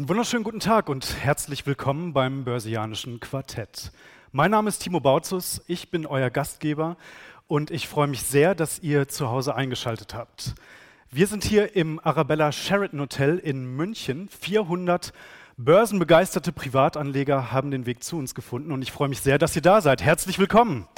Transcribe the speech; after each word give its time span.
Einen 0.00 0.08
wunderschönen 0.08 0.44
guten 0.44 0.60
Tag 0.60 0.88
und 0.88 1.22
herzlich 1.22 1.66
willkommen 1.66 2.14
beim 2.14 2.42
Börsianischen 2.42 3.20
Quartett. 3.20 3.92
Mein 4.32 4.50
Name 4.50 4.70
ist 4.70 4.78
Timo 4.78 4.98
Bautzus, 4.98 5.60
ich 5.66 5.90
bin 5.90 6.06
euer 6.06 6.30
Gastgeber 6.30 6.96
und 7.48 7.70
ich 7.70 7.86
freue 7.86 8.06
mich 8.06 8.22
sehr, 8.22 8.54
dass 8.54 8.78
ihr 8.78 9.08
zu 9.08 9.28
Hause 9.28 9.54
eingeschaltet 9.56 10.14
habt. 10.14 10.54
Wir 11.10 11.26
sind 11.26 11.44
hier 11.44 11.76
im 11.76 12.00
Arabella 12.02 12.50
Sheraton 12.50 12.98
Hotel 12.98 13.36
in 13.36 13.76
München. 13.76 14.30
400 14.40 15.12
börsenbegeisterte 15.58 16.52
Privatanleger 16.52 17.52
haben 17.52 17.70
den 17.70 17.84
Weg 17.84 18.02
zu 18.02 18.16
uns 18.16 18.34
gefunden 18.34 18.72
und 18.72 18.80
ich 18.80 18.92
freue 18.92 19.10
mich 19.10 19.20
sehr, 19.20 19.36
dass 19.36 19.54
ihr 19.54 19.60
da 19.60 19.82
seid. 19.82 20.00
Herzlich 20.00 20.38
willkommen. 20.38 20.88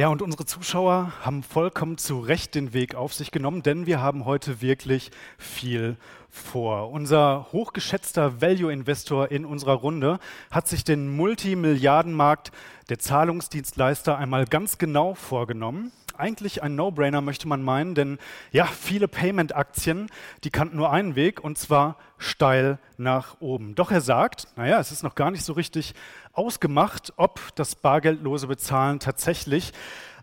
Ja, 0.00 0.08
und 0.08 0.22
unsere 0.22 0.46
Zuschauer 0.46 1.12
haben 1.20 1.42
vollkommen 1.42 1.98
zu 1.98 2.20
Recht 2.20 2.54
den 2.54 2.72
Weg 2.72 2.94
auf 2.94 3.12
sich 3.12 3.32
genommen, 3.32 3.62
denn 3.62 3.84
wir 3.84 4.00
haben 4.00 4.24
heute 4.24 4.62
wirklich 4.62 5.10
viel 5.36 5.98
vor. 6.30 6.90
Unser 6.90 7.48
hochgeschätzter 7.52 8.40
Value-Investor 8.40 9.30
in 9.30 9.44
unserer 9.44 9.74
Runde 9.74 10.18
hat 10.50 10.68
sich 10.68 10.84
den 10.84 11.14
Multimilliardenmarkt 11.14 12.50
der 12.88 12.98
Zahlungsdienstleister 12.98 14.16
einmal 14.16 14.46
ganz 14.46 14.78
genau 14.78 15.12
vorgenommen. 15.12 15.92
Eigentlich 16.20 16.62
ein 16.62 16.74
No-Brainer 16.76 17.22
möchte 17.22 17.48
man 17.48 17.62
meinen, 17.62 17.94
denn 17.94 18.18
ja, 18.52 18.66
viele 18.66 19.08
Payment-Aktien, 19.08 20.10
die 20.44 20.50
kannten 20.50 20.76
nur 20.76 20.92
einen 20.92 21.16
Weg 21.16 21.42
und 21.42 21.56
zwar 21.56 21.96
steil 22.18 22.78
nach 22.98 23.40
oben. 23.40 23.74
Doch 23.74 23.90
er 23.90 24.02
sagt, 24.02 24.46
naja, 24.56 24.78
es 24.78 24.92
ist 24.92 25.02
noch 25.02 25.14
gar 25.14 25.30
nicht 25.30 25.42
so 25.42 25.54
richtig 25.54 25.94
ausgemacht, 26.34 27.14
ob 27.16 27.40
das 27.54 27.74
bargeldlose 27.74 28.48
Bezahlen 28.48 29.00
tatsächlich 29.00 29.72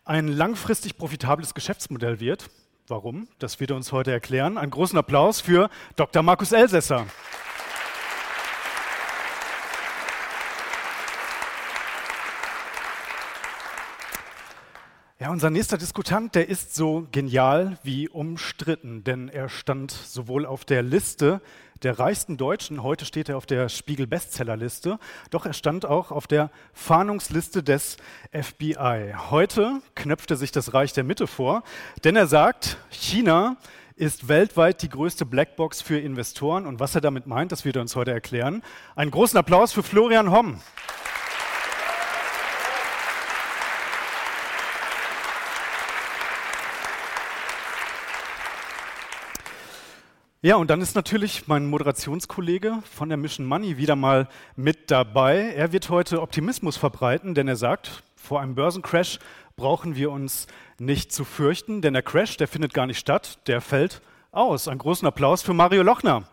ein 0.05 0.27
langfristig 0.27 0.99
profitables 0.99 1.55
Geschäftsmodell 1.55 2.19
wird. 2.19 2.49
Warum? 2.88 3.27
Das 3.39 3.59
wird 3.59 3.71
er 3.71 3.75
uns 3.75 3.91
heute 3.91 4.11
erklären. 4.11 4.59
Einen 4.59 4.71
großen 4.71 4.99
Applaus 4.99 5.41
für 5.41 5.67
Dr. 5.95 6.21
Markus 6.21 6.52
Elsässer. 6.52 7.08
Ja, 15.19 15.31
unser 15.31 15.49
nächster 15.49 15.79
Diskutant, 15.79 16.35
der 16.35 16.47
ist 16.47 16.75
so 16.75 17.07
genial 17.11 17.79
wie 17.81 18.07
umstritten, 18.07 19.03
denn 19.03 19.29
er 19.29 19.49
stand 19.49 19.89
sowohl 19.89 20.45
auf 20.45 20.63
der 20.63 20.83
Liste 20.83 21.41
der 21.81 21.97
reichsten 21.97 22.37
Deutschen, 22.37 22.83
heute 22.83 23.03
steht 23.03 23.27
er 23.27 23.37
auf 23.37 23.47
der 23.47 23.67
Spiegel 23.69 24.05
Bestsellerliste, 24.05 24.99
doch 25.31 25.47
er 25.47 25.53
stand 25.53 25.87
auch 25.87 26.11
auf 26.11 26.27
der 26.27 26.51
Fahndungsliste 26.71 27.63
des 27.63 27.97
FBI. 28.31 29.15
Heute 29.31 29.81
knöpft 29.95 30.29
er 30.29 30.37
sich 30.37 30.51
das 30.51 30.75
Reich 30.75 30.93
der 30.93 31.03
Mitte 31.03 31.25
vor, 31.25 31.63
denn 32.03 32.15
er 32.15 32.27
sagt, 32.27 32.77
China 32.91 33.57
ist 33.95 34.27
weltweit 34.27 34.83
die 34.83 34.89
größte 34.89 35.25
Blackbox 35.25 35.81
für 35.81 35.97
Investoren 35.97 36.67
und 36.67 36.79
was 36.79 36.93
er 36.93 37.02
damit 37.02 37.25
meint, 37.25 37.52
das 37.52 37.65
wird 37.65 37.77
er 37.77 37.81
uns 37.81 37.95
heute 37.95 38.11
erklären. 38.11 38.61
Einen 38.95 39.09
großen 39.09 39.39
Applaus 39.39 39.73
für 39.73 39.81
Florian 39.81 40.29
Homm. 40.29 40.61
Ja, 50.47 50.55
und 50.55 50.69
dann 50.69 50.79
ist 50.79 50.95
natürlich 50.95 51.49
mein 51.49 51.65
Moderationskollege 51.65 52.81
von 52.89 53.09
der 53.09 53.17
Mission 53.17 53.45
Money 53.45 53.75
wieder 53.75 53.97
mal 53.97 54.29
mit 54.55 54.89
dabei. 54.89 55.51
Er 55.53 55.73
wird 55.73 55.89
heute 55.89 56.21
Optimismus 56.21 56.77
verbreiten, 56.77 57.35
denn 57.35 57.49
er 57.49 57.57
sagt, 57.57 58.01
vor 58.15 58.39
einem 58.39 58.55
Börsencrash 58.55 59.19
brauchen 59.57 59.97
wir 59.97 60.09
uns 60.09 60.47
nicht 60.80 61.11
zu 61.11 61.25
fürchten, 61.25 61.81
denn 61.81 61.91
der 61.91 62.02
Crash, 62.02 62.37
der 62.37 62.47
findet 62.47 62.73
gar 62.73 62.86
nicht 62.86 62.97
statt, 62.97 63.39
der 63.47 63.59
fällt 63.59 64.02
aus. 64.31 64.69
Einen 64.69 64.80
großen 64.80 65.05
Applaus 65.05 65.41
für 65.41 65.53
Mario 65.53 65.83
Lochner. 65.83 66.23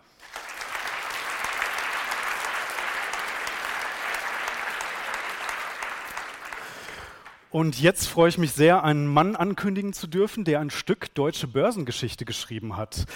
Und 7.54 7.80
jetzt 7.80 8.08
freue 8.08 8.28
ich 8.28 8.38
mich 8.38 8.50
sehr, 8.50 8.82
einen 8.82 9.06
Mann 9.06 9.36
ankündigen 9.36 9.92
zu 9.92 10.08
dürfen, 10.08 10.44
der 10.44 10.58
ein 10.58 10.70
Stück 10.70 11.14
deutsche 11.14 11.46
Börsengeschichte 11.46 12.24
geschrieben 12.24 12.76
hat. 12.76 13.06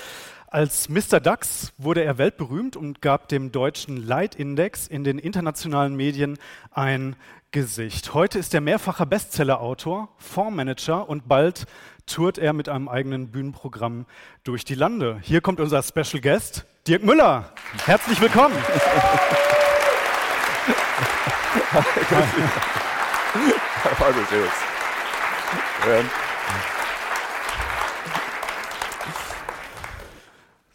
Als 0.51 0.89
Mr. 0.89 1.21
DAX 1.21 1.75
wurde 1.77 2.03
er 2.03 2.17
weltberühmt 2.17 2.75
und 2.75 3.03
gab 3.03 3.29
dem 3.29 3.53
deutschen 3.53 3.99
Leitindex 3.99 4.87
in 4.87 5.05
den 5.05 5.19
internationalen 5.19 5.95
Medien 5.95 6.39
ein 6.71 7.17
Gesicht. 7.51 8.15
Heute 8.15 8.39
ist 8.39 8.55
er 8.55 8.63
mehrfacher 8.63 9.05
Bestsellerautor, 9.05 10.09
Fondsmanager 10.17 11.07
und 11.07 11.29
bald 11.29 11.67
tourt 12.07 12.39
er 12.39 12.55
mit 12.55 12.71
einem 12.71 12.89
eigenen 12.89 13.31
Bühnenprogramm 13.31 14.07
durch 14.43 14.65
die 14.65 14.75
Lande. 14.75 15.21
Hier 15.23 15.43
kommt 15.43 15.61
unser 15.61 15.83
Special 15.83 16.23
Guest, 16.23 16.65
Dirk 16.87 17.05
Müller. 17.05 17.53
Herzlich 17.85 18.19
willkommen. 18.19 18.57
Hallo, 24.01 24.25
Servus. 24.31 24.53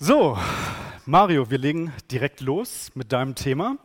So, 0.06 0.38
Mario, 1.06 1.50
wir 1.50 1.58
legen 1.58 1.94
direkt 2.12 2.42
los 2.42 2.92
mit 2.94 3.14
deinem 3.14 3.36
Thema. 3.36 3.78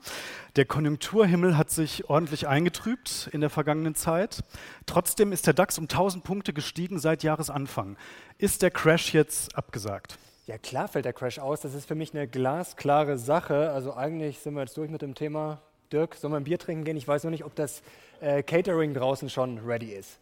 Der 0.57 0.65
Konjunkturhimmel 0.65 1.57
hat 1.57 1.71
sich 1.71 2.11
ordentlich 2.11 2.49
eingetrübt 2.49 3.31
in 3.31 3.41
der 3.41 3.51
vergangenen 3.51 3.95
Zeit. 3.95 4.43
Trotzdem 4.87 5.31
ist 5.31 5.47
der 5.47 5.55
DAX 5.55 5.79
um 5.79 5.85
1000 5.85 6.25
Punkte 6.25 6.53
gestiegen 6.53 6.99
seit 6.99 7.23
Jahresanfang. 7.23 7.97
Ist 8.37 8.63
der 8.63 8.73
Crash 8.73 9.15
jetzt 9.15 9.57
abgesagt? 9.57 10.19
Ja, 10.49 10.59
klar 10.59 10.89
fällt 10.89 11.05
der 11.05 11.13
Crash 11.13 11.39
aus. 11.39 11.61
Das 11.61 11.73
ist 11.73 11.87
für 11.87 11.95
mich 11.95 12.13
eine 12.13 12.27
glasklare 12.27 13.17
Sache. 13.17 13.71
Also 13.71 13.95
eigentlich 13.95 14.41
sind 14.41 14.55
wir 14.55 14.63
jetzt 14.63 14.77
durch 14.77 14.91
mit 14.91 15.03
dem 15.03 15.15
Thema. 15.15 15.61
Dirk, 15.93 16.17
sollen 16.17 16.33
wir 16.33 16.39
ein 16.39 16.45
Bier 16.45 16.59
trinken 16.59 16.83
gehen? 16.83 16.97
Ich 16.97 17.07
weiß 17.07 17.23
noch 17.23 17.31
nicht, 17.31 17.45
ob 17.45 17.55
das 17.55 17.81
äh, 18.21 18.43
Catering 18.43 18.93
draußen 18.93 19.31
schon 19.31 19.59
ready 19.59 19.93
ist. 19.93 20.19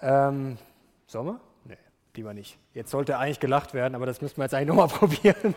Ähm, 0.00 0.56
sollen 1.08 1.26
wir? 1.26 1.40
Lieber 2.16 2.34
nicht. 2.34 2.58
Jetzt 2.74 2.90
sollte 2.90 3.16
eigentlich 3.16 3.40
gelacht 3.40 3.72
werden, 3.72 3.94
aber 3.94 4.04
das 4.04 4.20
müssen 4.20 4.36
wir 4.36 4.44
jetzt 4.44 4.54
eigentlich 4.54 4.68
nochmal 4.68 4.88
probieren. 4.88 5.54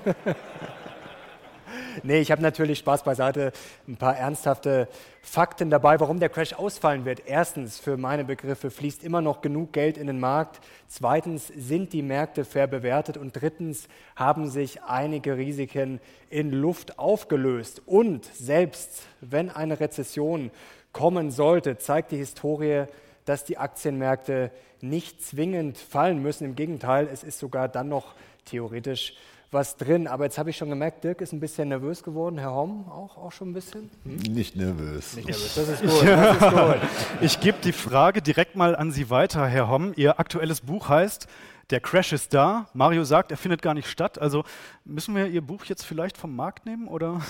nee, 2.03 2.19
ich 2.19 2.31
habe 2.31 2.41
natürlich 2.41 2.79
Spaß 2.79 3.03
beiseite, 3.03 3.51
ein 3.89 3.97
paar 3.97 4.16
ernsthafte 4.16 4.88
Fakten 5.21 5.69
dabei, 5.69 5.99
warum 5.99 6.19
der 6.19 6.29
Crash 6.29 6.53
ausfallen 6.53 7.03
wird. 7.03 7.23
Erstens, 7.25 7.77
für 7.77 7.97
meine 7.97 8.23
Begriffe 8.23 8.71
fließt 8.71 9.03
immer 9.03 9.19
noch 9.19 9.41
genug 9.41 9.73
Geld 9.73 9.97
in 9.97 10.07
den 10.07 10.19
Markt. 10.19 10.61
Zweitens, 10.88 11.47
sind 11.47 11.91
die 11.91 12.01
Märkte 12.03 12.45
fair 12.45 12.67
bewertet. 12.67 13.17
Und 13.17 13.33
drittens, 13.33 13.89
haben 14.15 14.49
sich 14.49 14.81
einige 14.83 15.35
Risiken 15.35 15.99
in 16.29 16.51
Luft 16.51 16.99
aufgelöst. 16.99 17.81
Und 17.85 18.23
selbst 18.33 19.07
wenn 19.19 19.49
eine 19.49 19.81
Rezession 19.81 20.51
kommen 20.94 21.31
sollte, 21.31 21.77
zeigt 21.77 22.13
die 22.13 22.17
Historie, 22.17 22.85
dass 23.25 23.44
die 23.44 23.58
Aktienmärkte 23.58 24.52
nicht 24.81 25.24
zwingend 25.24 25.78
fallen 25.78 26.22
müssen. 26.22 26.46
Im 26.46 26.56
Gegenteil, 26.56 27.09
es 27.12 27.24
ist 27.24 27.40
sogar 27.40 27.68
dann 27.68 27.90
noch 27.90 28.13
theoretisch 28.46 29.13
was 29.52 29.78
drin. 29.78 30.08
Aber 30.08 30.25
jetzt 30.25 30.38
habe 30.38 30.50
ich 30.50 30.58
schon 30.58 30.69
gemerkt, 30.69 31.03
Dirk 31.03 31.22
ist 31.22 31.34
ein 31.34 31.40
bisschen 31.40 31.69
nervös 31.69 32.03
geworden. 32.03 32.38
Herr 32.38 32.53
Homm 32.53 32.90
auch, 32.90 33.18
auch 33.18 33.31
schon 33.31 33.50
ein 33.50 33.53
bisschen? 33.53 33.90
Hm? 34.03 34.34
Nicht 34.34 34.56
nervös. 34.56 35.16
Nicht 35.16 35.28
nervös, 35.28 35.56
das 35.56 35.69
ist 35.69 35.81
gut. 35.81 36.06
Das 36.06 36.36
ist 36.36 36.52
gut. 36.52 36.75
ich 37.22 37.40
gebe 37.40 37.58
die 37.63 37.72
Frage 37.72 38.22
direkt 38.22 38.56
mal 38.56 38.75
an 38.75 38.91
Sie 38.91 39.09
weiter, 39.09 39.47
Herr 39.47 39.69
Homm. 39.69 39.94
Ihr 39.96 40.19
aktuelles 40.19 40.62
Buch 40.62 40.90
heißt 40.90 41.28
der 41.72 41.80
Crash 41.80 42.13
ist 42.13 42.34
da. 42.34 42.68
Mario 42.74 43.03
sagt, 43.03 43.31
er 43.31 43.38
findet 43.38 43.62
gar 43.62 43.74
nicht 43.74 43.90
statt. 43.90 44.19
Also 44.19 44.44
müssen 44.84 45.16
wir 45.16 45.28
Ihr 45.28 45.42
Buch 45.42 45.66
jetzt 45.66 45.84
vielleicht 45.84 46.18
vom 46.18 46.36
Markt 46.36 46.66
nehmen 46.66 46.88
oder? 46.88 47.22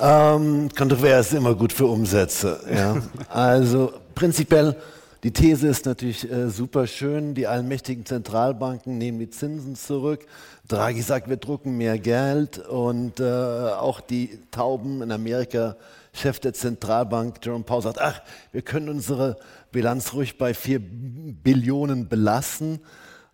Ähm, 0.00 0.70
Kontrovers 0.74 1.26
ist 1.26 1.34
immer 1.34 1.54
gut 1.54 1.72
für 1.72 1.86
Umsätze. 1.86 2.60
Ja. 2.74 2.96
Also 3.28 3.92
prinzipiell 4.14 4.76
die 5.22 5.32
These 5.32 5.68
ist 5.68 5.84
natürlich 5.84 6.30
äh, 6.30 6.48
super 6.48 6.86
schön. 6.86 7.34
Die 7.34 7.46
allmächtigen 7.46 8.06
Zentralbanken 8.06 8.96
nehmen 8.96 9.18
die 9.18 9.28
Zinsen 9.28 9.76
zurück. 9.76 10.24
Draghi 10.66 11.02
sagt, 11.02 11.28
wir 11.28 11.36
drucken 11.36 11.76
mehr 11.76 11.98
Geld. 11.98 12.58
Und 12.58 13.20
äh, 13.20 13.24
auch 13.24 14.00
die 14.00 14.38
Tauben 14.50 15.02
in 15.02 15.12
Amerika, 15.12 15.76
Chef 16.14 16.40
der 16.40 16.54
Zentralbank, 16.54 17.36
Jerome 17.44 17.64
Powell, 17.64 17.82
sagt, 17.82 18.00
ach, 18.00 18.22
wir 18.52 18.62
können 18.62 18.88
unsere 18.88 19.36
Bilanz 19.72 20.14
ruhig 20.14 20.38
bei 20.38 20.54
vier 20.54 20.80
Billionen 20.80 22.08
belassen. 22.08 22.80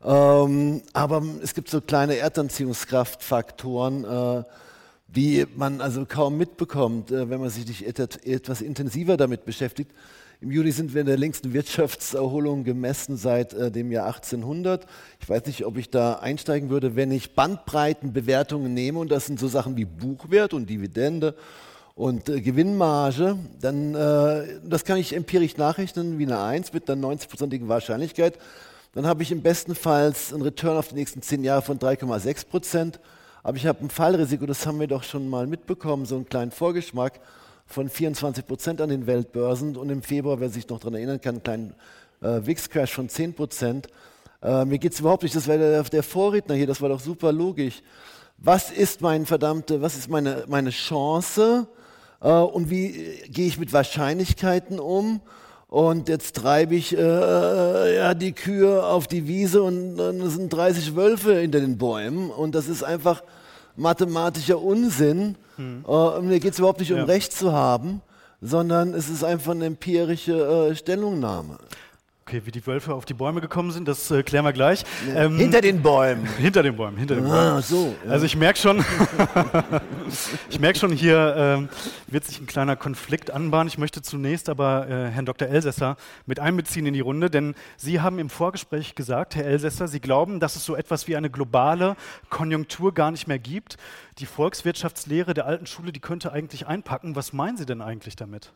Ähm, 0.05 0.83
aber 0.93 1.23
es 1.41 1.55
gibt 1.55 1.71
so 1.71 1.81
kleine 1.81 2.17
Erdanziehungskraftfaktoren, 2.17 4.05
äh, 4.05 4.43
die 5.07 5.47
man 5.55 5.81
also 5.81 6.05
kaum 6.05 6.37
mitbekommt, 6.37 7.13
äh, 7.13 7.31
wenn 7.31 7.41
man 7.41 7.51
sich 7.51 7.67
nicht 7.67 7.87
etwas 7.87 8.61
intensiver 8.61 9.17
damit 9.17 9.45
beschäftigt. 9.45 9.93
Im 10.43 10.51
Juni 10.51 10.71
sind 10.71 10.93
wir 10.93 11.01
in 11.01 11.07
der 11.07 11.17
längsten 11.17 11.55
Wirtschaftserholung 11.55 12.63
gemessen 12.63 13.17
seit 13.17 13.55
äh, 13.55 13.71
dem 13.71 13.91
Jahr 13.91 14.07
1800. 14.09 14.87
Ich 15.19 15.31
weiß 15.31 15.47
nicht, 15.47 15.65
ob 15.65 15.79
ich 15.79 15.89
da 15.89 16.15
einsteigen 16.17 16.69
würde, 16.69 16.95
wenn 16.95 17.11
ich 17.11 17.35
Bandbreitenbewertungen 17.35 18.75
nehme 18.75 18.99
und 18.99 19.11
das 19.11 19.25
sind 19.25 19.41
so 19.41 19.49
Sachen 19.49 19.79
wie 19.79 19.87
Buchwert 19.87 20.53
und 20.53 20.69
Dividende 20.69 21.35
und 21.95 22.29
äh, 22.29 22.43
Gewinnmarge, 22.43 23.39
dann 23.63 23.95
äh, 23.95 24.61
das 24.63 24.85
kann 24.85 24.99
ich 24.99 25.15
empirisch 25.15 25.57
nachrechnen 25.57 26.19
wie 26.19 26.27
eine 26.27 26.43
1 26.43 26.75
mit 26.75 26.91
einer 26.91 27.07
90-prozentigen 27.07 27.69
Wahrscheinlichkeit. 27.69 28.39
Dann 28.93 29.07
habe 29.07 29.23
ich 29.23 29.33
im 29.33 29.41
besten 29.41 29.75
Fall 29.75 30.13
einen 30.33 30.43
Return 30.43 30.77
auf 30.77 30.89
die 30.89 30.97
nächsten 30.97 31.23
10 31.23 31.45
Jahre 31.45 31.63
von 31.63 31.79
3,6 31.79 32.47
Prozent. 32.47 33.01
Aber 33.43 33.57
ich 33.57 33.67
habe 33.67 33.83
ein 33.83 33.89
Fallrisiko, 33.89 34.45
das 34.45 34.67
haben 34.67 34.81
wir 34.81 34.87
doch 34.87 35.03
schon 35.03 35.31
mal 35.31 35.47
mitbekommen, 35.47 36.05
so 36.05 36.17
einen 36.17 36.29
kleinen 36.29 36.51
Vorgeschmack 36.51 37.21
von 37.67 37.89
24 37.89 38.47
Prozent 38.47 38.81
an 38.81 38.89
den 38.89 39.07
Weltbörsen 39.07 39.77
und 39.77 39.91
im 39.91 40.03
Februar, 40.03 40.41
wer 40.41 40.49
sich 40.49 40.69
noch 40.69 40.79
daran 40.79 40.95
erinnern 40.95 41.21
kann, 41.21 41.37
einen 41.37 41.43
kleinen 41.43 41.75
äh, 42.23 42.47
WIX-Crash 42.47 42.93
von 42.93 43.09
10 43.09 43.35
Prozent. 43.35 43.89
Äh, 44.43 44.65
mir 44.65 44.79
geht 44.79 44.93
es 44.93 45.01
überhaupt 45.01 45.23
nicht, 45.23 45.35
das 45.35 45.49
war 45.49 45.59
der, 45.59 45.83
der, 45.83 46.03
Vorredner 46.03 46.55
hier, 46.55 46.67
das 46.67 46.81
war 46.81 46.89
doch 46.89 47.01
super 47.01 47.33
logisch. 47.33 47.83
Was 48.39 48.71
ist 48.71 49.01
mein 49.01 49.27
verdammte, 49.27 49.83
was 49.83 49.97
ist 49.97 50.09
meine, 50.09 50.45
meine 50.47 50.71
Chance 50.71 51.67
äh, 52.21 52.31
und 52.31 52.71
wie 52.71 52.87
äh, 52.87 53.29
gehe 53.29 53.47
ich 53.47 53.59
mit 53.59 53.73
Wahrscheinlichkeiten 53.73 54.79
um? 54.79 55.21
Und 55.69 56.09
jetzt 56.09 56.37
treibe 56.37 56.77
ich 56.77 56.97
äh, 56.97 57.01
äh, 57.01 57.97
ja, 57.97 58.15
die 58.15 58.33
Kühe 58.33 58.85
auf 58.85 59.09
die 59.09 59.27
Wiese 59.27 59.63
und 59.63 59.97
dann 59.97 60.31
sind 60.31 60.51
30 60.51 60.95
Wölfe 60.95 61.41
hinter 61.41 61.61
den 61.61 61.77
Bäumen. 61.77 62.31
Und 62.31 62.55
das 62.55 62.69
ist 62.69 62.85
einfach 62.85 63.23
mathematischer 63.75 64.61
Unsinn. 64.61 65.37
Hm. 65.57 65.85
Äh, 65.87 66.21
mir 66.23 66.41
geht 66.41 66.53
es 66.53 66.59
überhaupt 66.59 66.81
nicht 66.81 66.93
um 66.93 66.99
ja. 66.99 67.05
Recht 67.05 67.33
zu 67.33 67.53
haben, 67.53 68.03
sondern 68.41 68.95
es 68.95 69.09
ist 69.09 69.25
einfach 69.25 69.53
eine 69.53 69.67
empirische 69.67 70.71
äh, 70.71 70.75
Stellungnahme. 70.75 71.59
Okay, 72.29 72.43
wie 72.45 72.51
die 72.51 72.67
Wölfe 72.67 72.93
auf 72.93 73.05
die 73.05 73.15
Bäume 73.15 73.41
gekommen 73.41 73.71
sind, 73.71 73.87
das 73.87 74.11
äh, 74.11 74.25
klären 74.25 74.45
wir 74.45 74.53
gleich. 74.53 74.83
Ähm, 75.15 75.37
hinter 75.37 75.61
den 75.61 75.81
Bäumen. 75.81 76.27
Hinter 76.39 76.65
den 76.65 76.75
Bäumen, 76.75 76.97
hinter 76.97 77.15
den 77.15 77.27
ah, 77.27 77.51
Bäumen. 77.51 77.63
So, 77.63 77.95
ja. 78.05 78.11
Also 78.11 78.27
ich 78.27 78.35
merke 78.35 78.59
schon, 78.59 78.85
ich 80.51 80.59
merke 80.59 80.77
schon, 80.77 80.91
hier 80.91 81.37
ähm, 81.39 81.69
wird 82.09 82.25
sich 82.25 82.41
ein 82.41 82.47
kleiner 82.47 82.75
Konflikt 82.75 83.31
anbahnen. 83.31 83.69
Ich 83.69 83.79
möchte 83.79 84.03
zunächst 84.03 84.49
aber 84.49 84.89
äh, 84.89 85.09
Herrn 85.09 85.25
Dr. 85.25 85.47
Elsässer 85.47 85.97
mit 86.27 86.41
einbeziehen 86.41 86.85
in 86.87 86.95
die 86.95 87.01
Runde, 87.01 87.31
denn 87.31 87.55
Sie 87.77 88.01
haben 88.01 88.19
im 88.19 88.29
Vorgespräch 88.29 88.97
gesagt, 88.97 89.37
Herr 89.37 89.45
Elsässer, 89.45 89.87
Sie 89.87 90.01
glauben, 90.01 90.41
dass 90.41 90.57
es 90.57 90.65
so 90.65 90.75
etwas 90.75 91.07
wie 91.07 91.15
eine 91.15 91.31
globale 91.31 91.95
Konjunktur 92.29 92.93
gar 92.93 93.13
nicht 93.13 93.29
mehr 93.29 93.39
gibt. 93.39 93.77
Die 94.19 94.27
Volkswirtschaftslehre 94.27 95.33
der 95.33 95.47
alten 95.47 95.67
Schule, 95.67 95.93
die 95.93 96.01
könnte 96.01 96.33
eigentlich 96.33 96.67
einpacken. 96.67 97.15
Was 97.15 97.33
meinen 97.33 97.57
Sie 97.57 97.67
denn 97.67 97.83
eigentlich 97.83 98.17
damit? 98.17 98.53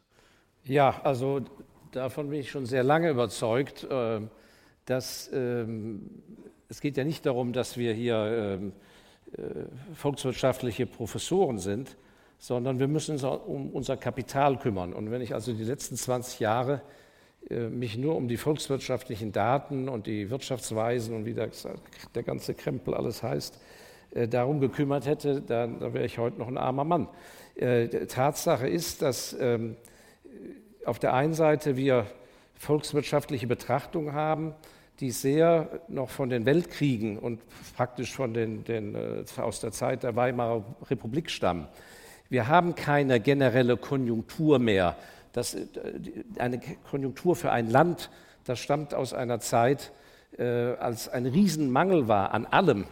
Ja, 0.64 1.00
also 1.04 1.42
davon 1.92 2.30
bin 2.30 2.40
ich 2.40 2.50
schon 2.50 2.66
sehr 2.66 2.82
lange 2.82 3.10
überzeugt, 3.10 3.84
äh, 3.84 4.20
dass 4.86 5.30
ähm, 5.32 6.10
es 6.68 6.80
geht 6.80 6.96
ja 6.96 7.04
nicht 7.04 7.26
darum, 7.26 7.52
dass 7.52 7.76
wir 7.76 7.92
hier 7.92 8.58
ähm, 8.60 8.72
äh, 9.36 9.94
volkswirtschaftliche 9.94 10.86
Professoren 10.86 11.58
sind, 11.58 11.96
sondern 12.38 12.78
wir 12.78 12.88
müssen 12.88 13.12
uns 13.12 13.24
um 13.24 13.70
unser 13.70 13.96
Kapital 13.96 14.58
kümmern. 14.58 14.92
Und 14.92 15.10
wenn 15.10 15.20
ich 15.20 15.34
also 15.34 15.52
die 15.52 15.64
letzten 15.64 15.96
20 15.96 16.40
Jahre 16.40 16.80
äh, 17.48 17.68
mich 17.68 17.98
nur 17.98 18.16
um 18.16 18.28
die 18.28 18.36
volkswirtschaftlichen 18.36 19.32
Daten 19.32 19.88
und 19.88 20.06
die 20.06 20.30
Wirtschaftsweisen 20.30 21.14
und 21.14 21.24
wie 21.24 21.34
der, 21.34 21.50
der 22.14 22.22
ganze 22.22 22.54
Krempel 22.54 22.94
alles 22.94 23.22
heißt, 23.22 23.60
darum 24.28 24.58
gekümmert 24.58 25.06
hätte, 25.06 25.40
dann, 25.40 25.78
dann 25.78 25.94
wäre 25.94 26.04
ich 26.04 26.18
heute 26.18 26.36
noch 26.40 26.48
ein 26.48 26.58
armer 26.58 26.82
Mann. 26.82 27.06
Tatsache 28.08 28.68
ist, 28.68 29.02
dass 29.02 29.36
ähm, 29.38 29.76
auf 30.84 30.98
der 30.98 31.14
einen 31.14 31.34
Seite 31.34 31.76
wir 31.76 32.06
volkswirtschaftliche 32.54 33.46
Betrachtungen 33.46 34.12
haben, 34.12 34.54
die 35.00 35.10
sehr 35.10 35.80
noch 35.88 36.10
von 36.10 36.28
den 36.28 36.44
Weltkriegen 36.44 37.18
und 37.18 37.40
praktisch 37.74 38.14
von 38.14 38.34
den, 38.34 38.64
den, 38.64 38.94
äh, 38.94 39.24
aus 39.40 39.60
der 39.60 39.72
Zeit 39.72 40.02
der 40.02 40.14
Weimarer 40.14 40.62
Republik 40.90 41.30
stammen. 41.30 41.68
Wir 42.28 42.48
haben 42.48 42.74
keine 42.74 43.18
generelle 43.18 43.76
Konjunktur 43.76 44.58
mehr. 44.58 44.96
Das, 45.32 45.54
äh, 45.54 45.66
eine 46.38 46.60
Konjunktur 46.90 47.34
für 47.34 47.50
ein 47.50 47.70
Land, 47.70 48.10
das 48.44 48.58
stammt 48.58 48.94
aus 48.94 49.14
einer 49.14 49.40
Zeit, 49.40 49.90
äh, 50.38 50.44
als 50.44 51.08
ein 51.08 51.26
Riesenmangel 51.26 52.06
war 52.06 52.32
an 52.32 52.44
allem, 52.44 52.84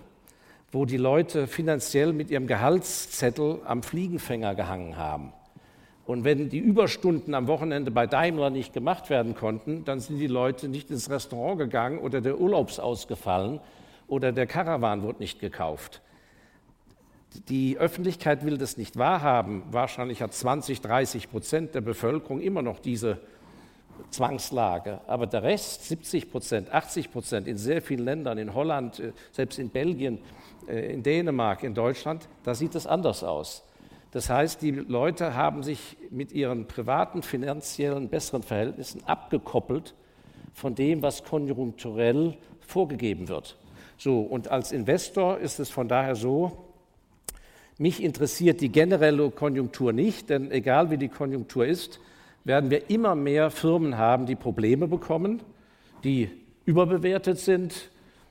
wo 0.73 0.87
die 0.87 0.97
Leute 0.97 1.47
finanziell 1.47 2.13
mit 2.13 2.31
ihrem 2.31 2.47
Gehaltszettel 2.47 3.61
am 3.65 3.83
Fliegenfänger 3.83 4.55
gehangen 4.55 4.97
haben. 4.97 5.33
Und 6.09 6.25
wenn 6.25 6.49
die 6.49 6.59
Überstunden 6.59 7.35
am 7.35 7.49
Wochenende 7.49 7.91
bei 7.91 8.07
Daimler 8.07 8.49
nicht 8.49 8.73
gemacht 8.73 9.11
werden 9.11 9.35
konnten, 9.35 9.85
dann 9.85 10.01
sind 10.01 10.17
die 10.17 10.27
Leute 10.27 10.67
nicht 10.67 10.91
ins 10.91 11.11
Restaurant 11.11 11.59
gegangen 11.59 11.99
oder 11.99 12.23
der 12.23 12.41
Urlaubs 12.41 12.79
ausgefallen 12.79 13.61
oder 14.07 14.33
der 14.33 14.47
Karawan 14.47 15.03
wurde 15.03 15.19
nicht 15.19 15.39
gekauft. 15.39 16.01
Die 17.51 17.77
Öffentlichkeit 17.77 18.43
will 18.47 18.57
das 18.57 18.79
nicht 18.79 18.97
wahrhaben. 18.97 19.65
Wahrscheinlich 19.71 20.23
hat 20.23 20.33
20, 20.33 20.81
30 20.81 21.31
Prozent 21.31 21.75
der 21.75 21.83
Bevölkerung 21.83 22.41
immer 22.41 22.63
noch 22.63 22.79
diese 22.79 23.19
Zwangslage. 24.09 25.03
Aber 25.09 25.27
der 25.27 25.43
Rest, 25.43 25.89
70 25.89 26.31
Prozent, 26.31 26.73
80 26.73 27.13
Prozent 27.13 27.47
in 27.47 27.59
sehr 27.59 27.83
vielen 27.83 28.07
Ländern, 28.07 28.39
in 28.39 28.55
Holland, 28.55 28.99
äh, 28.99 29.13
selbst 29.31 29.59
in 29.59 29.69
Belgien, 29.69 30.21
äh, 30.69 30.91
in 30.91 31.03
Dänemark, 31.03 31.65
in 31.65 31.75
Deutschland, 31.75 32.31
da 32.45 32.55
sieht 32.55 32.75
es 32.77 32.87
anders 32.87 33.23
aus. 33.23 33.68
Das 34.11 34.31
heißt, 34.31 34.63
die 34.63 34.71
Leute 34.71 35.35
haben 35.35 35.63
sich 35.63 35.97
mit 36.11 36.33
ihren 36.33 36.67
privaten 36.67 37.23
finanziellen 37.23 38.09
besseren 38.09 38.43
Verhältnissen 38.43 39.05
abgekoppelt 39.05 39.95
von 40.55 40.75
dem, 40.75 41.03
was 41.03 41.25
konjunkturell 41.25 42.37
vorgegeben 42.61 43.29
wird. 43.29 43.59
So, 43.99 44.21
und 44.21 44.51
als 44.51 44.73
Investor 44.73 45.39
ist 45.39 45.59
es 45.61 45.71
von 45.71 45.89
daher 45.89 46.15
so, 46.15 46.65
mich 47.77 48.03
interessiert 48.03 48.61
die 48.61 48.71
generelle 48.71 49.31
Konjunktur 49.31 49.93
nicht, 49.93 50.31
denn 50.31 50.51
egal 50.51 50.91
wie 50.91 50.99
die 50.99 51.09
Konjunktur 51.09 51.67
ist, 51.67 52.01
werden 52.45 52.71
wir 52.71 52.91
immer 52.91 53.15
mehr 53.15 53.51
Firmen 53.51 53.99
haben, 53.99 54.27
die 54.27 54.35
Probleme 54.35 54.89
bekommen, 54.89 55.43
die 56.03 56.31
überbewertet 56.65 57.39
sind, 57.39 57.91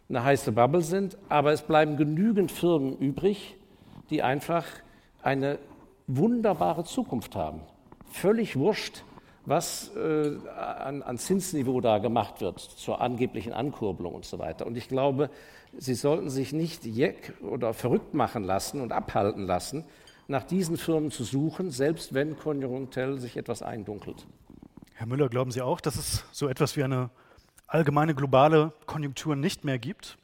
eine 0.10 0.24
heiße 0.24 0.52
Bubble 0.52 0.82
sind, 0.82 1.18
aber 1.30 1.52
es 1.52 1.62
bleiben 1.62 1.98
genügend 1.98 2.52
Firmen 2.52 2.98
übrig, 2.98 3.56
die 4.10 4.24
einfach 4.24 4.66
eine 5.22 5.60
wunderbare 6.08 6.84
Zukunft 6.84 7.36
haben. 7.36 7.62
Völlig 8.10 8.58
wurscht, 8.58 9.04
was 9.46 9.92
äh, 9.96 10.38
an, 10.58 11.04
an, 11.04 11.18
Zinsniveau 11.18 11.80
da 11.80 12.00
gemacht 12.00 12.42
wird 12.42 12.60
zur 12.60 13.02
angeblichen 13.02 13.54
Ankurbelung 13.54 14.14
und 14.14 14.26
so 14.26 14.40
weiter. 14.40 14.66
Und 14.68 14.78
ich 14.78 14.90
glaube, 14.90 15.30
Sie 15.78 15.96
sollten 15.96 16.30
sich 16.30 16.54
nicht 16.54 16.86
jeck 16.86 17.34
oder 17.42 17.74
verrückt 17.74 18.14
machen 18.14 18.44
lassen 18.44 18.82
und 18.82 18.92
abhalten 18.92 19.46
lassen, 19.46 19.86
nach 20.28 20.44
diesen 20.44 20.78
Firmen 20.78 21.12
zu 21.12 21.24
suchen, 21.24 21.72
selbst 21.72 22.14
wenn 22.14 22.38
konjunkturell 22.38 23.20
sich 23.20 23.38
etwas 23.38 23.62
eindunkelt. 23.62 24.28
Herr 24.94 25.08
Müller, 25.08 25.30
glauben 25.30 25.52
Sie 25.52 25.62
auch, 25.62 25.80
dass 25.80 25.96
es 25.96 26.26
so 26.32 26.48
etwas 26.48 26.76
wie 26.76 26.84
eine 26.84 27.10
allgemeine 27.68 28.16
globale 28.16 28.74
Konjunktur 28.86 29.36
nicht 29.36 29.64
mehr 29.64 29.78
gibt? 29.78 30.18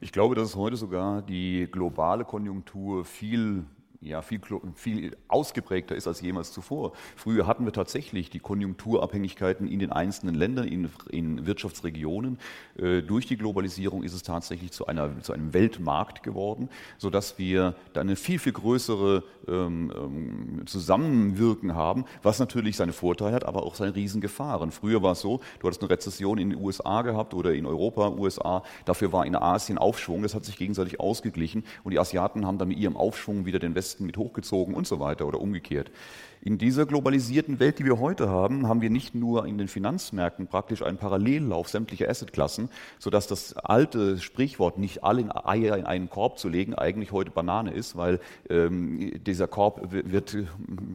Ich 0.00 0.12
glaube, 0.12 0.34
dass 0.34 0.50
es 0.50 0.56
heute 0.56 0.76
sogar 0.76 1.22
die 1.22 1.68
globale 1.70 2.24
Konjunktur 2.24 3.04
viel 3.04 3.64
ja, 4.00 4.22
viel, 4.22 4.40
viel 4.74 5.16
ausgeprägter 5.26 5.96
ist 5.96 6.06
als 6.06 6.20
jemals 6.20 6.52
zuvor. 6.52 6.92
Früher 7.16 7.48
hatten 7.48 7.64
wir 7.64 7.72
tatsächlich 7.72 8.30
die 8.30 8.38
Konjunkturabhängigkeiten 8.38 9.66
in 9.66 9.80
den 9.80 9.90
einzelnen 9.90 10.36
Ländern, 10.36 10.68
in, 10.68 10.90
in 11.10 11.46
Wirtschaftsregionen. 11.46 12.38
Äh, 12.76 13.02
durch 13.02 13.26
die 13.26 13.36
Globalisierung 13.36 14.04
ist 14.04 14.14
es 14.14 14.22
tatsächlich 14.22 14.70
zu, 14.70 14.86
einer, 14.86 15.20
zu 15.22 15.32
einem 15.32 15.52
Weltmarkt 15.52 16.22
geworden, 16.22 16.68
sodass 16.96 17.38
wir 17.38 17.74
da 17.92 18.02
eine 18.02 18.14
viel, 18.14 18.38
viel 18.38 18.52
größere 18.52 19.24
ähm, 19.48 19.92
ähm, 19.96 20.66
Zusammenwirken 20.66 21.74
haben, 21.74 22.04
was 22.22 22.38
natürlich 22.38 22.76
seine 22.76 22.92
Vorteile 22.92 23.34
hat, 23.34 23.44
aber 23.44 23.64
auch 23.64 23.74
seine 23.74 23.96
Riesengefahren. 23.96 24.70
Früher 24.70 25.02
war 25.02 25.12
es 25.12 25.20
so, 25.20 25.40
du 25.58 25.66
hattest 25.66 25.82
eine 25.82 25.90
Rezession 25.90 26.38
in 26.38 26.50
den 26.50 26.60
USA 26.60 27.02
gehabt 27.02 27.34
oder 27.34 27.52
in 27.52 27.66
Europa, 27.66 28.10
USA, 28.10 28.62
dafür 28.84 29.12
war 29.12 29.26
in 29.26 29.34
Asien 29.34 29.76
Aufschwung, 29.76 30.22
das 30.22 30.36
hat 30.36 30.44
sich 30.44 30.56
gegenseitig 30.56 31.00
ausgeglichen 31.00 31.64
und 31.82 31.90
die 31.90 31.98
Asiaten 31.98 32.46
haben 32.46 32.58
dann 32.58 32.68
mit 32.68 32.78
ihrem 32.78 32.96
Aufschwung 32.96 33.44
wieder 33.44 33.58
den 33.58 33.74
Westen 33.74 33.87
Westen 33.88 34.04
mit 34.04 34.18
hochgezogen 34.18 34.74
und 34.74 34.86
so 34.86 35.00
weiter 35.00 35.26
oder 35.26 35.40
umgekehrt. 35.40 35.90
In 36.40 36.56
dieser 36.56 36.86
globalisierten 36.86 37.58
Welt, 37.58 37.80
die 37.80 37.84
wir 37.84 37.98
heute 37.98 38.28
haben, 38.28 38.68
haben 38.68 38.80
wir 38.80 38.90
nicht 38.90 39.14
nur 39.14 39.46
in 39.46 39.58
den 39.58 39.66
Finanzmärkten 39.66 40.46
praktisch 40.46 40.82
einen 40.82 40.96
Parallellauf 40.96 41.68
sämtlicher 41.68 42.08
Assetklassen, 42.08 42.68
sodass 42.98 43.26
das 43.26 43.56
alte 43.56 44.18
Sprichwort, 44.18 44.78
nicht 44.78 45.02
alle 45.02 45.46
Eier 45.46 45.76
in 45.76 45.84
einen 45.84 46.08
Korb 46.08 46.38
zu 46.38 46.48
legen, 46.48 46.74
eigentlich 46.74 47.10
heute 47.10 47.32
Banane 47.32 47.72
ist, 47.72 47.96
weil 47.96 48.20
ähm, 48.48 49.20
dieser 49.24 49.48
Korb 49.48 49.90
wird, 49.90 50.36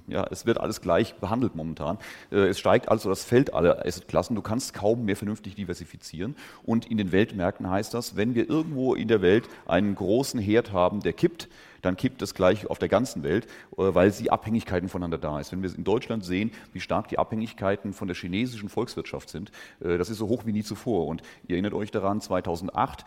ja, 0.08 0.26
es 0.32 0.46
wird 0.46 0.60
alles 0.60 0.80
gleich 0.80 1.16
behandelt 1.16 1.56
momentan. 1.56 1.98
Äh, 2.32 2.48
es 2.48 2.60
steigt 2.60 2.88
also 2.88 3.10
das 3.10 3.26
Feld 3.26 3.54
aller 3.54 3.86
Assetklassen. 3.86 4.36
Du 4.36 4.42
kannst 4.42 4.74
kaum 4.74 5.04
mehr 5.04 5.18
vernünftig 5.18 5.56
diversifizieren. 5.56 6.36
Und 6.64 6.90
in 6.90 6.98
den 6.98 7.12
Weltmärkten 7.12 7.70
heißt 7.70 7.94
das, 7.94 8.16
wenn 8.16 8.34
wir 8.34 8.50
irgendwo 8.50 8.96
in 8.96 9.10
der 9.10 9.22
Welt 9.22 9.50
einen 9.66 9.96
großen 9.96 10.40
Herd 10.40 10.72
haben, 10.72 11.02
der 11.02 11.14
kippt, 11.14 11.50
dann 11.84 11.96
kippt 11.96 12.22
es 12.24 12.34
gleich 12.34 12.68
auf 12.68 12.80
der 12.80 12.90
ganzen 12.90 13.22
Welt, 13.22 13.46
äh, 13.78 13.94
weil 13.94 14.12
sie 14.12 14.32
Abhängigkeiten 14.32 14.90
voneinander 14.90 15.20
da 15.20 15.40
ist. 15.40 15.52
Wenn 15.52 15.62
wir 15.62 15.74
in 15.76 15.84
Deutschland 15.84 16.26
sehen, 16.26 16.52
wie 16.72 16.80
stark 16.80 17.10
die 17.10 17.20
Abhängigkeiten 17.20 17.94
von 17.94 18.08
der 18.08 18.16
chinesischen 18.16 18.70
Volkswirtschaft 18.70 19.30
sind, 19.30 19.52
äh, 19.82 19.98
das 19.98 20.10
ist 20.10 20.18
so 20.18 20.28
hoch 20.28 20.46
wie 20.46 20.54
nie 20.54 20.64
zuvor. 20.64 21.08
Und 21.08 21.22
ihr 21.48 21.56
erinnert 21.56 21.74
euch 21.74 21.92
daran, 21.92 22.22
2008, 22.22 23.06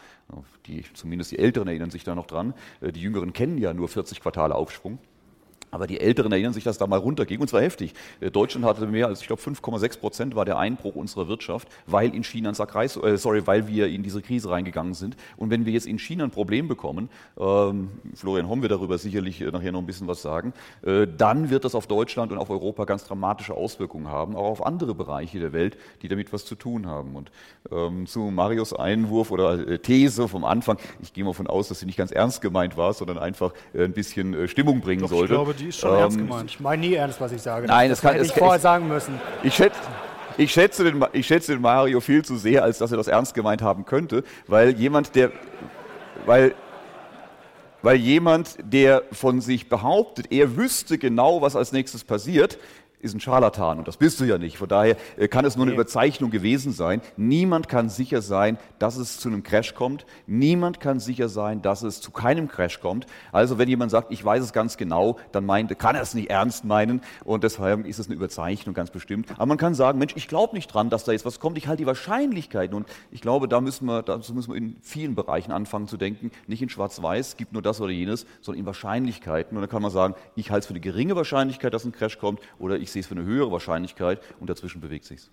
die, 0.67 0.85
zumindest 0.95 1.33
die 1.33 1.39
Älteren 1.39 1.67
erinnern 1.69 1.91
sich 1.91 2.05
da 2.05 2.15
noch 2.15 2.27
dran, 2.27 2.55
äh, 2.81 2.93
die 2.93 3.01
Jüngeren 3.01 3.33
kennen 3.33 3.59
ja 3.59 3.75
nur 3.75 3.89
40 3.89 4.21
Quartale 4.21 4.55
Aufschwung. 4.55 4.99
Aber 5.71 5.87
die 5.87 6.01
Älteren 6.01 6.33
erinnern 6.33 6.53
sich, 6.53 6.65
dass 6.65 6.79
da 6.79 6.87
mal 6.87 6.99
runterging 6.99 7.41
und 7.41 7.49
zwar 7.49 7.63
heftig. 7.63 7.93
Äh, 8.21 8.31
Deutschland 8.31 8.65
hatte 8.65 8.87
mehr 8.87 9.09
als, 9.09 9.21
ich 9.21 9.27
glaube, 9.27 9.43
5,6 9.43 9.99
Prozent 9.99 10.37
war 10.37 10.45
der 10.45 10.59
Einbruch 10.59 10.95
unserer 10.95 11.29
Wirtschaft, 11.29 11.69
weil 11.87 12.15
in 12.15 12.25
China 12.25 12.51
ein 12.51 12.55
Sackreis, 12.55 12.97
äh, 12.97 13.19
sorry, 13.19 13.47
weil 13.47 13.69
wir 13.69 13.89
in 13.89 14.03
diese 14.03 14.23
Krise 14.23 14.51
reingegangen 14.51 14.95
sind. 14.95 15.17
Und 15.37 15.51
wenn 15.51 15.67
wir 15.67 15.73
jetzt 15.73 15.87
in 15.87 15.99
China 15.99 16.25
ein 16.25 16.31
Problem 16.31 16.69
bekommen, 16.69 17.09
ähm, 17.39 17.91
Florian 18.15 18.49
Homm 18.49 18.63
wird 18.63 18.73
darüber 18.73 18.99
sicherlich 18.99 19.41
äh, 19.41 19.51
nachher 19.51 19.73
noch 19.73 19.81
ein 19.81 19.87
bisschen 19.87 20.07
was 20.07 20.23
sagen, 20.23 20.53
äh, 20.83 21.07
dann 21.07 21.51
wird 21.51 21.65
das 21.65 21.75
auf 21.75 21.87
Deutschland 21.87 22.33
und 22.33 22.39
auf 22.39 22.51
Europa 22.51 22.85
ganz 22.85 23.05
dramatische 23.05 23.55
Auswirkungen 23.55 24.09
haben, 24.09 24.37
auch 24.37 24.51
auf 24.51 24.65
andere 24.65 24.95
Bereiche 24.95 25.41
der 25.41 25.53
Welt, 25.53 25.77
die 26.03 26.09
damit 26.09 26.33
was 26.33 26.45
zu 26.45 26.55
tun 26.55 26.87
haben. 26.87 27.17
Und 27.17 27.31
ähm, 27.71 28.07
zu 28.07 28.21
Marius 28.21 28.73
Einwurf 28.73 29.31
oder 29.31 29.67
äh, 29.67 29.79
These 29.79 30.29
vom 30.29 30.45
Anfang, 30.45 30.79
ich 31.03 31.13
gehe 31.13 31.25
mal 31.25 31.31
davon 31.31 31.47
aus, 31.47 31.69
dass 31.69 31.81
sie 31.81 31.87
nicht 31.87 31.97
ganz 31.99 32.13
ernst 32.13 32.41
gemeint 32.41 32.77
war, 32.77 32.93
sondern 32.95 33.19
einfach 33.19 33.53
ein 33.75 33.93
bisschen 33.93 34.49
Stimmung 34.49 34.81
bringen 34.81 35.03
Doch, 35.03 35.11
sollte. 35.11 35.35
Ich 35.57 35.63
die 35.63 35.69
ist 35.69 35.81
schon 35.81 35.91
ähm, 35.91 36.01
ernst 36.01 36.19
gemeint. 36.19 36.51
Ich 36.51 36.61
meine 36.61 36.87
nie 36.87 36.95
ernst, 36.95 37.21
was 37.21 37.33
ich 37.33 37.43
sage. 37.43 37.67
Nein, 37.67 37.89
das, 37.89 38.01
das 38.01 38.13
kann 38.13 38.23
ich 38.23 38.33
vorher 38.33 38.61
sagen 38.61 38.89
müssen. 38.89 39.19
Ich 39.43 39.55
schätze, 39.55 39.79
ich 40.37 40.53
schätze, 40.53 40.85
den, 40.85 41.05
ich 41.13 41.27
schätze 41.27 41.53
den 41.53 41.63
Mario 41.63 42.01
viel 42.01 42.25
zu 42.25 42.37
sehr, 42.37 42.63
als 42.63 42.79
dass 42.79 42.91
er 42.91 42.99
das 42.99 43.09
ernst 43.09 43.35
gemeint 43.35 43.63
haben 43.63 43.87
könnte, 43.87 44.23
weil 44.47 44.71
jemand, 44.77 45.15
der, 45.15 45.33
weil, 46.27 46.55
weil 47.83 47.97
jemand, 47.97 48.57
der 48.61 49.03
von 49.13 49.41
sich 49.41 49.69
behauptet, 49.69 50.31
er 50.31 50.57
wüsste 50.57 50.99
genau, 50.99 51.41
was 51.41 51.57
als 51.57 51.73
nächstes 51.73 52.05
passiert, 52.05 52.59
ist 53.01 53.15
ein 53.15 53.21
Scharlatan 53.21 53.79
und 53.79 53.89
das 53.89 53.97
bist 53.97 54.21
du 54.21 54.25
ja 54.25 54.39
nicht. 54.39 54.59
Von 54.59 54.69
daher 54.69 54.97
äh, 55.17 55.29
kann 55.29 55.45
es 55.45 55.57
nur 55.57 55.67
eine 55.67 55.75
Überzeichnung 55.75 56.31
gewesen 56.31 56.73
sein. 56.73 57.01
Niemand 57.17 57.69
kann 57.69 57.89
sicher 57.89 58.23
sein, 58.23 58.59
dass 58.79 58.97
es 58.97 59.19
zu 59.19 59.29
einem 59.29 59.43
Crash 59.43 59.75
kommt. 59.75 60.07
Niemand 60.27 60.81
kann 60.81 60.99
sicher 60.99 61.29
sein, 61.29 61.63
dass 61.63 61.83
es 61.83 62.01
zu 62.01 62.11
keinem 62.11 62.49
Crash 62.49 62.81
kommt. 62.81 63.07
Also 63.33 63.59
wenn 63.59 63.69
jemand 63.69 63.91
sagt, 63.91 64.13
ich 64.13 64.25
weiß 64.25 64.43
es 64.43 64.53
ganz 64.53 64.77
genau, 64.77 65.19
dann 65.33 65.47
meint, 65.47 65.79
kann 65.79 65.95
er 65.95 66.03
es 66.03 66.15
nicht 66.15 66.31
ernst 66.31 66.65
meinen 66.65 67.01
und 67.25 67.45
deshalb 67.45 67.87
ist 67.87 67.99
es 67.99 68.07
eine 68.07 68.17
Überzeichnung 68.17 68.75
ganz 68.75 68.91
bestimmt. 68.91 69.31
Aber 69.33 69.47
man 69.47 69.59
kann 69.59 69.75
sagen, 69.75 69.99
Mensch, 69.99 70.15
ich 70.17 70.29
glaube 70.29 70.55
nicht 70.55 70.69
dran, 70.69 70.91
dass 70.91 71.05
da 71.05 71.13
jetzt 71.13 71.25
was 71.25 71.41
kommt. 71.41 71.59
Ich 71.59 71.69
halte 71.69 71.83
die 71.83 71.87
Wahrscheinlichkeiten 71.87 72.77
und 72.77 72.87
ich 73.11 73.21
glaube, 73.21 73.49
da 73.49 73.61
müssen 73.61 73.87
wir, 73.87 74.03
dazu 74.03 74.35
müssen 74.35 74.53
wir 74.53 74.57
in 74.57 74.77
vielen 74.81 75.15
Bereichen 75.15 75.53
anfangen 75.53 75.87
zu 75.87 75.97
denken. 75.97 76.31
Nicht 76.47 76.63
in 76.63 76.69
Schwarz-Weiß, 76.69 77.37
gibt 77.37 77.53
nur 77.53 77.63
das 77.63 77.81
oder 77.81 77.93
jenes, 77.93 78.27
sondern 78.41 78.61
in 78.61 78.67
Wahrscheinlichkeiten. 78.67 79.57
Und 79.57 79.63
dann 79.63 79.71
kann 79.71 79.83
man 79.83 79.91
sagen, 79.91 80.15
ich 80.35 80.51
halte 80.51 80.61
es 80.61 80.67
für 80.67 80.73
eine 80.73 80.81
geringe 80.81 81.17
Wahrscheinlichkeit, 81.17 81.75
dass 81.75 81.85
ein 81.85 81.93
Crash 81.93 82.19
kommt 82.19 82.41
oder 82.59 82.79
ich 82.79 82.86
sehe 82.91 83.01
es 83.01 83.07
für 83.07 83.15
eine 83.15 83.25
höhere 83.25 83.53
Wahrscheinlichkeit 83.53 84.21
und 84.41 84.51
dazwischen 84.51 84.81
bewegt 84.81 85.05
sich 85.05 85.31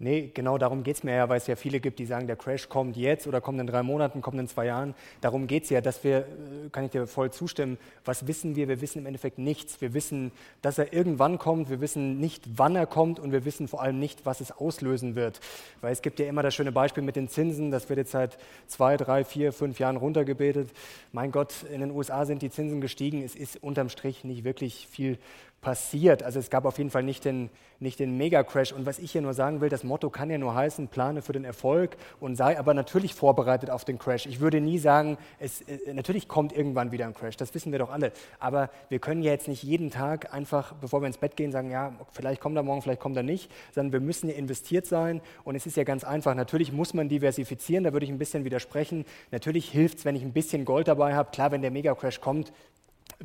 Nee, 0.00 0.32
genau 0.34 0.58
darum 0.58 0.82
geht 0.82 0.96
es 0.96 1.04
mir 1.04 1.14
ja, 1.14 1.28
weil 1.28 1.36
es 1.36 1.46
ja 1.46 1.54
viele 1.54 1.78
gibt, 1.78 2.00
die 2.00 2.04
sagen, 2.04 2.26
der 2.26 2.34
Crash 2.34 2.68
kommt 2.68 2.96
jetzt 2.96 3.28
oder 3.28 3.40
kommt 3.40 3.60
in 3.60 3.68
drei 3.68 3.84
Monaten, 3.84 4.22
kommt 4.22 4.40
in 4.40 4.48
zwei 4.48 4.66
Jahren. 4.66 4.92
Darum 5.20 5.46
geht 5.46 5.62
es 5.64 5.70
ja, 5.70 5.80
dass 5.80 6.02
wir, 6.02 6.18
äh, 6.18 6.68
kann 6.72 6.84
ich 6.84 6.90
dir 6.90 7.06
voll 7.06 7.30
zustimmen, 7.30 7.78
was 8.04 8.26
wissen 8.26 8.56
wir? 8.56 8.66
Wir 8.66 8.80
wissen 8.80 8.98
im 8.98 9.06
Endeffekt 9.06 9.38
nichts. 9.38 9.80
Wir 9.80 9.94
wissen, 9.94 10.32
dass 10.62 10.78
er 10.78 10.92
irgendwann 10.92 11.38
kommt, 11.38 11.70
wir 11.70 11.80
wissen 11.80 12.18
nicht, 12.18 12.42
wann 12.56 12.74
er 12.74 12.86
kommt 12.86 13.20
und 13.20 13.30
wir 13.30 13.44
wissen 13.44 13.68
vor 13.68 13.82
allem 13.82 14.00
nicht, 14.00 14.26
was 14.26 14.40
es 14.40 14.50
auslösen 14.50 15.14
wird. 15.14 15.38
Weil 15.80 15.92
es 15.92 16.02
gibt 16.02 16.18
ja 16.18 16.26
immer 16.26 16.42
das 16.42 16.56
schöne 16.56 16.72
Beispiel 16.72 17.04
mit 17.04 17.14
den 17.14 17.28
Zinsen, 17.28 17.70
das 17.70 17.88
wird 17.88 17.98
jetzt 17.98 18.10
seit 18.10 18.36
zwei, 18.66 18.96
drei, 18.96 19.22
vier, 19.24 19.52
fünf 19.52 19.78
Jahren 19.78 19.96
runtergebetet. 19.96 20.70
Mein 21.12 21.30
Gott, 21.30 21.54
in 21.72 21.80
den 21.80 21.92
USA 21.92 22.26
sind 22.26 22.42
die 22.42 22.50
Zinsen 22.50 22.80
gestiegen, 22.80 23.22
es 23.22 23.36
ist 23.36 23.62
unterm 23.62 23.88
Strich 23.88 24.24
nicht 24.24 24.42
wirklich 24.42 24.88
viel 24.90 25.18
passiert. 25.64 26.22
Also 26.22 26.38
es 26.38 26.50
gab 26.50 26.66
auf 26.66 26.76
jeden 26.76 26.90
Fall 26.90 27.02
nicht 27.02 27.24
den, 27.24 27.48
nicht 27.80 27.98
den 27.98 28.18
Mega-Crash. 28.18 28.72
Und 28.72 28.84
was 28.84 28.98
ich 28.98 29.12
hier 29.12 29.22
nur 29.22 29.32
sagen 29.32 29.62
will, 29.62 29.70
das 29.70 29.82
Motto 29.82 30.10
kann 30.10 30.28
ja 30.28 30.36
nur 30.36 30.54
heißen, 30.54 30.88
plane 30.88 31.22
für 31.22 31.32
den 31.32 31.44
Erfolg 31.44 31.96
und 32.20 32.36
sei 32.36 32.58
aber 32.58 32.74
natürlich 32.74 33.14
vorbereitet 33.14 33.70
auf 33.70 33.84
den 33.86 33.98
Crash. 33.98 34.26
Ich 34.26 34.40
würde 34.40 34.60
nie 34.60 34.78
sagen, 34.78 35.16
es, 35.38 35.62
äh, 35.62 35.94
natürlich 35.94 36.28
kommt 36.28 36.52
irgendwann 36.52 36.92
wieder 36.92 37.06
ein 37.06 37.14
Crash, 37.14 37.38
das 37.38 37.54
wissen 37.54 37.72
wir 37.72 37.78
doch 37.78 37.90
alle. 37.90 38.12
Aber 38.38 38.68
wir 38.90 38.98
können 38.98 39.22
ja 39.22 39.32
jetzt 39.32 39.48
nicht 39.48 39.62
jeden 39.62 39.90
Tag 39.90 40.34
einfach, 40.34 40.74
bevor 40.74 41.00
wir 41.00 41.06
ins 41.06 41.16
Bett 41.16 41.34
gehen, 41.34 41.50
sagen, 41.50 41.70
ja, 41.70 41.94
vielleicht 42.12 42.42
kommt 42.42 42.56
er 42.56 42.62
morgen, 42.62 42.82
vielleicht 42.82 43.00
kommt 43.00 43.16
er 43.16 43.22
nicht, 43.22 43.50
sondern 43.74 43.94
wir 43.94 44.00
müssen 44.00 44.28
ja 44.28 44.36
investiert 44.36 44.84
sein. 44.84 45.22
Und 45.44 45.56
es 45.56 45.64
ist 45.64 45.78
ja 45.78 45.84
ganz 45.84 46.04
einfach, 46.04 46.34
natürlich 46.34 46.72
muss 46.72 46.92
man 46.92 47.08
diversifizieren, 47.08 47.84
da 47.84 47.94
würde 47.94 48.04
ich 48.04 48.12
ein 48.12 48.18
bisschen 48.18 48.44
widersprechen. 48.44 49.06
Natürlich 49.30 49.70
hilft 49.70 49.98
es, 49.98 50.04
wenn 50.04 50.14
ich 50.14 50.22
ein 50.22 50.34
bisschen 50.34 50.66
Gold 50.66 50.88
dabei 50.88 51.14
habe. 51.14 51.30
Klar, 51.30 51.52
wenn 51.52 51.62
der 51.62 51.70
Mega-Crash 51.70 52.20
kommt, 52.20 52.52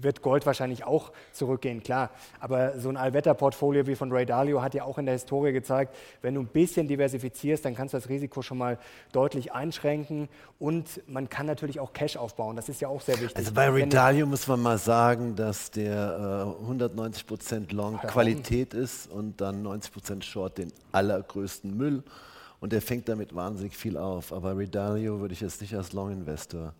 wird 0.03 0.21
Gold 0.21 0.45
wahrscheinlich 0.45 0.83
auch 0.83 1.11
zurückgehen, 1.31 1.83
klar. 1.83 2.09
Aber 2.39 2.79
so 2.79 2.89
ein 2.89 2.97
Allwetterportfolio 2.97 3.87
wie 3.87 3.95
von 3.95 4.11
Ray 4.11 4.25
Dalio 4.25 4.61
hat 4.61 4.73
ja 4.73 4.83
auch 4.83 4.97
in 4.97 5.05
der 5.05 5.13
Historie 5.13 5.51
gezeigt, 5.51 5.95
wenn 6.21 6.35
du 6.35 6.41
ein 6.41 6.47
bisschen 6.47 6.87
diversifizierst, 6.87 7.63
dann 7.65 7.75
kannst 7.75 7.93
du 7.93 7.97
das 7.97 8.09
Risiko 8.09 8.41
schon 8.41 8.57
mal 8.57 8.77
deutlich 9.11 9.53
einschränken 9.53 10.29
und 10.59 11.01
man 11.07 11.29
kann 11.29 11.45
natürlich 11.45 11.79
auch 11.79 11.93
Cash 11.93 12.17
aufbauen. 12.17 12.55
Das 12.55 12.69
ist 12.69 12.81
ja 12.81 12.87
auch 12.87 13.01
sehr 13.01 13.19
wichtig. 13.19 13.37
Also 13.37 13.53
bei 13.53 13.69
Ray 13.69 13.87
Dalio 13.87 14.25
muss 14.25 14.47
man 14.47 14.61
mal 14.61 14.77
sagen, 14.77 15.35
dass 15.35 15.71
der 15.71 16.55
äh, 16.59 16.71
190% 16.71 17.73
Long 17.73 17.97
Qualität 17.97 18.73
ist 18.73 19.09
und 19.09 19.39
dann 19.41 19.65
90% 19.65 20.23
Short 20.23 20.57
den 20.57 20.71
allergrößten 20.91 21.75
Müll. 21.75 22.03
Und 22.59 22.73
der 22.73 22.81
fängt 22.81 23.07
damit 23.07 23.33
wahnsinnig 23.33 23.75
viel 23.75 23.97
auf. 23.97 24.33
Aber 24.33 24.57
Ray 24.57 24.67
Dalio 24.67 25.19
würde 25.19 25.33
ich 25.33 25.41
jetzt 25.41 25.61
nicht 25.61 25.75
als 25.75 25.93
Long 25.93 26.11
Investor 26.11 26.73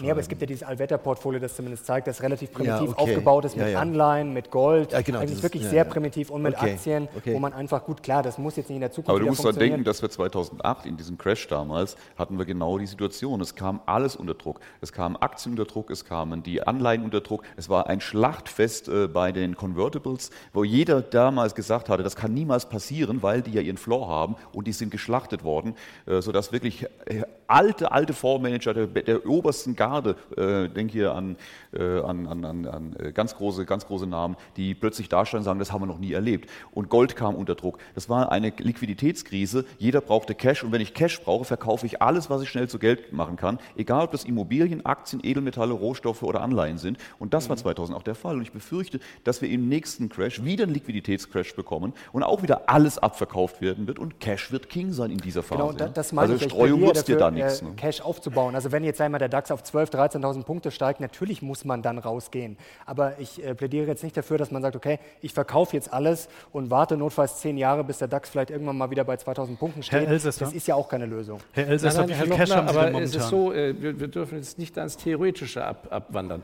Nee, 0.00 0.10
aber 0.10 0.20
es 0.20 0.28
gibt 0.28 0.40
ja 0.40 0.46
dieses 0.46 0.62
Allwetterportfolio, 0.62 1.40
das 1.40 1.56
zumindest 1.56 1.86
zeigt, 1.86 2.06
das 2.06 2.22
relativ 2.22 2.52
primitiv 2.52 2.88
ja, 2.88 2.92
okay. 2.92 2.94
aufgebaut 2.96 3.44
ist 3.44 3.56
mit 3.56 3.66
ja, 3.66 3.72
ja. 3.72 3.80
Anleihen, 3.80 4.32
mit 4.32 4.50
Gold. 4.50 4.92
Ja, 4.92 5.00
genau, 5.00 5.20
Eigentlich 5.20 5.42
wirklich 5.42 5.64
sehr 5.64 5.84
primitiv 5.84 6.30
und 6.30 6.42
mit 6.42 6.54
okay. 6.56 6.72
Aktien, 6.72 7.08
okay. 7.16 7.34
wo 7.34 7.38
man 7.38 7.52
einfach 7.52 7.84
gut, 7.84 8.02
klar, 8.02 8.22
das 8.22 8.38
muss 8.38 8.56
jetzt 8.56 8.68
nicht 8.68 8.76
in 8.76 8.80
der 8.80 8.90
Zukunft 8.90 9.10
Aber 9.10 9.20
du 9.20 9.26
musst 9.26 9.44
dann 9.44 9.56
denken, 9.56 9.84
dass 9.84 10.02
wir 10.02 10.10
2008 10.10 10.86
in 10.86 10.96
diesem 10.96 11.18
Crash 11.18 11.48
damals 11.48 11.96
hatten 12.16 12.38
wir 12.38 12.44
genau 12.44 12.78
die 12.78 12.86
Situation. 12.86 13.40
Es 13.40 13.54
kam 13.54 13.80
alles 13.86 14.16
unter 14.16 14.34
Druck. 14.34 14.60
Es 14.80 14.92
kamen 14.92 15.16
Aktien 15.16 15.52
unter 15.52 15.64
Druck, 15.64 15.90
es 15.90 16.04
kamen 16.04 16.42
die 16.42 16.62
Anleihen 16.62 17.02
unter 17.02 17.20
Druck. 17.20 17.44
Es 17.56 17.68
war 17.68 17.86
ein 17.88 18.00
Schlachtfest 18.00 18.88
äh, 18.88 19.08
bei 19.08 19.32
den 19.32 19.56
Convertibles, 19.56 20.30
wo 20.52 20.64
jeder 20.64 21.00
damals 21.02 21.54
gesagt 21.54 21.88
hatte, 21.88 22.02
das 22.02 22.16
kann 22.16 22.34
niemals 22.34 22.68
passieren, 22.68 23.22
weil 23.22 23.42
die 23.42 23.52
ja 23.52 23.60
ihren 23.60 23.78
Floor 23.78 24.08
haben 24.08 24.36
und 24.52 24.66
die 24.66 24.72
sind 24.72 24.90
geschlachtet 24.90 25.44
worden, 25.44 25.74
äh, 26.06 26.20
sodass 26.20 26.52
wirklich 26.52 26.84
äh, 27.06 27.22
alte, 27.50 27.92
alte 27.92 28.12
Fondsmanager 28.12 28.74
der, 28.74 28.86
der 28.86 29.26
obersten 29.28 29.76
Garde, 29.76 30.16
äh, 30.36 30.68
denke 30.68 30.92
hier 30.92 31.14
an, 31.14 31.36
äh, 31.72 32.00
an, 32.00 32.26
an, 32.26 32.44
an 32.44 32.96
äh, 32.98 33.12
ganz, 33.12 33.34
große, 33.34 33.66
ganz 33.66 33.86
große 33.86 34.06
Namen, 34.06 34.36
die 34.56 34.74
plötzlich 34.74 35.08
dastehen 35.08 35.38
und 35.38 35.44
sagen, 35.44 35.58
das 35.58 35.72
haben 35.72 35.82
wir 35.82 35.86
noch 35.86 35.98
nie 35.98 36.12
erlebt. 36.12 36.48
Und 36.72 36.88
Gold 36.88 37.16
kam 37.16 37.34
unter 37.34 37.54
Druck. 37.54 37.78
Das 37.94 38.08
war 38.08 38.30
eine 38.30 38.52
Liquiditätskrise. 38.56 39.64
Jeder 39.78 40.00
brauchte 40.00 40.34
Cash 40.34 40.62
und 40.62 40.72
wenn 40.72 40.80
ich 40.80 40.94
Cash 40.94 41.20
brauche, 41.22 41.44
verkaufe 41.44 41.86
ich 41.86 42.00
alles, 42.00 42.30
was 42.30 42.42
ich 42.42 42.48
schnell 42.48 42.68
zu 42.68 42.78
Geld 42.78 43.12
machen 43.12 43.36
kann, 43.36 43.58
egal 43.76 44.04
ob 44.04 44.12
das 44.12 44.24
Immobilien, 44.24 44.86
Aktien, 44.86 45.20
Edelmetalle, 45.24 45.72
Rohstoffe 45.72 46.22
oder 46.22 46.42
Anleihen 46.42 46.78
sind. 46.78 46.98
Und 47.18 47.34
das 47.34 47.48
war 47.48 47.56
2000 47.56 47.90
mhm. 47.90 47.98
auch 47.98 48.04
der 48.04 48.14
Fall. 48.14 48.36
Und 48.36 48.42
ich 48.42 48.52
befürchte, 48.52 49.00
dass 49.24 49.42
wir 49.42 49.50
im 49.50 49.68
nächsten 49.68 50.08
Crash 50.08 50.44
wieder 50.44 50.64
einen 50.64 50.74
Liquiditätscrash 50.74 51.54
bekommen 51.54 51.92
und 52.12 52.22
auch 52.22 52.42
wieder 52.42 52.68
alles 52.68 52.98
abverkauft 52.98 53.60
werden 53.60 53.86
wird 53.86 53.98
und 53.98 54.20
Cash 54.20 54.52
wird 54.52 54.68
King 54.68 54.92
sein 54.92 55.10
in 55.10 55.18
dieser 55.18 55.42
Phase. 55.42 55.76
Genau, 55.76 55.90
das 55.92 56.12
meine 56.12 56.32
also 56.32 56.44
Streuung 56.44 56.80
nutzt 56.80 57.08
dir 57.08 57.16
da 57.16 57.30
nichts. 57.44 57.62
Ne? 57.62 57.72
Cash 57.76 58.00
aufzubauen. 58.00 58.54
Also 58.54 58.72
wenn 58.72 58.84
jetzt 58.84 59.00
einmal 59.00 59.18
der 59.18 59.28
DAX 59.28 59.50
auf 59.50 59.62
12.000, 59.62 60.20
13.000 60.20 60.44
Punkte 60.44 60.70
steigt, 60.70 61.00
natürlich 61.00 61.42
muss 61.42 61.64
man 61.64 61.82
dann 61.82 61.98
rausgehen. 61.98 62.56
Aber 62.86 63.18
ich 63.18 63.44
äh, 63.44 63.54
plädiere 63.54 63.86
jetzt 63.86 64.02
nicht 64.02 64.16
dafür, 64.16 64.38
dass 64.38 64.50
man 64.50 64.62
sagt, 64.62 64.76
okay, 64.76 64.98
ich 65.20 65.32
verkaufe 65.32 65.76
jetzt 65.76 65.92
alles 65.92 66.28
und 66.52 66.70
warte 66.70 66.96
notfalls 66.96 67.40
zehn 67.40 67.58
Jahre, 67.58 67.84
bis 67.84 67.98
der 67.98 68.08
DAX 68.08 68.30
vielleicht 68.30 68.50
irgendwann 68.50 68.78
mal 68.78 68.90
wieder 68.90 69.04
bei 69.04 69.14
2.000 69.14 69.56
Punkten 69.56 69.82
steht. 69.82 70.00
Herr 70.00 70.08
Elsässer, 70.08 70.44
das 70.44 70.54
ist 70.54 70.66
ja 70.66 70.74
auch 70.74 70.88
keine 70.88 71.06
Lösung. 71.06 71.40
Herr 71.52 71.68
Elsässer, 71.68 72.08
wie 72.08 72.14
viel 72.14 72.28
Cash 72.28 72.48
Lochner, 72.50 72.56
haben 72.56 72.68
Sie 72.68 72.78
aber 72.78 72.90
momentan? 72.90 73.02
Es 73.02 73.14
ist 73.14 73.28
so, 73.28 73.52
äh, 73.52 73.80
wir, 73.80 74.00
wir, 74.00 74.08
dürfen 74.08 74.38
jetzt 74.38 74.58
nicht 74.58 74.76
ans 74.78 74.96
Theoretische 74.96 75.64
ab, 75.64 75.88
abwandern. 75.90 76.42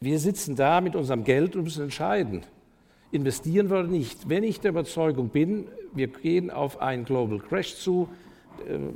Wir 0.00 0.18
sitzen 0.18 0.56
da 0.56 0.80
mit 0.80 0.96
unserem 0.96 1.24
Geld 1.24 1.56
und 1.56 1.64
müssen 1.64 1.84
entscheiden 1.84 2.44
investieren 3.12 3.70
wir 3.70 3.78
oder 3.80 3.88
nicht. 3.88 4.28
Wenn 4.28 4.44
ich 4.44 4.60
der 4.60 4.70
Überzeugung 4.70 5.28
bin, 5.28 5.66
wir 5.92 6.08
gehen 6.08 6.50
auf 6.50 6.80
einen 6.80 7.04
Global 7.04 7.38
Crash 7.38 7.76
zu, 7.76 8.08
äh, 8.08 8.29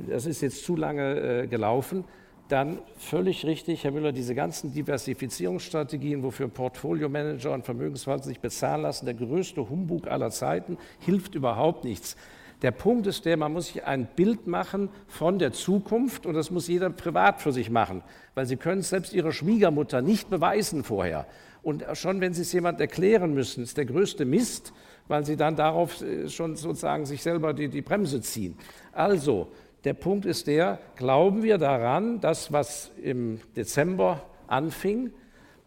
das 0.07 0.25
ist 0.25 0.41
jetzt 0.41 0.63
zu 0.63 0.75
lange 0.75 1.43
äh, 1.43 1.47
gelaufen, 1.47 2.05
dann 2.47 2.79
völlig 2.97 3.45
richtig, 3.45 3.83
Herr 3.83 3.91
Müller, 3.91 4.11
diese 4.11 4.35
ganzen 4.35 4.71
Diversifizierungsstrategien, 4.71 6.21
wofür 6.21 6.47
Portfolio-Manager 6.47 7.51
und 7.51 7.65
Vermögensverwalter 7.65 8.25
sich 8.25 8.39
bezahlen 8.39 8.83
lassen, 8.83 9.05
der 9.05 9.15
größte 9.15 9.67
Humbug 9.67 10.07
aller 10.07 10.29
Zeiten, 10.29 10.77
hilft 10.99 11.33
überhaupt 11.33 11.83
nichts. 11.83 12.15
Der 12.61 12.71
Punkt 12.71 13.07
ist 13.07 13.25
der, 13.25 13.35
man 13.35 13.51
muss 13.51 13.67
sich 13.67 13.83
ein 13.83 14.07
Bild 14.15 14.47
machen 14.47 14.89
von 15.07 15.39
der 15.39 15.51
Zukunft 15.51 16.25
und 16.25 16.35
das 16.35 16.51
muss 16.51 16.67
jeder 16.67 16.89
privat 16.89 17.41
für 17.41 17.51
sich 17.51 17.69
machen, 17.69 18.01
weil 18.33 18.45
Sie 18.45 18.55
können 18.57 18.79
es 18.79 18.89
selbst 18.89 19.13
Ihrer 19.13 19.31
Schwiegermutter 19.31 20.01
nicht 20.01 20.29
beweisen 20.29 20.83
vorher. 20.83 21.27
Und 21.63 21.83
schon 21.93 22.21
wenn 22.21 22.33
Sie 22.33 22.43
es 22.43 22.53
jemand 22.53 22.79
erklären 22.79 23.33
müssen, 23.33 23.63
ist 23.63 23.77
der 23.77 23.85
größte 23.85 24.23
Mist, 24.23 24.71
weil 25.07 25.25
Sie 25.25 25.35
dann 25.35 25.55
darauf 25.55 26.01
äh, 26.01 26.29
schon 26.29 26.55
sozusagen 26.55 27.05
sich 27.05 27.21
selber 27.21 27.53
die, 27.53 27.67
die 27.67 27.81
Bremse 27.81 28.21
ziehen. 28.21 28.57
Also, 28.91 29.47
der 29.83 29.93
Punkt 29.93 30.25
ist 30.25 30.47
der, 30.47 30.79
glauben 30.95 31.43
wir 31.43 31.57
daran, 31.57 32.19
dass 32.19 32.51
was 32.51 32.91
im 33.01 33.39
Dezember 33.55 34.21
anfing, 34.47 35.11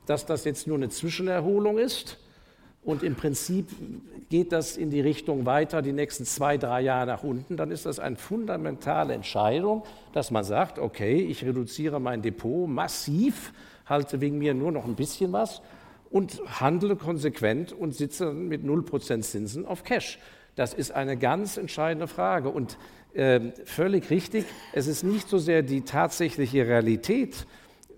dass 0.06 0.26
das 0.26 0.44
jetzt 0.44 0.66
nur 0.66 0.76
eine 0.76 0.88
Zwischenerholung 0.88 1.78
ist? 1.78 2.18
Und 2.82 3.02
im 3.02 3.14
Prinzip 3.16 3.68
geht 4.28 4.50
das 4.50 4.76
in 4.76 4.90
die 4.90 5.00
Richtung 5.00 5.46
weiter, 5.46 5.82
die 5.82 5.92
nächsten 5.92 6.24
zwei, 6.24 6.56
drei 6.56 6.80
Jahre 6.80 7.06
nach 7.06 7.22
unten, 7.22 7.56
dann 7.56 7.70
ist 7.70 7.86
das 7.86 7.98
eine 7.98 8.16
fundamentale 8.16 9.14
Entscheidung, 9.14 9.84
dass 10.12 10.30
man 10.30 10.42
sagt, 10.42 10.78
okay, 10.78 11.20
ich 11.20 11.44
reduziere 11.44 12.00
mein 12.00 12.22
Depot 12.22 12.68
massiv, 12.68 13.52
halte 13.86 14.20
wegen 14.20 14.38
mir 14.38 14.54
nur 14.54 14.72
noch 14.72 14.84
ein 14.84 14.94
bisschen 14.94 15.32
was 15.32 15.60
und 16.10 16.40
handle 16.60 16.96
konsequent 16.96 17.72
und 17.72 17.94
sitze 17.94 18.32
mit 18.32 18.64
0% 18.64 19.20
Zinsen 19.22 19.66
auf 19.66 19.84
Cash. 19.84 20.18
Das 20.54 20.74
ist 20.74 20.90
eine 20.90 21.16
ganz 21.16 21.56
entscheidende 21.56 22.08
Frage. 22.08 22.48
Und 22.50 22.78
äh, 23.14 23.40
völlig 23.64 24.10
richtig, 24.10 24.44
es 24.72 24.86
ist 24.86 25.04
nicht 25.04 25.28
so 25.28 25.38
sehr 25.38 25.62
die 25.62 25.82
tatsächliche 25.82 26.66
Realität, 26.66 27.46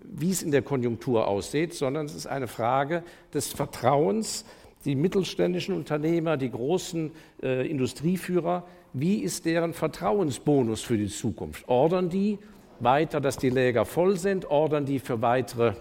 wie 0.02 0.30
es 0.30 0.42
in 0.42 0.50
der 0.50 0.62
Konjunktur 0.62 1.26
aussieht, 1.28 1.74
sondern 1.74 2.06
es 2.06 2.14
ist 2.14 2.26
eine 2.26 2.48
Frage 2.48 3.02
des 3.32 3.48
Vertrauens. 3.48 4.44
Die 4.84 4.94
mittelständischen 4.94 5.74
Unternehmer, 5.74 6.36
die 6.36 6.50
großen 6.50 7.12
äh, 7.42 7.68
Industrieführer, 7.68 8.66
wie 8.92 9.18
ist 9.18 9.44
deren 9.44 9.72
Vertrauensbonus 9.72 10.82
für 10.82 10.96
die 10.96 11.08
Zukunft? 11.08 11.68
Ordern 11.68 12.08
die 12.08 12.38
weiter, 12.80 13.20
dass 13.20 13.36
die 13.36 13.50
Läger 13.50 13.84
voll 13.84 14.16
sind? 14.16 14.50
Ordern 14.50 14.86
die 14.86 14.98
für 14.98 15.22
weitere, 15.22 15.74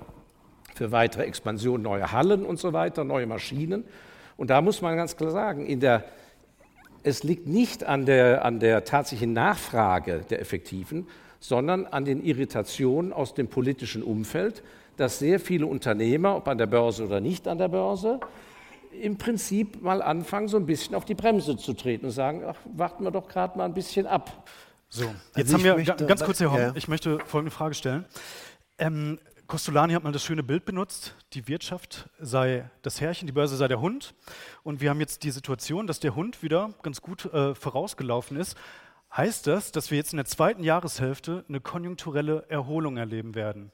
für 0.80 0.94
weitere 0.94 1.24
Expansion 1.24 1.82
neue 1.82 2.14
Hallen 2.14 2.46
und 2.46 2.58
so 2.58 2.72
weiter, 2.72 3.04
neue 3.04 3.26
Maschinen? 3.26 3.84
Und 4.38 4.50
da 4.50 4.62
muss 4.62 4.82
man 4.82 4.96
ganz 4.96 5.18
klar 5.18 5.32
sagen, 5.32 5.66
in 5.66 5.82
der, 5.82 6.06
es 7.04 7.24
liegt 7.24 7.48
nicht 7.48 7.84
an 7.84 8.06
der, 8.06 8.46
an 8.46 8.62
der 8.62 8.86
tatsächlichen 8.86 9.34
Nachfrage 9.34 10.22
der 10.30 10.40
Effektiven, 10.40 11.06
sondern 11.42 11.86
an 11.86 12.06
den 12.06 12.24
Irritationen 12.24 13.12
aus 13.12 13.34
dem 13.34 13.50
politischen 13.50 14.04
Umfeld, 14.04 14.64
dass 14.96 15.20
sehr 15.20 15.42
viele 15.42 15.66
Unternehmer, 15.66 16.38
ob 16.38 16.48
an 16.48 16.58
der 16.58 16.68
Börse 16.68 17.04
oder 17.04 17.20
nicht 17.20 17.50
an 17.50 17.58
der 17.58 17.68
Börse, 17.68 18.22
im 19.02 19.18
Prinzip 19.18 19.82
mal 19.82 20.02
anfangen, 20.02 20.48
so 20.48 20.56
ein 20.56 20.66
bisschen 20.66 20.96
auf 20.96 21.04
die 21.04 21.14
Bremse 21.14 21.58
zu 21.58 21.74
treten 21.74 22.06
und 22.06 22.12
sagen, 22.12 22.44
ach, 22.48 22.56
warten 22.74 23.04
wir 23.04 23.12
doch 23.12 23.28
gerade 23.28 23.58
mal 23.58 23.66
ein 23.66 23.74
bisschen 23.74 24.08
ab. 24.08 24.48
So, 24.88 25.04
jetzt 25.36 25.54
also 25.54 25.56
haben 25.56 25.64
wir 25.66 25.76
möchte, 25.76 26.06
ganz 26.06 26.24
kurz, 26.24 26.40
Herr 26.40 26.52
Homm, 26.52 26.60
ja. 26.60 26.72
ich 26.76 26.88
möchte 26.88 27.20
folgende 27.26 27.52
Frage 27.52 27.74
stellen. 27.74 28.06
Ähm, 28.78 29.20
Costolani 29.50 29.94
hat 29.94 30.04
mal 30.04 30.12
das 30.12 30.24
schöne 30.24 30.44
Bild 30.44 30.64
benutzt, 30.64 31.16
die 31.34 31.48
Wirtschaft 31.48 32.08
sei 32.20 32.70
das 32.84 33.02
Herrchen, 33.02 33.26
die 33.26 33.34
Börse 33.34 33.58
sei 33.58 33.68
der 33.68 33.82
Hund. 33.82 34.14
Und 34.62 34.80
wir 34.80 34.92
haben 34.92 35.00
jetzt 35.00 35.24
die 35.24 35.32
Situation, 35.32 35.88
dass 35.88 36.00
der 36.00 36.14
Hund 36.14 36.44
wieder 36.44 36.76
ganz 36.84 37.02
gut 37.02 37.26
äh, 37.34 37.56
vorausgelaufen 37.56 38.38
ist. 38.38 38.56
Heißt 39.12 39.48
das, 39.48 39.72
dass 39.72 39.90
wir 39.90 39.98
jetzt 39.98 40.14
in 40.14 40.18
der 40.18 40.28
zweiten 40.28 40.64
Jahreshälfte 40.64 41.46
eine 41.50 41.62
konjunkturelle 41.62 42.46
Erholung 42.48 42.98
erleben 42.98 43.34
werden? 43.34 43.72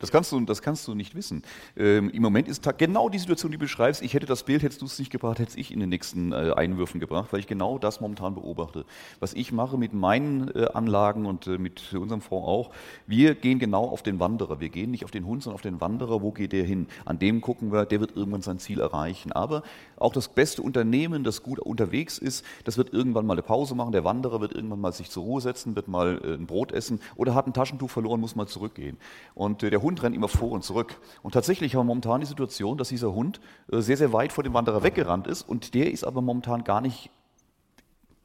Das 0.00 0.10
kannst 0.10 0.32
du, 0.32 0.40
das 0.40 0.62
kannst 0.62 0.88
du 0.88 0.94
nicht 0.94 1.14
wissen. 1.14 1.42
Ähm, 1.76 2.10
Im 2.10 2.22
Moment 2.22 2.48
ist 2.48 2.66
genau 2.78 3.08
die 3.08 3.18
Situation, 3.18 3.52
die 3.52 3.58
du 3.58 3.64
beschreibst. 3.64 4.02
Ich 4.02 4.14
hätte 4.14 4.26
das 4.26 4.42
Bild, 4.44 4.62
hättest 4.62 4.80
du 4.80 4.86
es 4.86 4.98
nicht 4.98 5.10
gebracht, 5.10 5.38
hätte 5.38 5.58
ich 5.60 5.72
in 5.72 5.78
den 5.78 5.90
nächsten 5.90 6.32
äh, 6.32 6.52
Einwürfen 6.56 7.00
gebracht, 7.00 7.32
weil 7.32 7.40
ich 7.40 7.46
genau 7.46 7.78
das 7.78 8.00
momentan 8.00 8.34
beobachte. 8.34 8.86
Was 9.20 9.34
ich 9.34 9.52
mache 9.52 9.76
mit 9.76 9.92
meinen 9.92 10.48
äh, 10.54 10.68
Anlagen 10.72 11.26
und 11.26 11.46
äh, 11.46 11.58
mit 11.58 11.92
unserem 11.92 12.22
Fonds 12.22 12.48
auch, 12.48 12.70
wir 13.06 13.34
gehen 13.34 13.58
genau 13.58 13.84
auf 13.84 14.02
den 14.02 14.18
Wanderer. 14.20 14.58
Wir 14.58 14.70
gehen 14.70 14.90
nicht 14.90 15.04
auf 15.04 15.10
den 15.10 15.26
Hund, 15.26 15.42
sondern 15.42 15.56
auf 15.56 15.62
den 15.62 15.80
Wanderer. 15.80 16.22
Wo 16.22 16.32
geht 16.32 16.52
der 16.52 16.64
hin? 16.64 16.86
An 17.04 17.18
dem 17.18 17.42
gucken 17.42 17.70
wir, 17.70 17.84
der 17.84 18.00
wird 18.00 18.16
irgendwann 18.16 18.42
sein 18.42 18.58
Ziel 18.58 18.80
erreichen. 18.80 19.32
Aber 19.32 19.62
auch 19.96 20.14
das 20.14 20.28
beste 20.28 20.62
Unternehmen, 20.62 21.24
das 21.24 21.42
gut 21.42 21.58
unterwegs 21.58 22.16
ist, 22.16 22.44
das 22.64 22.78
wird 22.78 22.94
irgendwann 22.94 23.26
mal 23.26 23.34
eine 23.34 23.42
Pause 23.42 23.74
machen. 23.74 23.92
Der 23.92 24.04
Wanderer 24.04 24.40
wird 24.40 24.54
irgendwann 24.54 24.80
mal 24.80 24.92
sich 24.92 25.10
zur 25.10 25.24
Ruhe 25.24 25.42
setzen, 25.42 25.76
wird 25.76 25.88
mal 25.88 26.18
ein 26.24 26.46
Brot 26.46 26.72
essen 26.72 27.00
oder 27.16 27.34
hat 27.34 27.46
ein 27.46 27.52
Taschentuch 27.52 27.90
verloren, 27.90 28.20
muss 28.20 28.34
mal 28.34 28.46
zurückgehen. 28.46 28.96
Und 29.34 29.60
der 29.60 29.82
Hund 29.82 29.89
Hund 29.90 30.02
rennt 30.02 30.14
immer 30.14 30.28
vor 30.28 30.52
und 30.52 30.62
zurück. 30.62 31.00
Und 31.22 31.32
tatsächlich 31.32 31.74
haben 31.74 31.80
wir 31.80 31.84
momentan 31.84 32.20
die 32.20 32.26
Situation, 32.26 32.78
dass 32.78 32.88
dieser 32.88 33.12
Hund 33.12 33.40
äh, 33.72 33.80
sehr, 33.80 33.96
sehr 33.96 34.12
weit 34.12 34.32
vor 34.32 34.44
dem 34.44 34.54
Wanderer 34.54 34.82
weggerannt 34.82 35.26
ist 35.26 35.42
und 35.42 35.74
der 35.74 35.90
ist 35.90 36.04
aber 36.04 36.22
momentan 36.22 36.64
gar 36.64 36.80
nicht 36.80 37.10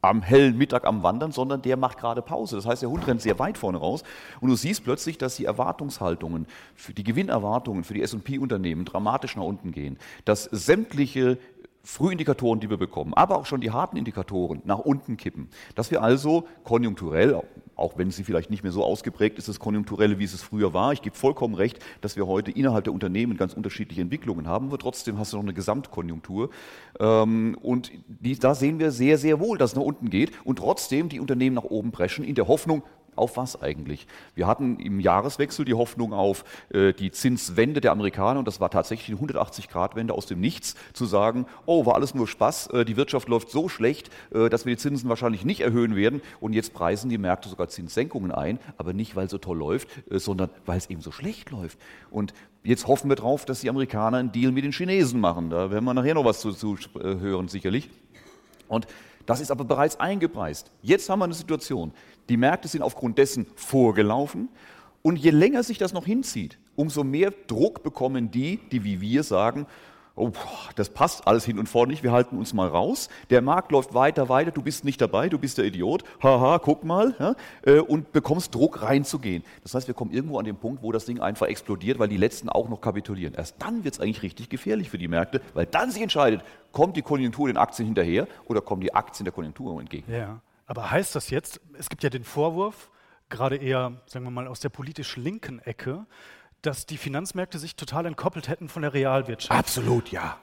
am 0.02 0.22
hellen 0.22 0.56
Mittag 0.56 0.86
am 0.86 1.02
Wandern, 1.02 1.32
sondern 1.32 1.64
der 1.64 1.78
macht 1.78 1.98
gerade 1.98 2.22
Pause. 2.22 2.58
Das 2.58 2.68
heißt, 2.68 2.84
der 2.84 2.92
Hund 2.92 3.08
rennt 3.08 3.24
sehr 3.24 3.40
weit 3.40 3.58
vorne 3.58 3.80
raus 3.80 4.04
und 4.40 4.50
du 4.50 4.56
siehst 4.56 4.84
plötzlich, 4.84 5.18
dass 5.18 5.36
die 5.36 5.46
Erwartungshaltungen, 5.46 6.46
die 6.96 7.04
Gewinnerwartungen 7.04 7.84
für 7.84 7.96
die 7.96 8.04
S&P-Unternehmen 8.04 8.86
dramatisch 8.86 9.36
nach 9.36 9.44
unten 9.44 9.72
gehen, 9.72 9.98
dass 10.24 10.44
sämtliche 10.44 11.40
Frühindikatoren, 11.84 12.60
die 12.60 12.70
wir 12.70 12.78
bekommen, 12.78 13.16
aber 13.16 13.38
auch 13.38 13.48
schon 13.48 13.62
die 13.62 13.72
harten 13.72 13.98
Indikatoren 13.98 14.62
nach 14.66 14.80
unten 14.80 15.18
kippen. 15.18 15.50
Dass 15.74 15.90
wir 15.90 16.04
also 16.04 16.48
konjunkturell, 16.64 17.42
auch 17.76 17.98
wenn 17.98 18.12
sie 18.12 18.24
vielleicht 18.24 18.50
nicht 18.50 18.64
mehr 18.64 18.72
so 18.72 18.84
ausgeprägt 18.84 19.38
ist, 19.38 19.48
das 19.48 19.60
Konjunkturelle, 19.60 20.20
wie 20.20 20.24
es 20.24 20.42
früher 20.42 20.74
war, 20.74 20.94
ich 20.94 21.02
gebe 21.02 21.16
vollkommen 21.16 21.56
recht, 21.56 21.80
dass 22.02 22.16
wir 22.16 22.28
heute 22.28 22.52
innerhalb 22.52 22.86
der 22.86 22.94
Unternehmen 22.94 23.38
ganz 23.38 23.54
unterschiedliche 23.54 24.02
Entwicklungen 24.02 24.48
haben, 24.48 24.68
aber 24.68 24.78
trotzdem 24.78 25.18
hast 25.18 25.34
du 25.34 25.38
noch 25.38 25.44
eine 25.44 25.54
Gesamtkonjunktur. 25.54 26.50
Ähm, 27.00 27.58
und 27.62 27.92
da 28.40 28.56
sehen 28.56 28.80
wir 28.80 28.92
sehr, 28.92 29.18
sehr 29.18 29.40
wohl, 29.40 29.58
dass 29.58 29.72
es 29.72 29.76
nach 29.76 29.84
unten 29.84 30.10
geht 30.10 30.32
und 30.44 30.58
trotzdem 30.58 31.10
die 31.10 31.20
Unternehmen 31.20 31.56
nach 31.56 31.64
oben 31.64 31.92
preschen, 31.92 32.24
in 32.24 32.36
der 32.36 32.48
Hoffnung, 32.48 32.84
auf 33.16 33.38
was 33.38 33.62
eigentlich? 33.62 34.08
Wir 34.34 34.48
hatten 34.48 34.80
im 34.80 35.00
Jahreswechsel 35.00 35.66
die 35.66 35.74
Hoffnung 35.74 36.14
auf 36.14 36.44
äh, 36.70 36.94
die 36.94 37.12
Zinswende 37.12 37.82
der 37.82 37.92
Amerikaner 37.92 38.40
und 38.40 38.48
das 38.48 38.60
war 38.60 38.70
tatsächlich 38.70 39.18
eine 39.18 39.34
180-Grad-Wende 39.34 40.14
aus 40.14 40.26
dem 40.26 40.40
Nichts, 40.40 40.76
zu 40.94 41.06
sagen, 41.06 41.46
oh, 41.66 41.86
war 41.86 41.96
alles 41.96 42.16
nur 42.16 42.28
Spaß, 42.28 42.68
äh, 42.68 42.86
die 42.86 42.98
Wirtschaft 42.98 43.28
läuft 43.28 43.50
so 43.50 43.70
schlecht, 43.70 44.10
äh, 44.34 44.50
dass 44.50 44.66
wir 44.66 44.76
die 44.76 44.82
Zinsen 44.82 45.10
wahrscheinlich 45.10 45.46
nicht 45.46 45.62
erhöhen 45.62 45.96
werden 45.96 46.22
und 46.40 46.54
jetzt 46.54 46.74
preisen 46.74 47.10
die 47.10 47.18
Märkte 47.18 47.50
sogar 47.50 47.68
Zinssenkungen 47.68 48.32
ein, 48.32 48.60
aber 48.78 48.94
nicht, 48.94 49.16
weil 49.16 49.26
es 49.26 49.32
so 49.32 49.38
toll 49.38 49.58
läuft, 49.58 49.90
äh, 50.10 50.20
sondern 50.20 50.50
weil 50.66 50.78
es 50.78 50.90
eben 50.90 51.02
so 51.02 51.12
schlecht 51.12 51.52
läuft. 51.52 51.80
Und 52.12 52.34
jetzt 52.64 52.88
hoffen 52.88 53.10
wir 53.10 53.16
darauf, 53.16 53.46
dass 53.46 53.62
die 53.62 53.70
Amerikaner 53.70 54.18
einen 54.18 54.32
Deal 54.32 54.52
mit 54.52 54.64
den 54.64 54.72
Chinesen 54.72 55.20
machen. 55.20 55.50
Da 55.50 55.72
werden 55.72 55.86
wir 55.86 55.94
nachher 55.94 56.16
noch 56.16 56.26
was 56.26 56.42
zu, 56.42 56.52
zu 56.52 56.76
äh, 57.00 57.20
hören, 57.20 57.48
sicherlich. 57.48 57.90
Und 58.68 58.88
das 59.26 59.40
ist 59.40 59.52
aber 59.52 59.64
bereits 59.64 60.00
eingepreist. 60.00 60.72
Jetzt 60.82 61.10
haben 61.10 61.20
wir 61.20 61.26
eine 61.26 61.34
Situation, 61.34 61.94
die 62.30 62.38
Märkte 62.38 62.68
sind 62.68 62.82
aufgrund 62.82 63.18
dessen 63.18 63.48
vorgelaufen 63.56 64.50
und 65.02 65.18
je 65.18 65.32
länger 65.32 65.64
sich 65.64 65.78
das 65.78 65.94
noch 65.94 66.06
hinzieht, 66.06 66.58
umso 66.76 67.04
mehr 67.04 67.32
Druck 67.48 67.84
bekommen 67.84 68.32
die, 68.32 68.60
die 68.72 68.84
wie 68.84 69.02
wir 69.02 69.24
sagen, 69.24 69.68
oh, 70.16 70.32
das 70.76 70.90
passt 70.90 71.28
alles 71.28 71.46
hin 71.46 71.60
und 71.60 71.68
vor 71.68 71.88
nicht, 71.88 72.04
wir 72.04 72.12
halten 72.12 72.38
uns 72.38 72.54
mal 72.54 72.68
raus. 72.68 73.10
Der 73.30 73.42
Markt 73.42 73.72
läuft 73.72 73.94
weiter, 73.94 74.30
weiter, 74.30 74.52
du 74.52 74.62
bist 74.62 74.86
nicht 74.86 75.00
dabei, 75.02 75.30
du 75.30 75.38
bist 75.38 75.58
der 75.58 75.66
Idiot, 75.66 76.04
haha, 76.24 76.60
guck 76.60 76.84
mal, 76.84 77.16
ja, 77.20 77.36
äh, 77.66 77.80
und 77.80 78.12
bekommst 78.12 78.56
Druck 78.56 78.82
reinzugehen. 78.82 79.44
Das 79.64 79.74
heißt, 79.74 79.88
wir 79.88 79.94
kommen 79.94 80.12
irgendwo 80.12 80.40
an 80.40 80.46
den 80.46 80.56
Punkt, 80.56 80.82
wo 80.84 80.92
das 80.92 81.06
Ding 81.06 81.20
einfach 81.20 81.48
explodiert, 81.48 82.00
weil 82.00 82.08
die 82.08 82.18
Letzten 82.18 82.50
auch 82.50 82.70
noch 82.70 82.82
kapitulieren. 82.82 83.34
Erst 83.36 83.56
dann 83.60 83.84
wird 83.84 83.96
es 83.96 84.00
eigentlich 84.00 84.24
richtig 84.24 84.50
gefährlich 84.50 84.90
für 84.90 84.98
die 84.98 85.08
Märkte, 85.08 85.42
weil 85.54 85.66
dann 85.66 85.92
sich 85.92 86.02
entscheidet, 86.02 86.42
kommt 86.72 86.98
die 86.98 87.02
Konjunktur 87.02 87.48
den 87.48 87.58
Aktien 87.58 87.86
hinterher 87.86 88.28
oder 88.48 88.62
kommen 88.62 88.82
die 88.82 88.94
Aktien 88.94 89.26
der 89.26 89.34
Konjunktur 89.34 89.80
entgegen. 89.80 90.12
Ja, 90.12 90.40
aber 90.66 90.92
heißt 90.92 91.16
das 91.16 91.30
jetzt, 91.30 91.62
es 91.78 91.90
gibt 91.90 92.04
ja 92.04 92.10
den 92.10 92.24
Vorwurf, 92.24 92.90
gerade 93.30 93.58
eher, 93.58 94.02
sagen 94.08 94.26
wir 94.26 94.32
mal, 94.32 94.48
aus 94.48 94.60
der 94.60 94.70
politisch 94.70 95.18
linken 95.18 95.60
Ecke, 95.60 96.06
dass 96.62 96.86
die 96.86 96.98
Finanzmärkte 96.98 97.60
sich 97.60 97.76
total 97.76 98.06
entkoppelt 98.06 98.48
hätten 98.48 98.70
von 98.70 98.82
der 98.82 98.94
Realwirtschaft. 98.94 99.58
Absolut, 99.58 100.12
ja. 100.12 100.38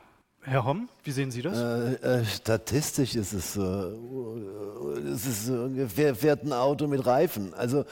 Herr 0.45 0.65
Homm, 0.65 0.89
wie 1.05 1.13
sehen 1.13 1.31
Sie 1.31 1.41
das? 1.41 1.57
Äh, 1.57 2.21
äh, 2.21 2.25
statistisch 2.25 3.15
ist 3.15 3.33
es 3.33 3.55
so. 3.55 3.63
Es 5.15 5.25
ist 5.25 5.49
ungefähr 5.49 6.17
fährt 6.17 6.43
ein 6.43 6.53
Auto 6.53 6.89
mit 6.89 7.07
Reifen. 7.07 7.55
Also 7.55 7.85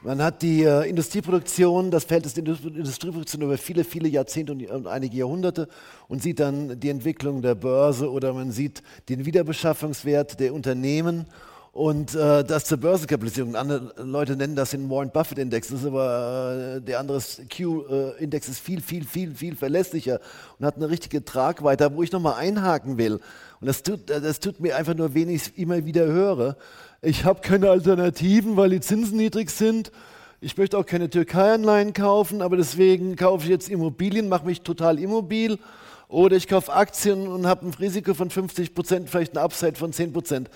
man 0.00 0.22
hat 0.22 0.40
die 0.40 0.62
äh, 0.62 0.88
Industrieproduktion, 0.88 1.90
das 1.90 2.04
Verhältnis 2.04 2.32
der 2.32 2.44
Industrieproduktion 2.44 3.42
über 3.42 3.58
viele, 3.58 3.84
viele 3.84 4.08
Jahrzehnte 4.08 4.52
und, 4.52 4.66
und, 4.70 4.86
einige 4.86 5.18
Jahrhunderte 5.18 5.68
und 6.08 6.22
sieht 6.22 6.40
dann 6.40 6.80
die 6.80 6.88
Entwicklung 6.88 7.42
der 7.42 7.54
Börse 7.54 8.10
oder 8.10 8.32
man 8.32 8.52
sieht 8.52 8.82
den 9.10 9.26
Wiederbeschaffungswert 9.26 10.40
der 10.40 10.54
Unternehmen 10.54 11.26
und 11.72 12.14
äh, 12.14 12.44
das 12.44 12.64
zur 12.64 12.78
Börsenkapitalisierung. 12.78 13.54
Andere 13.54 13.92
Leute 13.98 14.36
nennen 14.36 14.56
das 14.56 14.70
den 14.70 14.88
Warren 14.90 15.10
Buffett 15.10 15.38
Index. 15.38 15.68
Das 15.68 15.80
ist 15.80 15.86
aber 15.86 16.76
äh, 16.76 16.80
der 16.80 16.98
andere 16.98 17.20
Q-Index 17.54 18.48
ist 18.48 18.60
viel, 18.60 18.80
viel, 18.80 19.04
viel, 19.04 19.34
viel 19.34 19.54
verlässlicher 19.54 20.20
und 20.58 20.66
hat 20.66 20.76
eine 20.76 20.88
richtige 20.88 21.24
Tragweite, 21.24 21.94
wo 21.94 22.02
ich 22.02 22.12
nochmal 22.12 22.34
einhaken 22.34 22.98
will. 22.98 23.20
Und 23.60 23.66
das 23.66 23.82
tut, 23.82 24.08
das 24.08 24.40
tut 24.40 24.60
mir 24.60 24.76
einfach 24.76 24.94
nur 24.94 25.14
wenig, 25.14 25.52
ich 25.54 25.58
immer 25.58 25.84
wieder 25.84 26.06
höre. 26.06 26.56
Ich 27.02 27.24
habe 27.24 27.40
keine 27.42 27.70
Alternativen, 27.70 28.56
weil 28.56 28.70
die 28.70 28.80
Zinsen 28.80 29.16
niedrig 29.16 29.50
sind. 29.50 29.92
Ich 30.40 30.56
möchte 30.56 30.78
auch 30.78 30.86
keine 30.86 31.10
Türkei-Anleihen 31.10 31.92
kaufen, 31.92 32.42
aber 32.42 32.56
deswegen 32.56 33.16
kaufe 33.16 33.44
ich 33.44 33.50
jetzt 33.50 33.68
Immobilien, 33.68 34.28
mache 34.28 34.46
mich 34.46 34.62
total 34.62 34.98
immobil. 34.98 35.58
Oder 36.08 36.36
ich 36.36 36.48
kaufe 36.48 36.72
Aktien 36.72 37.28
und 37.28 37.46
habe 37.46 37.66
ein 37.66 37.74
Risiko 37.74 38.14
von 38.14 38.30
50 38.30 38.74
Prozent, 38.74 39.10
vielleicht 39.10 39.36
ein 39.36 39.38
Upside 39.38 39.74
von 39.74 39.92
10 39.92 40.12
Prozent. 40.12 40.48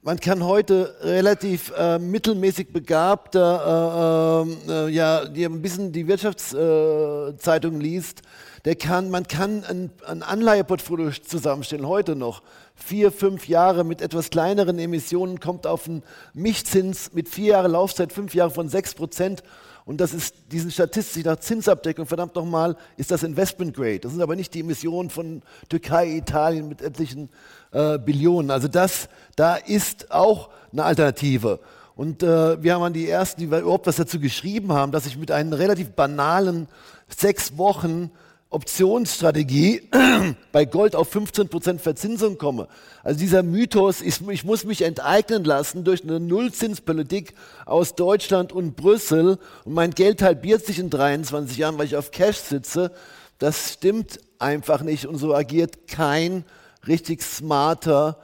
Man 0.00 0.20
kann 0.20 0.44
heute 0.44 0.94
relativ 1.00 1.72
äh, 1.76 1.98
mittelmäßig 1.98 2.72
begabter, 2.72 4.46
äh, 4.46 4.70
äh, 4.70 4.88
ja, 4.90 5.24
die 5.24 5.44
ein 5.44 5.60
bisschen 5.60 5.90
die 5.90 6.06
Wirtschaftszeitung 6.06 7.80
liest, 7.80 8.22
der 8.64 8.76
kann, 8.76 9.10
man 9.10 9.26
kann 9.26 9.64
ein, 9.64 9.90
ein 10.06 10.22
Anleiheportfolio 10.22 11.10
zusammenstellen, 11.10 11.88
heute 11.88 12.14
noch. 12.14 12.42
Vier, 12.76 13.10
fünf 13.10 13.48
Jahre 13.48 13.82
mit 13.82 14.00
etwas 14.00 14.30
kleineren 14.30 14.78
Emissionen 14.78 15.40
kommt 15.40 15.66
auf 15.66 15.88
einen 15.88 16.04
Mischzins 16.32 17.12
mit 17.12 17.28
vier 17.28 17.54
Jahren 17.54 17.72
Laufzeit, 17.72 18.12
fünf 18.12 18.36
Jahre 18.36 18.52
von 18.52 18.68
sechs 18.68 18.94
Prozent. 18.94 19.42
Und 19.88 20.02
das 20.02 20.12
ist 20.12 20.34
diesen 20.52 20.70
Statistik 20.70 21.24
nach 21.24 21.38
Zinsabdeckung, 21.40 22.04
verdammt 22.04 22.34
nochmal, 22.34 22.76
ist 22.98 23.10
das 23.10 23.22
Investment 23.22 23.74
Grade. 23.74 24.00
Das 24.00 24.12
sind 24.12 24.20
aber 24.20 24.36
nicht 24.36 24.52
die 24.52 24.60
Emissionen 24.60 25.08
von 25.08 25.40
Türkei, 25.70 26.08
Italien 26.08 26.68
mit 26.68 26.82
etlichen 26.82 27.30
äh, 27.72 27.98
Billionen. 27.98 28.50
Also 28.50 28.68
das, 28.68 29.08
da 29.34 29.54
ist 29.56 30.10
auch 30.10 30.50
eine 30.72 30.84
Alternative. 30.84 31.60
Und 31.96 32.22
äh, 32.22 32.62
wir 32.62 32.78
haben 32.78 32.92
die 32.92 33.08
ersten, 33.08 33.40
die 33.40 33.46
überhaupt 33.46 33.86
was 33.86 33.96
dazu 33.96 34.20
geschrieben 34.20 34.74
haben, 34.74 34.92
dass 34.92 35.06
ich 35.06 35.16
mit 35.16 35.30
einem 35.30 35.54
relativ 35.54 35.92
banalen 35.92 36.68
sechs 37.08 37.56
Wochen 37.56 38.10
Optionsstrategie 38.50 39.82
bei 40.52 40.64
Gold 40.64 40.96
auf 40.96 41.14
15% 41.14 41.78
Verzinsung 41.78 42.38
komme. 42.38 42.68
Also 43.02 43.20
dieser 43.20 43.42
Mythos, 43.42 44.00
ich, 44.00 44.26
ich 44.28 44.44
muss 44.44 44.64
mich 44.64 44.82
enteignen 44.82 45.44
lassen 45.44 45.84
durch 45.84 46.02
eine 46.02 46.18
Nullzinspolitik 46.18 47.34
aus 47.66 47.94
Deutschland 47.94 48.52
und 48.52 48.74
Brüssel 48.74 49.38
und 49.64 49.74
mein 49.74 49.90
Geld 49.90 50.22
halbiert 50.22 50.64
sich 50.64 50.78
in 50.78 50.88
23 50.88 51.58
Jahren, 51.58 51.78
weil 51.78 51.86
ich 51.86 51.96
auf 51.96 52.10
Cash 52.10 52.38
sitze, 52.38 52.90
das 53.38 53.74
stimmt 53.74 54.18
einfach 54.38 54.82
nicht 54.82 55.06
und 55.06 55.18
so 55.18 55.34
agiert 55.34 55.86
kein 55.86 56.44
richtig 56.86 57.22
smarter 57.22 58.16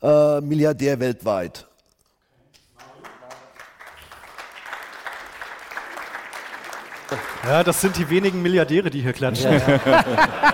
äh, 0.00 0.40
Milliardär 0.40 1.00
weltweit. 1.00 1.66
Ja, 7.46 7.64
das 7.64 7.80
sind 7.80 7.96
die 7.96 8.08
wenigen 8.08 8.42
Milliardäre, 8.42 8.90
die 8.90 9.00
hier 9.00 9.12
klatschen. 9.12 9.52
Ja, 9.52 9.80
ja. 9.84 10.04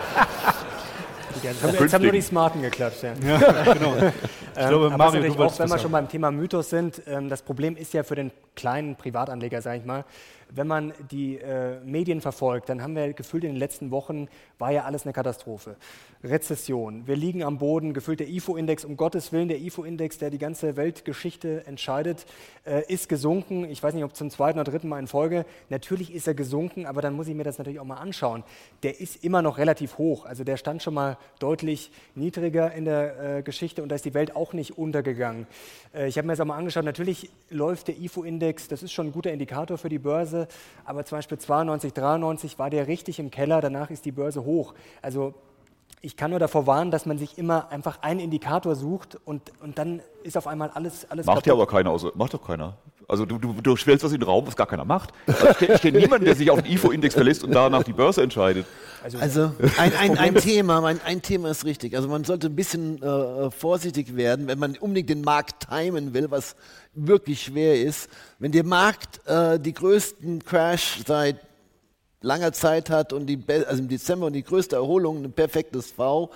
Jetzt 1.42 1.62
haben, 1.62 1.74
jetzt 1.78 1.94
haben 1.94 2.02
nur 2.02 2.12
die 2.12 2.20
Smarten 2.20 2.62
geklatscht. 2.62 3.02
Ja. 3.02 3.12
ja 3.22 3.72
genau. 3.72 3.94
Ich 3.96 4.66
glaube, 4.66 4.86
ähm, 4.86 4.96
Mario, 4.96 5.22
du 5.22 5.42
auch, 5.44 5.58
wenn 5.58 5.70
wir 5.70 5.78
schon 5.78 5.92
beim 5.92 6.08
Thema 6.08 6.30
Mythos 6.30 6.70
sind, 6.70 7.00
ähm, 7.06 7.28
das 7.28 7.42
Problem 7.42 7.76
ist 7.76 7.92
ja 7.94 8.02
für 8.02 8.16
den 8.16 8.32
kleinen 8.56 8.96
Privatanleger, 8.96 9.62
sage 9.62 9.78
ich 9.78 9.84
mal, 9.84 10.04
wenn 10.50 10.66
man 10.66 10.92
die 11.10 11.36
äh, 11.36 11.80
Medien 11.84 12.20
verfolgt, 12.20 12.68
dann 12.68 12.82
haben 12.82 12.94
wir 12.94 13.12
gefühlt 13.12 13.44
in 13.44 13.50
den 13.50 13.58
letzten 13.58 13.90
Wochen, 13.90 14.28
war 14.58 14.72
ja 14.72 14.84
alles 14.84 15.04
eine 15.04 15.12
Katastrophe. 15.12 15.76
Rezession, 16.24 17.06
wir 17.06 17.14
liegen 17.14 17.44
am 17.44 17.58
Boden, 17.58 17.94
gefühlt 17.94 18.18
der 18.18 18.28
IFO-Index, 18.28 18.84
um 18.84 18.96
Gottes 18.96 19.32
Willen, 19.32 19.48
der 19.48 19.60
IFO-Index, 19.60 20.18
der 20.18 20.30
die 20.30 20.38
ganze 20.38 20.76
Weltgeschichte 20.76 21.64
entscheidet, 21.66 22.26
äh, 22.64 22.82
ist 22.92 23.08
gesunken. 23.08 23.64
Ich 23.70 23.82
weiß 23.82 23.94
nicht, 23.94 24.04
ob 24.04 24.16
zum 24.16 24.30
zweiten 24.30 24.58
oder 24.58 24.70
dritten 24.70 24.88
Mal 24.88 24.98
in 24.98 25.06
Folge. 25.06 25.46
Natürlich 25.68 26.12
ist 26.12 26.26
er 26.26 26.34
gesunken, 26.34 26.86
aber 26.86 27.02
dann 27.02 27.14
muss 27.14 27.28
ich 27.28 27.34
mir 27.34 27.44
das 27.44 27.58
natürlich 27.58 27.80
auch 27.80 27.84
mal 27.84 27.96
anschauen. 27.96 28.42
Der 28.82 29.00
ist 29.00 29.24
immer 29.24 29.42
noch 29.42 29.58
relativ 29.58 29.98
hoch, 29.98 30.24
also 30.24 30.44
der 30.44 30.56
stand 30.56 30.82
schon 30.82 30.94
mal 30.94 31.18
deutlich 31.38 31.90
niedriger 32.14 32.72
in 32.72 32.84
der 32.84 33.38
äh, 33.38 33.42
Geschichte 33.42 33.82
und 33.82 33.88
da 33.88 33.94
ist 33.94 34.04
die 34.04 34.14
Welt 34.14 34.34
auch 34.36 34.52
nicht 34.52 34.76
untergegangen. 34.76 35.46
Äh, 35.94 36.08
ich 36.08 36.18
habe 36.18 36.26
mir 36.26 36.32
das 36.32 36.40
auch 36.40 36.46
mal 36.46 36.56
angeschaut, 36.56 36.84
natürlich 36.84 37.30
läuft 37.50 37.88
der 37.88 37.98
IFO-Index, 37.98 38.68
das 38.68 38.82
ist 38.82 38.92
schon 38.92 39.06
ein 39.06 39.12
guter 39.12 39.32
Indikator 39.32 39.78
für 39.78 39.88
die 39.88 39.98
Börse, 39.98 40.37
aber 40.84 41.04
zum 41.04 41.18
Beispiel 41.18 41.38
92, 41.38 41.92
93 41.92 42.58
war 42.58 42.70
der 42.70 42.86
richtig 42.86 43.18
im 43.18 43.30
Keller, 43.30 43.60
danach 43.60 43.90
ist 43.90 44.04
die 44.04 44.12
Börse 44.12 44.44
hoch. 44.44 44.74
Also 45.02 45.34
ich 46.00 46.16
kann 46.16 46.30
nur 46.30 46.38
davor 46.38 46.66
warnen, 46.66 46.90
dass 46.90 47.06
man 47.06 47.18
sich 47.18 47.38
immer 47.38 47.70
einfach 47.70 48.02
einen 48.02 48.20
Indikator 48.20 48.74
sucht 48.76 49.18
und, 49.24 49.50
und 49.60 49.78
dann 49.78 50.00
ist 50.22 50.36
auf 50.36 50.46
einmal 50.46 50.70
alles 50.70 51.10
alles 51.10 51.26
Macht 51.26 51.46
ja 51.46 51.52
aber 51.54 51.66
keiner, 51.66 51.90
also, 51.90 52.12
macht 52.14 52.34
doch 52.34 52.46
keiner. 52.46 52.76
Also 53.10 53.24
du, 53.24 53.38
du, 53.38 53.54
du 53.54 53.74
stellst 53.74 54.04
was 54.04 54.12
in 54.12 54.20
den 54.20 54.28
Raum, 54.28 54.46
was 54.46 54.54
gar 54.54 54.66
keiner 54.66 54.84
macht. 54.84 55.14
Also 55.26 55.54
steht, 55.54 55.78
steht 55.78 55.94
niemand, 55.94 56.26
der 56.26 56.36
sich 56.36 56.50
auf 56.50 56.60
den 56.60 56.70
IFO-Index 56.70 57.14
verlässt 57.14 57.42
und 57.42 57.52
danach 57.52 57.82
die 57.82 57.94
Börse 57.94 58.22
entscheidet. 58.22 58.66
Also, 59.02 59.18
also 59.18 59.52
ein, 59.78 59.94
ein, 59.96 60.18
ein, 60.18 60.34
Thema, 60.34 60.84
ein, 60.84 61.00
ein, 61.02 61.22
Thema 61.22 61.50
ist 61.50 61.64
richtig. 61.64 61.96
Also 61.96 62.06
man 62.08 62.24
sollte 62.24 62.48
ein 62.48 62.54
bisschen 62.54 63.02
äh, 63.02 63.50
vorsichtig 63.50 64.14
werden, 64.14 64.46
wenn 64.46 64.58
man 64.58 64.76
unbedingt 64.76 65.08
den 65.08 65.22
Markt 65.22 65.68
timen 65.70 66.12
will, 66.12 66.30
was 66.30 66.54
wirklich 66.92 67.44
schwer 67.44 67.80
ist. 67.80 68.10
Wenn 68.38 68.52
der 68.52 68.64
Markt 68.64 69.26
äh, 69.26 69.58
die 69.58 69.72
größten 69.72 70.44
Crash 70.44 70.98
seit 71.06 71.36
langer 72.20 72.52
Zeit 72.52 72.90
hat 72.90 73.14
und 73.14 73.26
die, 73.26 73.42
also 73.48 73.80
im 73.80 73.88
Dezember 73.88 74.26
und 74.26 74.34
die 74.34 74.44
größte 74.44 74.76
Erholung, 74.76 75.24
ein 75.24 75.32
perfektes 75.32 75.92
V. 75.92 76.30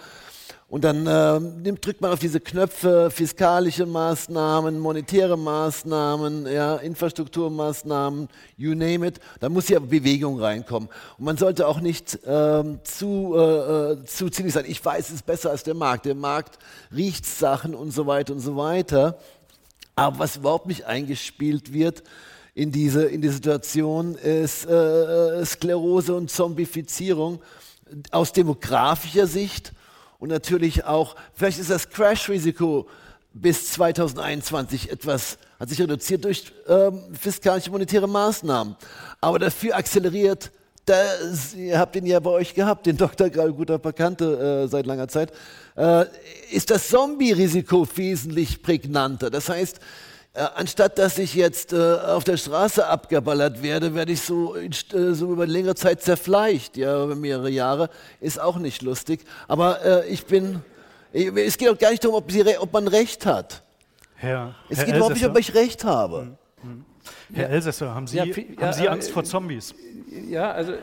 Und 0.72 0.84
dann 0.84 1.06
äh, 1.06 1.38
nimmt, 1.38 1.84
drückt 1.84 2.00
man 2.00 2.12
auf 2.12 2.18
diese 2.18 2.40
Knöpfe, 2.40 3.10
fiskalische 3.10 3.84
Maßnahmen, 3.84 4.78
monetäre 4.78 5.36
Maßnahmen, 5.36 6.46
ja, 6.46 6.76
Infrastrukturmaßnahmen, 6.76 8.26
you 8.56 8.70
name 8.74 9.06
it. 9.06 9.20
Da 9.40 9.50
muss 9.50 9.68
ja 9.68 9.80
Bewegung 9.80 10.40
reinkommen. 10.40 10.88
Und 11.18 11.26
man 11.26 11.36
sollte 11.36 11.68
auch 11.68 11.80
nicht 11.80 12.20
ähm, 12.24 12.78
zu, 12.84 13.34
äh, 13.36 13.40
äh 13.42 14.04
zu 14.06 14.30
zynisch 14.30 14.54
sein. 14.54 14.64
Ich 14.66 14.82
weiß, 14.82 15.10
es 15.10 15.20
besser 15.20 15.50
als 15.50 15.62
der 15.62 15.74
Markt. 15.74 16.06
Der 16.06 16.14
Markt 16.14 16.58
riecht 16.90 17.26
Sachen 17.26 17.74
und 17.74 17.90
so 17.90 18.06
weiter 18.06 18.32
und 18.32 18.40
so 18.40 18.56
weiter. 18.56 19.18
Aber 19.94 20.20
was 20.20 20.36
überhaupt 20.36 20.68
nicht 20.68 20.86
eingespielt 20.86 21.74
wird, 21.74 22.02
in 22.54 22.72
diese, 22.72 23.04
in 23.04 23.20
die 23.20 23.28
Situation 23.28 24.14
ist 24.14 24.64
äh, 24.64 25.44
Sklerose 25.44 26.14
und 26.14 26.30
Zombifizierung 26.30 27.42
aus 28.10 28.32
demografischer 28.32 29.26
Sicht 29.26 29.74
und 30.22 30.28
natürlich 30.28 30.84
auch, 30.84 31.16
vielleicht 31.34 31.58
ist 31.58 31.68
das 31.68 31.90
Crash-Risiko 31.90 32.86
bis 33.32 33.72
2021 33.72 34.92
etwas, 34.92 35.36
hat 35.58 35.68
sich 35.68 35.80
reduziert 35.80 36.24
durch 36.24 36.52
ähm, 36.68 37.02
fiskalische 37.20 37.72
monetäre 37.72 38.06
Maßnahmen, 38.06 38.76
aber 39.20 39.40
dafür 39.40 39.74
akzeleriert 39.74 40.52
das, 40.84 41.54
ihr 41.54 41.76
habt 41.76 41.96
ihn 41.96 42.06
ja 42.06 42.20
bei 42.20 42.30
euch 42.30 42.54
gehabt, 42.54 42.86
den 42.86 42.96
Dr. 42.96 43.30
Grall, 43.30 43.52
guter 43.52 43.80
Bekannte 43.80 44.62
äh, 44.64 44.68
seit 44.68 44.86
langer 44.86 45.08
Zeit, 45.08 45.32
äh, 45.76 46.04
ist 46.52 46.70
das 46.70 46.88
Zombie-Risiko 46.88 47.84
wesentlich 47.96 48.62
prägnanter. 48.62 49.28
Das 49.28 49.48
heißt, 49.48 49.80
anstatt 50.34 50.98
dass 50.98 51.18
ich 51.18 51.34
jetzt 51.34 51.72
äh, 51.72 51.76
auf 51.76 52.24
der 52.24 52.36
Straße 52.36 52.86
abgeballert 52.86 53.62
werde, 53.62 53.94
werde 53.94 54.12
ich 54.12 54.22
so, 54.22 54.56
äh, 54.56 54.70
so 55.12 55.32
über 55.32 55.46
längere 55.46 55.74
Zeit 55.74 56.00
zerfleischt, 56.00 56.76
ja, 56.76 57.04
über 57.04 57.14
mehrere 57.14 57.50
Jahre. 57.50 57.90
Ist 58.20 58.40
auch 58.40 58.56
nicht 58.56 58.82
lustig. 58.82 59.20
Aber 59.46 59.84
äh, 59.84 60.08
ich 60.08 60.24
bin, 60.24 60.62
ich, 61.12 61.26
es 61.36 61.58
geht 61.58 61.68
auch 61.68 61.78
gar 61.78 61.90
nicht 61.90 62.02
darum, 62.02 62.16
ob, 62.16 62.30
Sie, 62.30 62.42
ob 62.58 62.72
man 62.72 62.88
Recht 62.88 63.26
hat. 63.26 63.62
Herr, 64.14 64.54
es 64.70 64.78
Herr 64.78 64.86
geht 64.86 64.96
überhaupt 64.96 65.14
nicht, 65.14 65.26
ob 65.26 65.38
ich 65.38 65.54
Recht 65.54 65.84
habe. 65.84 66.36
Mhm. 66.62 66.70
Mhm. 66.70 66.84
Herr 67.34 67.50
Elsässer, 67.50 67.94
haben 67.94 68.06
Sie, 68.06 68.16
ja, 68.16 68.24
haben 68.24 68.56
ja, 68.58 68.72
Sie 68.72 68.88
Angst 68.88 69.10
vor 69.10 69.24
Zombies? 69.24 69.74
Ja, 70.30 70.52
also, 70.52 70.74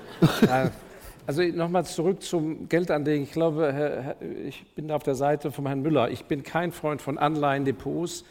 also 1.25 1.41
nochmal 1.41 1.85
zurück 1.85 2.21
zum 2.21 2.69
Geldanlegen. 2.69 3.23
Ich 3.23 3.31
glaube, 3.31 3.71
Herr, 3.73 4.15
ich 4.45 4.65
bin 4.75 4.91
auf 4.91 5.03
der 5.03 5.15
Seite 5.15 5.51
von 5.51 5.65
Herrn 5.65 5.81
Müller. 5.81 6.11
Ich 6.11 6.25
bin 6.25 6.43
kein 6.43 6.71
Freund 6.71 7.01
von 7.01 7.17
Anleihendepots. 7.17 8.25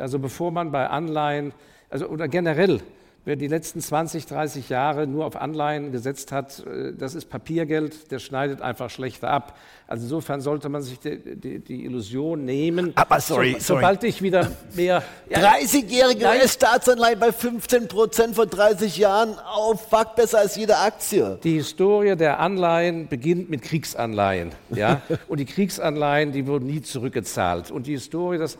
Also 0.00 0.18
bevor 0.18 0.50
man 0.50 0.70
bei 0.70 0.88
Anleihen, 0.88 1.52
also 1.90 2.06
oder 2.08 2.28
generell, 2.28 2.80
wer 3.28 3.36
die 3.36 3.46
letzten 3.46 3.82
20, 3.82 4.24
30 4.24 4.70
Jahre 4.70 5.06
nur 5.06 5.26
auf 5.26 5.36
Anleihen 5.36 5.92
gesetzt 5.92 6.32
hat, 6.32 6.64
äh, 6.66 6.94
das 6.96 7.14
ist 7.14 7.26
Papiergeld, 7.26 8.10
der 8.10 8.20
schneidet 8.20 8.62
einfach 8.62 8.88
schlechter 8.88 9.28
ab. 9.28 9.58
Also 9.86 10.04
insofern 10.04 10.40
sollte 10.40 10.70
man 10.70 10.80
sich 10.80 10.98
die, 10.98 11.36
die, 11.36 11.58
die 11.58 11.84
Illusion 11.84 12.46
nehmen. 12.46 12.92
Aber 12.94 13.20
sorry, 13.20 13.56
so, 13.58 13.74
sobald 13.74 14.02
ich 14.04 14.22
wieder 14.22 14.50
mehr. 14.74 15.02
Ja, 15.28 15.40
30-jährige 15.40 16.24
US-Staatsanleihen 16.24 17.18
bei 17.18 17.30
15 17.30 17.88
Prozent 17.88 18.34
vor 18.34 18.46
30 18.46 18.96
Jahren, 18.96 19.34
oh 19.56 19.74
fuck, 19.74 20.16
besser 20.16 20.38
als 20.38 20.56
jede 20.56 20.78
Aktie. 20.78 21.38
Die 21.44 21.54
Historie 21.54 22.16
der 22.16 22.40
Anleihen 22.40 23.08
beginnt 23.08 23.50
mit 23.50 23.60
Kriegsanleihen. 23.60 24.52
Ja? 24.70 25.02
Und 25.28 25.38
die 25.38 25.46
Kriegsanleihen, 25.46 26.32
die 26.32 26.46
wurden 26.46 26.66
nie 26.66 26.80
zurückgezahlt. 26.80 27.70
Und 27.70 27.86
die 27.86 27.92
Historie, 27.92 28.38
das 28.38 28.56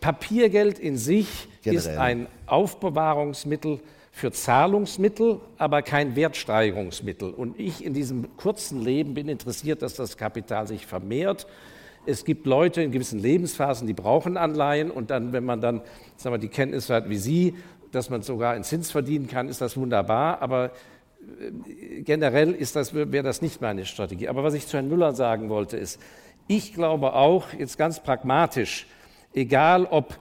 Papiergeld 0.00 0.78
in 0.78 0.96
sich 0.96 1.48
Generell. 1.62 1.78
ist 1.78 1.98
ein 1.98 2.26
Aufbewahrungsmittel 2.46 3.80
für 4.10 4.32
Zahlungsmittel, 4.32 5.40
aber 5.58 5.82
kein 5.82 6.16
Wertsteigerungsmittel. 6.16 7.30
Und 7.30 7.60
ich 7.60 7.84
in 7.84 7.92
diesem 7.92 8.34
kurzen 8.36 8.82
Leben 8.82 9.12
bin 9.14 9.28
interessiert, 9.28 9.82
dass 9.82 9.94
das 9.94 10.16
Kapital 10.16 10.66
sich 10.66 10.86
vermehrt. 10.86 11.46
Es 12.06 12.24
gibt 12.24 12.46
Leute 12.46 12.80
in 12.82 12.92
gewissen 12.92 13.18
Lebensphasen, 13.18 13.86
die 13.86 13.92
brauchen 13.92 14.36
Anleihen 14.36 14.90
und 14.90 15.10
dann, 15.10 15.32
wenn 15.32 15.44
man 15.44 15.60
dann 15.60 15.82
sagen 16.16 16.34
wir, 16.34 16.38
die 16.38 16.48
Kenntnis 16.48 16.88
hat 16.88 17.10
wie 17.10 17.18
Sie, 17.18 17.56
dass 17.92 18.08
man 18.08 18.22
sogar 18.22 18.54
einen 18.54 18.64
Zins 18.64 18.90
verdienen 18.90 19.26
kann, 19.26 19.48
ist 19.48 19.60
das 19.60 19.76
wunderbar. 19.76 20.40
Aber 20.40 20.70
äh, 21.40 22.00
generell 22.02 22.52
ist 22.52 22.76
das, 22.76 22.94
wäre 22.94 23.22
das 23.22 23.42
nicht 23.42 23.60
meine 23.60 23.84
Strategie. 23.84 24.28
Aber 24.28 24.44
was 24.44 24.54
ich 24.54 24.66
zu 24.66 24.76
Herrn 24.76 24.88
Müller 24.88 25.12
sagen 25.12 25.48
wollte, 25.48 25.76
ist, 25.76 26.00
ich 26.48 26.72
glaube 26.72 27.12
auch, 27.14 27.52
jetzt 27.52 27.76
ganz 27.76 28.02
pragmatisch, 28.02 28.86
egal 29.36 29.86
ob 29.86 30.18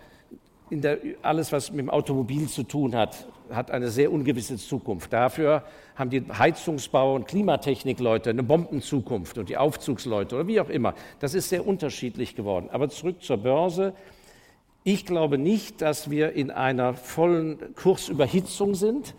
der, 0.70 1.00
alles, 1.22 1.52
was 1.52 1.72
mit 1.72 1.80
dem 1.80 1.90
Automobil 1.90 2.48
zu 2.48 2.64
tun 2.64 2.96
hat, 2.96 3.28
hat 3.52 3.72
eine 3.72 3.90
sehr 3.90 4.12
ungewisse 4.12 4.58
Zukunft. 4.58 5.14
Dafür 5.14 5.64
haben 5.96 6.10
die 6.10 6.22
Heizungsbau- 6.22 7.16
und 7.16 7.28
Klimatechnikleute 7.28 8.32
eine 8.32 8.44
Bombenzukunft 8.44 9.38
und 9.38 9.50
die 9.50 9.58
Aufzugsleute 9.58 10.36
oder 10.36 10.48
wie 10.48 10.60
auch 10.60 10.70
immer. 10.70 10.96
Das 11.20 11.34
ist 11.34 11.50
sehr 11.50 11.66
unterschiedlich 11.66 12.36
geworden. 12.36 12.70
Aber 12.72 12.90
zurück 12.90 13.22
zur 13.22 13.38
Börse. 13.38 13.94
Ich 14.84 15.06
glaube 15.06 15.38
nicht, 15.38 15.82
dass 15.82 16.10
wir 16.10 16.34
in 16.34 16.52
einer 16.52 16.94
vollen 16.94 17.76
Kursüberhitzung 17.76 18.76
sind. 18.76 19.16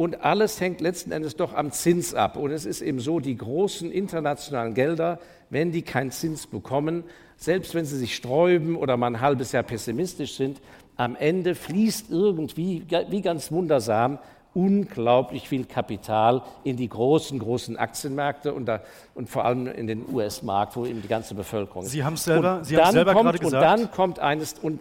Und 0.00 0.24
alles 0.24 0.58
hängt 0.62 0.80
letzten 0.80 1.12
Endes 1.12 1.36
doch 1.36 1.52
am 1.52 1.72
Zins 1.72 2.14
ab. 2.14 2.38
Und 2.38 2.52
es 2.52 2.64
ist 2.64 2.80
eben 2.80 3.00
so, 3.00 3.20
die 3.20 3.36
großen 3.36 3.92
internationalen 3.92 4.72
Gelder, 4.72 5.18
wenn 5.50 5.72
die 5.72 5.82
keinen 5.82 6.10
Zins 6.10 6.46
bekommen, 6.46 7.04
selbst 7.36 7.74
wenn 7.74 7.84
sie 7.84 7.98
sich 7.98 8.16
sträuben 8.16 8.76
oder 8.76 8.96
mal 8.96 9.08
ein 9.08 9.20
halbes 9.20 9.52
Jahr 9.52 9.62
pessimistisch 9.62 10.36
sind, 10.36 10.62
am 10.96 11.16
Ende 11.16 11.54
fließt 11.54 12.06
irgendwie, 12.08 12.82
wie 13.10 13.20
ganz 13.20 13.52
wundersam, 13.52 14.18
unglaublich 14.54 15.46
viel 15.46 15.66
Kapital 15.66 16.44
in 16.64 16.78
die 16.78 16.88
großen, 16.88 17.38
großen 17.38 17.76
Aktienmärkte 17.76 18.54
und, 18.54 18.64
da, 18.64 18.80
und 19.14 19.28
vor 19.28 19.44
allem 19.44 19.66
in 19.66 19.86
den 19.86 20.10
US-Markt, 20.10 20.76
wo 20.76 20.86
eben 20.86 21.02
die 21.02 21.08
ganze 21.08 21.34
Bevölkerung 21.34 21.84
ist. 21.84 21.90
Sie 21.90 22.02
haben 22.02 22.14
es 22.14 22.24
selber, 22.24 22.60
Sie 22.62 22.74
selber 22.74 23.12
kommt, 23.12 23.24
gerade 23.26 23.38
gesagt. 23.38 23.54
Und 23.54 23.82
dann 23.82 23.90
kommt 23.90 24.18
eines, 24.18 24.54
und 24.62 24.80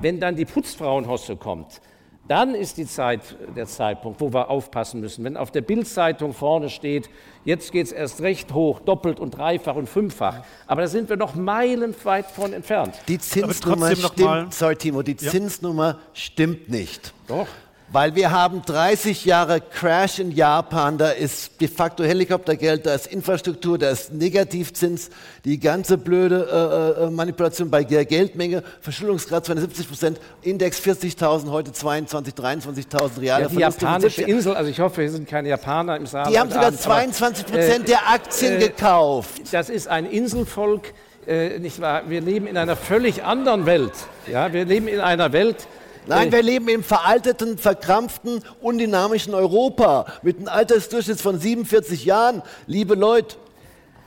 wenn 0.00 0.20
dann 0.20 0.36
die 0.36 0.46
Putzfrauenhosse 0.46 1.36
kommt, 1.36 1.82
Dann 2.26 2.54
ist 2.54 2.78
die 2.78 2.86
Zeit, 2.86 3.20
der 3.54 3.66
Zeitpunkt, 3.66 4.18
wo 4.18 4.32
wir 4.32 4.48
aufpassen 4.48 5.00
müssen. 5.00 5.24
Wenn 5.24 5.36
auf 5.36 5.50
der 5.50 5.60
Bildzeitung 5.60 6.32
vorne 6.32 6.70
steht, 6.70 7.10
jetzt 7.44 7.70
geht 7.70 7.86
es 7.86 7.92
erst 7.92 8.22
recht 8.22 8.54
hoch, 8.54 8.80
doppelt 8.80 9.20
und 9.20 9.36
dreifach 9.36 9.76
und 9.76 9.90
fünffach. 9.90 10.42
Aber 10.66 10.80
da 10.82 10.88
sind 10.88 11.10
wir 11.10 11.18
noch 11.18 11.34
meilenweit 11.34 12.30
von 12.30 12.54
entfernt. 12.54 12.94
Die 13.08 13.18
Zinsnummer 13.18 13.94
stimmt, 13.94 14.54
sorry 14.54 14.76
Timo, 14.76 15.02
die 15.02 15.16
ja. 15.20 15.30
Zinsnummer 15.30 15.98
stimmt 16.14 16.70
nicht. 16.70 17.12
Doch. 17.28 17.46
Weil 17.94 18.16
wir 18.16 18.32
haben 18.32 18.60
30 18.60 19.24
Jahre 19.24 19.60
Crash 19.60 20.18
in 20.18 20.32
Japan, 20.32 20.98
da 20.98 21.10
ist 21.10 21.60
de 21.60 21.68
facto 21.68 22.02
Helikoptergeld, 22.02 22.86
da 22.86 22.94
ist 22.96 23.06
Infrastruktur, 23.06 23.78
da 23.78 23.90
ist 23.90 24.12
Negativzins, 24.12 25.10
die 25.44 25.60
ganze 25.60 25.96
blöde 25.96 26.96
äh, 26.98 27.04
äh 27.04 27.10
Manipulation 27.10 27.70
bei 27.70 27.84
der 27.84 28.04
Geldmenge, 28.04 28.64
Verschuldungsgrad 28.80 29.46
72 29.46 29.88
Prozent, 29.88 30.20
Index 30.42 30.80
40.000, 30.80 31.48
heute 31.52 31.70
22, 31.70 32.34
23.000 32.34 33.20
reale 33.20 33.42
ja, 33.44 33.48
Die 33.48 33.58
japanische 33.58 34.22
Insel, 34.22 34.56
also 34.56 34.68
ich 34.68 34.80
hoffe, 34.80 35.02
hier 35.02 35.12
sind 35.12 35.28
keine 35.28 35.50
Japaner 35.50 35.96
im 35.96 36.06
Saal. 36.06 36.32
Die 36.32 36.40
haben 36.40 36.50
sogar 36.50 36.76
22 36.76 37.46
Prozent 37.46 37.84
äh, 37.84 37.90
der 37.90 38.08
Aktien 38.10 38.54
äh, 38.54 38.58
gekauft. 38.58 39.40
Das 39.52 39.70
ist 39.70 39.86
ein 39.86 40.06
Inselvolk, 40.06 40.92
äh, 41.28 41.60
nicht 41.60 41.80
wahr? 41.80 42.02
Wir 42.08 42.22
leben 42.22 42.48
in 42.48 42.56
einer 42.56 42.74
völlig 42.74 43.22
anderen 43.22 43.66
Welt. 43.66 43.92
Ja, 44.26 44.52
wir 44.52 44.64
leben 44.64 44.88
in 44.88 44.98
einer 44.98 45.32
Welt, 45.32 45.68
Nein, 46.06 46.32
wir 46.32 46.42
leben 46.42 46.68
im 46.68 46.82
veralteten, 46.82 47.56
verkrampften, 47.56 48.42
undynamischen 48.60 49.32
Europa 49.34 50.04
mit 50.22 50.36
einem 50.36 50.48
Altersdurchschnitt 50.48 51.20
von 51.20 51.38
47 51.38 52.04
Jahren. 52.04 52.42
Liebe 52.66 52.94
Leute, 52.94 53.36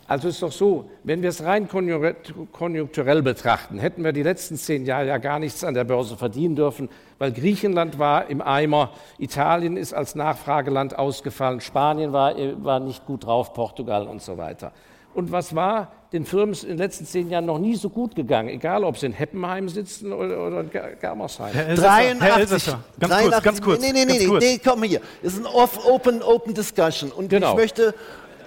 also 0.08 0.28
ist 0.28 0.42
doch 0.42 0.52
so, 0.52 0.90
wenn 1.04 1.22
wir 1.22 1.30
es 1.30 1.44
rein 1.44 1.68
konjunkturell 1.68 3.22
betrachten, 3.24 3.80
hätten 3.80 4.04
wir 4.04 4.14
die 4.14 4.24
letzten 4.24 4.56
zehn 4.58 4.86
Jahre 4.86 5.08
ja 5.08 5.18
gar 5.18 5.40
nichts 5.40 5.64
an 5.64 5.74
der 5.74 5.84
Börse 5.84 6.16
verdienen 6.16 6.56
dürfen, 6.56 6.88
weil 7.18 7.32
Griechenland 7.32 7.98
war 7.98 8.30
im 8.30 8.42
Eimer, 8.42 8.92
Italien 9.18 9.76
ist 9.76 9.94
als 9.94 10.14
Nachfrageland 10.16 10.98
ausgefallen, 10.98 11.62
Spanien 11.62 12.14
war, 12.14 12.36
war 12.64 12.80
nicht 12.80 13.06
gut 13.06 13.26
drauf, 13.26 13.54
Portugal 13.54 14.08
und 14.08 14.22
so 14.22 14.38
weiter. 14.38 14.72
Und 15.18 15.32
was 15.32 15.56
war 15.56 15.92
den 16.14 16.26
Firmen 16.26 16.54
in 16.54 16.68
den 16.68 16.78
letzten 16.78 17.08
zehn 17.08 17.32
Jahren 17.32 17.48
noch 17.48 17.58
nie 17.58 17.76
so 17.76 17.90
gut 17.90 18.14
gegangen, 18.14 18.50
egal 18.50 18.84
ob 18.84 19.00
sie 19.00 19.08
in 19.08 19.14
Heppenheim 19.14 19.68
sitzen 19.68 20.14
oder, 20.14 20.46
oder 20.46 20.60
in 20.60 20.70
Germersheim. 20.70 21.54
Herr 21.54 21.70
Elsässer, 21.70 21.88
83, 21.88 22.22
Herr 22.22 22.38
Elsässer, 22.38 22.80
ganz 23.00 23.14
83, 23.14 23.32
kurz, 23.32 23.44
ganz 23.44 23.62
kurz. 23.64 23.82
Nee, 23.82 23.94
nee, 23.94 24.06
nee, 24.06 24.28
nee, 24.28 24.38
nee, 24.40 24.62
komm 24.64 24.84
hier. 24.84 25.02
Das 25.24 25.34
ist 25.34 25.40
ein 25.40 25.48
open, 25.48 26.22
open 26.22 26.54
Discussion. 26.54 27.12
Und 27.12 27.30
genau. 27.30 27.50
ich 27.50 27.58
möchte, 27.58 27.96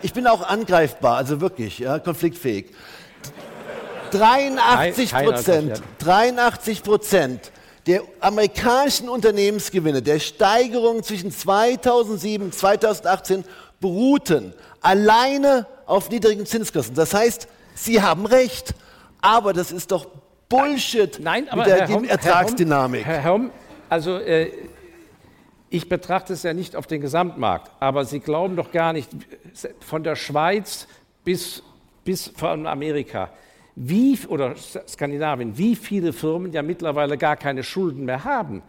ich 0.00 0.12
bin 0.12 0.28
auch 0.28 0.48
angreifbar, 0.48 1.16
also 1.16 1.40
wirklich, 1.40 1.80
ja, 1.80 1.98
konfliktfähig. 1.98 2.66
83 4.12 5.12
Prozent, 5.12 5.82
83 5.98 6.82
Prozent 6.84 7.50
der 7.88 8.02
amerikanischen 8.20 9.08
Unternehmensgewinne, 9.08 10.02
der 10.02 10.20
Steigerung 10.20 11.02
zwischen 11.02 11.32
2007 11.32 12.46
und 12.46 12.54
2018 12.54 13.44
beruhten 13.80 14.54
alleine 14.82 15.66
auf 15.90 16.08
niedrigen 16.10 16.46
Zinskosten. 16.46 16.94
Das 16.94 17.12
heißt, 17.12 17.48
Sie 17.74 18.00
haben 18.00 18.26
recht, 18.26 18.74
aber 19.20 19.52
das 19.52 19.72
ist 19.72 19.90
doch 19.90 20.06
Bullshit 20.48 21.20
Nein, 21.20 21.48
aber 21.48 21.62
mit 21.62 21.66
der 21.70 21.88
Herr 21.88 21.94
Hom, 21.94 22.04
Ertragsdynamik. 22.04 23.04
Herr 23.04 23.24
Hom, 23.24 23.50
also 23.88 24.18
äh, 24.18 24.50
ich 25.68 25.88
betrachte 25.88 26.32
es 26.32 26.42
ja 26.42 26.52
nicht 26.52 26.74
auf 26.74 26.86
den 26.86 27.00
Gesamtmarkt, 27.00 27.70
aber 27.80 28.04
Sie 28.04 28.20
glauben 28.20 28.56
doch 28.56 28.72
gar 28.72 28.92
nicht, 28.92 29.10
von 29.80 30.02
der 30.02 30.16
Schweiz 30.16 30.88
bis, 31.24 31.62
bis 32.04 32.28
von 32.28 32.66
Amerika, 32.66 33.30
wie, 33.76 34.18
oder 34.26 34.54
Skandinavien, 34.56 35.56
wie 35.56 35.76
viele 35.76 36.12
Firmen 36.12 36.52
ja 36.52 36.62
mittlerweile 36.62 37.16
gar 37.16 37.36
keine 37.36 37.62
Schulden 37.62 38.04
mehr 38.04 38.24
haben. 38.24 38.62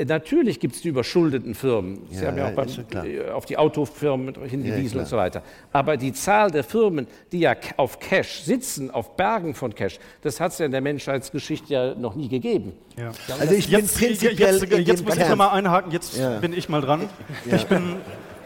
Äh, 0.00 0.04
natürlich 0.04 0.60
gibt 0.60 0.74
es 0.74 0.82
die 0.82 0.88
überschuldeten 0.88 1.54
Firmen. 1.54 2.00
Sie 2.10 2.22
ja, 2.22 2.28
haben 2.28 2.38
ja 2.38 2.48
auch 2.48 2.52
beim, 2.52 2.68
äh, 3.04 3.30
auf 3.30 3.44
die 3.44 3.56
Autofirmen 3.56 4.34
hingewiesen 4.44 4.96
ja, 4.96 5.02
und 5.02 5.08
so 5.08 5.16
weiter. 5.16 5.42
Aber 5.72 5.96
die 5.96 6.12
Zahl 6.12 6.50
der 6.50 6.64
Firmen, 6.64 7.06
die 7.32 7.40
ja 7.40 7.54
auf 7.76 7.98
Cash 7.98 8.42
sitzen, 8.42 8.90
auf 8.90 9.16
Bergen 9.16 9.54
von 9.54 9.74
Cash, 9.74 9.98
das 10.22 10.40
hat 10.40 10.52
es 10.52 10.58
ja 10.58 10.66
in 10.66 10.72
der 10.72 10.80
Menschheitsgeschichte 10.80 11.72
ja 11.72 11.94
noch 11.94 12.14
nie 12.14 12.28
gegeben. 12.28 12.72
Ja. 12.96 13.10
Also 13.38 13.54
ich 13.54 13.68
jetzt, 13.68 13.98
bin 13.98 14.08
prinzipiell 14.08 14.52
jetzt, 14.52 14.70
jetzt, 14.70 14.88
jetzt 14.88 15.04
muss 15.04 15.16
ich 15.16 15.28
nochmal 15.28 15.50
einhaken, 15.50 15.92
jetzt 15.92 16.20
bin 16.40 16.52
ich 16.52 16.68
mal 16.68 16.80
dran. 16.80 17.08
Ich, 17.46 17.66
bin, 17.66 17.96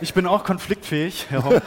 ich 0.00 0.14
bin 0.14 0.26
auch 0.26 0.44
konfliktfähig, 0.44 1.26
Herr 1.30 1.44
Homm. 1.44 1.60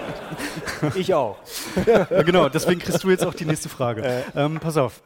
ich 0.94 1.14
auch. 1.14 1.36
genau, 2.24 2.48
deswegen 2.48 2.80
kriegst 2.80 3.02
du 3.04 3.10
jetzt 3.10 3.24
auch 3.24 3.34
die 3.34 3.44
nächste 3.44 3.68
Frage. 3.68 4.02
Äh. 4.02 4.22
Ähm, 4.36 4.58
pass 4.60 4.76
auf, 4.76 5.02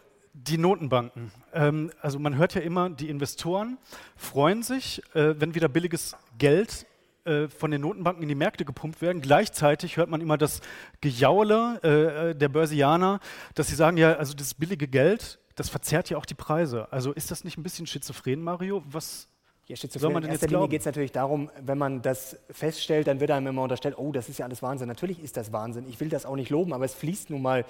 die 0.46 0.58
Notenbanken. 0.58 1.30
Ähm, 1.52 1.90
also 2.00 2.18
man 2.18 2.36
hört 2.36 2.54
ja 2.54 2.60
immer, 2.60 2.90
die 2.90 3.08
Investoren 3.08 3.78
freuen 4.16 4.62
sich, 4.62 5.02
äh, 5.14 5.40
wenn 5.40 5.54
wieder 5.54 5.68
billiges 5.68 6.16
Geld 6.38 6.86
äh, 7.24 7.48
von 7.48 7.70
den 7.70 7.80
Notenbanken 7.80 8.22
in 8.22 8.28
die 8.28 8.34
Märkte 8.34 8.64
gepumpt 8.64 9.00
werden. 9.00 9.22
Gleichzeitig 9.22 9.96
hört 9.96 10.10
man 10.10 10.20
immer 10.20 10.36
das 10.36 10.60
Gejaule 11.00 11.80
äh, 11.82 12.30
äh, 12.30 12.34
der 12.34 12.48
Börsianer, 12.50 13.20
dass 13.54 13.68
sie 13.68 13.74
sagen, 13.74 13.96
ja, 13.96 14.14
also 14.16 14.34
das 14.34 14.54
billige 14.54 14.86
Geld, 14.86 15.38
das 15.54 15.70
verzerrt 15.70 16.10
ja 16.10 16.18
auch 16.18 16.26
die 16.26 16.34
Preise. 16.34 16.92
Also 16.92 17.12
ist 17.12 17.30
das 17.30 17.44
nicht 17.44 17.56
ein 17.56 17.62
bisschen 17.62 17.86
schizophren, 17.86 18.42
Mario? 18.42 18.82
Was 18.86 19.28
ja, 19.66 19.76
Soll 19.76 20.12
man 20.12 20.20
denn 20.20 20.28
in 20.28 20.32
erster 20.32 20.48
Linie 20.48 20.68
geht 20.68 20.80
es 20.80 20.86
natürlich 20.86 21.12
darum, 21.12 21.50
wenn 21.58 21.78
man 21.78 22.02
das 22.02 22.36
feststellt, 22.50 23.06
dann 23.06 23.20
wird 23.20 23.30
einem 23.30 23.46
immer 23.46 23.62
unterstellt, 23.62 23.94
oh, 23.96 24.12
das 24.12 24.28
ist 24.28 24.38
ja 24.38 24.44
alles 24.44 24.60
Wahnsinn. 24.60 24.88
Natürlich 24.88 25.22
ist 25.22 25.38
das 25.38 25.52
Wahnsinn. 25.52 25.86
Ich 25.88 25.98
will 26.00 26.10
das 26.10 26.26
auch 26.26 26.36
nicht 26.36 26.50
loben, 26.50 26.74
aber 26.74 26.84
es 26.84 26.92
fließt 26.92 27.30
nun 27.30 27.40
mal 27.40 27.64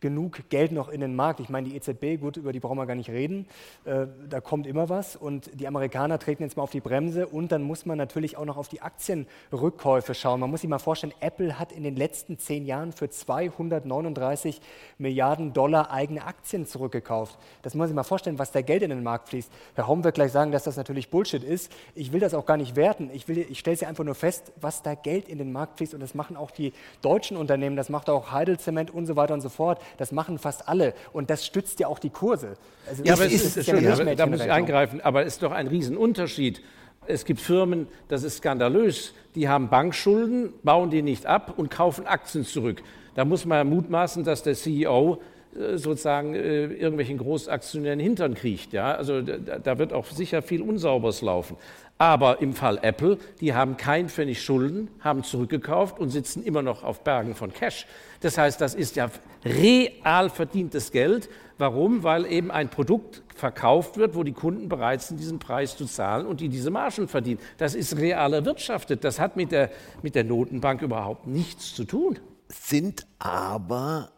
genug 0.00 0.48
Geld 0.48 0.72
noch 0.72 0.88
in 0.88 1.00
den 1.00 1.16
Markt. 1.16 1.40
Ich 1.40 1.48
meine, 1.48 1.68
die 1.68 1.76
EZB, 1.76 2.20
gut, 2.20 2.36
über 2.36 2.52
die 2.52 2.60
brauchen 2.60 2.78
wir 2.78 2.86
gar 2.86 2.94
nicht 2.94 3.10
reden. 3.10 3.46
Äh, 3.84 4.06
da 4.28 4.40
kommt 4.40 4.66
immer 4.66 4.88
was 4.88 5.16
und 5.16 5.50
die 5.58 5.66
Amerikaner 5.66 6.18
treten 6.18 6.42
jetzt 6.42 6.56
mal 6.56 6.62
auf 6.62 6.70
die 6.70 6.80
Bremse 6.80 7.26
und 7.26 7.52
dann 7.52 7.62
muss 7.62 7.86
man 7.86 7.98
natürlich 7.98 8.36
auch 8.36 8.44
noch 8.44 8.56
auf 8.56 8.68
die 8.68 8.80
Aktienrückkäufe 8.80 10.14
schauen. 10.14 10.40
Man 10.40 10.50
muss 10.50 10.60
sich 10.60 10.70
mal 10.70 10.78
vorstellen, 10.78 11.14
Apple 11.20 11.58
hat 11.58 11.72
in 11.72 11.82
den 11.82 11.96
letzten 11.96 12.38
zehn 12.38 12.64
Jahren 12.64 12.92
für 12.92 13.10
239 13.10 14.60
Milliarden 14.98 15.52
Dollar 15.52 15.90
eigene 15.90 16.24
Aktien 16.24 16.66
zurückgekauft. 16.66 17.38
Das 17.62 17.74
muss 17.74 17.80
man 17.80 17.88
sich 17.88 17.96
mal 17.96 18.02
vorstellen, 18.04 18.38
was 18.38 18.52
da 18.52 18.62
Geld 18.62 18.82
in 18.82 18.90
den 18.90 19.02
Markt 19.02 19.28
fließt. 19.30 19.50
Herr 19.74 19.88
Homm 19.88 20.04
wird 20.04 20.14
gleich 20.14 20.32
sagen, 20.32 20.52
dass 20.52 20.64
das 20.64 20.76
natürlich 20.76 21.10
Bullshit 21.10 21.42
ist. 21.42 21.72
Ich 21.94 22.12
will 22.12 22.20
das 22.20 22.34
auch 22.34 22.46
gar 22.46 22.56
nicht 22.56 22.76
werten. 22.76 23.10
Ich, 23.12 23.28
ich 23.28 23.58
stelle 23.58 23.76
sie 23.76 23.86
einfach 23.86 24.04
nur 24.04 24.14
fest, 24.14 24.52
was 24.60 24.82
da 24.82 24.94
Geld 24.94 25.28
in 25.28 25.38
den 25.38 25.52
Markt 25.52 25.78
fließt 25.78 25.94
und 25.94 26.00
das 26.00 26.14
machen 26.14 26.36
auch 26.36 26.50
die 26.50 26.72
deutschen 27.02 27.36
Unternehmen, 27.36 27.76
das 27.76 27.88
macht 27.88 28.10
auch 28.10 28.32
Heidelzement 28.32 28.90
und 28.90 29.06
so 29.06 29.16
weiter 29.16 29.34
und 29.34 29.40
so 29.40 29.48
fort. 29.48 29.80
Das 29.96 30.12
machen 30.12 30.38
fast 30.38 30.68
alle 30.68 30.94
und 31.12 31.30
das 31.30 31.46
stützt 31.46 31.80
ja 31.80 31.88
auch 31.88 31.98
die 31.98 32.10
Kurse. 32.10 32.56
Also 32.88 33.04
ja, 33.04 33.14
aber 33.14 33.26
ist, 33.26 33.44
ist, 33.44 33.56
ist, 33.56 33.66
ja 33.66 33.92
aber 33.92 34.14
da 34.14 34.26
muss 34.26 34.40
ich 34.40 34.50
eingreifen, 34.50 35.00
aber 35.00 35.22
es 35.22 35.34
ist 35.34 35.42
doch 35.42 35.52
ein 35.52 35.66
Riesenunterschied. 35.66 36.62
Es 37.06 37.24
gibt 37.24 37.40
Firmen, 37.40 37.86
das 38.08 38.22
ist 38.22 38.38
skandalös, 38.38 39.14
die 39.34 39.48
haben 39.48 39.70
Bankschulden, 39.70 40.52
bauen 40.62 40.90
die 40.90 41.02
nicht 41.02 41.24
ab 41.24 41.54
und 41.56 41.70
kaufen 41.70 42.06
Aktien 42.06 42.44
zurück. 42.44 42.82
Da 43.14 43.24
muss 43.24 43.46
man 43.46 43.68
mutmaßen, 43.68 44.24
dass 44.24 44.42
der 44.42 44.54
CEO 44.54 45.20
äh, 45.56 45.78
sozusagen 45.78 46.34
äh, 46.34 46.66
irgendwelchen 46.66 47.18
Großaktionären 47.18 47.98
Hintern 47.98 48.34
kriecht. 48.34 48.72
Ja? 48.72 48.94
Also 48.94 49.22
da, 49.22 49.58
da, 49.58 49.78
wird 49.78 49.92
auch 49.92 50.04
sicher 50.06 50.42
viel 50.42 50.60
Unsauberes 50.60 51.22
laufen. 51.22 51.56
Aber 51.98 52.40
im 52.40 52.54
Fall 52.54 52.78
Apple, 52.82 53.18
die 53.40 53.54
haben 53.54 53.76
kein 53.76 54.08
Pfennig 54.08 54.40
Schulden, 54.40 54.88
haben 55.00 55.24
zurückgekauft 55.24 55.98
und 55.98 56.10
sitzen 56.10 56.44
immer 56.44 56.62
noch 56.62 56.84
auf 56.84 57.02
Bergen 57.02 57.34
von 57.34 57.52
Cash. 57.52 57.86
Das 58.20 58.38
heißt, 58.38 58.60
das 58.60 58.76
ist 58.76 58.94
ja 58.94 59.10
real 59.44 60.30
verdientes 60.30 60.92
Geld. 60.92 61.28
Warum? 61.58 62.04
Weil 62.04 62.24
eben 62.26 62.52
ein 62.52 62.68
Produkt 62.68 63.22
verkauft 63.34 63.96
wird, 63.96 64.14
wo 64.14 64.22
die 64.22 64.32
Kunden 64.32 64.68
bereit 64.68 65.02
sind, 65.02 65.18
diesen 65.18 65.40
Preis 65.40 65.76
zu 65.76 65.86
zahlen 65.86 66.24
und 66.26 66.40
die 66.40 66.48
diese 66.48 66.70
Margen 66.70 67.08
verdienen. 67.08 67.40
Das 67.56 67.74
ist 67.74 67.96
real 67.96 68.32
erwirtschaftet. 68.32 69.02
Das 69.02 69.18
hat 69.18 69.36
mit 69.36 69.50
der, 69.50 69.70
mit 70.02 70.14
der 70.14 70.22
Notenbank 70.22 70.82
überhaupt 70.82 71.26
nichts 71.26 71.74
zu 71.74 71.84
tun. 71.84 72.16
Sind 72.48 73.06
aber 73.18 74.12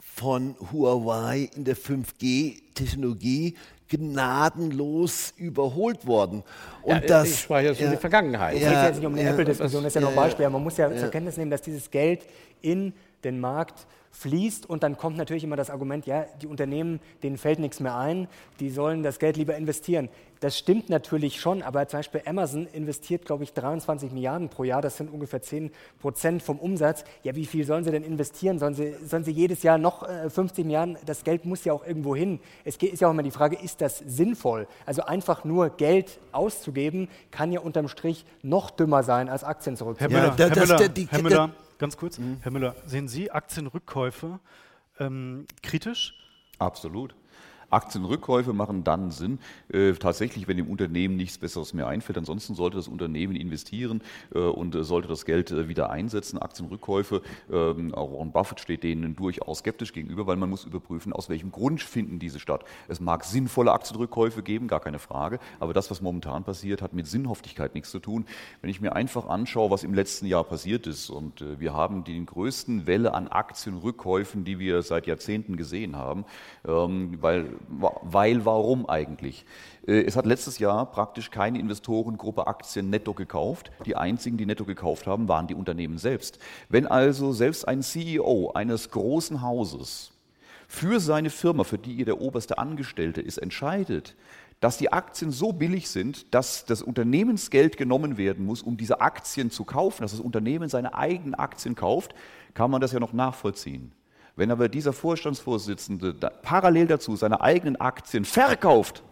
von 0.00 0.56
Huawei 0.72 1.48
in 1.54 1.64
der 1.64 1.76
5G-Technologie 1.76 3.56
gnadenlos 3.96 5.32
überholt 5.36 6.06
worden. 6.06 6.42
Und 6.82 6.92
ja, 6.92 7.00
das, 7.00 7.28
ich 7.28 7.40
spreche 7.40 7.68
jetzt 7.68 7.80
ja, 7.80 7.86
um 7.86 7.92
die 7.92 7.98
Vergangenheit. 7.98 8.54
Es 8.54 8.60
geht 8.60 8.72
ja 8.72 8.90
nicht 8.90 9.04
um 9.04 9.14
die 9.14 9.22
ja, 9.22 9.30
Apple-Diskussion, 9.30 9.82
das 9.82 9.90
ist 9.90 9.94
ja 9.94 10.00
noch 10.00 10.10
ein 10.10 10.16
Beispiel. 10.16 10.48
Man 10.48 10.62
muss 10.62 10.76
ja, 10.76 10.94
zur 10.96 11.08
Kenntnis 11.08 11.36
nehmen, 11.36 11.50
dass 11.50 11.62
dieses 11.62 11.90
Geld 11.90 12.26
in 12.62 12.92
den 13.24 13.40
Markt 13.40 13.86
fließt 14.14 14.68
und 14.68 14.82
dann 14.82 14.96
kommt 14.96 15.16
natürlich 15.16 15.44
immer 15.44 15.56
das 15.56 15.70
Argument, 15.70 16.06
ja, 16.06 16.26
die 16.40 16.46
Unternehmen, 16.46 17.00
denen 17.22 17.36
fällt 17.36 17.58
nichts 17.58 17.80
mehr 17.80 17.96
ein, 17.96 18.28
die 18.60 18.70
sollen 18.70 19.02
das 19.02 19.18
Geld 19.18 19.36
lieber 19.36 19.56
investieren. 19.56 20.08
Das 20.44 20.58
stimmt 20.58 20.90
natürlich 20.90 21.40
schon, 21.40 21.62
aber 21.62 21.88
zum 21.88 22.00
Beispiel 22.00 22.20
Amazon 22.26 22.66
investiert, 22.66 23.24
glaube 23.24 23.44
ich, 23.44 23.54
23 23.54 24.12
Milliarden 24.12 24.50
pro 24.50 24.64
Jahr, 24.64 24.82
das 24.82 24.98
sind 24.98 25.10
ungefähr 25.10 25.40
10 25.40 25.70
Prozent 26.00 26.42
vom 26.42 26.58
Umsatz. 26.58 27.06
Ja, 27.22 27.34
wie 27.34 27.46
viel 27.46 27.64
sollen 27.64 27.82
sie 27.82 27.90
denn 27.90 28.04
investieren? 28.04 28.58
Sollen 28.58 28.74
sie, 28.74 28.94
sollen 29.06 29.24
sie 29.24 29.30
jedes 29.30 29.62
Jahr 29.62 29.78
noch 29.78 30.06
50 30.06 30.58
äh, 30.58 30.66
Milliarden? 30.66 30.98
Das 31.06 31.24
Geld 31.24 31.46
muss 31.46 31.64
ja 31.64 31.72
auch 31.72 31.86
irgendwo 31.86 32.14
hin. 32.14 32.40
Es 32.62 32.76
ist 32.76 33.00
ja 33.00 33.08
auch 33.08 33.12
immer 33.12 33.22
die 33.22 33.30
Frage, 33.30 33.56
ist 33.56 33.80
das 33.80 34.00
sinnvoll? 34.00 34.68
Also 34.84 35.04
einfach 35.04 35.44
nur 35.44 35.70
Geld 35.70 36.18
auszugeben, 36.32 37.08
kann 37.30 37.50
ja 37.50 37.60
unterm 37.60 37.88
Strich 37.88 38.26
noch 38.42 38.70
dümmer 38.70 39.02
sein, 39.02 39.30
als 39.30 39.44
Aktien 39.44 39.78
zurückzugeben. 39.78 40.14
Herr 40.14 40.30
Müller, 40.30 40.38
ja, 40.38 40.54
Herr 40.54 40.76
Müller, 40.76 41.06
Herr 41.08 41.22
Müller 41.22 41.50
ganz 41.78 41.96
kurz. 41.96 42.18
Mhm. 42.18 42.36
Herr 42.42 42.52
Müller, 42.52 42.76
sehen 42.84 43.08
Sie 43.08 43.30
Aktienrückkäufe 43.30 44.40
ähm, 45.00 45.46
kritisch? 45.62 46.12
Absolut. 46.58 47.14
Aktienrückkäufe 47.74 48.52
machen 48.52 48.84
dann 48.84 49.10
Sinn, 49.10 49.38
äh, 49.72 49.92
tatsächlich, 49.92 50.48
wenn 50.48 50.56
dem 50.56 50.68
Unternehmen 50.68 51.16
nichts 51.16 51.38
Besseres 51.38 51.74
mehr 51.74 51.86
einfällt. 51.86 52.16
Ansonsten 52.18 52.54
sollte 52.54 52.76
das 52.76 52.88
Unternehmen 52.88 53.36
investieren 53.36 54.02
äh, 54.34 54.38
und 54.38 54.74
äh, 54.74 54.84
sollte 54.84 55.08
das 55.08 55.24
Geld 55.24 55.50
äh, 55.50 55.68
wieder 55.68 55.90
einsetzen. 55.90 56.38
Aktienrückkäufe, 56.38 57.22
ähm, 57.50 57.94
auch 57.94 58.12
Warren 58.12 58.32
Buffett 58.32 58.60
steht 58.60 58.82
denen 58.82 59.16
durchaus 59.16 59.58
skeptisch 59.58 59.92
gegenüber, 59.92 60.26
weil 60.26 60.36
man 60.36 60.50
muss 60.50 60.64
überprüfen, 60.64 61.12
aus 61.12 61.28
welchem 61.28 61.52
Grund 61.52 61.82
finden 61.82 62.18
diese 62.18 62.40
statt. 62.40 62.64
Es 62.88 63.00
mag 63.00 63.24
sinnvolle 63.24 63.72
Aktienrückkäufe 63.72 64.42
geben, 64.42 64.68
gar 64.68 64.80
keine 64.80 64.98
Frage, 64.98 65.38
aber 65.60 65.72
das, 65.72 65.90
was 65.90 66.00
momentan 66.00 66.44
passiert, 66.44 66.82
hat 66.82 66.92
mit 66.92 67.06
Sinnhaftigkeit 67.06 67.74
nichts 67.74 67.90
zu 67.90 67.98
tun. 67.98 68.26
Wenn 68.60 68.70
ich 68.70 68.80
mir 68.80 68.94
einfach 68.94 69.26
anschaue, 69.28 69.70
was 69.70 69.84
im 69.84 69.94
letzten 69.94 70.26
Jahr 70.26 70.44
passiert 70.44 70.86
ist, 70.86 71.10
und 71.10 71.40
äh, 71.40 71.60
wir 71.60 71.74
haben 71.74 72.04
die 72.04 72.24
größten 72.24 72.86
Welle 72.86 73.14
an 73.14 73.28
Aktienrückkäufen, 73.28 74.44
die 74.44 74.58
wir 74.58 74.82
seit 74.82 75.06
Jahrzehnten 75.06 75.56
gesehen 75.56 75.96
haben, 75.96 76.24
ähm, 76.66 77.18
weil 77.20 77.46
weil 77.68 78.44
warum 78.44 78.88
eigentlich? 78.88 79.44
Äh, 79.86 80.02
es 80.02 80.16
hat 80.16 80.26
letztes 80.26 80.58
Jahr 80.58 80.90
praktisch 80.90 81.30
keine 81.30 81.58
Investorengruppe 81.58 82.46
Aktien 82.46 82.90
netto 82.90 83.14
gekauft. 83.14 83.70
Die 83.86 83.96
einzigen, 83.96 84.36
die 84.36 84.46
netto 84.46 84.64
gekauft 84.64 85.06
haben, 85.06 85.28
waren 85.28 85.46
die 85.46 85.54
Unternehmen 85.54 85.98
selbst. 85.98 86.38
Wenn 86.68 86.86
also 86.86 87.32
selbst 87.32 87.66
ein 87.68 87.82
CEO 87.82 88.52
eines 88.54 88.90
großen 88.90 89.42
Hauses 89.42 90.12
für 90.68 91.00
seine 91.00 91.30
Firma, 91.30 91.64
für 91.64 91.78
die 91.78 92.00
er 92.00 92.06
der 92.06 92.20
oberste 92.20 92.58
Angestellte 92.58 93.20
ist, 93.20 93.38
entscheidet, 93.38 94.16
dass 94.60 94.78
die 94.78 94.92
Aktien 94.92 95.30
so 95.30 95.52
billig 95.52 95.90
sind, 95.90 96.34
dass 96.34 96.64
das 96.64 96.80
Unternehmensgeld 96.80 97.76
genommen 97.76 98.16
werden 98.16 98.46
muss, 98.46 98.62
um 98.62 98.76
diese 98.76 99.00
Aktien 99.00 99.50
zu 99.50 99.64
kaufen, 99.64 100.02
dass 100.02 100.12
das 100.12 100.20
Unternehmen 100.20 100.68
seine 100.68 100.94
eigenen 100.94 101.34
Aktien 101.34 101.74
kauft, 101.74 102.14
kann 102.54 102.70
man 102.70 102.80
das 102.80 102.92
ja 102.92 103.00
noch 103.00 103.12
nachvollziehen. 103.12 103.92
Wenn 104.36 104.50
aber 104.50 104.68
dieser 104.68 104.92
Vorstandsvorsitzende 104.92 106.14
da 106.14 106.30
parallel 106.30 106.88
dazu 106.88 107.14
seine 107.14 107.40
eigenen 107.40 107.76
Aktien 107.76 108.24
verkauft, 108.24 109.02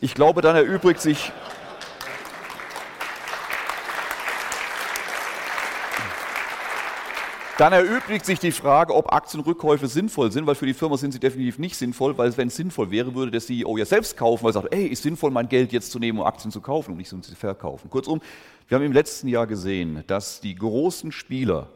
ich 0.00 0.14
glaube, 0.14 0.42
dann 0.42 0.56
erübrigt 0.56 1.00
sich 1.00 1.32
Dann 7.58 7.72
erübrigt 7.72 8.26
sich 8.26 8.38
die 8.38 8.52
Frage, 8.52 8.94
ob 8.94 9.14
Aktienrückkäufe 9.14 9.88
sinnvoll 9.88 10.30
sind, 10.30 10.46
weil 10.46 10.54
für 10.54 10.66
die 10.66 10.74
Firma 10.74 10.98
sind 10.98 11.12
sie 11.12 11.18
definitiv 11.18 11.58
nicht 11.58 11.74
sinnvoll, 11.74 12.18
weil 12.18 12.36
wenn 12.36 12.48
es 12.48 12.56
sinnvoll 12.56 12.90
wäre, 12.90 13.14
würde 13.14 13.30
der 13.30 13.40
CEO 13.40 13.78
ja 13.78 13.86
selbst 13.86 14.14
kaufen, 14.14 14.44
weil 14.44 14.50
er 14.50 14.60
sagt, 14.60 14.74
ey, 14.74 14.86
ist 14.88 15.02
sinnvoll, 15.02 15.30
mein 15.30 15.48
Geld 15.48 15.72
jetzt 15.72 15.90
zu 15.90 15.98
nehmen, 15.98 16.18
um 16.18 16.26
Aktien 16.26 16.50
zu 16.50 16.60
kaufen 16.60 16.90
und 16.90 16.98
nicht 16.98 17.08
sie 17.08 17.18
zu 17.22 17.34
verkaufen. 17.34 17.88
Kurzum, 17.88 18.20
wir 18.68 18.74
haben 18.74 18.84
im 18.84 18.92
letzten 18.92 19.28
Jahr 19.28 19.46
gesehen, 19.46 20.04
dass 20.06 20.42
die 20.42 20.54
großen 20.54 21.12
Spieler 21.12 21.70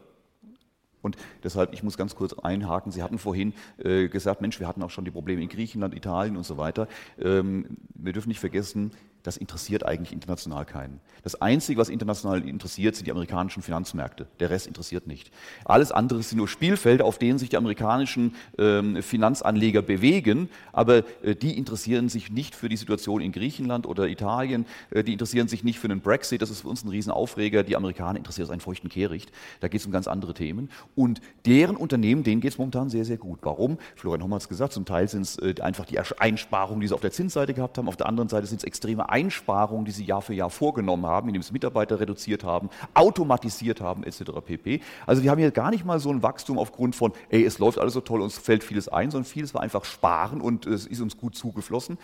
und 1.01 1.17
deshalb, 1.43 1.73
ich 1.73 1.83
muss 1.83 1.97
ganz 1.97 2.15
kurz 2.15 2.33
einhaken, 2.33 2.91
Sie 2.91 3.03
hatten 3.03 3.17
vorhin 3.17 3.53
äh, 3.77 4.07
gesagt, 4.07 4.41
Mensch, 4.41 4.59
wir 4.59 4.67
hatten 4.67 4.83
auch 4.83 4.89
schon 4.89 5.05
die 5.05 5.11
Probleme 5.11 5.41
in 5.41 5.49
Griechenland, 5.49 5.95
Italien 5.95 6.37
und 6.37 6.45
so 6.45 6.57
weiter. 6.57 6.87
Ähm, 7.19 7.77
wir 7.95 8.13
dürfen 8.13 8.29
nicht 8.29 8.39
vergessen, 8.39 8.91
das 9.23 9.37
interessiert 9.37 9.85
eigentlich 9.85 10.11
international 10.11 10.65
keinen. 10.65 10.99
Das 11.23 11.41
Einzige, 11.41 11.79
was 11.79 11.89
international 11.89 12.47
interessiert, 12.47 12.95
sind 12.95 13.05
die 13.05 13.11
amerikanischen 13.11 13.61
Finanzmärkte. 13.61 14.27
Der 14.39 14.49
Rest 14.49 14.67
interessiert 14.67 15.07
nicht. 15.07 15.31
Alles 15.65 15.91
andere 15.91 16.23
sind 16.23 16.37
nur 16.37 16.47
Spielfelder, 16.47 17.05
auf 17.05 17.19
denen 17.19 17.37
sich 17.37 17.49
die 17.49 17.57
amerikanischen 17.57 18.35
ähm, 18.57 19.03
Finanzanleger 19.03 19.81
bewegen, 19.81 20.49
aber 20.73 21.03
äh, 21.23 21.35
die 21.35 21.57
interessieren 21.57 22.09
sich 22.09 22.31
nicht 22.31 22.55
für 22.55 22.69
die 22.69 22.77
Situation 22.77 23.21
in 23.21 23.31
Griechenland 23.31 23.85
oder 23.85 24.07
Italien, 24.07 24.65
äh, 24.89 25.03
die 25.03 25.13
interessieren 25.13 25.47
sich 25.47 25.63
nicht 25.63 25.79
für 25.79 25.87
den 25.87 26.01
Brexit, 26.01 26.41
das 26.41 26.49
ist 26.49 26.61
für 26.61 26.69
uns 26.69 26.83
ein 26.83 26.89
Riesenaufreger. 26.89 27.63
Die 27.63 27.75
Amerikaner 27.75 28.17
interessieren 28.17 28.47
sich 28.47 28.53
einen 28.53 28.61
feuchten 28.61 28.89
Kehricht. 28.89 29.31
Da 29.59 29.67
geht 29.67 29.81
es 29.81 29.85
um 29.85 29.91
ganz 29.91 30.07
andere 30.07 30.33
Themen. 30.33 30.69
Und 30.95 31.21
deren 31.45 31.75
Unternehmen, 31.75 32.23
denen 32.23 32.41
geht 32.41 32.53
es 32.53 32.57
momentan 32.57 32.89
sehr, 32.89 33.05
sehr 33.05 33.17
gut. 33.17 33.39
Warum? 33.43 33.77
Florian 33.95 34.23
Homm 34.23 34.33
hat 34.33 34.41
es 34.41 34.49
gesagt, 34.49 34.73
zum 34.73 34.85
Teil 34.85 35.07
sind 35.07 35.23
es 35.23 35.37
äh, 35.37 35.55
einfach 35.61 35.85
die 35.85 35.99
Einsparungen, 35.99 36.81
die 36.81 36.87
sie 36.87 36.93
auf 36.93 37.01
der 37.01 37.11
Zinsseite 37.11 37.53
gehabt 37.53 37.77
haben, 37.77 37.87
auf 37.87 37.97
der 37.97 38.07
anderen 38.07 38.29
Seite 38.29 38.47
sind 38.47 38.57
es 38.59 38.63
extreme 38.63 39.09
Einsparungen, 39.11 39.85
die 39.85 39.91
sie 39.91 40.05
Jahr 40.05 40.21
für 40.21 40.33
Jahr 40.33 40.49
vorgenommen 40.49 41.05
haben, 41.05 41.27
indem 41.27 41.41
sie 41.41 41.53
Mitarbeiter 41.53 41.99
reduziert 41.99 42.43
haben, 42.43 42.69
automatisiert 42.93 43.81
haben, 43.81 44.03
etc. 44.03 44.23
pp. 44.45 44.81
Also 45.05 45.23
wir 45.23 45.31
haben 45.31 45.39
hier 45.39 45.51
gar 45.51 45.71
nicht 45.71 45.85
mal 45.85 45.99
so 45.99 46.09
ein 46.09 46.23
Wachstum 46.23 46.57
aufgrund 46.57 46.95
von, 46.95 47.13
ey, 47.29 47.43
es 47.43 47.59
läuft 47.59 47.77
alles 47.77 47.93
so 47.93 48.01
toll, 48.01 48.21
uns 48.21 48.37
fällt 48.37 48.63
vieles 48.63 48.87
ein, 48.87 49.11
sondern 49.11 49.25
vieles 49.25 49.53
war 49.53 49.61
einfach 49.61 49.85
Sparen 49.85 50.41
und 50.41 50.65
es 50.65 50.85
ist 50.85 51.01
uns 51.01 51.17
gut 51.17 51.35
zugeflossen. 51.35 51.97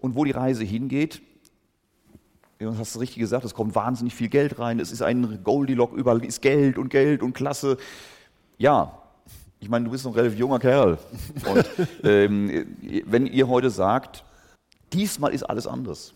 Und 0.00 0.16
wo 0.16 0.24
die 0.24 0.32
Reise 0.32 0.64
hingeht, 0.64 1.22
Du 2.58 2.78
hast 2.78 2.94
es 2.94 3.00
richtig 3.00 3.18
gesagt, 3.18 3.44
es 3.44 3.54
kommt 3.54 3.74
wahnsinnig 3.74 4.14
viel 4.14 4.28
Geld 4.28 4.60
rein, 4.60 4.78
es 4.78 4.92
ist 4.92 5.02
ein 5.02 5.42
Goldilock, 5.42 5.94
überall 5.94 6.24
ist 6.24 6.42
Geld 6.42 6.78
und 6.78 6.90
Geld 6.90 7.20
und 7.20 7.32
Klasse. 7.32 7.76
Ja, 8.56 9.02
ich 9.62 9.68
meine, 9.68 9.84
du 9.84 9.90
bist 9.90 10.06
ein 10.06 10.12
relativ 10.12 10.38
junger 10.38 10.58
Kerl. 10.58 10.98
Und 11.44 11.66
ähm, 12.04 12.66
wenn 13.06 13.26
ihr 13.26 13.48
heute 13.48 13.70
sagt, 13.70 14.24
diesmal 14.92 15.32
ist 15.32 15.44
alles 15.44 15.66
anders, 15.66 16.14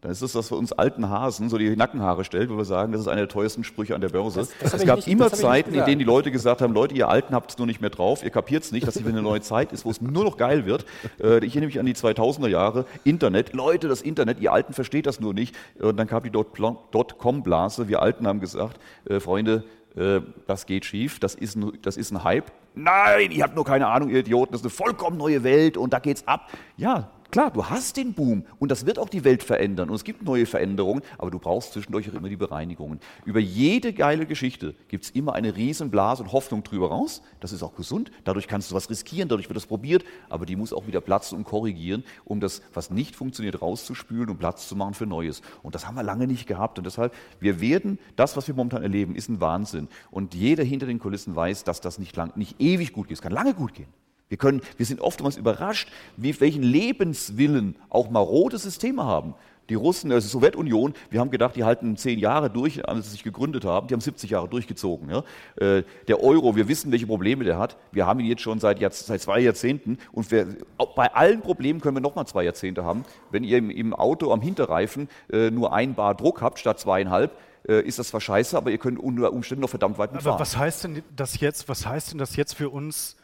dann 0.00 0.12
ist 0.12 0.22
es 0.22 0.32
das 0.32 0.48
für 0.48 0.54
uns 0.54 0.72
alten 0.72 1.10
Hasen 1.10 1.50
so 1.50 1.58
die 1.58 1.76
Nackenhaare 1.76 2.24
stellt, 2.24 2.50
wo 2.50 2.56
wir 2.56 2.64
sagen, 2.64 2.92
das 2.92 3.02
ist 3.02 3.08
einer 3.08 3.22
der 3.22 3.28
teuersten 3.28 3.64
Sprüche 3.64 3.94
an 3.94 4.00
der 4.00 4.08
Börse. 4.08 4.40
Das, 4.40 4.50
das 4.58 4.74
es 4.74 4.86
gab 4.86 4.96
nicht, 4.96 5.08
immer 5.08 5.30
Zeiten, 5.30 5.74
in 5.74 5.84
denen 5.84 5.98
die 5.98 6.04
Leute 6.04 6.30
gesagt 6.30 6.62
haben, 6.62 6.72
Leute, 6.72 6.94
ihr 6.94 7.08
Alten 7.08 7.34
habt 7.34 7.50
es 7.50 7.58
nur 7.58 7.66
nicht 7.66 7.82
mehr 7.82 7.90
drauf, 7.90 8.24
ihr 8.24 8.30
kapiert 8.30 8.64
es 8.64 8.72
nicht, 8.72 8.86
dass 8.86 8.96
hier 8.96 9.06
eine 9.06 9.20
neue 9.20 9.42
Zeit 9.42 9.72
ist, 9.72 9.84
wo 9.84 9.90
es 9.90 10.00
nur 10.00 10.24
noch 10.24 10.38
geil 10.38 10.64
wird. 10.64 10.86
Äh, 11.20 11.44
ich 11.44 11.52
erinnere 11.52 11.66
mich 11.66 11.78
an 11.80 11.86
die 11.86 11.94
2000er 11.94 12.48
Jahre, 12.48 12.86
Internet, 13.04 13.52
Leute, 13.52 13.88
das 13.88 14.00
Internet, 14.00 14.40
ihr 14.40 14.52
Alten 14.52 14.72
versteht 14.72 15.04
das 15.04 15.20
nur 15.20 15.34
nicht. 15.34 15.54
Und 15.78 15.98
dann 15.98 16.06
kam 16.06 16.22
die 16.22 16.30
Dotcom-Blase, 16.30 17.88
wir 17.88 18.00
Alten 18.00 18.26
haben 18.26 18.40
gesagt, 18.40 18.80
äh, 19.04 19.20
Freunde, 19.20 19.64
äh, 19.96 20.20
das 20.46 20.64
geht 20.64 20.86
schief, 20.86 21.18
das 21.20 21.34
ist, 21.34 21.56
ein, 21.56 21.72
das 21.82 21.98
ist 21.98 22.10
ein 22.10 22.24
Hype. 22.24 22.50
Nein, 22.74 23.32
ihr 23.32 23.42
habt 23.42 23.54
nur 23.54 23.64
keine 23.64 23.88
Ahnung, 23.88 24.08
ihr 24.08 24.20
Idioten, 24.20 24.52
das 24.52 24.62
ist 24.62 24.64
eine 24.64 24.70
vollkommen 24.70 25.18
neue 25.18 25.42
Welt 25.42 25.76
und 25.76 25.92
da 25.92 25.98
geht's 25.98 26.26
ab. 26.26 26.50
Ja, 26.76 27.10
Klar, 27.30 27.52
du 27.52 27.64
hast 27.64 27.96
den 27.96 28.12
Boom 28.12 28.44
und 28.58 28.72
das 28.72 28.86
wird 28.86 28.98
auch 28.98 29.08
die 29.08 29.22
Welt 29.22 29.44
verändern 29.44 29.88
und 29.88 29.94
es 29.94 30.02
gibt 30.02 30.24
neue 30.24 30.46
Veränderungen, 30.46 31.00
aber 31.16 31.30
du 31.30 31.38
brauchst 31.38 31.74
zwischendurch 31.74 32.10
auch 32.10 32.14
immer 32.14 32.28
die 32.28 32.36
Bereinigungen. 32.36 32.98
Über 33.24 33.38
jede 33.38 33.92
geile 33.92 34.26
Geschichte 34.26 34.74
gibt 34.88 35.04
es 35.04 35.10
immer 35.10 35.34
eine 35.34 35.54
Riesenblase 35.54 36.24
und 36.24 36.32
Hoffnung 36.32 36.64
drüber 36.64 36.88
raus. 36.88 37.22
Das 37.38 37.52
ist 37.52 37.62
auch 37.62 37.76
gesund, 37.76 38.10
dadurch 38.24 38.48
kannst 38.48 38.72
du 38.72 38.74
was 38.74 38.90
riskieren, 38.90 39.28
dadurch 39.28 39.48
wird 39.48 39.56
das 39.56 39.66
probiert, 39.66 40.04
aber 40.28 40.44
die 40.44 40.56
muss 40.56 40.72
auch 40.72 40.88
wieder 40.88 41.00
platzen 41.00 41.38
und 41.38 41.44
korrigieren, 41.44 42.02
um 42.24 42.40
das, 42.40 42.62
was 42.74 42.90
nicht 42.90 43.14
funktioniert, 43.14 43.62
rauszuspülen 43.62 44.28
und 44.28 44.38
Platz 44.38 44.66
zu 44.66 44.74
machen 44.74 44.94
für 44.94 45.06
Neues. 45.06 45.40
Und 45.62 45.76
das 45.76 45.86
haben 45.86 45.94
wir 45.94 46.02
lange 46.02 46.26
nicht 46.26 46.48
gehabt 46.48 46.78
und 46.78 46.84
deshalb, 46.84 47.14
wir 47.38 47.60
werden, 47.60 48.00
das, 48.16 48.36
was 48.36 48.48
wir 48.48 48.56
momentan 48.56 48.82
erleben, 48.82 49.14
ist 49.14 49.28
ein 49.28 49.40
Wahnsinn. 49.40 49.86
Und 50.10 50.34
jeder 50.34 50.64
hinter 50.64 50.86
den 50.86 50.98
Kulissen 50.98 51.36
weiß, 51.36 51.62
dass 51.62 51.80
das 51.80 52.00
nicht, 52.00 52.16
lang, 52.16 52.32
nicht 52.34 52.60
ewig 52.60 52.92
gut 52.92 53.06
geht. 53.06 53.18
Es 53.18 53.22
kann 53.22 53.30
lange 53.30 53.54
gut 53.54 53.74
gehen. 53.74 53.99
Wir, 54.30 54.38
können, 54.38 54.62
wir 54.76 54.86
sind 54.86 55.00
oftmals 55.00 55.36
überrascht, 55.36 55.88
wie, 56.16 56.40
welchen 56.40 56.62
Lebenswillen 56.62 57.74
auch 57.90 58.10
marode 58.10 58.58
Systeme 58.58 59.04
haben. 59.04 59.34
Die 59.68 59.74
Russen, 59.74 60.10
also 60.10 60.26
die 60.26 60.30
Sowjetunion, 60.30 60.94
wir 61.10 61.20
haben 61.20 61.30
gedacht, 61.30 61.56
die 61.56 61.64
halten 61.64 61.96
zehn 61.96 62.18
Jahre 62.18 62.48
durch, 62.48 62.88
als 62.88 63.06
sie 63.06 63.10
sich 63.12 63.24
gegründet 63.24 63.64
haben. 63.64 63.88
Die 63.88 63.94
haben 63.94 64.00
70 64.00 64.30
Jahre 64.30 64.48
durchgezogen. 64.48 65.10
Ja. 65.10 65.24
Äh, 65.56 65.82
der 66.06 66.22
Euro, 66.22 66.54
wir 66.54 66.68
wissen, 66.68 66.92
welche 66.92 67.06
Probleme 67.06 67.44
der 67.44 67.58
hat. 67.58 67.76
Wir 67.90 68.06
haben 68.06 68.20
ihn 68.20 68.26
jetzt 68.26 68.42
schon 68.42 68.60
seit, 68.60 68.80
seit 68.92 69.20
zwei 69.20 69.40
Jahrzehnten. 69.40 69.98
Und 70.12 70.30
wir, 70.30 70.46
bei 70.94 71.12
allen 71.12 71.40
Problemen 71.40 71.80
können 71.80 71.96
wir 71.96 72.00
nochmal 72.00 72.26
zwei 72.26 72.44
Jahrzehnte 72.44 72.84
haben. 72.84 73.04
Wenn 73.32 73.42
ihr 73.42 73.58
im, 73.58 73.70
im 73.70 73.94
Auto 73.94 74.32
am 74.32 74.40
Hinterreifen 74.40 75.08
äh, 75.32 75.50
nur 75.50 75.72
ein 75.72 75.94
Bar 75.94 76.14
Druck 76.14 76.40
habt 76.40 76.60
statt 76.60 76.78
zweieinhalb, 76.78 77.36
äh, 77.68 77.82
ist 77.82 77.98
das 77.98 78.08
zwar 78.08 78.20
scheiße, 78.20 78.56
aber 78.56 78.70
ihr 78.70 78.78
könnt 78.78 78.98
unter 78.98 79.32
Umständen 79.32 79.62
noch 79.62 79.70
verdammt 79.70 79.98
weit 79.98 80.12
mitfahren. 80.12 80.34
Aber 80.34 80.40
was 80.40 80.56
heißt 80.56 80.84
denn 80.84 81.02
das 81.14 81.40
jetzt, 81.40 81.68
was 81.68 81.86
heißt 81.86 82.12
denn 82.12 82.18
das 82.18 82.36
jetzt 82.36 82.54
für 82.54 82.70
uns 82.70 83.16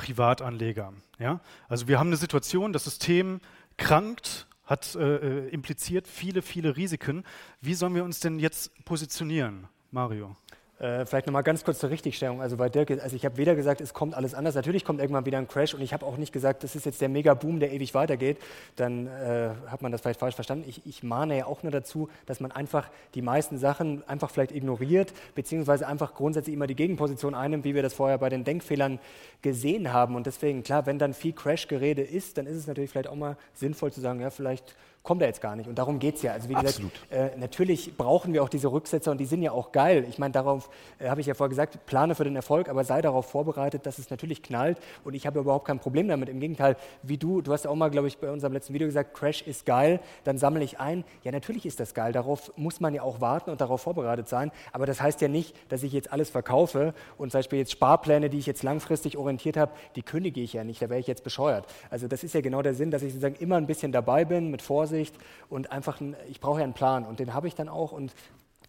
Privatanleger. 0.00 0.94
Ja? 1.18 1.40
Also 1.68 1.86
wir 1.86 1.98
haben 1.98 2.06
eine 2.06 2.16
Situation, 2.16 2.72
das 2.72 2.84
System 2.84 3.40
krankt, 3.76 4.46
hat 4.64 4.94
äh, 4.94 5.16
äh, 5.16 5.48
impliziert 5.48 6.08
viele, 6.08 6.40
viele 6.40 6.76
Risiken. 6.76 7.24
Wie 7.60 7.74
sollen 7.74 7.94
wir 7.94 8.04
uns 8.04 8.20
denn 8.20 8.38
jetzt 8.38 8.72
positionieren, 8.86 9.68
Mario? 9.90 10.36
Äh, 10.80 11.04
vielleicht 11.04 11.26
nochmal 11.26 11.42
ganz 11.42 11.62
kurz 11.62 11.78
zur 11.78 11.90
Richtigstellung. 11.90 12.40
Also 12.40 12.56
bei 12.56 12.70
Dirk, 12.70 12.90
also 12.90 13.14
ich 13.14 13.26
habe 13.26 13.36
weder 13.36 13.54
gesagt, 13.54 13.82
es 13.82 13.92
kommt 13.92 14.14
alles 14.14 14.32
anders. 14.32 14.54
Natürlich 14.54 14.82
kommt 14.82 14.98
irgendwann 14.98 15.26
wieder 15.26 15.36
ein 15.36 15.46
Crash 15.46 15.74
und 15.74 15.82
ich 15.82 15.92
habe 15.92 16.06
auch 16.06 16.16
nicht 16.16 16.32
gesagt, 16.32 16.64
das 16.64 16.74
ist 16.74 16.86
jetzt 16.86 17.02
der 17.02 17.10
Mega-Boom, 17.10 17.60
der 17.60 17.70
ewig 17.72 17.92
weitergeht. 17.92 18.38
Dann 18.76 19.06
äh, 19.06 19.50
hat 19.66 19.82
man 19.82 19.92
das 19.92 20.00
vielleicht 20.00 20.20
falsch 20.20 20.36
verstanden. 20.36 20.64
Ich, 20.66 20.80
ich 20.86 21.02
mahne 21.02 21.36
ja 21.36 21.44
auch 21.44 21.62
nur 21.62 21.70
dazu, 21.70 22.08
dass 22.24 22.40
man 22.40 22.50
einfach 22.50 22.88
die 23.14 23.20
meisten 23.20 23.58
Sachen 23.58 24.02
einfach 24.08 24.30
vielleicht 24.30 24.52
ignoriert, 24.52 25.12
beziehungsweise 25.34 25.86
einfach 25.86 26.14
grundsätzlich 26.14 26.56
immer 26.56 26.66
die 26.66 26.76
Gegenposition 26.76 27.34
einnimmt, 27.34 27.64
wie 27.64 27.74
wir 27.74 27.82
das 27.82 27.92
vorher 27.92 28.16
bei 28.16 28.30
den 28.30 28.44
Denkfehlern 28.44 29.00
gesehen 29.42 29.92
haben. 29.92 30.16
Und 30.16 30.26
deswegen, 30.26 30.62
klar, 30.62 30.86
wenn 30.86 30.98
dann 30.98 31.12
viel 31.12 31.34
Crash-Gerede 31.34 32.00
ist, 32.00 32.38
dann 32.38 32.46
ist 32.46 32.56
es 32.56 32.66
natürlich 32.66 32.88
vielleicht 32.88 33.08
auch 33.08 33.16
mal 33.16 33.36
sinnvoll 33.52 33.92
zu 33.92 34.00
sagen, 34.00 34.20
ja, 34.20 34.30
vielleicht 34.30 34.74
kommt 35.02 35.22
er 35.22 35.28
jetzt 35.28 35.40
gar 35.40 35.56
nicht. 35.56 35.66
Und 35.66 35.78
darum 35.78 35.98
geht 35.98 36.16
es 36.16 36.22
ja. 36.22 36.32
Also 36.32 36.48
wie 36.50 36.54
gesagt, 36.54 36.82
äh, 37.10 37.30
natürlich 37.38 37.96
brauchen 37.96 38.34
wir 38.34 38.42
auch 38.42 38.50
diese 38.50 38.70
Rücksetzer 38.70 39.10
und 39.10 39.18
die 39.18 39.24
sind 39.24 39.42
ja 39.42 39.52
auch 39.52 39.72
geil. 39.72 40.04
Ich 40.08 40.18
meine, 40.18 40.32
darauf 40.32 40.68
äh, 40.98 41.08
habe 41.08 41.22
ich 41.22 41.26
ja 41.26 41.34
vorher 41.34 41.48
gesagt, 41.48 41.86
plane 41.86 42.14
für 42.14 42.24
den 42.24 42.36
Erfolg, 42.36 42.68
aber 42.68 42.84
sei 42.84 43.00
darauf 43.00 43.26
vorbereitet, 43.26 43.86
dass 43.86 43.98
es 43.98 44.10
natürlich 44.10 44.42
knallt. 44.42 44.78
Und 45.02 45.14
ich 45.14 45.26
habe 45.26 45.40
überhaupt 45.40 45.66
kein 45.66 45.78
Problem 45.78 46.06
damit. 46.08 46.28
Im 46.28 46.38
Gegenteil, 46.38 46.76
wie 47.02 47.16
du, 47.16 47.40
du 47.40 47.52
hast 47.52 47.66
auch 47.66 47.74
mal, 47.74 47.90
glaube 47.90 48.08
ich, 48.08 48.18
bei 48.18 48.30
unserem 48.30 48.52
letzten 48.52 48.74
Video 48.74 48.86
gesagt, 48.86 49.14
Crash 49.14 49.40
ist 49.42 49.64
geil, 49.64 50.00
dann 50.24 50.36
sammle 50.36 50.62
ich 50.62 50.78
ein. 50.78 51.04
Ja, 51.24 51.32
natürlich 51.32 51.64
ist 51.64 51.80
das 51.80 51.94
geil. 51.94 52.12
Darauf 52.12 52.52
muss 52.56 52.80
man 52.80 52.92
ja 52.92 53.02
auch 53.02 53.22
warten 53.22 53.50
und 53.50 53.62
darauf 53.62 53.80
vorbereitet 53.80 54.28
sein. 54.28 54.52
Aber 54.72 54.84
das 54.84 55.00
heißt 55.00 55.22
ja 55.22 55.28
nicht, 55.28 55.56
dass 55.70 55.82
ich 55.82 55.94
jetzt 55.94 56.12
alles 56.12 56.28
verkaufe 56.28 56.92
und 57.16 57.32
zum 57.32 57.38
Beispiel 57.38 57.58
jetzt 57.58 57.72
Sparpläne, 57.72 58.28
die 58.28 58.38
ich 58.38 58.46
jetzt 58.46 58.62
langfristig 58.62 59.16
orientiert 59.16 59.56
habe, 59.56 59.72
die 59.96 60.02
kündige 60.02 60.42
ich 60.42 60.52
ja 60.52 60.62
nicht. 60.62 60.82
Da 60.82 60.90
wäre 60.90 61.00
ich 61.00 61.06
jetzt 61.06 61.24
bescheuert. 61.24 61.66
Also 61.88 62.06
das 62.06 62.22
ist 62.22 62.34
ja 62.34 62.42
genau 62.42 62.60
der 62.60 62.74
Sinn, 62.74 62.90
dass 62.90 63.02
ich 63.02 63.12
sozusagen 63.14 63.36
immer 63.36 63.56
ein 63.56 63.66
bisschen 63.66 63.92
dabei 63.92 64.26
bin 64.26 64.50
mit 64.50 64.60
Vorsicht 64.60 64.89
Vorsicht 64.90 65.14
und 65.48 65.72
einfach, 65.72 66.00
ein, 66.00 66.16
ich 66.28 66.40
brauche 66.40 66.58
ja 66.58 66.64
einen 66.64 66.74
Plan 66.74 67.06
und 67.06 67.20
den 67.20 67.32
habe 67.32 67.48
ich 67.48 67.54
dann 67.54 67.68
auch 67.68 67.92
und 67.92 68.12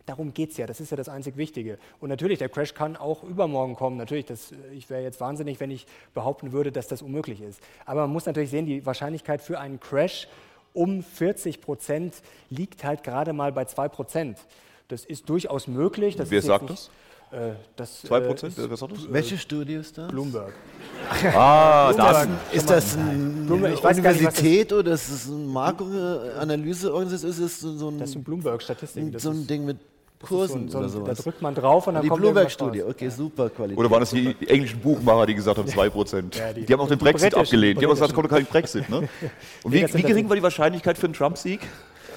Darum 0.07 0.33
geht 0.33 0.49
es 0.49 0.57
ja, 0.57 0.65
das 0.65 0.81
ist 0.81 0.89
ja 0.89 0.97
das 0.97 1.09
einzig 1.09 1.37
Wichtige. 1.37 1.77
Und 1.99 2.09
natürlich, 2.09 2.39
der 2.39 2.49
Crash 2.49 2.73
kann 2.73 2.97
auch 2.97 3.23
übermorgen 3.23 3.75
kommen. 3.75 3.97
Natürlich, 3.97 4.25
das, 4.25 4.51
ich 4.73 4.89
wäre 4.89 5.03
jetzt 5.03 5.21
wahnsinnig, 5.21 5.59
wenn 5.59 5.69
ich 5.69 5.85
behaupten 6.15 6.51
würde, 6.51 6.71
dass 6.71 6.87
das 6.87 7.03
unmöglich 7.03 7.39
ist. 7.39 7.61
Aber 7.85 8.01
man 8.01 8.09
muss 8.09 8.25
natürlich 8.25 8.49
sehen, 8.49 8.65
die 8.65 8.83
Wahrscheinlichkeit 8.83 9.41
für 9.41 9.59
einen 9.59 9.79
Crash 9.79 10.27
um 10.73 11.03
40 11.03 11.61
Prozent 11.61 12.15
liegt 12.49 12.83
halt 12.83 13.03
gerade 13.03 13.31
mal 13.31 13.51
bei 13.51 13.65
2 13.65 13.89
Prozent. 13.89 14.39
Das 14.87 15.05
ist 15.05 15.29
durchaus 15.29 15.67
möglich. 15.67 16.15
Das 16.15 16.31
Wer 16.31 16.41
sagt 16.41 16.71
das? 16.71 16.89
Äh, 17.31 17.53
das, 17.77 18.01
2 18.01 18.19
Prozent? 18.19 18.57
Äh, 18.57 18.69
was 18.69 18.83
Welche 19.09 19.37
Studie 19.37 19.75
ist 19.75 19.97
das? 19.97 20.11
Bloomberg. 20.11 20.53
Ah, 21.33 21.93
das, 21.93 22.27
ist 22.51 22.69
das 22.69 22.97
eine 22.97 23.51
Universität 23.51 24.71
oder 24.73 24.91
ist 24.93 25.11
das 25.11 25.27
eine 25.27 25.37
Makroanalyseorganisation? 25.37 27.31
Ist 27.31 27.41
das 27.41 27.59
so 27.61 27.87
ein, 27.87 27.99
das 27.99 28.09
ist 28.09 28.15
ein 28.17 28.23
Bloomberg-Statistik. 28.23 29.19
So 29.19 29.31
ein 29.31 29.47
Ding 29.47 29.65
mit 29.65 29.77
Kursen 30.21 30.67
so, 30.67 30.73
so, 30.73 30.79
oder 30.79 30.89
sowas. 30.89 31.17
Da 31.17 31.23
drückt 31.23 31.41
man 31.41 31.55
drauf 31.55 31.87
und 31.87 31.95
dann 31.95 32.03
die 32.03 32.09
kommt 32.09 32.21
Bloomberg-Studie, 32.21 32.83
okay, 32.83 33.09
super 33.09 33.49
Qualität. 33.49 33.77
Oder 33.77 33.89
waren 33.89 34.01
das 34.01 34.11
die 34.11 34.35
englischen 34.47 34.79
Buchmacher, 34.79 35.25
die 35.25 35.35
gesagt 35.35 35.57
haben 35.57 35.67
2%? 35.67 36.37
Ja, 36.37 36.53
die, 36.53 36.65
die, 36.65 36.73
haben 36.73 36.81
auch 36.81 36.87
den 36.87 36.99
Brexit 36.99 37.33
abgelehnt. 37.33 37.81
Die 37.81 37.85
haben 37.85 37.91
gesagt, 37.91 38.11
es 38.11 38.15
kommt 38.15 38.29
kein 38.29 38.45
Brexit. 38.45 38.89
Ne? 38.89 39.07
Und 39.63 39.71
wie, 39.71 39.93
wie 39.93 40.03
gering 40.03 40.29
war 40.29 40.35
die 40.35 40.43
Wahrscheinlichkeit 40.43 40.97
für 40.97 41.07
einen 41.07 41.13
Trump-Sieg? 41.13 41.61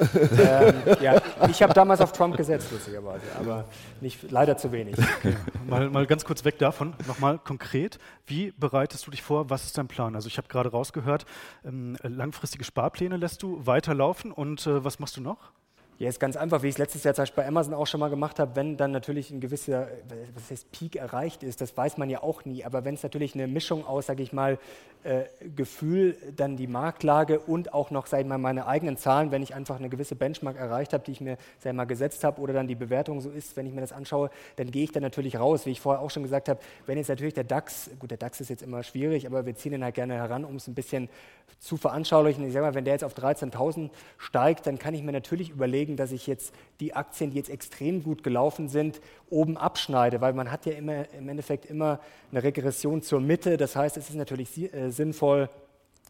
Ähm, 0.01 0.75
ja, 1.01 1.21
ich 1.49 1.63
habe 1.63 1.75
damals 1.75 2.01
auf 2.01 2.13
Trump 2.13 2.37
gesetzt, 2.37 2.71
lustigerweise, 2.73 3.25
aber 3.39 3.65
nicht, 4.01 4.31
leider 4.31 4.57
zu 4.57 4.73
wenig. 4.73 4.97
Okay. 5.19 5.37
Mal, 5.67 5.91
mal 5.91 6.07
ganz 6.07 6.25
kurz 6.25 6.45
weg 6.45 6.59
davon, 6.59 6.95
nochmal 7.07 7.39
konkret, 7.39 7.99
wie 8.27 8.53
bereitest 8.53 9.07
du 9.07 9.11
dich 9.11 9.23
vor, 9.23 9.51
was 9.51 9.65
ist 9.65 9.79
dein 9.79 9.89
Plan? 9.89 10.15
Also 10.15 10.29
ich 10.29 10.37
habe 10.37 10.49
gerade 10.49 10.71
rausgehört, 10.71 11.25
ähm, 11.65 11.97
langfristige 12.03 12.65
Sparpläne 12.65 13.17
lässt 13.17 13.43
du 13.43 13.67
weiterlaufen 13.67 14.33
und 14.33 14.67
äh, 14.67 14.85
was 14.85 14.99
machst 14.99 15.17
du 15.17 15.21
noch? 15.21 15.53
Ja, 15.99 16.09
ist 16.09 16.19
ganz 16.19 16.37
einfach, 16.37 16.63
wie 16.63 16.69
ich 16.69 16.75
es 16.75 16.79
letztes 16.79 17.05
Jahr 17.05 17.15
zum 17.15 17.23
Beispiel 17.23 17.45
bei 17.45 17.49
Amazon 17.49 17.73
auch 17.73 17.87
schon 17.87 18.01
mal 18.01 18.11
gemacht 18.11 18.41
habe, 18.41 18.57
wenn 18.57 18.77
dann 18.77 18.91
natürlich 18.91 19.31
ein 19.31 19.41
gewisser 19.41 19.87
was 20.35 20.51
heißt 20.51 20.73
Peak 20.73 20.97
erreicht 20.97 21.45
ist, 21.45 21.61
das 21.61 21.77
weiß 21.77 21.99
man 21.99 22.11
ja 22.11 22.23
auch 22.23 22.45
nie, 22.45 22.65
aber 22.65 22.85
wenn 22.85 22.95
es 22.95 23.05
natürlich 23.05 23.35
eine 23.35 23.47
Mischung 23.47 23.87
aus, 23.87 24.07
sage 24.07 24.23
ich 24.23 24.33
mal, 24.33 24.59
äh, 25.05 25.25
Gefühl, 25.55 26.17
dann 26.35 26.57
die 26.57 26.67
Marktlage 26.67 27.39
und 27.39 27.75
auch 27.75 27.91
noch, 27.91 28.07
sage 28.07 28.23
ich 28.23 28.29
mal, 28.29 28.39
meine 28.39 28.67
eigenen 28.67 28.97
Zahlen, 28.97 29.31
wenn 29.31 29.43
ich 29.43 29.55
einfach 29.55 29.77
eine 29.77 29.91
gewisse 29.91 30.17
Benchmark 30.17 30.57
erreicht 30.57 30.95
habe, 30.95 31.05
die 31.05 31.13
ich 31.13 31.21
mir, 31.21 31.37
sage 31.59 31.75
ich 31.75 31.77
mal, 31.77 31.85
gesetzt 31.85 32.25
habe 32.25 32.41
oder 32.41 32.55
dann 32.55 32.67
die 32.67 32.75
Bewertung 32.75 33.21
so 33.21 33.29
ist, 33.29 33.55
wenn 33.57 33.67
ich 33.67 33.75
mir 33.75 33.83
das 33.83 33.93
anschaue, 33.93 34.31
dann 34.57 34.71
gehe 34.71 34.83
ich 34.83 34.93
dann 34.93 35.03
natürlich 35.03 35.39
raus, 35.39 35.67
wie 35.67 35.73
ich 35.73 35.81
vorher 35.81 36.01
auch 36.01 36.11
schon 36.11 36.23
gesagt 36.23 36.49
habe, 36.49 36.59
wenn 36.87 36.97
jetzt 36.97 37.09
natürlich 37.09 37.35
der 37.35 37.45
DAX, 37.45 37.91
gut, 37.99 38.11
der 38.11 38.19
DAX 38.19 38.41
ist 38.41 38.49
jetzt 38.49 38.63
immer 38.63 38.83
schwierig, 38.83 39.27
aber 39.27 39.45
wir 39.45 39.55
ziehen 39.55 39.75
ihn 39.75 39.85
halt 39.85 39.95
gerne 39.95 40.15
heran, 40.15 40.45
um 40.45 40.57
es 40.57 40.69
ein 40.69 40.75
bisschen 40.75 41.11
zu 41.59 41.77
veranschaulichen. 41.77 42.47
Ich 42.47 42.55
sage 42.55 42.65
mal, 42.65 42.75
wenn 42.75 42.85
der 42.85 42.95
jetzt 42.95 43.05
auf 43.05 43.15
13.000 43.15 43.91
steigt, 44.17 44.67
dann 44.67 44.79
kann 44.79 44.95
ich 44.95 45.03
mir 45.03 45.13
natürlich 45.13 45.51
überlegen, 45.51 45.84
dass 45.97 46.13
ich 46.13 46.27
jetzt 46.27 46.55
die 46.81 46.95
Aktien, 46.95 47.31
die 47.31 47.37
jetzt 47.37 47.51
extrem 47.51 48.03
gut 48.03 48.23
gelaufen 48.23 48.69
sind, 48.69 49.01
oben 49.31 49.57
abschneide, 49.57 50.21
weil 50.21 50.33
man 50.33 50.51
hat 50.51 50.67
ja 50.67 50.73
immer 50.73 51.11
im 51.13 51.29
Endeffekt 51.29 51.67
immer 51.67 52.01
eine 52.31 52.43
Regression 52.43 53.03
zur 53.03 53.21
Mitte. 53.21 53.57
Das 53.57 53.77
heißt, 53.77 53.97
es 53.97 54.09
ist 54.09 54.17
natürlich 54.17 54.73
äh, 54.73 54.91
sinnvoll, 54.91 55.49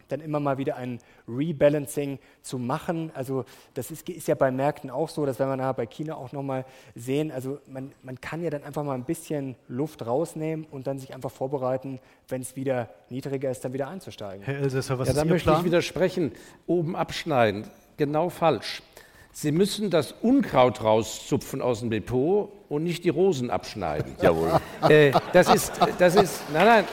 dann 0.08 0.20
immer 0.20 0.40
mal 0.40 0.58
wieder 0.58 0.76
ein 0.76 0.98
Rebalancing 1.28 2.18
zu 2.42 2.58
machen. 2.58 3.10
Also 3.14 3.44
das 3.74 3.90
ist, 3.90 4.08
ist 4.08 4.28
ja 4.28 4.34
bei 4.34 4.50
Märkten 4.50 4.90
auch 4.90 5.08
so, 5.08 5.26
das 5.26 5.38
werden 5.38 5.50
wir 5.50 5.56
nachher 5.56 5.74
bei 5.74 5.86
China 5.86 6.16
auch 6.16 6.32
nochmal 6.32 6.64
sehen. 6.94 7.30
Also 7.30 7.58
man, 7.66 7.92
man 8.02 8.20
kann 8.20 8.42
ja 8.42 8.50
dann 8.50 8.64
einfach 8.64 8.84
mal 8.84 8.94
ein 8.94 9.04
bisschen 9.04 9.56
Luft 9.68 10.06
rausnehmen 10.06 10.66
und 10.70 10.86
dann 10.86 10.98
sich 10.98 11.14
einfach 11.14 11.30
vorbereiten, 11.30 12.00
wenn 12.28 12.42
es 12.42 12.56
wieder 12.56 12.90
niedriger 13.08 13.50
ist, 13.50 13.64
dann 13.64 13.72
wieder 13.72 13.88
einzusteigen. 13.88 14.44
Herr 14.44 14.58
Elsässer, 14.58 14.98
was 14.98 15.08
ja, 15.08 15.14
ist 15.14 15.18
Ihr 15.20 15.24
möchte 15.24 15.48
Plan? 15.48 15.60
ich 15.60 15.66
widersprechen. 15.66 16.32
Oben 16.66 16.96
abschneiden, 16.96 17.66
genau 17.96 18.28
falsch. 18.28 18.82
Sie 19.36 19.50
müssen 19.50 19.90
das 19.90 20.14
Unkraut 20.22 20.84
rauszupfen 20.84 21.60
aus 21.60 21.80
dem 21.80 21.90
Depot 21.90 22.52
und 22.68 22.84
nicht 22.84 23.02
die 23.02 23.08
Rosen 23.08 23.50
abschneiden. 23.50 24.14
Jawohl. 24.22 24.60
Äh, 24.88 25.10
das 25.32 25.52
ist, 25.52 25.72
das 25.98 26.14
ist, 26.14 26.40
nein, 26.52 26.64
nein. 26.64 26.84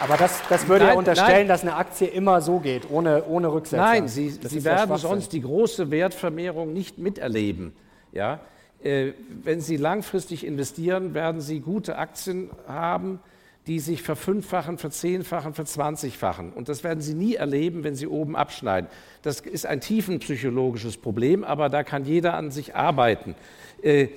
Aber 0.00 0.16
das, 0.16 0.42
das 0.48 0.68
würde 0.68 0.84
nein, 0.84 0.92
ja 0.92 0.98
unterstellen, 0.98 1.38
nein. 1.38 1.48
dass 1.48 1.62
eine 1.62 1.74
Aktie 1.74 2.06
immer 2.06 2.40
so 2.40 2.60
geht, 2.60 2.88
ohne, 2.88 3.24
ohne 3.24 3.52
Rücksetzer. 3.52 3.82
Nein, 3.82 4.06
Sie, 4.06 4.30
Sie 4.30 4.62
werden 4.62 4.96
sonst 4.96 5.32
die 5.32 5.40
große 5.40 5.90
Wertvermehrung 5.90 6.72
nicht 6.72 6.98
miterleben. 6.98 7.72
Ja? 8.12 8.38
Äh, 8.80 9.14
wenn 9.42 9.60
Sie 9.60 9.76
langfristig 9.76 10.46
investieren, 10.46 11.14
werden 11.14 11.40
Sie 11.40 11.58
gute 11.58 11.98
Aktien 11.98 12.50
haben, 12.68 13.18
die 13.66 13.78
sich 13.78 14.02
verfünffachen, 14.02 14.76
verzehnfachen, 14.76 15.54
verzwanzigfachen. 15.54 16.52
Und 16.52 16.68
das 16.68 16.82
werden 16.82 17.00
Sie 17.00 17.14
nie 17.14 17.34
erleben, 17.34 17.84
wenn 17.84 17.94
Sie 17.94 18.08
oben 18.08 18.34
abschneiden. 18.34 18.90
Das 19.22 19.40
ist 19.40 19.66
ein 19.66 19.80
tiefenpsychologisches 19.80 20.96
Problem, 20.96 21.44
aber 21.44 21.68
da 21.68 21.84
kann 21.84 22.04
jeder 22.04 22.34
an 22.34 22.50
sich 22.50 22.74
arbeiten. 22.74 23.36
Äh, 23.82 24.08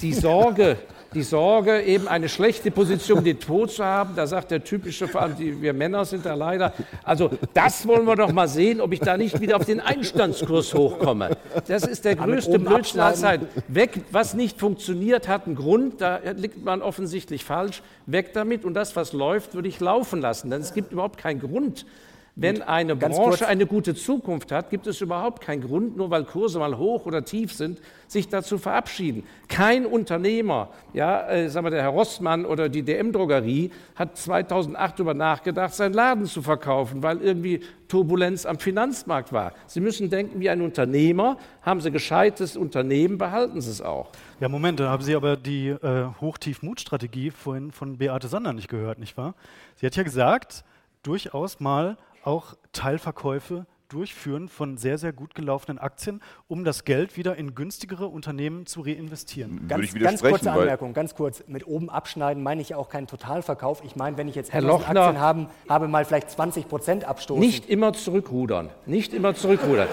die 0.00 0.12
Sorge, 0.12 0.78
die 1.14 1.22
Sorge, 1.22 1.82
eben 1.82 2.08
eine 2.08 2.28
schlechte 2.28 2.70
Position 2.70 3.18
im 3.18 3.24
Depot 3.24 3.70
zu 3.70 3.84
haben. 3.84 4.14
Da 4.16 4.26
sagt 4.26 4.50
der 4.50 4.64
typische, 4.64 5.08
vor 5.08 5.22
allem 5.22 5.36
die, 5.36 5.60
wir 5.60 5.72
Männer 5.72 6.04
sind 6.04 6.26
da 6.26 6.34
leider, 6.34 6.72
also 7.04 7.30
das 7.54 7.86
wollen 7.86 8.04
wir 8.06 8.16
doch 8.16 8.32
mal 8.32 8.48
sehen, 8.48 8.80
ob 8.80 8.92
ich 8.92 9.00
da 9.00 9.16
nicht 9.16 9.40
wieder 9.40 9.56
auf 9.56 9.64
den 9.64 9.80
Einstandskurs 9.80 10.74
hochkomme. 10.74 11.36
Das 11.66 11.84
ist 11.84 12.04
der 12.04 12.16
größte 12.16 12.58
Blödsinn 12.58 13.00
aller 13.00 13.14
Zeiten. 13.14 13.46
Weg, 13.68 14.04
was 14.10 14.34
nicht 14.34 14.58
funktioniert, 14.58 15.28
hat 15.28 15.46
einen 15.46 15.56
Grund, 15.56 16.00
da 16.00 16.20
liegt 16.36 16.64
man 16.64 16.82
offensichtlich 16.82 17.44
falsch. 17.44 17.82
Weg 18.06 18.32
damit 18.32 18.64
und 18.64 18.74
das, 18.74 18.96
was 18.96 19.12
läuft, 19.12 19.54
würde 19.54 19.68
ich 19.68 19.80
laufen 19.80 20.20
lassen. 20.20 20.50
Denn 20.50 20.60
es 20.60 20.74
gibt 20.74 20.92
überhaupt 20.92 21.18
keinen 21.18 21.40
Grund, 21.40 21.86
wenn 22.34 22.62
eine 22.62 22.96
Branche 22.96 23.46
eine 23.46 23.66
gute 23.66 23.94
Zukunft 23.94 24.52
hat, 24.52 24.70
gibt 24.70 24.86
es 24.86 25.02
überhaupt 25.02 25.42
keinen 25.42 25.60
Grund, 25.60 25.98
nur 25.98 26.10
weil 26.10 26.24
Kurse 26.24 26.58
mal 26.58 26.78
hoch 26.78 27.04
oder 27.04 27.26
tief 27.26 27.52
sind, 27.52 27.78
sich 28.06 28.28
da 28.28 28.42
zu 28.42 28.56
verabschieden. 28.56 29.24
Kein 29.48 29.84
Unternehmer, 29.84 30.70
ja, 30.94 31.28
äh, 31.28 31.50
sagen 31.50 31.66
wir 31.66 31.70
der 31.70 31.82
Herr 31.82 31.90
Rossmann 31.90 32.46
oder 32.46 32.70
die 32.70 32.82
DM-Drogerie, 32.82 33.70
hat 33.96 34.16
2008 34.16 34.98
darüber 34.98 35.12
nachgedacht, 35.12 35.74
seinen 35.74 35.92
Laden 35.92 36.24
zu 36.24 36.40
verkaufen, 36.40 37.02
weil 37.02 37.20
irgendwie 37.20 37.60
Turbulenz 37.88 38.46
am 38.46 38.58
Finanzmarkt 38.58 39.34
war. 39.34 39.52
Sie 39.66 39.80
müssen 39.80 40.08
denken 40.08 40.40
wie 40.40 40.48
ein 40.48 40.62
Unternehmer, 40.62 41.36
haben 41.60 41.82
Sie 41.82 41.90
gescheites 41.90 42.56
Unternehmen, 42.56 43.18
behalten 43.18 43.60
Sie 43.60 43.70
es 43.70 43.82
auch. 43.82 44.10
Ja, 44.40 44.48
Moment, 44.48 44.80
da 44.80 44.88
haben 44.88 45.02
Sie 45.02 45.14
aber 45.14 45.36
die 45.36 45.68
äh, 45.68 46.06
Hoch-Tief-Mut-Strategie 46.18 47.30
vorhin 47.30 47.72
von 47.72 47.98
Beate 47.98 48.28
Sander 48.28 48.54
nicht 48.54 48.68
gehört, 48.68 48.98
nicht 48.98 49.18
wahr? 49.18 49.34
Sie 49.76 49.84
hat 49.84 49.94
ja 49.96 50.02
gesagt, 50.02 50.64
durchaus 51.02 51.60
mal 51.60 51.98
auch 52.24 52.54
Teilverkäufe 52.72 53.66
durchführen 53.92 54.48
von 54.48 54.78
sehr, 54.78 54.96
sehr 54.96 55.12
gut 55.12 55.34
gelaufenen 55.34 55.78
Aktien, 55.78 56.22
um 56.48 56.64
das 56.64 56.84
Geld 56.84 57.16
wieder 57.16 57.36
in 57.36 57.54
günstigere 57.54 58.06
Unternehmen 58.06 58.64
zu 58.66 58.80
reinvestieren. 58.80 59.68
Ganz, 59.68 59.94
ganz 59.94 60.22
kurze 60.22 60.50
Anmerkung, 60.50 60.94
ganz 60.94 61.14
kurz. 61.14 61.44
Mit 61.46 61.66
oben 61.66 61.90
abschneiden 61.90 62.42
meine 62.42 62.62
ich 62.62 62.70
ja 62.70 62.78
auch 62.78 62.88
keinen 62.88 63.06
Totalverkauf. 63.06 63.84
Ich 63.84 63.94
meine, 63.94 64.16
wenn 64.16 64.28
ich 64.28 64.34
jetzt 64.34 64.52
Herr 64.52 64.62
Lochner, 64.62 65.02
Aktien 65.02 65.20
habe, 65.20 65.46
habe, 65.68 65.88
mal 65.88 66.04
vielleicht 66.04 66.30
20 66.30 66.68
Prozent 66.68 67.04
abstoßen. 67.04 67.40
Nicht 67.40 67.68
immer 67.68 67.92
zurückrudern. 67.92 68.70
Nicht 68.86 69.12
immer 69.12 69.34
zurückrudern. 69.34 69.88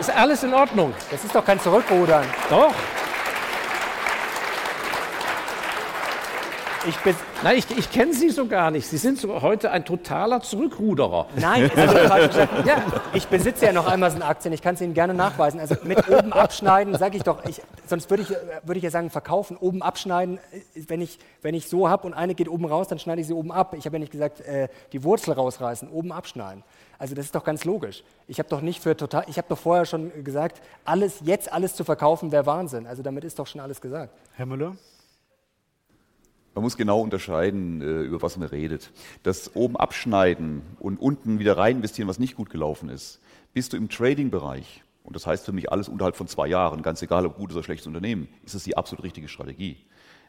Ist 0.00 0.10
alles 0.10 0.42
in 0.42 0.52
Ordnung. 0.52 0.92
Das 1.10 1.24
ist 1.24 1.34
doch 1.34 1.44
kein 1.44 1.60
Zurückrudern. 1.60 2.24
Doch. 2.50 2.74
Ich, 6.86 6.98
bin 6.98 7.14
Nein, 7.42 7.58
ich, 7.58 7.70
ich 7.78 7.90
kenne 7.90 8.12
Sie 8.12 8.30
so 8.30 8.46
gar 8.46 8.70
nicht. 8.70 8.86
Sie 8.86 8.98
sind 8.98 9.18
so 9.18 9.40
heute 9.40 9.70
ein 9.70 9.84
totaler 9.84 10.42
Zurückruderer. 10.42 11.26
Nein, 11.36 11.70
ja, 12.66 12.82
ich 13.14 13.26
besitze 13.26 13.66
ja 13.66 13.72
noch 13.72 13.90
Amazon-Aktien. 13.90 14.52
Ich 14.52 14.60
kann 14.60 14.74
es 14.74 14.80
Ihnen 14.80 14.92
gerne 14.92 15.14
nachweisen. 15.14 15.60
Also 15.60 15.76
mit 15.84 16.08
oben 16.08 16.32
abschneiden, 16.32 16.96
sage 16.98 17.16
ich 17.16 17.22
doch, 17.22 17.44
ich, 17.46 17.62
sonst 17.86 18.10
würde 18.10 18.24
ich, 18.24 18.30
würd 18.64 18.76
ich 18.76 18.82
ja 18.82 18.90
sagen, 18.90 19.08
verkaufen. 19.08 19.56
Oben 19.56 19.82
abschneiden, 19.82 20.38
wenn 20.74 21.00
ich, 21.00 21.18
wenn 21.42 21.54
ich 21.54 21.68
so 21.68 21.88
habe 21.88 22.06
und 22.06 22.12
eine 22.12 22.34
geht 22.34 22.48
oben 22.48 22.66
raus, 22.66 22.88
dann 22.88 22.98
schneide 22.98 23.20
ich 23.20 23.26
sie 23.26 23.34
oben 23.34 23.52
ab. 23.52 23.74
Ich 23.78 23.86
habe 23.86 23.96
ja 23.96 24.00
nicht 24.00 24.12
gesagt, 24.12 24.40
äh, 24.40 24.68
die 24.92 25.04
Wurzel 25.04 25.32
rausreißen, 25.32 25.88
oben 25.88 26.12
abschneiden. 26.12 26.64
Also 26.98 27.14
das 27.14 27.26
ist 27.26 27.34
doch 27.34 27.44
ganz 27.44 27.64
logisch. 27.64 28.04
Ich 28.28 28.38
habe 28.38 28.48
doch 28.48 28.60
nicht 28.60 28.82
für 28.82 28.96
total, 28.96 29.24
ich 29.28 29.38
habe 29.38 29.48
doch 29.48 29.58
vorher 29.58 29.86
schon 29.86 30.24
gesagt, 30.24 30.60
alles 30.84 31.20
jetzt 31.22 31.52
alles 31.52 31.74
zu 31.74 31.84
verkaufen 31.84 32.30
wäre 32.30 32.46
Wahnsinn. 32.46 32.86
Also 32.86 33.02
damit 33.02 33.24
ist 33.24 33.38
doch 33.38 33.46
schon 33.46 33.60
alles 33.60 33.80
gesagt. 33.80 34.12
Herr 34.36 34.46
Müller? 34.46 34.76
Man 36.54 36.62
muss 36.62 36.76
genau 36.76 37.00
unterscheiden, 37.00 37.82
äh, 37.82 38.02
über 38.02 38.22
was 38.22 38.36
man 38.36 38.48
redet. 38.48 38.92
Das 39.24 39.56
oben 39.56 39.76
abschneiden 39.76 40.62
und 40.78 41.00
unten 41.00 41.40
wieder 41.40 41.56
rein 41.56 41.78
investieren, 41.78 42.06
was 42.06 42.20
nicht 42.20 42.36
gut 42.36 42.48
gelaufen 42.48 42.88
ist. 42.88 43.20
Bist 43.52 43.72
du 43.72 43.76
im 43.76 43.88
Trading-Bereich, 43.88 44.84
und 45.02 45.16
das 45.16 45.26
heißt 45.26 45.44
für 45.44 45.52
mich 45.52 45.72
alles 45.72 45.88
unterhalb 45.88 46.16
von 46.16 46.28
zwei 46.28 46.46
Jahren, 46.46 46.82
ganz 46.82 47.02
egal 47.02 47.26
ob 47.26 47.36
gutes 47.36 47.56
oder 47.56 47.64
schlechtes 47.64 47.88
Unternehmen, 47.88 48.28
ist 48.44 48.54
es 48.54 48.62
die 48.62 48.76
absolut 48.76 49.04
richtige 49.04 49.28
Strategie. 49.28 49.78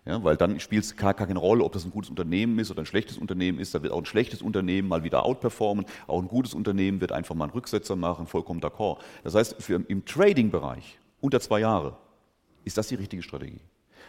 Ja, 0.07 0.23
weil 0.23 0.37
dann 0.37 0.59
spielt 0.59 0.83
es 0.83 0.95
gar 0.95 1.15
keine 1.15 1.39
Rolle, 1.39 1.63
ob 1.63 1.73
das 1.73 1.83
ein 1.83 1.89
gutes 1.89 2.11
Unternehmen 2.11 2.59
ist 2.59 2.69
oder 2.69 2.83
ein 2.83 2.85
schlechtes 2.85 3.17
Unternehmen 3.17 3.57
ist. 3.57 3.73
Da 3.73 3.81
wird 3.81 3.91
auch 3.91 3.97
ein 3.97 4.05
schlechtes 4.05 4.43
Unternehmen 4.43 4.87
mal 4.87 5.03
wieder 5.03 5.25
outperformen. 5.25 5.85
Auch 6.05 6.21
ein 6.21 6.27
gutes 6.27 6.53
Unternehmen 6.53 7.01
wird 7.01 7.11
einfach 7.11 7.33
mal 7.33 7.45
einen 7.45 7.53
Rücksetzer 7.53 7.95
machen, 7.95 8.27
vollkommen 8.27 8.61
d'accord. 8.61 8.99
Das 9.23 9.33
heißt, 9.33 9.61
für, 9.63 9.83
im 9.87 10.05
Trading-Bereich 10.05 10.99
unter 11.21 11.39
zwei 11.39 11.61
Jahre 11.61 11.97
ist 12.63 12.77
das 12.77 12.87
die 12.87 12.95
richtige 12.95 13.23
Strategie. 13.23 13.61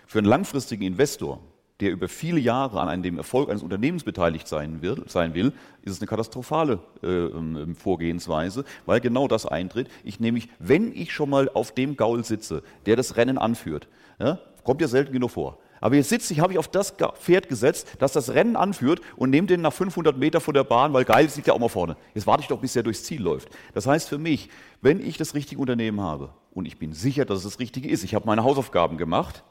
Für 0.06 0.18
einen 0.18 0.26
langfristigen 0.26 0.82
Investor, 0.82 1.40
der 1.80 1.90
über 1.90 2.08
viele 2.08 2.40
Jahre 2.40 2.80
an 2.80 3.02
dem 3.02 3.18
Erfolg 3.18 3.50
eines 3.50 3.62
Unternehmens 3.62 4.04
beteiligt 4.04 4.48
sein, 4.48 4.80
wird, 4.80 5.10
sein 5.10 5.34
will, 5.34 5.52
ist 5.82 5.92
es 5.92 6.00
eine 6.00 6.08
katastrophale 6.08 6.80
äh, 7.02 7.74
Vorgehensweise, 7.74 8.64
weil 8.86 9.00
genau 9.00 9.28
das 9.28 9.44
eintritt. 9.46 9.88
Ich 10.02 10.18
nämlich, 10.18 10.48
wenn 10.58 10.92
ich 10.94 11.12
schon 11.12 11.30
mal 11.30 11.50
auf 11.52 11.72
dem 11.72 11.96
Gaul 11.96 12.24
sitze, 12.24 12.62
der 12.86 12.96
das 12.96 13.16
Rennen 13.16 13.38
anführt, 13.38 13.88
ja, 14.18 14.38
kommt 14.64 14.80
ja 14.80 14.88
selten 14.88 15.12
genug 15.12 15.32
vor. 15.32 15.58
Aber 15.80 15.94
jetzt 15.94 16.08
sitze 16.08 16.32
ich, 16.32 16.40
habe 16.40 16.54
ich 16.54 16.58
auf 16.58 16.68
das 16.68 16.94
Pferd 17.20 17.48
gesetzt, 17.48 17.96
das 17.98 18.12
das 18.12 18.30
Rennen 18.30 18.56
anführt 18.56 19.00
und 19.16 19.30
nehme 19.30 19.46
den 19.46 19.60
nach 19.60 19.72
500 19.72 20.16
Meter 20.16 20.40
von 20.40 20.54
der 20.54 20.64
Bahn, 20.64 20.92
weil 20.92 21.04
geil, 21.04 21.26
es 21.26 21.36
liegt 21.36 21.48
ja 21.48 21.54
auch 21.54 21.58
mal 21.58 21.68
vorne. 21.68 21.96
Jetzt 22.14 22.26
warte 22.26 22.42
ich 22.42 22.48
doch, 22.48 22.60
bis 22.60 22.74
er 22.74 22.82
durchs 22.82 23.04
Ziel 23.04 23.22
läuft. 23.22 23.50
Das 23.74 23.86
heißt 23.86 24.08
für 24.08 24.18
mich, 24.18 24.48
wenn 24.80 25.00
ich 25.00 25.18
das 25.18 25.34
richtige 25.34 25.60
Unternehmen 25.60 26.00
habe 26.00 26.30
und 26.54 26.66
ich 26.66 26.78
bin 26.78 26.92
sicher, 26.92 27.26
dass 27.26 27.38
es 27.38 27.44
das 27.44 27.58
Richtige 27.60 27.88
ist, 27.88 28.04
ich 28.04 28.14
habe 28.14 28.26
meine 28.26 28.42
Hausaufgaben 28.42 28.96
gemacht, 28.96 29.44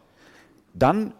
dann 0.74 1.14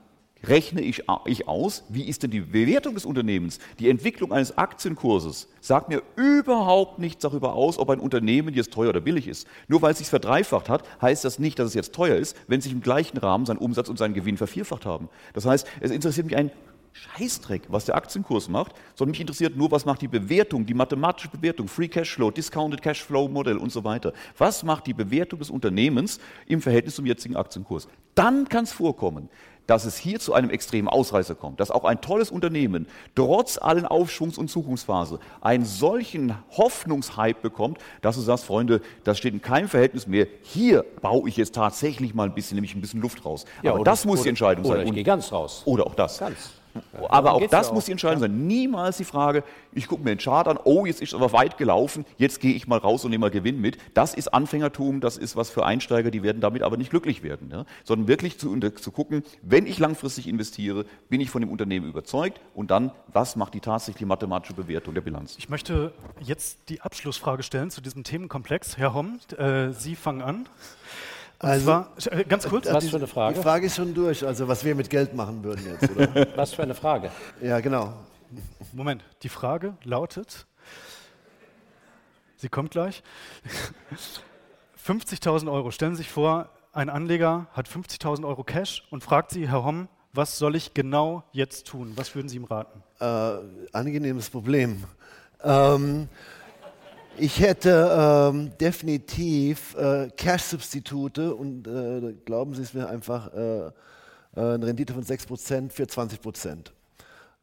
rechne 0.48 0.82
ich, 0.82 1.04
ich 1.26 1.48
aus, 1.48 1.84
wie 1.90 2.04
ist 2.04 2.24
denn 2.24 2.32
die 2.32 2.42
Bewertung 2.42 2.94
des 2.94 3.06
Unternehmens? 3.06 3.60
Die 3.80 3.90
Entwicklung 3.90 4.32
eines 4.32 4.58
Aktienkurses 4.58 5.48
sagt 5.62 5.90
mir 5.90 6.02
überhaupt 6.16 7.00
nichts 7.00 7.22
darüber 7.22 7.54
aus, 7.54 7.78
ob 7.78 7.90
ein 7.90 8.00
Unternehmen 8.00 8.54
jetzt 8.54 8.74
teuer 8.74 8.90
oder 8.90 9.02
billig 9.02 9.28
ist. 9.28 9.48
Nur 9.68 9.82
weil 9.82 9.92
es 9.92 10.00
sich 10.00 10.08
verdreifacht 10.08 10.70
hat, 10.70 10.84
heißt 11.02 11.26
das 11.26 11.40
nicht, 11.40 11.60
dass 11.60 11.68
es 11.68 11.74
jetzt 11.74 11.94
teuer 11.94 12.16
ist, 12.16 12.36
wenn 12.48 12.62
sich 12.62 12.72
im 12.72 12.82
gleichen 12.82 13.18
Rahmen 13.18 13.46
sein 13.46 13.58
Umsatz 13.58 13.90
und 13.90 13.98
sein 13.98 14.14
Gewinn 14.14 14.38
vervierfacht 14.38 14.86
haben. 14.86 15.10
Das 15.34 15.46
heißt, 15.46 15.68
es 15.82 15.92
interessiert 15.92 16.26
mich 16.26 16.36
ein 16.36 16.52
Scheißdreck, 16.96 17.64
was 17.68 17.86
der 17.86 17.96
Aktienkurs 17.96 18.48
macht, 18.48 18.74
sondern 18.96 19.12
mich 19.12 19.20
interessiert 19.20 19.58
nur, 19.58 19.70
was 19.70 19.86
macht 19.86 20.02
die 20.02 20.08
Bewertung, 20.08 20.66
die 20.66 20.74
mathematische 20.74 21.28
Bewertung, 21.28 21.68
Free 21.68 21.90
Cashflow, 21.90 22.32
Discounted 22.32 22.82
Cashflow 22.82 23.28
Modell 23.28 23.58
und 23.58 23.72
so 23.72 23.84
weiter. 23.84 24.14
Was 24.38 24.64
macht 24.64 24.88
die 24.88 24.94
Bewertung 24.94 25.40
des 25.40 25.50
Unternehmens 25.50 26.20
im 26.48 26.62
Verhältnis 26.62 26.96
zum 26.96 27.06
jetzigen 27.06 27.36
Aktienkurs? 27.36 27.90
Dann 28.16 28.48
kann 28.48 28.64
es 28.64 28.72
vorkommen, 28.72 29.28
dass 29.68 29.86
es 29.86 29.98
hier 29.98 30.20
zu 30.20 30.34
einem 30.34 30.50
extremen 30.50 30.88
Ausreißer 30.88 31.36
kommt, 31.36 31.60
dass 31.60 31.72
auch 31.72 31.84
ein 31.86 32.02
tolles 32.02 32.32
Unternehmen 32.32 32.88
trotz 33.16 33.58
allen 33.58 33.86
Aufschwungs- 33.86 34.38
und 34.38 34.50
Zukunftsphase 34.50 35.20
einen 35.42 35.66
solchen 35.66 36.36
Hoffnungshype 36.56 37.40
bekommt, 37.42 37.80
dass 38.02 38.16
du 38.16 38.22
sagst, 38.22 38.46
Freunde, 38.46 38.82
das 39.04 39.18
steht 39.18 39.34
in 39.34 39.42
keinem 39.42 39.68
Verhältnis 39.70 40.08
mehr. 40.08 40.28
Hier 40.44 40.84
baue 41.02 41.28
ich 41.30 41.38
jetzt 41.38 41.56
tatsächlich 41.56 42.14
mal 42.14 42.24
ein 42.28 42.34
bisschen, 42.36 42.56
nämlich 42.56 42.76
ein 42.76 42.82
bisschen 42.82 43.02
Luft 43.02 43.26
raus. 43.26 43.46
Ja, 43.64 43.74
Aber 43.74 43.84
das 43.84 44.06
muss 44.06 44.18
die 44.18 44.22
oder- 44.22 44.30
Entscheidung 44.30 44.66
oder 44.66 44.78
sein. 44.78 44.88
ich 44.88 44.94
gehe 44.94 45.04
ganz 45.04 45.32
raus. 45.32 45.64
Oder 45.66 45.88
auch 45.88 45.96
das. 45.96 46.20
Ganz. 46.20 46.52
Aber 47.10 47.34
auch 47.34 47.48
das 47.48 47.68
ja 47.68 47.74
muss 47.74 47.86
die 47.86 47.92
Entscheidung 47.92 48.20
sein. 48.20 48.48
Niemals 48.48 48.98
die 48.98 49.04
Frage, 49.04 49.44
ich 49.74 49.88
gucke 49.88 50.04
mir 50.04 50.10
den 50.10 50.20
Chart 50.20 50.48
an, 50.48 50.60
oh, 50.64 50.86
jetzt 50.86 51.02
ist 51.02 51.10
es 51.10 51.16
aber 51.16 51.32
weit 51.34 51.58
gelaufen, 51.58 52.06
jetzt 52.18 52.40
gehe 52.40 52.54
ich 52.54 52.68
mal 52.68 52.78
raus 52.78 53.04
und 53.06 53.12
nehme 53.12 53.22
mal 53.22 53.32
Gewinn 53.32 53.60
mit. 53.60 53.78
Das 53.94 54.14
ist 54.14 54.34
Anfängertum, 54.34 55.02
das 55.02 55.18
ist 55.18 55.36
was 55.36 55.50
für 55.50 55.66
Einsteiger, 55.66 56.12
die 56.12 56.24
werden 56.24 56.42
damit 56.42 56.64
aber 56.64 56.78
nicht 56.78 56.90
glücklich 56.90 57.24
werden. 57.24 57.50
Ja? 57.52 57.66
Sondern 57.84 58.08
wirklich 58.08 58.38
zu, 58.40 58.58
zu 58.60 58.92
gucken, 58.92 59.24
wenn 59.42 59.68
ich 59.68 59.80
langfristig 59.80 60.28
investiere, 60.28 60.86
bin 61.10 61.22
ich 61.22 61.30
von 61.30 61.42
dem 61.42 61.50
Unternehmen 61.50 61.88
überzeugt 61.88 62.40
und 62.54 62.72
dann, 62.72 62.92
was 63.08 63.36
macht 63.36 63.54
die 63.54 63.62
tatsächliche 63.62 64.06
mathematische 64.06 64.54
Bewertung 64.54 64.94
der 64.94 65.02
Bilanz? 65.02 65.36
Ich 65.38 65.50
möchte 65.50 65.94
jetzt 66.22 66.70
die 66.70 66.82
Abschlussfrage 66.82 67.44
stellen 67.44 67.72
zu 67.72 67.82
diesem 67.82 68.04
Themenkomplex. 68.04 68.78
Herr 68.78 68.94
Homm, 68.94 69.20
äh, 69.38 69.72
Sie 69.72 69.96
fangen 69.96 70.22
an. 70.22 70.48
Also- 71.40 71.66
zwar, 71.66 71.92
äh, 72.12 72.24
ganz 72.24 72.48
kurz, 72.48 72.66
Was 72.72 72.88
für 72.90 72.96
eine 72.98 73.08
Frage? 73.08 73.36
Die 73.38 73.42
Frage 73.44 73.66
ist 73.66 73.76
schon 73.76 73.94
durch, 73.94 74.26
also 74.26 74.48
was 74.48 74.64
wir 74.64 74.76
mit 74.76 74.90
Geld 74.90 75.14
machen 75.14 75.44
würden 75.44 75.66
jetzt, 75.66 75.92
oder? 75.92 76.28
Was 76.38 76.54
für 76.54 76.64
eine 76.64 76.74
Frage. 76.76 77.12
ja, 77.42 77.60
genau. 77.60 77.94
Moment, 78.74 79.04
die 79.24 79.30
Frage 79.30 79.76
lautet, 79.84 80.46
sie 82.38 82.50
kommt 82.50 82.72
gleich, 82.72 83.04
50.000 84.86 85.52
Euro. 85.52 85.72
Stellen 85.72 85.96
Sie 85.96 86.04
sich 86.04 86.12
vor, 86.12 86.50
ein 86.74 86.90
Anleger 86.90 87.48
hat 87.54 87.68
50.000 87.68 88.26
Euro 88.28 88.44
Cash 88.44 88.84
und 88.92 89.04
fragt 89.04 89.32
Sie, 89.32 89.50
Herr 89.50 89.64
Homm, 89.64 89.88
was 90.14 90.38
soll 90.38 90.56
ich 90.56 90.74
genau 90.74 91.24
jetzt 91.32 91.68
tun? 91.68 91.94
Was 91.96 92.14
würden 92.16 92.30
Sie 92.30 92.38
ihm 92.38 92.46
raten? 92.46 92.84
Äh, 93.00 93.76
angenehmes 93.76 94.30
Problem. 94.30 94.84
Ähm, 95.44 96.08
ich 97.18 97.40
hätte 97.40 98.32
ähm, 98.32 98.52
definitiv 98.60 99.76
äh, 99.76 100.10
Cash-Substitute 100.16 101.34
und 101.34 101.68
äh, 101.68 102.14
glauben 102.26 102.54
Sie 102.54 102.62
es 102.62 102.74
mir 102.74 102.88
einfach 102.90 103.34
äh, 103.34 103.68
äh, 103.68 103.72
eine 104.36 104.66
Rendite 104.66 104.94
von 104.94 105.04
6% 105.04 105.72
für 105.72 105.84
20%. 105.84 106.72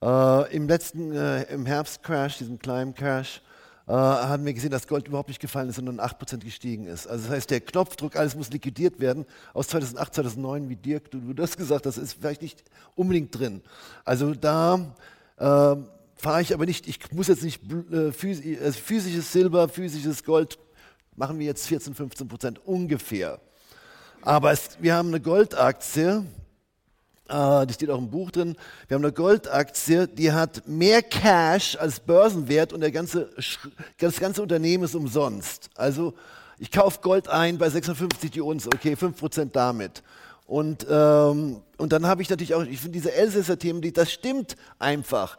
Äh, 0.02 0.54
Im 0.54 0.68
letzten, 0.68 1.12
äh, 1.12 1.44
im 1.44 1.66
Herbstcrash, 1.66 2.38
diesem 2.38 2.58
kleinen 2.58 2.94
Crash, 2.94 3.40
äh, 3.86 3.92
haben 3.92 4.44
wir 4.44 4.52
gesehen, 4.52 4.70
dass 4.70 4.86
Gold 4.86 5.08
überhaupt 5.08 5.28
nicht 5.28 5.40
gefallen 5.40 5.68
ist, 5.68 5.76
sondern 5.76 6.00
8% 6.00 6.44
gestiegen 6.44 6.86
ist. 6.86 7.06
Also 7.06 7.24
das 7.24 7.32
heißt, 7.32 7.50
der 7.50 7.60
Knopfdruck, 7.60 8.16
alles 8.16 8.36
muss 8.36 8.50
liquidiert 8.50 9.00
werden, 9.00 9.24
aus 9.54 9.68
2008, 9.68 10.14
2009, 10.14 10.68
wie 10.68 10.76
Dirk, 10.76 11.10
du, 11.10 11.18
du 11.18 11.32
das 11.32 11.56
gesagt 11.56 11.86
hast, 11.86 11.96
ist 11.96 12.14
vielleicht 12.14 12.42
nicht 12.42 12.62
unbedingt 12.94 13.36
drin. 13.36 13.62
Also 14.04 14.34
da 14.34 14.94
äh, 15.38 15.76
fahre 16.22 16.40
ich 16.40 16.54
aber 16.54 16.66
nicht, 16.66 16.86
ich 16.86 16.98
muss 17.10 17.26
jetzt 17.26 17.42
nicht 17.42 17.60
äh, 17.90 17.96
äh, 17.96 18.12
physisches 18.12 19.32
Silber, 19.32 19.68
physisches 19.68 20.22
Gold, 20.22 20.56
machen 21.16 21.38
wir 21.40 21.46
jetzt 21.46 21.66
14, 21.66 21.94
15 21.94 22.28
Prozent 22.28 22.60
ungefähr. 22.64 23.40
Aber 24.22 24.52
es, 24.52 24.78
wir 24.80 24.94
haben 24.94 25.08
eine 25.08 25.20
Goldaktie, 25.20 26.24
äh, 27.28 27.66
die 27.66 27.74
steht 27.74 27.90
auch 27.90 27.98
im 27.98 28.08
Buch 28.08 28.30
drin. 28.30 28.56
Wir 28.86 28.94
haben 28.94 29.04
eine 29.04 29.12
Goldaktie, 29.12 30.06
die 30.06 30.30
hat 30.30 30.68
mehr 30.68 31.02
Cash 31.02 31.76
als 31.76 31.98
Börsenwert 31.98 32.72
und 32.72 32.82
der 32.82 32.92
ganze, 32.92 33.30
das 33.98 34.20
ganze 34.20 34.42
Unternehmen 34.42 34.84
ist 34.84 34.94
umsonst. 34.94 35.70
Also 35.74 36.14
ich 36.58 36.70
kaufe 36.70 37.00
Gold 37.00 37.26
ein 37.26 37.58
bei 37.58 37.68
56 37.68 38.30
die 38.30 38.40
Unze, 38.40 38.68
okay, 38.72 38.94
5% 38.94 39.50
damit. 39.52 40.04
Und, 40.46 40.86
ähm, 40.88 41.62
und 41.78 41.92
dann 41.92 42.06
habe 42.06 42.22
ich 42.22 42.30
natürlich 42.30 42.54
auch, 42.54 42.62
ich 42.62 42.78
finde 42.78 42.92
diese 42.92 43.12
Elsässer 43.12 43.58
Themen, 43.58 43.80
die, 43.80 43.92
das 43.92 44.12
stimmt 44.12 44.54
einfach. 44.78 45.36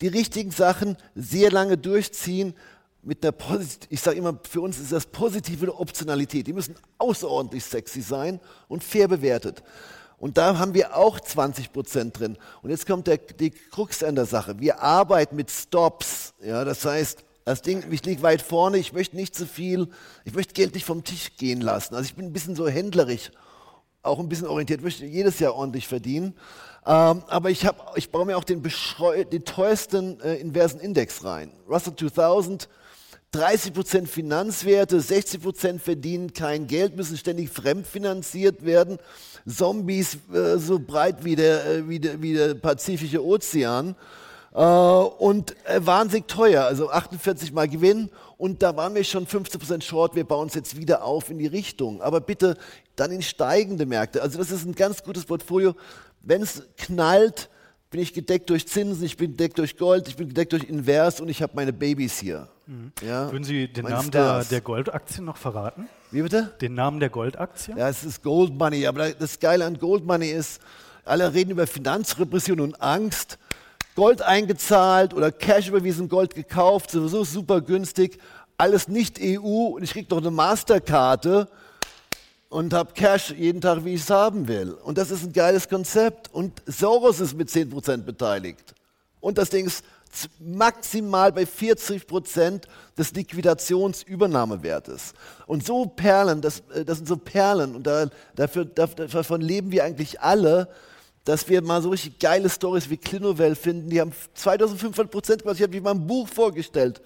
Die 0.00 0.08
richtigen 0.08 0.50
Sachen 0.50 0.96
sehr 1.14 1.50
lange 1.50 1.76
durchziehen 1.76 2.54
mit 3.02 3.22
einer, 3.24 3.32
posit- 3.32 3.86
ich 3.90 4.00
sage 4.00 4.18
immer, 4.18 4.38
für 4.48 4.60
uns 4.60 4.78
ist 4.78 4.92
das 4.92 5.06
positive 5.06 5.74
Optionalität. 5.78 6.46
Die 6.46 6.52
müssen 6.52 6.74
außerordentlich 6.98 7.64
sexy 7.64 8.00
sein 8.02 8.40
und 8.68 8.84
fair 8.84 9.08
bewertet. 9.08 9.62
Und 10.18 10.36
da 10.36 10.58
haben 10.58 10.74
wir 10.74 10.96
auch 10.96 11.18
20 11.18 11.72
Prozent 11.72 12.18
drin. 12.18 12.36
Und 12.62 12.68
jetzt 12.70 12.86
kommt 12.86 13.06
der, 13.06 13.16
die 13.16 13.50
Krux 13.50 14.02
an 14.02 14.14
der 14.16 14.26
Sache. 14.26 14.58
Wir 14.60 14.82
arbeiten 14.82 15.34
mit 15.36 15.50
Stops. 15.50 16.34
Ja, 16.42 16.64
das 16.64 16.84
heißt, 16.84 17.24
das 17.46 17.62
Ding, 17.62 17.84
ich 17.90 18.04
liege 18.04 18.22
weit 18.22 18.42
vorne, 18.42 18.76
ich 18.76 18.92
möchte 18.92 19.16
nicht 19.16 19.34
zu 19.34 19.46
viel, 19.46 19.88
ich 20.26 20.34
möchte 20.34 20.52
Geld 20.52 20.74
nicht 20.74 20.84
vom 20.84 21.04
Tisch 21.04 21.36
gehen 21.38 21.62
lassen. 21.62 21.94
Also 21.94 22.04
ich 22.06 22.14
bin 22.14 22.26
ein 22.26 22.32
bisschen 22.34 22.54
so 22.54 22.68
händlerisch, 22.68 23.30
auch 24.02 24.18
ein 24.18 24.28
bisschen 24.28 24.46
orientiert, 24.46 24.82
möchte 24.82 25.06
jedes 25.06 25.38
Jahr 25.40 25.54
ordentlich 25.54 25.88
verdienen. 25.88 26.34
Ähm, 26.86 27.22
aber 27.28 27.50
ich, 27.50 27.66
hab, 27.66 27.96
ich 27.96 28.10
baue 28.10 28.26
mir 28.26 28.36
auch 28.36 28.44
den, 28.44 28.62
den 28.62 29.44
teuersten 29.44 30.20
äh, 30.20 30.36
inversen 30.36 30.80
Index 30.80 31.24
rein. 31.24 31.52
Russell 31.68 31.94
2000, 31.94 32.68
30% 33.34 34.06
Finanzwerte, 34.06 34.98
60% 34.98 35.78
verdienen 35.78 36.32
kein 36.32 36.66
Geld, 36.66 36.96
müssen 36.96 37.16
ständig 37.16 37.50
fremdfinanziert 37.50 38.64
werden. 38.64 38.98
Zombies 39.46 40.18
äh, 40.32 40.58
so 40.58 40.78
breit 40.78 41.24
wie 41.24 41.36
der, 41.36 41.66
äh, 41.66 41.88
wie 41.88 42.00
der, 42.00 42.20
wie 42.22 42.34
der 42.34 42.54
Pazifische 42.54 43.24
Ozean. 43.24 43.94
Äh, 44.52 44.62
und 44.62 45.54
äh, 45.66 45.80
wahnsinnig 45.84 46.26
teuer, 46.26 46.64
also 46.64 46.90
48 46.90 47.52
Mal 47.52 47.68
Gewinn. 47.68 48.10
Und 48.36 48.62
da 48.62 48.76
waren 48.76 48.94
wir 48.94 49.04
schon 49.04 49.26
15% 49.26 49.82
short, 49.82 50.16
wir 50.16 50.24
bauen 50.24 50.48
es 50.48 50.54
jetzt 50.54 50.76
wieder 50.76 51.04
auf 51.04 51.30
in 51.30 51.38
die 51.38 51.46
Richtung. 51.46 52.02
Aber 52.02 52.20
bitte 52.20 52.56
dann 52.96 53.12
in 53.12 53.22
steigende 53.22 53.86
Märkte. 53.86 54.22
Also 54.22 54.38
das 54.38 54.50
ist 54.50 54.64
ein 54.66 54.74
ganz 54.74 55.04
gutes 55.04 55.24
Portfolio. 55.24 55.74
Wenn 56.20 56.42
es 56.42 56.62
knallt, 56.76 57.48
bin 57.90 58.00
ich 58.00 58.12
gedeckt 58.12 58.50
durch 58.50 58.68
Zinsen, 58.68 59.04
ich 59.04 59.16
bin 59.16 59.32
gedeckt 59.32 59.58
durch 59.58 59.76
Gold, 59.76 60.06
ich 60.08 60.16
bin 60.16 60.28
gedeckt 60.28 60.52
durch 60.52 60.64
Invers 60.64 61.20
und 61.20 61.28
ich 61.28 61.42
habe 61.42 61.52
meine 61.56 61.72
Babys 61.72 62.18
hier. 62.18 62.48
Ja, 63.04 63.32
Würden 63.32 63.42
Sie 63.42 63.66
den 63.66 63.82
meine 63.82 63.96
Namen 63.96 64.10
der, 64.12 64.44
der 64.44 64.60
Goldaktien 64.60 65.24
noch 65.24 65.36
verraten? 65.36 65.88
Wie 66.12 66.22
bitte? 66.22 66.54
Den 66.60 66.74
Namen 66.74 67.00
der 67.00 67.08
Goldaktie? 67.08 67.74
Ja, 67.76 67.88
es 67.88 68.04
ist 68.04 68.22
Gold 68.22 68.54
Money, 68.54 68.86
aber 68.86 69.10
das 69.10 69.40
Geile 69.40 69.64
an 69.64 69.76
Gold 69.78 70.04
Money 70.04 70.30
ist, 70.30 70.60
alle 71.04 71.34
reden 71.34 71.50
über 71.50 71.66
Finanzrepression 71.66 72.60
und 72.60 72.80
Angst. 72.80 73.38
Gold 73.96 74.22
eingezahlt 74.22 75.14
oder 75.14 75.32
Cash 75.32 75.68
überwiesen, 75.68 76.08
Gold 76.08 76.36
gekauft, 76.36 76.92
sowieso 76.92 77.24
super 77.24 77.60
günstig, 77.60 78.18
alles 78.56 78.86
nicht 78.86 79.18
EU 79.20 79.74
und 79.74 79.82
ich 79.82 79.90
kriege 79.90 80.06
noch 80.10 80.18
eine 80.20 80.30
Masterkarte. 80.30 81.48
Und 82.50 82.74
habe 82.74 82.92
Cash 82.92 83.30
jeden 83.30 83.60
Tag, 83.60 83.84
wie 83.84 83.94
ich 83.94 84.02
es 84.02 84.10
haben 84.10 84.48
will. 84.48 84.72
Und 84.72 84.98
das 84.98 85.10
ist 85.10 85.24
ein 85.24 85.32
geiles 85.32 85.68
Konzept. 85.68 86.28
Und 86.34 86.60
Soros 86.66 87.20
ist 87.20 87.34
mit 87.34 87.48
10% 87.48 87.98
beteiligt. 87.98 88.74
Und 89.20 89.38
das 89.38 89.50
Ding 89.50 89.66
ist 89.66 89.84
maximal 90.40 91.30
bei 91.30 91.46
40 91.46 92.04
des 92.98 93.12
Liquidationsübernahmewertes. 93.12 95.14
Und 95.46 95.64
so 95.64 95.86
Perlen, 95.86 96.40
das, 96.40 96.64
äh, 96.74 96.84
das 96.84 96.98
sind 96.98 97.06
so 97.06 97.16
Perlen, 97.16 97.76
und 97.76 97.86
da, 97.86 98.06
dafür, 98.34 98.64
davon 98.64 99.40
leben 99.40 99.70
wir 99.70 99.84
eigentlich 99.84 100.20
alle, 100.20 100.68
dass 101.24 101.48
wir 101.48 101.62
mal 101.62 101.80
so 101.80 101.90
richtig 101.90 102.18
geile 102.18 102.50
Stories 102.50 102.90
wie 102.90 102.96
Clinovel 102.96 103.54
finden. 103.54 103.90
Die 103.90 104.00
haben 104.00 104.12
2500 104.34 105.12
Prozent 105.12 105.42
gemacht. 105.42 105.58
Ich 105.58 105.62
habe 105.62 105.74
mich 105.74 105.82
mal 105.82 105.92
ein 105.92 106.06
Buch 106.06 106.26
vorgestellt, 106.26 107.00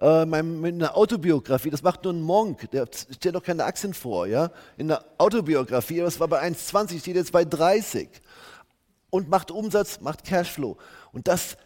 äh, 0.00 0.24
mit 0.24 0.74
einer 0.74 0.96
Autobiografie. 0.96 1.70
Das 1.70 1.82
macht 1.82 2.04
nur 2.04 2.12
ein 2.12 2.22
Monk, 2.22 2.70
der 2.70 2.86
stellt 3.10 3.34
doch 3.34 3.42
keine 3.42 3.64
Aktien 3.64 3.94
vor. 3.94 4.26
Ja? 4.26 4.50
In 4.76 4.88
der 4.88 5.04
Autobiografie, 5.18 5.98
das 5.98 6.20
war 6.20 6.28
bei 6.28 6.42
1,20, 6.42 7.00
steht 7.00 7.16
jetzt 7.16 7.32
bei 7.32 7.44
30. 7.44 8.08
Und 9.10 9.28
macht 9.28 9.50
Umsatz, 9.50 10.00
macht 10.00 10.24
Cashflow. 10.24 10.76
Und 11.12 11.28
das 11.28 11.56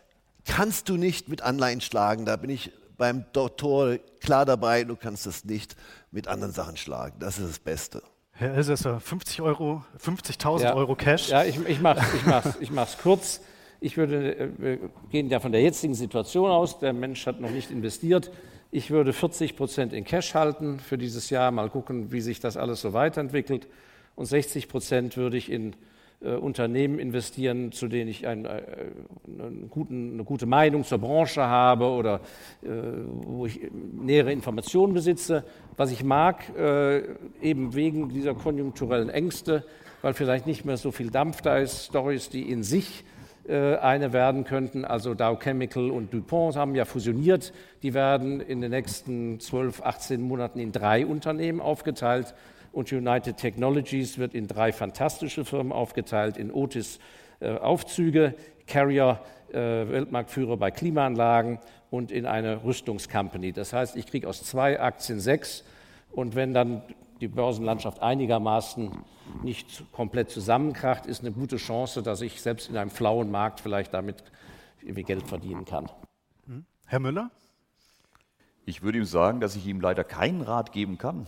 kannst 0.44 0.88
du 0.88 0.96
nicht 0.96 1.28
mit 1.28 1.42
Anleihen 1.42 1.80
schlagen. 1.80 2.26
Da 2.26 2.36
bin 2.36 2.50
ich 2.50 2.72
beim 2.98 3.24
Doktor 3.32 3.96
klar 4.20 4.44
dabei. 4.44 4.84
Du 4.84 4.96
kannst 4.96 5.26
es 5.26 5.44
nicht 5.44 5.76
mit 6.10 6.28
anderen 6.28 6.52
Sachen 6.52 6.76
schlagen. 6.76 7.18
Das 7.20 7.38
ist 7.38 7.48
das 7.48 7.58
Beste. 7.58 8.02
Herr 8.32 8.54
Elsässer, 8.54 9.00
50 9.00 9.40
Euro, 9.40 9.84
50.000 10.00 10.62
ja. 10.62 10.74
Euro 10.74 10.94
Cash. 10.94 11.28
Ja, 11.28 11.42
ich, 11.42 11.58
ich 11.66 11.80
mache 11.80 12.00
es 12.00 12.14
ich 12.14 12.26
mach's, 12.26 12.48
ich 12.60 12.70
mach's 12.70 12.98
kurz. 13.02 13.40
Ich 13.80 13.96
würde, 13.96 14.36
äh, 14.36 14.48
wir 14.58 14.78
gehen 15.10 15.28
ja 15.28 15.40
von 15.40 15.52
der 15.52 15.62
jetzigen 15.62 15.94
Situation 15.94 16.50
aus. 16.50 16.78
Der 16.80 16.92
Mensch 16.92 17.26
hat 17.26 17.40
noch 17.40 17.50
nicht 17.50 17.70
investiert. 17.70 18.30
Ich 18.70 18.90
würde 18.90 19.12
40 19.12 19.56
Prozent 19.56 19.92
in 19.92 20.04
Cash 20.04 20.34
halten 20.34 20.78
für 20.80 20.98
dieses 20.98 21.30
Jahr. 21.30 21.50
Mal 21.50 21.70
gucken, 21.70 22.12
wie 22.12 22.20
sich 22.20 22.40
das 22.40 22.56
alles 22.56 22.80
so 22.80 22.92
weiterentwickelt. 22.92 23.68
Und 24.14 24.26
60 24.26 24.68
Prozent 24.68 25.16
würde 25.16 25.36
ich 25.36 25.50
in 25.50 25.74
äh, 26.20 26.30
Unternehmen 26.34 26.98
investieren, 26.98 27.70
zu 27.70 27.86
denen 27.86 28.10
ich 28.10 28.26
ein, 28.26 28.44
äh, 28.46 28.62
guten, 29.70 30.14
eine 30.14 30.24
gute 30.24 30.46
Meinung 30.46 30.82
zur 30.82 30.98
Branche 30.98 31.42
habe 31.42 31.84
oder 31.86 32.20
äh, 32.62 32.68
wo 33.22 33.46
ich 33.46 33.60
nähere 33.72 34.32
Informationen 34.32 34.92
besitze. 34.92 35.44
Was 35.76 35.92
ich 35.92 36.02
mag, 36.02 36.42
äh, 36.58 37.02
eben 37.40 37.74
wegen 37.76 38.08
dieser 38.08 38.34
konjunkturellen 38.34 39.08
Ängste, 39.08 39.64
weil 40.02 40.14
vielleicht 40.14 40.48
nicht 40.48 40.64
mehr 40.64 40.76
so 40.76 40.90
viel 40.90 41.10
Dampf 41.10 41.42
da 41.42 41.58
ist, 41.58 41.84
Stories, 41.84 42.28
die 42.28 42.50
in 42.50 42.64
sich 42.64 43.04
eine 43.48 44.12
werden 44.12 44.44
könnten. 44.44 44.84
Also 44.84 45.14
Dow 45.14 45.36
Chemical 45.36 45.90
und 45.90 46.12
DuPont 46.12 46.56
haben 46.56 46.74
ja 46.74 46.84
fusioniert. 46.84 47.52
Die 47.82 47.94
werden 47.94 48.40
in 48.40 48.60
den 48.60 48.70
nächsten 48.70 49.40
12, 49.40 49.82
18 49.82 50.20
Monaten 50.20 50.58
in 50.58 50.72
drei 50.72 51.06
Unternehmen 51.06 51.60
aufgeteilt 51.60 52.34
und 52.72 52.92
United 52.92 53.36
Technologies 53.36 54.18
wird 54.18 54.34
in 54.34 54.46
drei 54.46 54.72
fantastische 54.72 55.44
Firmen 55.44 55.72
aufgeteilt, 55.72 56.36
in 56.36 56.52
Otis 56.52 56.98
äh, 57.40 57.56
Aufzüge, 57.56 58.34
Carrier 58.66 59.20
äh, 59.50 59.54
Weltmarktführer 59.54 60.56
bei 60.56 60.70
Klimaanlagen 60.70 61.58
und 61.90 62.12
in 62.12 62.26
eine 62.26 62.64
Rüstungscompany. 62.64 63.52
Das 63.52 63.72
heißt, 63.72 63.96
ich 63.96 64.06
kriege 64.06 64.28
aus 64.28 64.42
zwei 64.42 64.78
Aktien 64.80 65.20
sechs 65.20 65.64
und 66.12 66.34
wenn 66.34 66.52
dann 66.52 66.82
die 67.20 67.28
Börsenlandschaft 67.28 68.02
einigermaßen 68.02 68.90
nicht 69.44 69.84
komplett 69.92 70.30
zusammenkracht, 70.30 71.06
ist 71.06 71.20
eine 71.20 71.32
gute 71.32 71.56
Chance, 71.56 72.02
dass 72.02 72.20
ich 72.20 72.40
selbst 72.40 72.68
in 72.68 72.76
einem 72.76 72.90
flauen 72.90 73.30
Markt 73.30 73.60
vielleicht 73.60 73.94
damit 73.94 74.22
irgendwie 74.80 75.02
Geld 75.02 75.26
verdienen 75.26 75.64
kann. 75.64 75.90
Herr 76.86 77.00
Müller? 77.00 77.30
Ich 78.64 78.82
würde 78.82 78.98
ihm 78.98 79.04
sagen, 79.04 79.40
dass 79.40 79.56
ich 79.56 79.66
ihm 79.66 79.80
leider 79.80 80.04
keinen 80.04 80.40
Rat 80.40 80.72
geben 80.72 80.96
kann. 80.96 81.26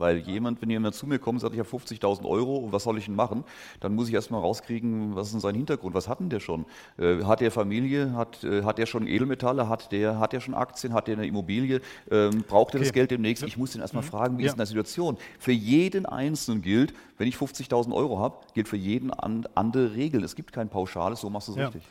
Weil 0.00 0.18
jemand, 0.20 0.62
wenn 0.62 0.70
jemand 0.70 0.94
zu 0.94 1.06
mir 1.06 1.18
kommt 1.18 1.36
und 1.36 1.40
sagt, 1.40 1.54
ich 1.54 1.60
habe 1.60 1.68
50.000 1.68 2.24
Euro 2.24 2.56
und 2.56 2.72
was 2.72 2.84
soll 2.84 2.96
ich 2.96 3.04
denn 3.04 3.14
machen, 3.14 3.44
dann 3.80 3.94
muss 3.94 4.08
ich 4.08 4.14
erstmal 4.14 4.40
rauskriegen, 4.40 5.14
was 5.14 5.26
ist 5.26 5.34
denn 5.34 5.40
sein 5.40 5.54
Hintergrund, 5.54 5.94
was 5.94 6.08
hat 6.08 6.20
denn 6.20 6.30
der 6.30 6.40
schon? 6.40 6.64
Äh, 6.98 7.22
hat 7.24 7.40
der 7.40 7.50
Familie, 7.50 8.14
hat, 8.14 8.42
äh, 8.42 8.62
hat 8.62 8.78
der 8.78 8.86
schon 8.86 9.06
Edelmetalle, 9.06 9.68
hat 9.68 9.92
der, 9.92 10.18
hat 10.18 10.32
der 10.32 10.40
schon 10.40 10.54
Aktien, 10.54 10.94
hat 10.94 11.06
der 11.06 11.18
eine 11.18 11.26
Immobilie, 11.26 11.82
ähm, 12.10 12.44
braucht 12.48 12.72
er 12.72 12.78
okay. 12.78 12.86
das 12.86 12.92
Geld 12.94 13.10
demnächst? 13.10 13.42
Ich 13.42 13.58
muss 13.58 13.72
den 13.72 13.82
erstmal 13.82 14.02
mhm. 14.02 14.08
fragen, 14.08 14.38
wie 14.38 14.44
ja. 14.44 14.48
ist 14.48 14.56
denn 14.56 14.64
die 14.64 14.68
Situation? 14.68 15.18
Für 15.38 15.52
jeden 15.52 16.06
Einzelnen 16.06 16.62
gilt, 16.62 16.94
wenn 17.18 17.28
ich 17.28 17.36
50.000 17.36 17.92
Euro 17.92 18.18
habe, 18.18 18.38
gilt 18.54 18.68
für 18.68 18.78
jeden 18.78 19.10
an, 19.10 19.46
andere 19.54 19.94
Regeln. 19.94 20.24
Es 20.24 20.34
gibt 20.34 20.52
kein 20.52 20.70
Pauschales, 20.70 21.20
so 21.20 21.28
machst 21.28 21.48
du 21.48 21.52
es 21.52 21.58
ja. 21.58 21.64
richtig. 21.66 21.82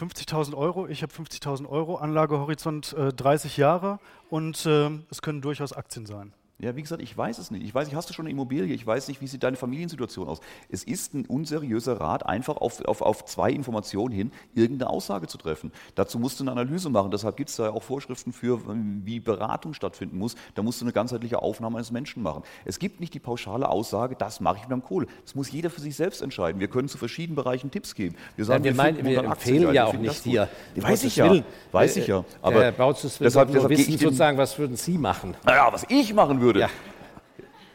50.000 0.00 0.56
Euro, 0.56 0.88
ich 0.88 1.02
habe 1.02 1.12
50.000 1.12 1.68
Euro, 1.68 1.94
Anlagehorizont 1.94 2.92
äh, 2.94 3.12
30 3.12 3.56
Jahre 3.56 4.00
und 4.30 4.66
äh, 4.66 4.90
es 5.10 5.22
können 5.22 5.42
durchaus 5.42 5.72
Aktien 5.72 6.06
sein. 6.06 6.32
Ja, 6.62 6.76
wie 6.76 6.82
gesagt, 6.82 7.02
ich 7.02 7.18
weiß 7.18 7.38
es 7.38 7.50
nicht. 7.50 7.64
Ich 7.64 7.74
weiß 7.74 7.88
nicht, 7.88 7.96
hast 7.96 8.08
du 8.08 8.14
schon 8.14 8.24
eine 8.24 8.30
Immobilie? 8.30 8.72
Ich 8.72 8.86
weiß 8.86 9.08
nicht, 9.08 9.20
wie 9.20 9.26
sieht 9.26 9.42
deine 9.42 9.56
Familiensituation 9.56 10.28
aus? 10.28 10.40
Es 10.68 10.84
ist 10.84 11.12
ein 11.12 11.26
unseriöser 11.26 12.00
Rat, 12.00 12.24
einfach 12.24 12.56
auf, 12.56 12.84
auf, 12.84 13.02
auf 13.02 13.24
zwei 13.24 13.50
Informationen 13.50 14.14
hin 14.14 14.30
irgendeine 14.54 14.88
Aussage 14.88 15.26
zu 15.26 15.38
treffen. 15.38 15.72
Dazu 15.96 16.20
musst 16.20 16.38
du 16.38 16.44
eine 16.44 16.52
Analyse 16.52 16.88
machen. 16.88 17.10
Deshalb 17.10 17.36
gibt 17.36 17.50
es 17.50 17.56
da 17.56 17.70
auch 17.70 17.82
Vorschriften 17.82 18.32
für, 18.32 18.60
wie 19.04 19.18
Beratung 19.18 19.74
stattfinden 19.74 20.18
muss. 20.18 20.36
Da 20.54 20.62
musst 20.62 20.80
du 20.80 20.84
eine 20.84 20.92
ganzheitliche 20.92 21.42
Aufnahme 21.42 21.78
eines 21.78 21.90
Menschen 21.90 22.22
machen. 22.22 22.44
Es 22.64 22.78
gibt 22.78 23.00
nicht 23.00 23.12
die 23.12 23.18
pauschale 23.18 23.68
Aussage, 23.68 24.14
das 24.14 24.38
mache 24.38 24.58
ich 24.58 24.62
mit 24.62 24.70
dem 24.70 24.84
Kohle. 24.84 25.08
Das 25.24 25.34
muss 25.34 25.50
jeder 25.50 25.68
für 25.68 25.80
sich 25.80 25.96
selbst 25.96 26.22
entscheiden. 26.22 26.60
Wir 26.60 26.68
können 26.68 26.86
zu 26.86 26.96
verschiedenen 26.96 27.34
Bereichen 27.34 27.72
Tipps 27.72 27.96
geben. 27.96 28.14
Wir, 28.36 28.44
sagen, 28.44 28.62
ja, 28.62 28.70
wir, 28.70 28.76
wir, 28.76 28.76
meinen, 28.76 29.04
wir 29.04 29.24
empfehlen 29.24 29.74
ja 29.74 29.86
auch 29.86 29.94
nicht 29.94 30.22
hier. 30.22 30.48
Weiß 30.76 31.02
ich 31.02 31.16
ja, 31.16 31.42
weiß 31.72 31.96
ich 31.96 32.06
ja. 32.06 32.24
Aber 32.40 32.60
will 32.60 32.94
deshalb, 33.20 33.50
deshalb 33.50 33.68
wissen, 33.68 33.98
sozusagen, 33.98 34.38
was 34.38 34.56
würden 34.60 34.76
Sie 34.76 34.96
machen? 34.96 35.34
Naja, 35.44 35.68
was 35.72 35.84
ich 35.88 36.14
machen 36.14 36.40
würde, 36.40 36.51
würde. 36.52 36.60
Ja. 36.60 36.68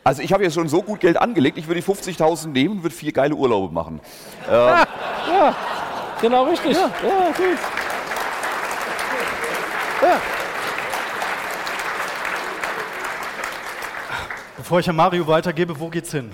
Also 0.04 0.22
ich 0.22 0.32
habe 0.32 0.44
jetzt 0.44 0.54
schon 0.54 0.70
so 0.70 0.82
gut 0.82 1.02
Geld 1.02 1.18
angelegt, 1.18 1.58
ich 1.58 1.68
würde 1.68 1.82
die 1.82 1.86
50.000 1.86 2.48
nehmen 2.48 2.78
und 2.78 2.84
würde 2.84 2.96
vier 2.96 3.12
geile 3.12 3.36
Urlaube 3.36 3.74
machen. 3.74 4.00
Ähm. 4.50 4.54
Ja, 4.54 4.88
ja, 5.30 5.56
genau 6.22 6.46
richtig. 6.46 6.78
Ja, 6.78 6.90
ja 7.04 7.28
gut. 7.36 7.58
Ja. 10.02 10.22
Bevor 14.56 14.80
ich 14.80 14.90
an 14.90 14.96
Mario 14.96 15.28
weitergebe, 15.28 15.78
wo 15.78 15.90
geht's 15.90 16.12
hin? 16.12 16.32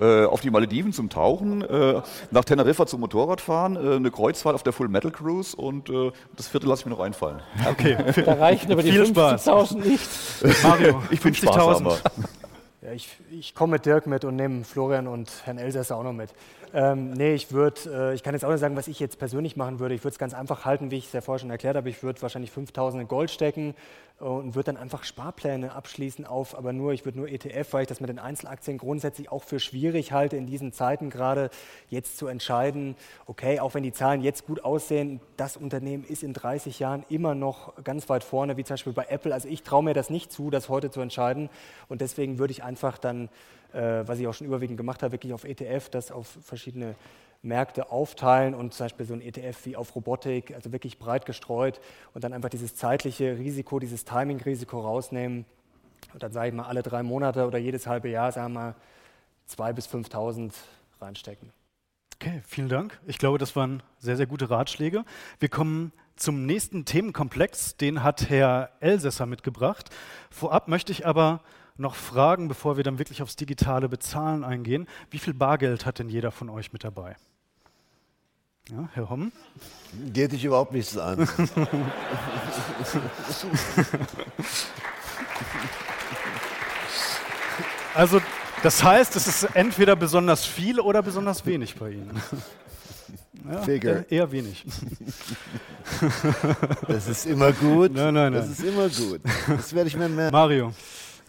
Äh, 0.00 0.24
auf 0.24 0.40
die 0.40 0.50
Malediven 0.50 0.94
zum 0.94 1.10
Tauchen, 1.10 1.60
äh, 1.60 2.00
nach 2.30 2.44
Teneriffa 2.44 2.86
zum 2.86 3.00
Motorradfahren, 3.00 3.76
äh, 3.76 3.96
eine 3.96 4.10
Kreuzfahrt 4.10 4.54
auf 4.54 4.62
der 4.62 4.72
Full 4.72 4.88
Metal 4.88 5.10
Cruise 5.10 5.54
und 5.54 5.90
äh, 5.90 6.10
das 6.36 6.48
vierte 6.48 6.66
lasse 6.66 6.80
ich 6.80 6.86
mir 6.86 6.92
noch 6.92 7.00
einfallen. 7.00 7.42
Okay, 7.68 7.98
da 8.24 8.32
reichen 8.32 8.72
aber 8.72 8.82
die 8.82 8.92
50.000 8.92 9.86
nicht. 9.86 10.08
Mario, 10.62 11.02
ich 11.10 11.20
bin 11.20 11.34
Spaßhaber. 11.34 11.98
Ja, 12.80 12.92
ich, 12.92 13.10
ich 13.30 13.54
komme 13.54 13.72
mit 13.72 13.84
Dirk 13.84 14.06
mit 14.06 14.24
und 14.24 14.36
nehme 14.36 14.64
Florian 14.64 15.06
und 15.06 15.30
Herrn 15.44 15.58
Elsässer 15.58 15.96
auch 15.96 16.02
noch 16.02 16.14
mit. 16.14 16.30
Ähm, 16.72 17.12
nee, 17.12 17.34
ich 17.34 17.50
würde, 17.50 17.80
äh, 17.92 18.14
ich 18.14 18.22
kann 18.22 18.34
jetzt 18.34 18.44
auch 18.44 18.50
nicht 18.50 18.60
sagen, 18.60 18.76
was 18.76 18.86
ich 18.86 19.00
jetzt 19.00 19.18
persönlich 19.18 19.56
machen 19.56 19.80
würde. 19.80 19.94
Ich 19.94 20.02
würde 20.02 20.12
es 20.12 20.18
ganz 20.18 20.34
einfach 20.34 20.64
halten, 20.64 20.90
wie 20.90 20.98
ich 20.98 21.06
es 21.06 21.12
ja 21.12 21.20
vorher 21.20 21.40
schon 21.40 21.50
erklärt 21.50 21.76
habe. 21.76 21.90
Ich 21.90 22.02
würde 22.02 22.22
wahrscheinlich 22.22 22.52
5000 22.52 23.02
in 23.02 23.08
Gold 23.08 23.30
stecken 23.30 23.74
und 24.20 24.54
würde 24.54 24.72
dann 24.72 24.76
einfach 24.76 25.02
Sparpläne 25.02 25.72
abschließen 25.72 26.26
auf, 26.26 26.56
aber 26.56 26.74
nur, 26.74 26.92
ich 26.92 27.06
würde 27.06 27.18
nur 27.18 27.28
ETF, 27.28 27.72
weil 27.72 27.82
ich 27.82 27.88
das 27.88 28.00
mit 28.00 28.10
den 28.10 28.18
Einzelaktien 28.18 28.76
grundsätzlich 28.76 29.32
auch 29.32 29.42
für 29.42 29.58
schwierig 29.58 30.12
halte, 30.12 30.36
in 30.36 30.46
diesen 30.46 30.72
Zeiten 30.72 31.08
gerade 31.08 31.48
jetzt 31.88 32.18
zu 32.18 32.26
entscheiden, 32.26 32.96
okay, 33.26 33.60
auch 33.60 33.72
wenn 33.72 33.82
die 33.82 33.92
Zahlen 33.92 34.20
jetzt 34.20 34.46
gut 34.46 34.62
aussehen, 34.62 35.20
das 35.38 35.56
Unternehmen 35.56 36.04
ist 36.04 36.22
in 36.22 36.34
30 36.34 36.78
Jahren 36.78 37.04
immer 37.08 37.34
noch 37.34 37.82
ganz 37.82 38.10
weit 38.10 38.22
vorne, 38.22 38.58
wie 38.58 38.64
zum 38.64 38.74
Beispiel 38.74 38.92
bei 38.92 39.06
Apple. 39.08 39.32
Also 39.32 39.48
ich 39.48 39.62
traue 39.62 39.82
mir 39.82 39.94
das 39.94 40.10
nicht 40.10 40.30
zu, 40.30 40.50
das 40.50 40.68
heute 40.68 40.90
zu 40.90 41.00
entscheiden 41.00 41.48
und 41.88 42.02
deswegen 42.02 42.38
würde 42.38 42.52
ich 42.52 42.62
einfach 42.62 42.98
dann 42.98 43.30
äh, 43.72 44.06
was 44.06 44.18
ich 44.18 44.26
auch 44.26 44.34
schon 44.34 44.46
überwiegend 44.46 44.76
gemacht 44.76 45.02
habe, 45.02 45.12
wirklich 45.12 45.32
auf 45.32 45.44
ETF, 45.44 45.88
das 45.90 46.10
auf 46.10 46.26
verschiedene 46.42 46.94
Märkte 47.42 47.90
aufteilen 47.90 48.54
und 48.54 48.74
zum 48.74 48.84
Beispiel 48.84 49.06
so 49.06 49.14
ein 49.14 49.22
ETF 49.22 49.64
wie 49.64 49.76
auf 49.76 49.94
Robotik, 49.94 50.54
also 50.54 50.72
wirklich 50.72 50.98
breit 50.98 51.24
gestreut 51.24 51.80
und 52.12 52.22
dann 52.22 52.32
einfach 52.32 52.50
dieses 52.50 52.74
zeitliche 52.74 53.38
Risiko, 53.38 53.78
dieses 53.78 54.04
Timing-Risiko 54.04 54.80
rausnehmen 54.80 55.46
und 56.12 56.22
dann 56.22 56.32
sage 56.32 56.48
ich 56.48 56.54
mal 56.54 56.64
alle 56.64 56.82
drei 56.82 57.02
Monate 57.02 57.46
oder 57.46 57.58
jedes 57.58 57.86
halbe 57.86 58.08
Jahr, 58.08 58.32
sagen 58.32 58.52
wir 58.52 58.60
mal, 58.60 58.74
2.000 59.48 59.72
bis 59.72 59.88
5.000 59.88 60.52
reinstecken. 61.00 61.50
Okay, 62.16 62.42
vielen 62.46 62.68
Dank. 62.68 63.00
Ich 63.06 63.18
glaube, 63.18 63.38
das 63.38 63.56
waren 63.56 63.82
sehr, 63.98 64.16
sehr 64.16 64.26
gute 64.26 64.50
Ratschläge. 64.50 65.04
Wir 65.38 65.48
kommen 65.48 65.92
zum 66.16 66.44
nächsten 66.44 66.84
Themenkomplex, 66.84 67.78
den 67.78 68.02
hat 68.02 68.28
Herr 68.28 68.70
Elsässer 68.80 69.24
mitgebracht. 69.24 69.88
Vorab 70.30 70.68
möchte 70.68 70.92
ich 70.92 71.06
aber 71.06 71.40
noch 71.80 71.94
fragen, 71.94 72.48
bevor 72.48 72.76
wir 72.76 72.84
dann 72.84 72.98
wirklich 72.98 73.22
aufs 73.22 73.36
digitale 73.36 73.88
Bezahlen 73.88 74.44
eingehen. 74.44 74.86
Wie 75.10 75.18
viel 75.18 75.34
Bargeld 75.34 75.86
hat 75.86 75.98
denn 75.98 76.08
jeder 76.08 76.30
von 76.30 76.48
euch 76.50 76.72
mit 76.72 76.84
dabei? 76.84 77.16
Ja, 78.70 78.88
Herr 78.92 79.10
Homm? 79.10 79.32
Geht 80.12 80.30
dich 80.32 80.44
überhaupt 80.44 80.72
nichts 80.72 80.96
an. 80.96 81.28
also, 87.94 88.20
das 88.62 88.84
heißt, 88.84 89.16
es 89.16 89.26
ist 89.26 89.42
entweder 89.54 89.96
besonders 89.96 90.44
viel 90.44 90.78
oder 90.78 91.02
besonders 91.02 91.44
wenig 91.46 91.74
bei 91.74 91.90
Ihnen. 91.90 92.22
Ja, 93.50 93.62
Figure. 93.62 94.04
Eher 94.08 94.30
wenig. 94.30 94.64
Das 96.86 97.08
ist 97.08 97.26
immer 97.26 97.52
gut. 97.52 97.92
Nein, 97.92 98.14
nein, 98.14 98.32
nein. 98.32 98.42
Das 98.42 98.50
ist 98.50 98.62
immer 98.62 98.88
gut. 98.88 99.20
Das 99.48 99.74
werde 99.74 99.88
ich 99.88 99.96
mir 99.96 100.08
merken. 100.08 100.32
Mario. 100.32 100.72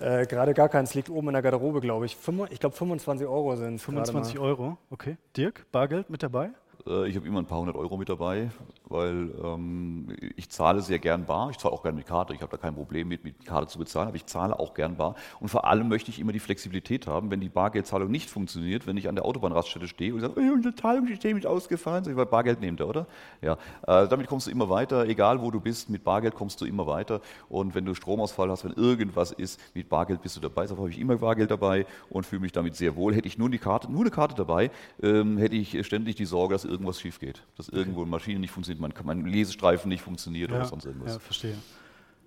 Äh, 0.02 0.26
gerade 0.26 0.54
gar 0.54 0.68
keins 0.68 0.96
liegt 0.96 1.10
oben 1.10 1.28
in 1.28 1.34
der 1.34 1.42
Garderobe, 1.42 1.80
glaube 1.80 2.06
ich. 2.06 2.16
Fünf, 2.16 2.50
ich 2.50 2.60
glaube 2.60 2.76
25 2.76 3.28
Euro 3.28 3.56
sind 3.56 3.76
es. 3.76 3.84
25 3.84 4.40
Euro, 4.40 4.78
okay. 4.90 5.18
Dirk, 5.38 5.66
Bargeld 5.72 6.10
mit 6.10 6.24
dabei? 6.24 6.52
Äh, 6.88 7.08
ich 7.08 7.16
habe 7.16 7.28
immer 7.28 7.40
ein 7.40 7.46
paar 7.46 7.60
hundert 7.60 7.76
Euro 7.76 7.98
mit 7.98 8.10
dabei, 8.10 8.52
weil 8.86 9.32
ähm, 9.44 10.08
ich 10.36 10.50
zahle 10.50 10.82
sehr 10.82 11.00
gern 11.00 11.26
bar. 11.26 11.50
Ich 11.50 11.58
zahle 11.58 11.74
auch 11.74 11.84
gerne 11.84 11.98
mit 11.98 12.08
Karte. 12.08 12.34
Ich 12.34 12.42
habe 12.42 12.52
da 12.52 12.58
kein 12.58 12.76
Problem 12.76 13.08
mit, 13.08 13.24
mit 13.24 13.46
Karte 13.46 13.68
zu 13.68 13.80
bezahlen, 13.80 14.08
aber 14.08 14.16
ich 14.16 14.26
zahle 14.26 14.60
auch 14.60 14.74
gern 14.74 14.98
bar. 14.98 15.16
Und 15.40 15.50
vor 15.50 15.66
allem 15.66 15.88
möchte 15.88 16.12
ich 16.12 16.20
immer 16.20 16.32
die 16.32 16.40
Flexibilität 16.40 17.08
haben, 17.08 17.32
wenn 17.32 17.40
die 17.40 17.50
Bargeldzahlung 17.50 18.10
nicht 18.10 18.30
funktioniert, 18.30 18.88
wenn 18.88 18.98
ich 18.98 19.08
an 19.08 19.16
der 19.16 19.26
Autobahnraststätte 19.26 19.88
stehe 19.88 20.14
und 20.14 20.22
sage, 20.22 20.40
hey, 20.40 20.50
unser 20.52 20.76
Zahlungssystem 20.76 21.38
ist 21.38 21.46
ausgefallen, 21.46 22.04
sag 22.04 22.12
ich, 22.12 22.18
weil 22.18 22.26
Bargeld 22.26 22.62
nehmt 22.62 22.80
ihr, 22.80 22.88
oder? 22.88 23.08
Ja, 23.42 23.54
äh, 23.88 24.08
damit 24.08 24.28
kommst 24.28 24.48
du 24.48 24.52
immer 24.52 24.70
weiter, 24.70 25.08
egal 25.08 25.42
wo 25.42 25.52
du 25.52 25.60
bist, 25.60 25.90
mit 25.90 26.04
Bargeld 26.04 26.36
kommst 26.36 26.60
du 26.62 26.66
immer 26.66 26.88
weiter. 26.88 27.22
Und 27.50 27.76
wenn 27.76 27.86
du 27.86 27.94
Stromausfall 27.94 28.50
hast, 28.50 28.64
wenn 28.64 28.74
irgendwas 28.74 29.32
ist, 29.32 29.60
mit 29.74 29.90
Bargeld 29.90 30.22
bist 30.22 30.36
du 30.36 30.42
dabei. 30.42 30.64
Deshalb 30.64 30.80
habe 30.80 30.90
ich 30.90 31.00
immer 31.00 31.18
Bargeld 31.18 31.52
dabei 31.52 31.86
und 32.10 32.26
fühle 32.26 32.42
mich 32.42 32.52
damit 32.52 32.76
sehr 32.76 32.96
wohl. 32.96 33.16
Hätte 33.16 33.28
ich 33.28 33.38
nur 33.38 33.50
die 33.50 33.60
Karte, 33.60 33.92
nur 33.92 34.02
eine 34.02 34.12
Karte 34.12 34.36
dabei, 34.36 34.72
ähm, 35.02 35.38
hätte 35.38 35.56
ich 35.56 35.86
ständig 35.86 36.16
die 36.16 36.26
Sorge, 36.26 36.54
dass 36.56 36.66
irgendwas 36.72 37.00
schief 37.00 37.20
geht. 37.20 37.44
Dass 37.58 37.70
irgendwo 37.70 38.02
eine 38.02 38.10
Maschine 38.10 38.40
nicht 38.40 38.52
funktioniert, 38.52 38.82
mein, 38.82 38.94
mein 39.04 39.26
Lesestreifen 39.26 39.90
nicht 39.90 40.02
funktioniert 40.02 40.50
ja, 40.50 40.58
oder 40.58 40.66
sonst 40.66 40.86
irgendwas. 40.86 41.14
Ja, 41.14 41.20
verstehe. 41.20 41.56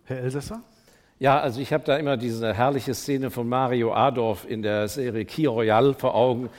Herr 0.05 0.19
Elsässer? 0.19 0.63
Ja, 1.19 1.41
also 1.41 1.61
ich 1.61 1.73
habe 1.73 1.85
da 1.85 1.97
immer 1.97 2.17
diese 2.17 2.53
herrliche 2.55 2.95
Szene 2.95 3.31
von 3.31 3.49
Mario 3.49 3.95
Adorf 3.95 4.45
in 4.49 4.63
der 4.63 4.89
Serie 4.89 5.25
Key 5.25 5.47
Royale 5.47 5.95
vor 5.95 6.15
Augen, 6.15 6.51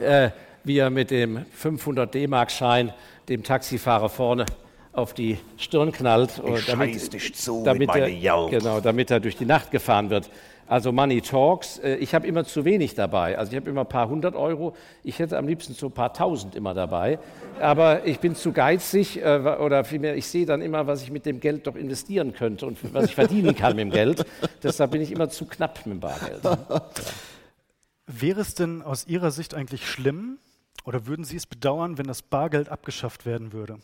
äh, 0.00 0.30
wie 0.64 0.78
er 0.78 0.90
mit 0.90 1.10
dem 1.10 1.44
500 1.52 2.12
D-Mark-Schein 2.14 2.92
dem 3.28 3.42
Taxifahrer 3.42 4.08
vorne 4.08 4.46
auf 4.92 5.14
die 5.14 5.38
Stirn 5.56 5.90
knallt, 5.90 6.42
ich 6.44 6.66
damit, 6.66 7.12
dich 7.12 7.34
zu 7.34 7.64
damit, 7.64 7.88
mit 7.88 7.96
er, 7.96 8.48
genau, 8.50 8.80
damit 8.80 9.10
er 9.10 9.20
durch 9.20 9.36
die 9.36 9.46
Nacht 9.46 9.70
gefahren 9.70 10.10
wird. 10.10 10.28
Also 10.72 10.90
Money 10.90 11.20
Talks. 11.20 11.80
Äh, 11.80 11.96
ich 11.96 12.14
habe 12.14 12.26
immer 12.26 12.44
zu 12.44 12.64
wenig 12.64 12.94
dabei. 12.94 13.36
Also 13.36 13.52
ich 13.52 13.56
habe 13.56 13.68
immer 13.68 13.82
ein 13.82 13.88
paar 13.90 14.08
hundert 14.08 14.34
Euro. 14.34 14.74
Ich 15.04 15.18
hätte 15.18 15.36
am 15.36 15.46
liebsten 15.46 15.74
so 15.74 15.88
ein 15.88 15.92
paar 15.92 16.14
tausend 16.14 16.54
immer 16.54 16.72
dabei. 16.72 17.18
Aber 17.60 18.06
ich 18.06 18.20
bin 18.20 18.34
zu 18.34 18.52
geizig 18.52 19.22
äh, 19.22 19.36
oder 19.60 19.84
vielmehr, 19.84 20.16
ich 20.16 20.26
sehe 20.26 20.46
dann 20.46 20.62
immer, 20.62 20.86
was 20.86 21.02
ich 21.02 21.10
mit 21.10 21.26
dem 21.26 21.40
Geld 21.40 21.66
doch 21.66 21.76
investieren 21.76 22.32
könnte 22.32 22.64
und 22.64 22.78
was 22.94 23.04
ich 23.04 23.14
verdienen 23.14 23.54
kann 23.54 23.76
mit 23.76 23.80
dem 23.80 23.90
Geld. 23.90 24.24
Deshalb 24.62 24.92
bin 24.92 25.02
ich 25.02 25.12
immer 25.12 25.28
zu 25.28 25.44
knapp 25.44 25.84
mit 25.84 25.96
dem 25.96 26.00
Bargeld. 26.00 26.42
Ja. 26.42 26.56
Wäre 28.06 28.40
es 28.40 28.54
denn 28.54 28.80
aus 28.80 29.06
Ihrer 29.06 29.30
Sicht 29.30 29.52
eigentlich 29.52 29.86
schlimm 29.86 30.38
oder 30.86 31.06
würden 31.06 31.26
Sie 31.26 31.36
es 31.36 31.44
bedauern, 31.44 31.98
wenn 31.98 32.06
das 32.06 32.22
Bargeld 32.22 32.70
abgeschafft 32.70 33.26
werden 33.26 33.52
würde? 33.52 33.76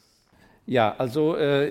Ja, 0.65 0.95
also 0.97 1.37
äh, 1.37 1.71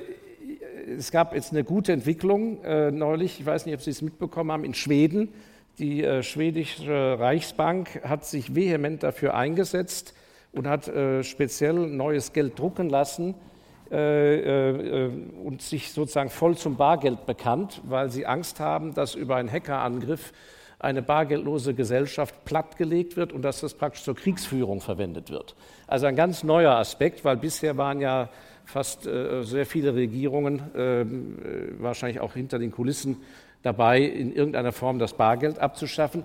es 0.97 1.11
gab 1.11 1.33
jetzt 1.33 1.51
eine 1.51 1.63
gute 1.63 1.91
Entwicklung 1.91 2.63
äh, 2.63 2.91
neulich, 2.91 3.39
ich 3.39 3.45
weiß 3.45 3.65
nicht, 3.65 3.75
ob 3.75 3.81
Sie 3.81 3.91
es 3.91 4.01
mitbekommen 4.01 4.51
haben, 4.51 4.63
in 4.63 4.73
Schweden. 4.73 5.33
Die 5.79 6.03
äh, 6.03 6.23
schwedische 6.23 7.19
Reichsbank 7.19 8.01
hat 8.03 8.25
sich 8.25 8.55
vehement 8.55 9.03
dafür 9.03 9.35
eingesetzt 9.35 10.13
und 10.51 10.67
hat 10.67 10.88
äh, 10.88 11.23
speziell 11.23 11.73
neues 11.73 12.33
Geld 12.33 12.57
drucken 12.57 12.89
lassen 12.89 13.35
äh, 13.91 15.05
äh, 15.05 15.11
und 15.43 15.61
sich 15.61 15.91
sozusagen 15.91 16.29
voll 16.29 16.57
zum 16.57 16.77
Bargeld 16.77 17.25
bekannt, 17.25 17.81
weil 17.85 18.09
sie 18.09 18.25
Angst 18.25 18.59
haben, 18.59 18.93
dass 18.93 19.15
über 19.15 19.35
einen 19.35 19.51
Hackerangriff 19.51 20.33
eine 20.79 21.01
bargeldlose 21.01 21.73
Gesellschaft 21.73 22.45
plattgelegt 22.45 23.17
wird 23.17 23.33
und 23.33 23.41
dass 23.41 23.61
das 23.61 23.73
praktisch 23.73 24.03
zur 24.03 24.15
Kriegsführung 24.15 24.81
verwendet 24.81 25.31
wird. 25.31 25.55
Also 25.88 26.05
ein 26.05 26.15
ganz 26.15 26.43
neuer 26.43 26.73
Aspekt, 26.73 27.25
weil 27.25 27.38
bisher 27.38 27.77
waren 27.77 27.99
ja 27.99 28.29
fast 28.68 29.07
äh, 29.07 29.43
sehr 29.43 29.65
viele 29.65 29.95
Regierungen, 29.95 30.61
ähm, 30.76 31.38
äh, 31.39 31.82
wahrscheinlich 31.82 32.20
auch 32.20 32.34
hinter 32.34 32.59
den 32.59 32.72
Kulissen, 32.72 33.18
dabei, 33.63 34.01
in 34.01 34.34
irgendeiner 34.34 34.74
Form 34.74 34.99
das 34.99 35.13
Bargeld 35.13 35.57
abzuschaffen. 35.59 36.24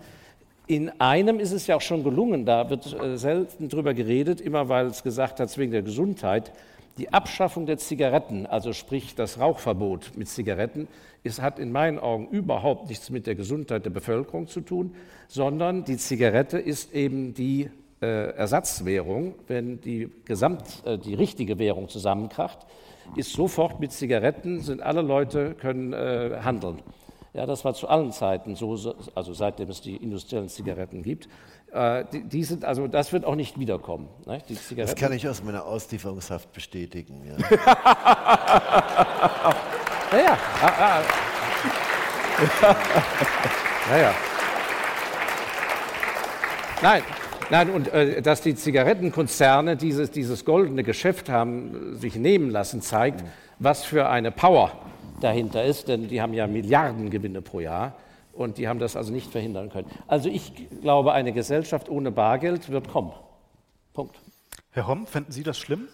In 0.66 0.90
einem 1.00 1.38
ist 1.40 1.52
es 1.52 1.66
ja 1.66 1.76
auch 1.76 1.80
schon 1.80 2.04
gelungen, 2.04 2.44
da 2.44 2.68
wird 2.68 3.00
äh, 3.00 3.16
selten 3.16 3.68
drüber 3.68 3.94
geredet, 3.94 4.40
immer 4.40 4.68
weil 4.68 4.86
es 4.86 5.02
gesagt 5.02 5.38
hat, 5.40 5.56
wegen 5.56 5.72
der 5.72 5.82
Gesundheit. 5.82 6.52
Die 6.98 7.12
Abschaffung 7.12 7.64
der 7.64 7.78
Zigaretten, 7.78 8.46
also 8.46 8.72
sprich 8.72 9.14
das 9.14 9.38
Rauchverbot 9.38 10.12
mit 10.16 10.28
Zigaretten, 10.28 10.88
ist, 11.22 11.40
hat 11.40 11.58
in 11.58 11.70
meinen 11.70 11.98
Augen 11.98 12.28
überhaupt 12.28 12.88
nichts 12.88 13.08
mit 13.08 13.26
der 13.26 13.36
Gesundheit 13.36 13.84
der 13.84 13.90
Bevölkerung 13.90 14.48
zu 14.48 14.60
tun, 14.60 14.94
sondern 15.28 15.84
die 15.84 15.96
Zigarette 15.96 16.58
ist 16.58 16.92
eben 16.92 17.34
die 17.34 17.70
Ersatzwährung, 18.06 19.34
wenn 19.46 19.80
die, 19.80 20.10
Gesamt, 20.24 20.82
äh, 20.84 20.98
die 20.98 21.14
richtige 21.14 21.58
Währung 21.58 21.88
zusammenkracht, 21.88 22.58
ist 23.16 23.32
sofort 23.32 23.80
mit 23.80 23.92
Zigaretten, 23.92 24.60
sind 24.60 24.82
alle 24.82 25.02
Leute 25.02 25.54
können 25.54 25.92
äh, 25.92 26.38
handeln. 26.42 26.80
Ja, 27.34 27.46
das 27.46 27.64
war 27.64 27.72
zu 27.74 27.88
allen 27.88 28.12
Zeiten 28.12 28.56
so, 28.56 28.94
also 29.14 29.32
seitdem 29.32 29.70
es 29.70 29.80
die 29.80 29.96
industriellen 29.96 30.48
Zigaretten 30.48 31.02
gibt. 31.02 31.28
Äh, 31.72 32.04
die, 32.12 32.24
die, 32.24 32.44
sind, 32.44 32.64
also 32.64 32.86
das 32.86 33.12
wird 33.12 33.24
auch 33.24 33.34
nicht 33.34 33.58
wiederkommen. 33.58 34.08
Ne? 34.26 34.42
Das 34.76 34.94
kann 34.94 35.12
ich 35.12 35.26
aus 35.26 35.42
meiner 35.42 35.64
Auslieferungshaft 35.64 36.52
bestätigen. 36.52 37.24
Ja. 37.24 37.38
naja. 40.12 40.38
Ah, 40.60 40.72
ah. 40.78 41.00
naja. 43.90 44.14
Nein, 46.82 47.02
Nein, 47.50 47.70
und 47.70 47.88
äh, 47.88 48.22
dass 48.22 48.40
die 48.40 48.54
Zigarettenkonzerne 48.54 49.76
dieses, 49.76 50.10
dieses 50.10 50.44
goldene 50.44 50.82
Geschäft 50.82 51.28
haben 51.28 51.96
sich 51.96 52.16
nehmen 52.16 52.50
lassen, 52.50 52.82
zeigt, 52.82 53.24
was 53.58 53.84
für 53.84 54.08
eine 54.08 54.30
Power 54.30 54.72
dahinter 55.20 55.64
ist, 55.64 55.88
denn 55.88 56.08
die 56.08 56.20
haben 56.20 56.34
ja 56.34 56.46
Milliardengewinne 56.46 57.42
pro 57.42 57.60
Jahr 57.60 57.94
und 58.32 58.58
die 58.58 58.68
haben 58.68 58.78
das 58.78 58.96
also 58.96 59.12
nicht 59.12 59.30
verhindern 59.30 59.70
können. 59.70 59.88
Also 60.06 60.28
ich 60.28 60.52
glaube, 60.80 61.12
eine 61.12 61.32
Gesellschaft 61.32 61.88
ohne 61.88 62.10
Bargeld 62.10 62.70
wird 62.70 62.88
kommen. 62.88 63.12
Punkt. 63.92 64.16
Herr 64.70 64.86
Homm, 64.86 65.06
fänden 65.06 65.32
Sie 65.32 65.42
das 65.42 65.58
schlimm? 65.58 65.88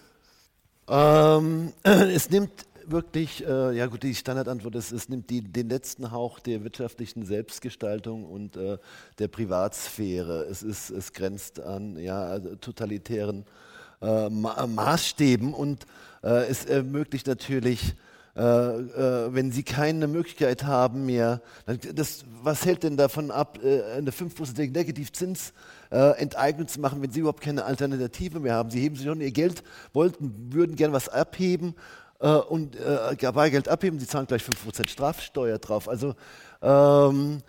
Ähm, 0.87 1.73
es 1.83 2.29
nimmt 2.29 2.51
wirklich, 2.91 3.45
äh, 3.45 3.71
ja 3.71 3.85
gut, 3.87 4.03
die 4.03 4.15
Standardantwort 4.15 4.75
ist, 4.75 4.91
es 4.91 5.09
nimmt 5.09 5.29
die, 5.29 5.41
den 5.41 5.69
letzten 5.69 6.11
Hauch 6.11 6.39
der 6.39 6.63
wirtschaftlichen 6.63 7.25
Selbstgestaltung 7.25 8.25
und 8.25 8.57
äh, 8.57 8.77
der 9.17 9.27
Privatsphäre. 9.27 10.45
Es, 10.49 10.63
ist, 10.63 10.89
es 10.89 11.13
grenzt 11.13 11.59
an 11.59 11.97
ja, 11.97 12.23
also 12.23 12.55
totalitären 12.55 13.45
äh, 14.01 14.29
Ma 14.29 14.65
Maßstäben 14.65 15.53
und 15.53 15.85
äh, 16.23 16.47
es 16.47 16.65
ermöglicht 16.65 17.27
natürlich, 17.27 17.95
äh, 18.35 18.41
äh, 18.41 19.33
wenn 19.33 19.51
Sie 19.51 19.63
keine 19.63 20.07
Möglichkeit 20.07 20.63
haben 20.63 21.05
mehr, 21.05 21.41
das, 21.95 22.23
was 22.41 22.65
hält 22.65 22.83
denn 22.83 22.97
davon 22.97 23.31
ab, 23.31 23.59
eine 23.61 24.11
5% 24.11 24.71
Negativzins 24.71 25.53
Enteignung 25.91 26.67
zu 26.67 26.79
machen, 26.79 27.01
wenn 27.01 27.09
Sie 27.09 27.21
überhaupt 27.21 27.41
keine 27.41 27.65
Alternative 27.65 28.39
mehr 28.39 28.53
haben? 28.53 28.69
Sie 28.69 28.79
heben 28.79 28.95
sich 28.95 29.05
schon 29.05 29.21
Ihr 29.21 29.31
Geld, 29.31 29.63
wollten, 29.91 30.53
würden 30.53 30.75
gern 30.75 30.93
was 30.93 31.09
abheben 31.09 31.73
äh, 32.19 32.29
und 32.29 32.75
äh, 32.75 33.31
Bargeld 33.31 33.67
abheben, 33.67 33.99
sie 33.99 34.07
zahlen 34.07 34.27
gleich 34.27 34.43
5% 34.43 34.89
Strafsteuer 34.89 35.57
drauf. 35.57 35.87
Also, 35.87 36.15
ähm, 36.61 37.41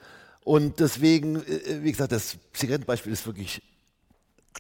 und 0.45 0.81
deswegen, 0.81 1.37
äh, 1.37 1.83
wie 1.83 1.93
gesagt, 1.93 2.13
das 2.13 2.39
Zigarettenbeispiel 2.53 3.13
ist 3.13 3.27
wirklich 3.27 3.63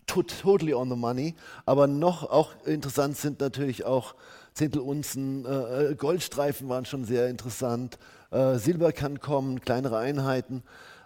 totally 0.06 0.74
on 0.74 0.88
the 0.88 0.96
money. 0.96 1.34
Aber 1.66 1.86
noch 1.86 2.24
auch 2.24 2.52
interessant 2.64 3.16
sind 3.16 3.40
natürlich 3.40 3.84
auch 3.84 4.14
Zehntelunzen, 4.54 5.46
äh, 5.46 5.94
Goldstreifen 5.94 6.68
waren 6.68 6.84
schon 6.84 7.04
sehr 7.04 7.28
interessant. 7.28 7.98
Äh, 8.30 8.58
Silber 8.58 8.92
kann 8.92 9.20
kommen, 9.20 9.60
kleinere 9.60 9.98
Einheiten. 9.98 10.62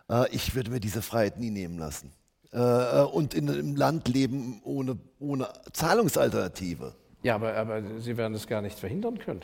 Äh, 0.09 0.29
ich 0.35 0.55
würde 0.55 0.71
mir 0.71 0.81
diese 0.81 1.03
Freiheit 1.03 1.39
nie 1.39 1.51
nehmen 1.51 1.79
lassen. 1.79 2.13
Äh, 2.53 3.03
und 3.03 3.35
in 3.35 3.51
einem 3.51 3.77
Land 3.77 4.09
leben 4.09 4.61
ohne, 4.65 4.99
ohne 5.19 5.49
Zahlungsalternative. 5.73 6.95
Ja, 7.25 7.35
aber, 7.35 7.57
aber 7.57 7.83
Sie 7.99 8.17
werden 8.17 8.35
es 8.35 8.47
gar 8.47 8.63
nicht 8.63 8.79
verhindern 8.79 9.19
können. 9.19 9.41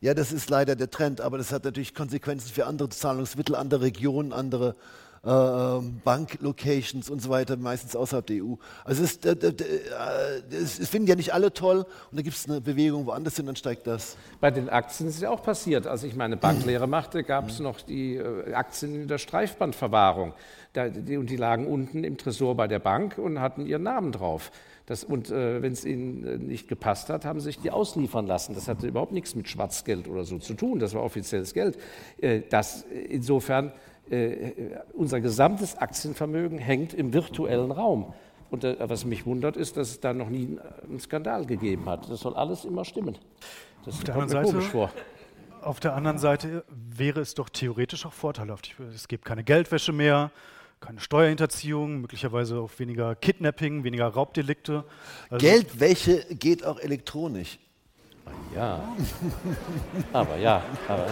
Ja, 0.00 0.14
das 0.14 0.32
ist 0.32 0.50
leider 0.50 0.76
der 0.76 0.90
Trend, 0.90 1.20
aber 1.20 1.36
das 1.36 1.52
hat 1.52 1.64
natürlich 1.64 1.94
Konsequenzen 1.94 2.50
für 2.50 2.66
andere 2.66 2.88
Zahlungsmittel, 2.88 3.56
andere 3.56 3.82
Regionen, 3.82 4.32
andere 4.32 4.76
äh, 5.24 5.30
ähm, 5.30 6.02
Banklocations 6.04 7.08
und 7.08 7.22
so 7.22 7.30
weiter, 7.30 7.56
meistens 7.56 7.96
außerhalb 7.96 8.26
der 8.26 8.44
EU. 8.44 8.54
Also 8.84 9.02
es, 9.02 9.16
äh, 9.24 9.34
es, 10.50 10.78
es 10.78 10.88
finden 10.88 11.08
ja 11.08 11.16
nicht 11.16 11.32
alle 11.32 11.52
toll 11.52 11.86
und 12.10 12.16
da 12.16 12.22
gibt 12.22 12.36
es 12.36 12.48
eine 12.48 12.60
Bewegung 12.60 13.06
woanders 13.06 13.36
hin, 13.36 13.46
dann 13.46 13.56
steigt 13.56 13.86
das. 13.86 14.18
Bei 14.40 14.50
den 14.50 14.68
Aktien 14.68 15.08
ist 15.08 15.16
es 15.16 15.22
ja 15.22 15.30
auch 15.30 15.42
passiert. 15.42 15.86
Als 15.86 16.02
ich 16.02 16.14
meine 16.14 16.36
Banklehre 16.36 16.86
machte, 16.86 17.24
gab 17.24 17.48
es 17.48 17.58
noch 17.58 17.80
die 17.80 18.16
äh, 18.16 18.52
Aktien 18.52 18.94
in 18.94 19.08
der 19.08 19.18
Streifbandverwahrung. 19.18 20.34
Da, 20.74 20.88
die, 20.88 21.16
und 21.16 21.30
die 21.30 21.36
lagen 21.36 21.66
unten 21.66 22.04
im 22.04 22.18
Tresor 22.18 22.54
bei 22.54 22.68
der 22.68 22.80
Bank 22.80 23.16
und 23.16 23.40
hatten 23.40 23.64
ihren 23.64 23.84
Namen 23.84 24.12
drauf. 24.12 24.50
Das, 24.86 25.02
und 25.02 25.30
äh, 25.30 25.62
wenn 25.62 25.72
es 25.72 25.84
ihnen 25.84 26.26
äh, 26.26 26.36
nicht 26.36 26.68
gepasst 26.68 27.08
hat, 27.08 27.24
haben 27.24 27.40
sie 27.40 27.46
sich 27.46 27.58
die 27.58 27.70
ausliefern 27.70 28.26
lassen. 28.26 28.54
Das 28.54 28.68
hatte 28.68 28.86
überhaupt 28.86 29.12
nichts 29.12 29.34
mit 29.34 29.48
Schwarzgeld 29.48 30.08
oder 30.08 30.24
so 30.24 30.38
zu 30.38 30.54
tun. 30.54 30.78
Das 30.78 30.92
war 30.94 31.02
offizielles 31.02 31.54
Geld. 31.54 31.78
Äh, 32.18 32.42
das, 32.50 32.82
insofern, 32.82 33.72
äh, 34.10 34.52
unser 34.92 35.20
gesamtes 35.20 35.78
Aktienvermögen 35.78 36.58
hängt 36.58 36.92
im 36.92 37.14
virtuellen 37.14 37.70
Raum. 37.70 38.12
Und 38.50 38.64
äh, 38.64 38.76
was 38.80 39.06
mich 39.06 39.24
wundert, 39.24 39.56
ist, 39.56 39.78
dass 39.78 39.88
es 39.88 40.00
da 40.00 40.12
noch 40.12 40.28
nie 40.28 40.58
einen 40.86 41.00
Skandal 41.00 41.46
gegeben 41.46 41.86
hat. 41.86 42.10
Das 42.10 42.20
soll 42.20 42.34
alles 42.34 42.66
immer 42.66 42.84
stimmen. 42.84 43.16
Das 43.86 44.04
kommt 44.04 44.32
mir 44.32 44.42
komisch 44.42 44.68
vor. 44.68 44.90
auf 45.62 45.80
der 45.80 45.94
anderen 45.94 46.18
Seite 46.18 46.64
wäre 46.68 47.20
es 47.20 47.34
doch 47.34 47.48
theoretisch 47.48 48.04
auch 48.04 48.12
vorteilhaft. 48.12 48.74
Es 48.94 49.08
gibt 49.08 49.24
keine 49.24 49.44
Geldwäsche 49.44 49.92
mehr, 49.92 50.30
keine 50.84 51.00
Steuerhinterziehung, 51.00 52.02
möglicherweise 52.02 52.58
auch 52.58 52.70
weniger 52.76 53.14
Kidnapping, 53.14 53.84
weniger 53.84 54.06
Raubdelikte. 54.06 54.84
Also 55.30 55.46
Geldwäsche 55.46 56.26
geht 56.30 56.64
auch 56.64 56.78
elektronisch. 56.78 57.58
Ja, 58.54 58.94
aber 60.12 60.36
ja, 60.36 60.62
aber. 60.88 61.06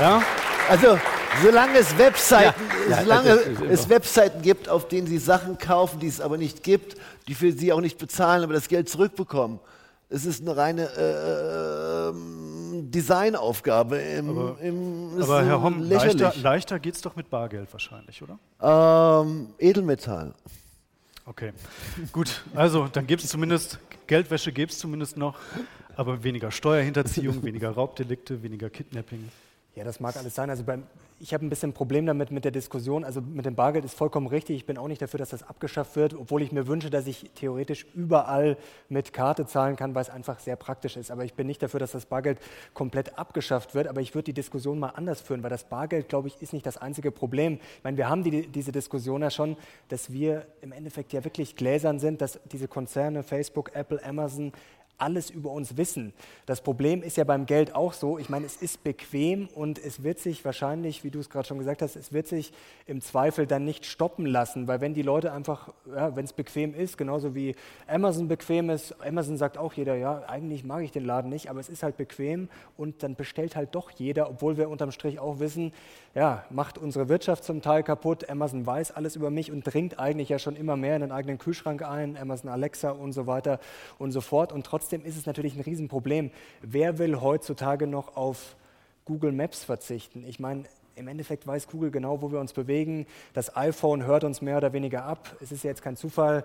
Ja? 0.00 0.22
Also, 0.68 0.98
solange 1.42 1.78
es 1.78 1.96
Webseiten, 1.98 2.60
ja, 2.88 2.96
ja, 2.96 3.02
solange 3.02 3.30
es 3.70 3.88
Webseiten 3.88 4.42
gibt, 4.42 4.68
auf 4.68 4.88
denen 4.88 5.06
Sie 5.06 5.18
Sachen 5.18 5.58
kaufen, 5.58 6.00
die 6.00 6.08
es 6.08 6.20
aber 6.20 6.38
nicht 6.38 6.62
gibt, 6.62 6.96
die 7.28 7.34
für 7.34 7.52
Sie 7.52 7.72
auch 7.72 7.80
nicht 7.80 7.98
bezahlen, 7.98 8.44
aber 8.44 8.52
das 8.52 8.68
Geld 8.68 8.88
zurückbekommen. 8.88 9.60
Es 10.08 10.24
ist 10.24 10.40
eine 10.40 10.56
reine 10.56 10.88
äh, 10.96 12.10
ähm, 12.10 12.55
Designaufgabe. 12.90 13.96
Im, 13.98 14.30
aber, 14.30 14.60
im, 14.60 15.22
aber 15.22 15.44
Herr 15.44 15.62
Homm, 15.62 15.82
leichter, 15.82 16.34
leichter 16.40 16.78
geht 16.78 16.94
es 16.94 17.00
doch 17.00 17.16
mit 17.16 17.30
Bargeld 17.30 17.72
wahrscheinlich, 17.72 18.22
oder? 18.22 18.38
Ähm, 18.60 19.48
Edelmetall. 19.58 20.34
Okay, 21.24 21.52
gut. 22.12 22.44
Also 22.54 22.88
dann 22.92 23.06
gibt 23.06 23.24
es 23.24 23.30
zumindest, 23.30 23.78
Geldwäsche 24.06 24.52
gibt 24.52 24.72
es 24.72 24.78
zumindest 24.78 25.16
noch, 25.16 25.36
aber 25.96 26.22
weniger 26.22 26.50
Steuerhinterziehung, 26.50 27.42
weniger 27.42 27.70
Raubdelikte, 27.70 28.42
weniger 28.42 28.70
Kidnapping. 28.70 29.28
Ja, 29.76 29.84
das 29.84 30.00
mag 30.00 30.16
alles 30.16 30.34
sein. 30.34 30.48
Also 30.48 30.64
beim, 30.64 30.84
ich 31.20 31.34
habe 31.34 31.44
ein 31.44 31.50
bisschen 31.50 31.68
ein 31.68 31.74
Problem 31.74 32.06
damit 32.06 32.30
mit 32.30 32.46
der 32.46 32.50
Diskussion. 32.50 33.04
Also 33.04 33.20
mit 33.20 33.44
dem 33.44 33.54
Bargeld 33.54 33.84
ist 33.84 33.92
vollkommen 33.92 34.26
richtig. 34.26 34.56
Ich 34.56 34.64
bin 34.64 34.78
auch 34.78 34.88
nicht 34.88 35.02
dafür, 35.02 35.18
dass 35.18 35.28
das 35.28 35.42
abgeschafft 35.42 35.96
wird, 35.96 36.14
obwohl 36.14 36.40
ich 36.40 36.50
mir 36.50 36.66
wünsche, 36.66 36.88
dass 36.88 37.06
ich 37.06 37.30
theoretisch 37.34 37.84
überall 37.94 38.56
mit 38.88 39.12
Karte 39.12 39.44
zahlen 39.44 39.76
kann, 39.76 39.94
weil 39.94 40.00
es 40.00 40.08
einfach 40.08 40.38
sehr 40.38 40.56
praktisch 40.56 40.96
ist. 40.96 41.10
Aber 41.10 41.26
ich 41.26 41.34
bin 41.34 41.46
nicht 41.46 41.62
dafür, 41.62 41.78
dass 41.78 41.92
das 41.92 42.06
Bargeld 42.06 42.38
komplett 42.72 43.18
abgeschafft 43.18 43.74
wird. 43.74 43.86
Aber 43.86 44.00
ich 44.00 44.14
würde 44.14 44.24
die 44.24 44.32
Diskussion 44.32 44.78
mal 44.78 44.94
anders 44.96 45.20
führen, 45.20 45.42
weil 45.42 45.50
das 45.50 45.64
Bargeld, 45.64 46.08
glaube 46.08 46.28
ich, 46.28 46.40
ist 46.40 46.54
nicht 46.54 46.64
das 46.64 46.78
einzige 46.78 47.10
Problem. 47.10 47.60
Ich 47.76 47.84
meine, 47.84 47.98
wir 47.98 48.08
haben 48.08 48.24
die, 48.24 48.46
diese 48.46 48.72
Diskussion 48.72 49.20
ja 49.20 49.30
schon, 49.30 49.58
dass 49.88 50.10
wir 50.10 50.46
im 50.62 50.72
Endeffekt 50.72 51.12
ja 51.12 51.22
wirklich 51.22 51.54
gläsern 51.54 51.98
sind, 51.98 52.22
dass 52.22 52.40
diese 52.50 52.66
Konzerne, 52.66 53.22
Facebook, 53.22 53.74
Apple, 53.74 54.02
Amazon, 54.02 54.52
alles 54.98 55.30
über 55.30 55.50
uns 55.50 55.76
wissen. 55.76 56.12
Das 56.46 56.60
Problem 56.60 57.02
ist 57.02 57.16
ja 57.16 57.24
beim 57.24 57.46
Geld 57.46 57.74
auch 57.74 57.92
so. 57.92 58.18
Ich 58.18 58.28
meine, 58.28 58.46
es 58.46 58.56
ist 58.56 58.82
bequem 58.84 59.48
und 59.54 59.78
es 59.78 60.02
wird 60.02 60.18
sich 60.18 60.44
wahrscheinlich, 60.44 61.04
wie 61.04 61.10
du 61.10 61.18
es 61.20 61.30
gerade 61.30 61.46
schon 61.46 61.58
gesagt 61.58 61.82
hast, 61.82 61.96
es 61.96 62.12
wird 62.12 62.26
sich 62.26 62.52
im 62.86 63.00
Zweifel 63.00 63.46
dann 63.46 63.64
nicht 63.64 63.86
stoppen 63.86 64.26
lassen, 64.26 64.68
weil 64.68 64.80
wenn 64.80 64.94
die 64.94 65.02
Leute 65.02 65.32
einfach, 65.32 65.72
ja, 65.94 66.16
wenn 66.16 66.24
es 66.24 66.32
bequem 66.32 66.74
ist, 66.74 66.96
genauso 66.98 67.34
wie 67.34 67.54
Amazon 67.86 68.28
bequem 68.28 68.70
ist, 68.70 68.94
Amazon 69.04 69.36
sagt 69.36 69.58
auch 69.58 69.72
jeder, 69.74 69.96
ja, 69.96 70.22
eigentlich 70.26 70.64
mag 70.64 70.82
ich 70.82 70.92
den 70.92 71.04
Laden 71.04 71.30
nicht, 71.30 71.50
aber 71.50 71.60
es 71.60 71.68
ist 71.68 71.82
halt 71.82 71.96
bequem 71.96 72.48
und 72.76 73.02
dann 73.02 73.14
bestellt 73.14 73.56
halt 73.56 73.74
doch 73.74 73.90
jeder, 73.90 74.30
obwohl 74.30 74.56
wir 74.56 74.68
unterm 74.68 74.92
Strich 74.92 75.18
auch 75.18 75.38
wissen, 75.38 75.72
ja, 76.14 76.44
macht 76.48 76.78
unsere 76.78 77.10
Wirtschaft 77.10 77.44
zum 77.44 77.60
Teil 77.60 77.82
kaputt. 77.82 78.30
Amazon 78.30 78.66
weiß 78.66 78.92
alles 78.92 79.16
über 79.16 79.28
mich 79.28 79.52
und 79.52 79.62
dringt 79.62 79.98
eigentlich 79.98 80.30
ja 80.30 80.38
schon 80.38 80.56
immer 80.56 80.76
mehr 80.76 80.96
in 80.96 81.02
den 81.02 81.12
eigenen 81.12 81.36
Kühlschrank 81.36 81.82
ein, 81.82 82.16
Amazon 82.16 82.48
Alexa 82.50 82.90
und 82.90 83.12
so 83.12 83.26
weiter 83.26 83.60
und 83.98 84.12
so 84.12 84.22
fort. 84.22 84.50
Und 84.50 84.64
trotzdem 84.64 84.85
ist 84.92 85.16
es 85.16 85.26
natürlich 85.26 85.54
ein 85.56 85.62
Riesenproblem. 85.62 86.30
Wer 86.62 86.98
will 86.98 87.20
heutzutage 87.20 87.86
noch 87.86 88.16
auf 88.16 88.56
Google 89.04 89.32
Maps 89.32 89.64
verzichten? 89.64 90.24
Ich 90.26 90.40
meine, 90.40 90.64
im 90.94 91.08
Endeffekt 91.08 91.46
weiß 91.46 91.68
Google 91.68 91.90
genau, 91.90 92.22
wo 92.22 92.32
wir 92.32 92.40
uns 92.40 92.52
bewegen. 92.52 93.06
Das 93.34 93.54
iPhone 93.56 94.04
hört 94.06 94.24
uns 94.24 94.40
mehr 94.40 94.56
oder 94.56 94.72
weniger 94.72 95.04
ab. 95.04 95.36
Es 95.40 95.52
ist 95.52 95.62
ja 95.62 95.70
jetzt 95.70 95.82
kein 95.82 95.96
Zufall, 95.96 96.44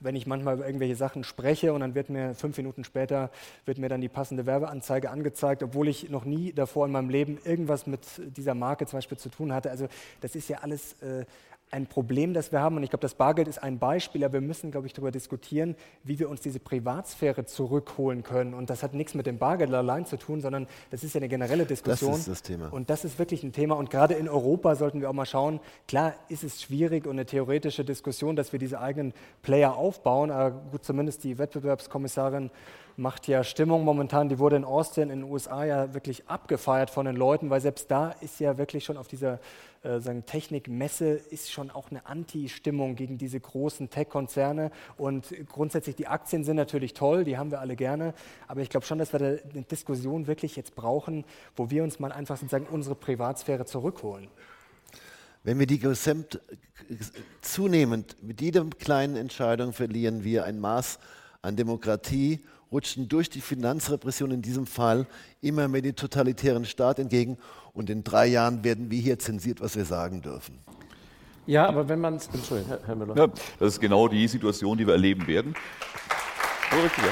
wenn 0.00 0.16
ich 0.16 0.26
manchmal 0.26 0.54
über 0.54 0.66
irgendwelche 0.66 0.96
Sachen 0.96 1.24
spreche 1.24 1.72
und 1.72 1.80
dann 1.80 1.94
wird 1.94 2.10
mir 2.10 2.34
fünf 2.34 2.56
Minuten 2.56 2.84
später 2.84 3.30
wird 3.64 3.78
mir 3.78 3.88
dann 3.88 4.00
die 4.00 4.08
passende 4.08 4.44
Werbeanzeige 4.44 5.10
angezeigt, 5.10 5.62
obwohl 5.62 5.88
ich 5.88 6.10
noch 6.10 6.24
nie 6.24 6.52
davor 6.52 6.86
in 6.86 6.92
meinem 6.92 7.08
Leben 7.08 7.38
irgendwas 7.44 7.86
mit 7.86 8.00
dieser 8.36 8.54
Marke 8.54 8.86
zum 8.86 8.98
Beispiel 8.98 9.18
zu 9.18 9.30
tun 9.30 9.52
hatte. 9.52 9.70
Also 9.70 9.88
das 10.20 10.34
ist 10.34 10.48
ja 10.48 10.58
alles 10.58 10.94
äh, 11.00 11.24
ein 11.74 11.86
Problem, 11.86 12.34
das 12.34 12.52
wir 12.52 12.60
haben. 12.60 12.76
Und 12.76 12.84
ich 12.84 12.90
glaube, 12.90 13.02
das 13.02 13.14
Bargeld 13.14 13.48
ist 13.48 13.62
ein 13.62 13.78
Beispiel, 13.78 14.24
aber 14.24 14.34
wir 14.34 14.40
müssen, 14.40 14.70
glaube 14.70 14.86
ich, 14.86 14.92
darüber 14.92 15.10
diskutieren, 15.10 15.74
wie 16.04 16.20
wir 16.20 16.30
uns 16.30 16.40
diese 16.40 16.60
Privatsphäre 16.60 17.44
zurückholen 17.46 18.22
können. 18.22 18.54
Und 18.54 18.70
das 18.70 18.84
hat 18.84 18.94
nichts 18.94 19.14
mit 19.14 19.26
dem 19.26 19.38
Bargeld 19.38 19.74
allein 19.74 20.06
zu 20.06 20.16
tun, 20.16 20.40
sondern 20.40 20.68
das 20.90 21.02
ist 21.02 21.14
ja 21.14 21.18
eine 21.18 21.28
generelle 21.28 21.66
Diskussion. 21.66 22.12
Das 22.12 22.20
ist 22.20 22.28
das 22.28 22.42
Thema. 22.42 22.72
Und 22.72 22.90
das 22.90 23.04
ist 23.04 23.18
wirklich 23.18 23.42
ein 23.42 23.52
Thema. 23.52 23.74
Und 23.74 23.90
gerade 23.90 24.14
in 24.14 24.28
Europa 24.28 24.76
sollten 24.76 25.00
wir 25.00 25.10
auch 25.10 25.14
mal 25.14 25.26
schauen, 25.26 25.58
klar 25.88 26.14
ist 26.28 26.44
es 26.44 26.62
schwierig 26.62 27.06
und 27.06 27.12
eine 27.12 27.26
theoretische 27.26 27.84
Diskussion, 27.84 28.36
dass 28.36 28.52
wir 28.52 28.60
diese 28.60 28.80
eigenen 28.80 29.12
Player 29.42 29.74
aufbauen. 29.76 30.30
Aber 30.30 30.52
gut, 30.52 30.84
zumindest 30.84 31.24
die 31.24 31.38
Wettbewerbskommissarin 31.38 32.50
macht 32.96 33.28
ja 33.28 33.44
Stimmung 33.44 33.84
momentan. 33.84 34.28
Die 34.28 34.38
wurde 34.38 34.56
in 34.56 34.64
Austin 34.64 35.10
in 35.10 35.20
den 35.20 35.30
USA 35.30 35.64
ja 35.64 35.94
wirklich 35.94 36.28
abgefeiert 36.28 36.90
von 36.90 37.06
den 37.06 37.16
Leuten, 37.16 37.50
weil 37.50 37.60
selbst 37.60 37.90
da 37.90 38.10
ist 38.20 38.40
ja 38.40 38.58
wirklich 38.58 38.84
schon 38.84 38.96
auf 38.96 39.08
dieser 39.08 39.40
äh, 39.82 40.00
Technikmesse 40.22 41.08
ist 41.08 41.52
schon 41.52 41.70
auch 41.70 41.90
eine 41.90 42.06
Anti-Stimmung 42.06 42.96
gegen 42.96 43.18
diese 43.18 43.38
großen 43.38 43.90
Tech-Konzerne. 43.90 44.70
Und 44.96 45.34
grundsätzlich 45.48 45.96
die 45.96 46.06
Aktien 46.06 46.44
sind 46.44 46.56
natürlich 46.56 46.94
toll, 46.94 47.24
die 47.24 47.36
haben 47.36 47.50
wir 47.50 47.60
alle 47.60 47.76
gerne. 47.76 48.14
Aber 48.48 48.60
ich 48.60 48.70
glaube 48.70 48.86
schon, 48.86 48.98
dass 48.98 49.12
wir 49.12 49.18
da 49.18 49.26
eine 49.26 49.62
Diskussion 49.62 50.26
wirklich 50.26 50.56
jetzt 50.56 50.74
brauchen, 50.74 51.24
wo 51.56 51.70
wir 51.70 51.82
uns 51.82 51.98
mal 51.98 52.12
einfach 52.12 52.36
sozusagen 52.36 52.66
unsere 52.66 52.94
Privatsphäre 52.94 53.66
zurückholen. 53.66 54.28
Wenn 55.42 55.58
wir 55.58 55.66
die 55.66 55.78
gesamt, 55.78 56.40
zunehmend 57.42 58.16
mit 58.22 58.40
jeder 58.40 58.64
kleinen 58.64 59.16
Entscheidung 59.16 59.74
verlieren 59.74 60.24
wir 60.24 60.44
ein 60.44 60.58
Maß 60.58 60.98
an 61.42 61.56
Demokratie 61.56 62.40
rutschen 62.70 63.08
durch 63.08 63.30
die 63.30 63.40
Finanzrepression 63.40 64.30
in 64.30 64.42
diesem 64.42 64.66
Fall 64.66 65.06
immer 65.40 65.68
mehr 65.68 65.82
den 65.82 65.96
totalitären 65.96 66.64
Staat 66.64 66.98
entgegen. 66.98 67.38
Und 67.72 67.90
in 67.90 68.04
drei 68.04 68.26
Jahren 68.26 68.64
werden 68.64 68.90
wir 68.90 69.00
hier 69.00 69.18
zensiert, 69.18 69.60
was 69.60 69.76
wir 69.76 69.84
sagen 69.84 70.22
dürfen. 70.22 70.58
Ja, 71.46 71.66
aber 71.66 71.88
wenn 71.88 72.00
man 72.00 72.16
es. 72.16 72.28
Entschuldigung, 72.32 72.78
Herr 72.84 72.96
Müller. 72.96 73.16
Ja, 73.16 73.26
das 73.58 73.74
ist 73.74 73.80
genau 73.80 74.08
die 74.08 74.26
Situation, 74.28 74.78
die 74.78 74.86
wir 74.86 74.94
erleben 74.94 75.26
werden. 75.26 75.54
Oh, 76.72 76.82
richtig, 76.82 77.04
ja. 77.04 77.10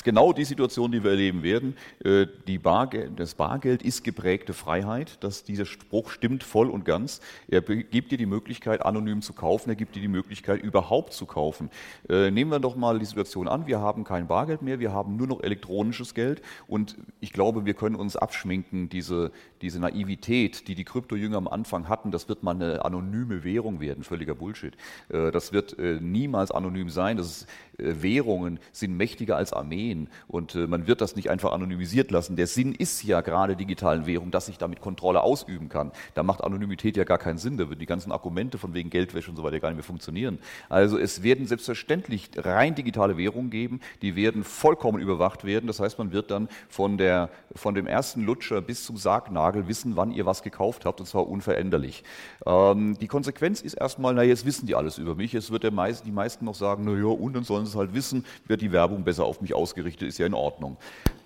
Ist 0.00 0.04
genau 0.04 0.32
die 0.32 0.46
Situation, 0.46 0.90
die 0.90 1.04
wir 1.04 1.10
erleben 1.10 1.42
werden. 1.42 1.76
Äh, 2.02 2.26
Bargeld, 2.58 3.20
das 3.20 3.34
Bargeld 3.34 3.82
ist 3.82 4.02
geprägte 4.02 4.54
Freiheit. 4.54 5.18
Das, 5.20 5.44
dieser 5.44 5.66
Spruch 5.66 6.10
stimmt 6.10 6.42
voll 6.42 6.70
und 6.70 6.86
ganz. 6.86 7.20
Er 7.48 7.60
gibt 7.60 8.10
dir 8.10 8.16
die 8.16 8.24
Möglichkeit, 8.24 8.84
anonym 8.84 9.20
zu 9.20 9.34
kaufen. 9.34 9.68
Er 9.68 9.76
gibt 9.76 9.94
dir 9.94 10.00
die 10.00 10.08
Möglichkeit, 10.08 10.62
überhaupt 10.62 11.12
zu 11.12 11.26
kaufen. 11.26 11.68
Äh, 12.08 12.30
nehmen 12.30 12.50
wir 12.50 12.60
doch 12.60 12.76
mal 12.76 12.98
die 12.98 13.04
Situation 13.04 13.46
an. 13.46 13.66
Wir 13.66 13.80
haben 13.80 14.04
kein 14.04 14.26
Bargeld 14.26 14.62
mehr. 14.62 14.80
Wir 14.80 14.90
haben 14.90 15.16
nur 15.16 15.26
noch 15.26 15.42
elektronisches 15.42 16.14
Geld. 16.14 16.40
Und 16.66 16.96
ich 17.20 17.34
glaube, 17.34 17.66
wir 17.66 17.74
können 17.74 17.96
uns 17.96 18.16
abschminken, 18.16 18.88
diese, 18.88 19.32
diese 19.60 19.80
Naivität, 19.80 20.66
die 20.66 20.74
die 20.74 20.84
Kryptojünger 20.84 21.36
am 21.36 21.48
Anfang 21.48 21.90
hatten. 21.90 22.10
Das 22.10 22.26
wird 22.26 22.42
mal 22.42 22.54
eine 22.54 22.86
anonyme 22.86 23.44
Währung 23.44 23.80
werden. 23.80 24.02
Völliger 24.02 24.34
Bullshit. 24.34 24.74
Äh, 25.10 25.30
das 25.30 25.52
wird 25.52 25.76
niemals 25.78 26.50
anonym 26.50 26.88
sein. 26.88 27.18
Das 27.18 27.26
ist, 27.26 27.46
Währungen 27.82 28.58
sind 28.72 28.96
mächtiger 28.96 29.36
als 29.36 29.52
Armeen. 29.52 30.08
Und 30.28 30.54
äh, 30.54 30.66
man 30.66 30.86
wird 30.86 31.00
das 31.00 31.16
nicht 31.16 31.30
einfach 31.30 31.52
anonymisiert 31.52 32.10
lassen. 32.10 32.36
Der 32.36 32.46
Sinn 32.46 32.74
ist 32.74 33.02
ja 33.02 33.20
gerade 33.20 33.56
digitalen 33.56 34.06
Währung, 34.06 34.30
dass 34.30 34.48
ich 34.48 34.58
damit 34.58 34.80
Kontrolle 34.80 35.22
ausüben 35.22 35.68
kann. 35.68 35.92
Da 36.14 36.22
macht 36.22 36.42
Anonymität 36.42 36.96
ja 36.96 37.04
gar 37.04 37.18
keinen 37.18 37.38
Sinn. 37.38 37.56
Da 37.56 37.68
würden 37.68 37.80
die 37.80 37.86
ganzen 37.86 38.12
Argumente 38.12 38.58
von 38.58 38.74
wegen 38.74 38.90
Geldwäsche 38.90 39.30
und 39.30 39.36
so 39.36 39.42
weiter 39.42 39.60
gar 39.60 39.68
nicht 39.68 39.76
mehr 39.76 39.84
funktionieren. 39.84 40.38
Also 40.68 40.98
es 40.98 41.22
werden 41.22 41.46
selbstverständlich 41.46 42.30
rein 42.36 42.74
digitale 42.74 43.16
Währungen 43.16 43.50
geben, 43.50 43.80
die 44.02 44.16
werden 44.16 44.44
vollkommen 44.44 45.00
überwacht 45.00 45.44
werden. 45.44 45.66
Das 45.66 45.80
heißt, 45.80 45.98
man 45.98 46.12
wird 46.12 46.30
dann 46.30 46.48
von, 46.68 46.98
der, 46.98 47.30
von 47.54 47.74
dem 47.74 47.86
ersten 47.86 48.24
Lutscher 48.24 48.60
bis 48.60 48.84
zum 48.84 48.96
Sargnagel 48.96 49.68
wissen, 49.68 49.96
wann 49.96 50.12
ihr 50.12 50.26
was 50.26 50.42
gekauft 50.42 50.84
habt, 50.84 51.00
und 51.00 51.06
zwar 51.06 51.28
unveränderlich. 51.28 52.04
Ähm, 52.46 52.96
die 52.98 53.08
Konsequenz 53.08 53.60
ist 53.60 53.74
erstmal, 53.74 54.14
na 54.14 54.22
jetzt 54.22 54.44
wissen 54.44 54.66
die 54.66 54.74
alles 54.74 54.98
über 54.98 55.14
mich. 55.14 55.34
Es 55.34 55.50
wird 55.50 55.62
der 55.62 55.70
meist, 55.70 56.06
die 56.06 56.12
meisten 56.12 56.44
noch 56.44 56.54
sagen, 56.54 56.84
na 56.84 56.92
ja, 56.92 57.06
und 57.06 57.34
dann 57.34 57.44
sollen 57.44 57.66
sie 57.66 57.69
es 57.70 57.76
halt 57.76 57.94
wissen, 57.94 58.24
wird 58.46 58.60
die 58.60 58.72
Werbung 58.72 59.04
besser 59.04 59.24
auf 59.24 59.40
mich 59.40 59.54
ausgerichtet 59.54 60.08
ist, 60.08 60.18
ja 60.18 60.26
in 60.26 60.34
Ordnung. 60.34 60.76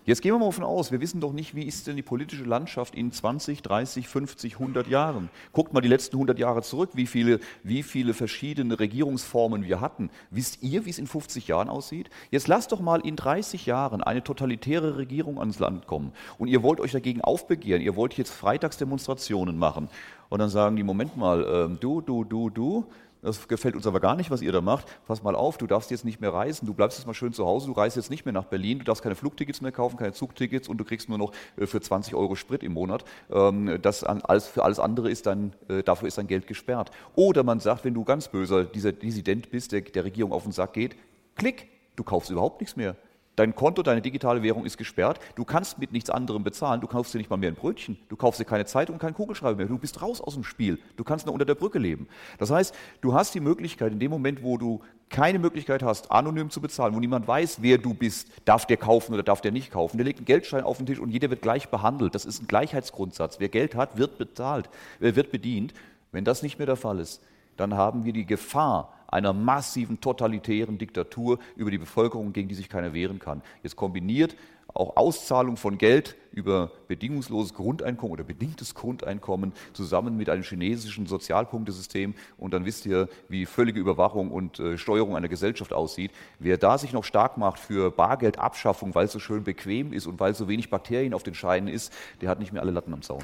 Jetzt 0.07 0.21
gehen 0.21 0.35
wir 0.35 0.39
mal 0.39 0.47
davon 0.47 0.65
aus, 0.65 0.93
wir 0.93 1.01
wissen 1.01 1.23
doch 1.23 1.33
nicht, 1.33 1.55
wie 1.55 1.63
ist 1.63 1.87
denn 1.87 1.97
die 1.97 2.03
politische 2.03 2.45
Landschaft 2.45 2.95
in 2.95 3.11
20, 3.11 3.63
30, 3.63 4.07
50, 4.07 4.53
100 4.61 4.87
Jahren. 4.87 5.31
Guckt 5.53 5.73
mal 5.73 5.81
die 5.81 5.89
letzten 5.89 6.17
100 6.17 6.39
Jahre 6.39 6.61
zurück, 6.61 6.91
wie 6.93 7.07
viele, 7.07 7.41
wie 7.63 7.83
viele 7.83 8.13
verschiedene 8.13 8.79
Regierungsformen 8.79 9.65
wir 9.65 9.81
hatten. 9.81 10.11
Wisst 10.31 10.63
ihr, 10.63 10.85
wie 10.85 10.91
es 10.91 10.99
in 10.99 11.07
50 11.07 11.49
Jahren 11.49 11.71
aussieht? 11.71 12.11
Jetzt 12.31 12.49
lasst 12.49 12.73
doch 12.73 12.81
mal 12.81 13.01
in 13.01 13.17
30 13.17 13.65
Jahren 13.65 14.03
eine 14.03 14.23
totalitäre 14.23 14.99
Regierung 14.99 15.39
ans 15.39 15.59
Land 15.59 15.87
kommen 15.87 16.13
und 16.37 16.49
ihr 16.49 16.63
wollt 16.63 16.81
euch 16.81 16.93
dagegen 16.93 17.23
aufbegehren, 17.23 17.81
ihr 17.81 17.97
wollt 17.97 18.13
jetzt 18.19 18.31
Freitagsdemonstrationen 18.31 19.57
machen 19.57 19.89
und 20.29 20.39
dann 20.41 20.51
sagen 20.51 20.77
die, 20.77 20.83
Moment 20.83 21.17
mal, 21.17 21.45
äh, 21.45 21.79
du, 21.81 22.03
du, 22.03 22.25
du, 22.25 22.51
du, 22.51 22.85
das 23.25 23.49
gefällt 23.49 23.75
uns 23.75 23.87
aber 23.87 24.01
gar 24.01 24.17
nicht, 24.17 24.31
was 24.31 24.43
ihr 24.43 24.53
da 24.53 24.61
macht. 24.61 24.87
Pass 25.07 25.23
mal 25.23 25.35
auf, 25.35 25.59
du 25.59 25.67
darfst 25.67 25.91
jetzt 25.91 26.05
nicht 26.05 26.21
mehr 26.21 26.33
reisen, 26.33 26.67
du 26.67 26.75
bleibst 26.75 26.99
jetzt 26.99 27.07
mal 27.07 27.15
schön 27.15 27.33
zu 27.33 27.47
Hause, 27.47 27.67
du 27.67 27.73
reist 27.73 27.97
jetzt 27.97 28.11
nicht 28.11 28.25
mehr 28.25 28.33
nach 28.33 28.45
Berlin, 28.45 28.79
du 28.79 28.85
darfst 28.85 29.03
keine 29.03 29.15
Flugtickets 29.15 29.61
mehr 29.61 29.73
kaufen, 29.73 29.97
keine 29.97 30.13
Zugtickets 30.13 30.69
und 30.69 30.79
du 30.79 30.85
kriegst 30.85 31.09
nur 31.09 31.19
noch 31.19 31.33
äh, 31.57 31.67
für 31.67 31.81
20 31.81 32.15
Euro 32.15 32.37
Sprit 32.37 32.63
im 32.63 32.73
Monat. 32.73 33.05
Ähm, 33.31 33.79
das 33.83 34.05
alles, 34.05 34.47
für 34.47 34.65
alles 34.65 34.79
andere 34.79 35.11
ist 35.11 35.27
dann, 35.27 35.55
äh, 35.69 35.83
dafür 35.83 36.09
ist 36.09 36.19
dein 36.19 36.27
Geld 36.27 36.47
gesperrt. 36.47 36.91
Oder 37.15 37.43
man 37.43 37.61
sagt, 37.61 37.85
wenn 37.85 37.95
du 37.95 38.05
ganz 38.05 38.29
böser 38.29 38.65
dieser 38.65 38.93
Dissident 38.93 39.51
bist, 39.51 39.73
der 39.73 39.81
der 39.81 40.05
Regierung 40.05 40.33
auf 40.33 40.45
den 40.45 40.53
Sack 40.53 40.75
geht, 40.75 40.97
Klick, 41.37 41.69
du 41.97 42.05
kaufst 42.05 42.31
überhaupt 42.31 42.61
nichts 42.61 42.77
mehr. 42.77 42.97
Dein 43.37 43.55
Konto, 43.55 43.83
deine 43.83 44.01
digitale 44.01 44.43
Währung 44.43 44.65
ist 44.65 44.79
gesperrt. 44.79 45.19
Du 45.35 45.45
kannst 45.45 45.79
mit 45.79 45.91
nichts 45.93 46.09
anderem 46.09 46.45
bezahlen. 46.45 46.81
Du 46.81 46.87
kaufst 46.87 47.15
dir 47.15 47.19
nicht 47.19 47.31
mal 47.31 47.37
mehr 47.37 47.51
ein 47.51 47.57
Brötchen. 47.57 47.99
Du 48.09 48.17
kaufst 48.17 48.39
dir 48.39 48.45
keine 48.45 48.65
Zeitung 48.65 48.99
keinen 48.99 49.15
Kugelschreiber 49.15 49.57
mehr. 49.57 49.67
Du 49.67 49.79
bist 49.79 50.01
raus 50.03 50.21
aus 50.21 50.35
dem 50.35 50.45
Spiel. 50.45 50.79
Du 50.97 51.05
kannst 51.05 51.27
nur 51.27 51.33
unter 51.33 51.45
der 51.45 51.57
Brücke 51.57 51.79
leben. 51.79 52.09
Das 52.39 52.51
heißt, 52.51 52.75
du 53.01 53.13
hast 53.13 53.35
die 53.35 53.41
Möglichkeit, 53.41 53.93
in 53.93 53.99
dem 53.99 54.11
Moment, 54.11 54.43
wo 54.43 54.57
du 54.57 54.81
keine 55.11 55.39
Möglichkeit 55.39 55.83
hast, 55.83 56.11
anonym 56.11 56.51
zu 56.51 56.61
bezahlen, 56.61 56.95
wo 56.95 57.01
niemand 57.01 57.27
weiß, 57.27 57.59
wer 57.61 57.79
du 57.79 57.93
bist, 57.93 58.29
darf 58.45 58.67
der 58.67 58.77
kaufen 58.77 59.15
oder 59.15 59.23
darf 59.23 59.41
der 59.41 59.53
nicht 59.53 59.71
kaufen. 59.71 59.97
Der 59.97 60.05
legt 60.05 60.21
einen 60.21 60.27
Geldschein 60.27 60.65
auf 60.65 60.79
den 60.79 60.87
Tisch 60.87 60.99
und 60.99 61.11
jeder 61.11 61.31
wird 61.31 61.43
gleich 61.43 61.69
behandelt. 61.69 62.15
Das 62.15 62.25
ist 62.25 62.43
ein 62.43 62.47
Gleichheitsgrundsatz. 62.47 63.41
Wer 63.41 63.49
Geld 63.49 63.75
hat, 63.75 63.99
wird 63.99 64.17
bezahlt, 64.19 64.69
äh, 65.01 65.15
wird 65.15 65.31
bedient. 65.31 65.75
Wenn 66.13 66.25
das 66.25 66.43
nicht 66.43 66.59
mehr 66.59 66.67
der 66.67 66.77
Fall 66.77 67.01
ist, 67.01 67.21
dann 67.57 67.75
haben 67.75 68.05
wir 68.05 68.13
die 68.13 68.27
Gefahr 68.27 68.93
einer 69.15 69.33
massiven 69.33 70.01
totalitären 70.01 70.77
Diktatur 70.77 71.39
über 71.57 71.71
die 71.71 71.79
Bevölkerung, 71.79 72.33
gegen 72.33 72.49
die 72.49 72.55
sich 72.57 72.69
keiner 72.69 72.93
wehren 72.93 73.21
kann. 73.21 73.43
Jetzt 73.63 73.77
kombiniert 73.77 74.37
auch 74.75 74.97
Auszahlung 74.97 75.57
von 75.57 75.79
Geld 75.79 76.17
über 76.33 76.73
bedingungsloses 76.89 77.55
Grundeinkommen 77.55 78.13
oder 78.13 78.25
bedingtes 78.25 78.75
Grundeinkommen 78.75 79.53
zusammen 79.73 80.17
mit 80.17 80.29
einem 80.29 80.43
chinesischen 80.43 81.07
Sozialpunktesystem. 81.07 82.15
Und 82.39 82.55
dann 82.55 82.65
wisst 82.65 82.87
ihr, 82.87 83.09
wie 83.29 83.47
völlige 83.47 83.79
Überwachung 83.79 84.33
und 84.33 84.59
äh, 84.59 84.77
Steuerung 84.77 85.17
einer 85.17 85.29
Gesellschaft 85.29 85.73
aussieht. 85.73 86.11
Wer 86.41 86.59
da 86.59 86.77
sich 86.77 86.93
noch 86.93 87.05
stark 87.05 87.39
macht 87.39 87.61
für 87.61 87.93
Bargeldabschaffung, 87.93 88.97
weil 88.97 89.05
es 89.05 89.13
so 89.13 89.21
schön 89.21 89.45
bequem 89.45 89.93
ist 89.93 90.09
und 90.09 90.19
weil 90.19 90.35
so 90.35 90.49
wenig 90.49 90.71
Bakterien 90.71 91.15
auf 91.15 91.23
den 91.23 91.35
Scheinen 91.35 91.69
ist, 91.69 91.93
der 92.21 92.29
hat 92.29 92.41
nicht 92.41 92.53
mehr 92.53 92.63
alle 92.63 92.73
Latten 92.73 92.93
am 92.93 93.03
Zaun. 93.03 93.23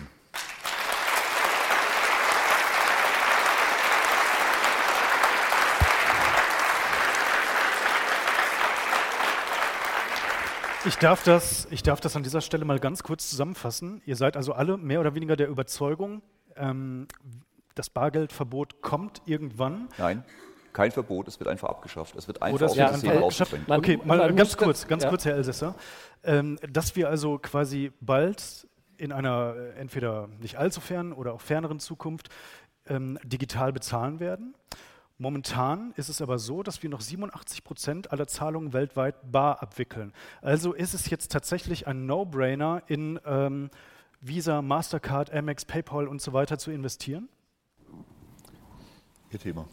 Ich 10.86 10.96
darf, 10.96 11.22
das, 11.24 11.68
ich 11.70 11.82
darf 11.82 12.00
das 12.00 12.16
an 12.16 12.22
dieser 12.22 12.40
Stelle 12.40 12.64
mal 12.64 12.78
ganz 12.78 13.02
kurz 13.02 13.28
zusammenfassen. 13.28 14.00
Ihr 14.06 14.16
seid 14.16 14.36
also 14.36 14.54
alle 14.54 14.78
mehr 14.78 15.00
oder 15.00 15.14
weniger 15.14 15.36
der 15.36 15.48
Überzeugung, 15.48 16.22
ähm, 16.56 17.06
das 17.74 17.90
Bargeldverbot 17.90 18.80
kommt 18.80 19.22
irgendwann. 19.26 19.88
Nein, 19.98 20.24
kein 20.72 20.90
Verbot, 20.90 21.28
es 21.28 21.38
wird 21.38 21.48
einfach 21.48 21.68
abgeschafft. 21.68 22.16
Es 22.16 22.28
wird 22.28 22.42
einfach 22.42 22.62
aus 22.62 22.74
dem 22.74 22.88
System 22.88 23.10
abgeschafft. 23.10 23.52
rausgedrängt. 23.52 23.78
Okay, 23.78 24.00
mal 24.04 24.32
ganz 24.34 24.56
kurz, 24.56 24.88
ganz 24.88 25.02
ja. 25.02 25.10
kurz, 25.10 25.24
Herr 25.24 25.34
Elsässer. 25.34 25.74
Ähm, 26.22 26.58
dass 26.68 26.96
wir 26.96 27.08
also 27.08 27.38
quasi 27.38 27.92
bald 28.00 28.66
in 28.96 29.12
einer 29.12 29.54
entweder 29.76 30.28
nicht 30.40 30.56
allzu 30.56 30.80
fernen 30.80 31.12
oder 31.12 31.32
auch 31.32 31.40
ferneren 31.40 31.80
Zukunft 31.80 32.28
ähm, 32.86 33.18
digital 33.22 33.72
bezahlen 33.72 34.20
werden. 34.20 34.54
Momentan 35.20 35.92
ist 35.98 36.08
es 36.08 36.22
aber 36.22 36.38
so, 36.38 36.62
dass 36.62 36.82
wir 36.82 36.88
noch 36.88 37.02
87 37.02 37.62
Prozent 37.62 38.10
aller 38.10 38.26
Zahlungen 38.26 38.72
weltweit 38.72 39.30
bar 39.30 39.62
abwickeln. 39.62 40.14
Also 40.40 40.72
ist 40.72 40.94
es 40.94 41.10
jetzt 41.10 41.30
tatsächlich 41.30 41.86
ein 41.86 42.06
No-Brainer 42.06 42.82
in 42.86 43.20
ähm, 43.26 43.68
Visa, 44.22 44.62
Mastercard, 44.62 45.30
Amex, 45.30 45.66
PayPal 45.66 46.08
und 46.08 46.22
so 46.22 46.32
weiter 46.32 46.56
zu 46.56 46.70
investieren? 46.70 47.28
Ihr 49.30 49.38
Thema. 49.38 49.68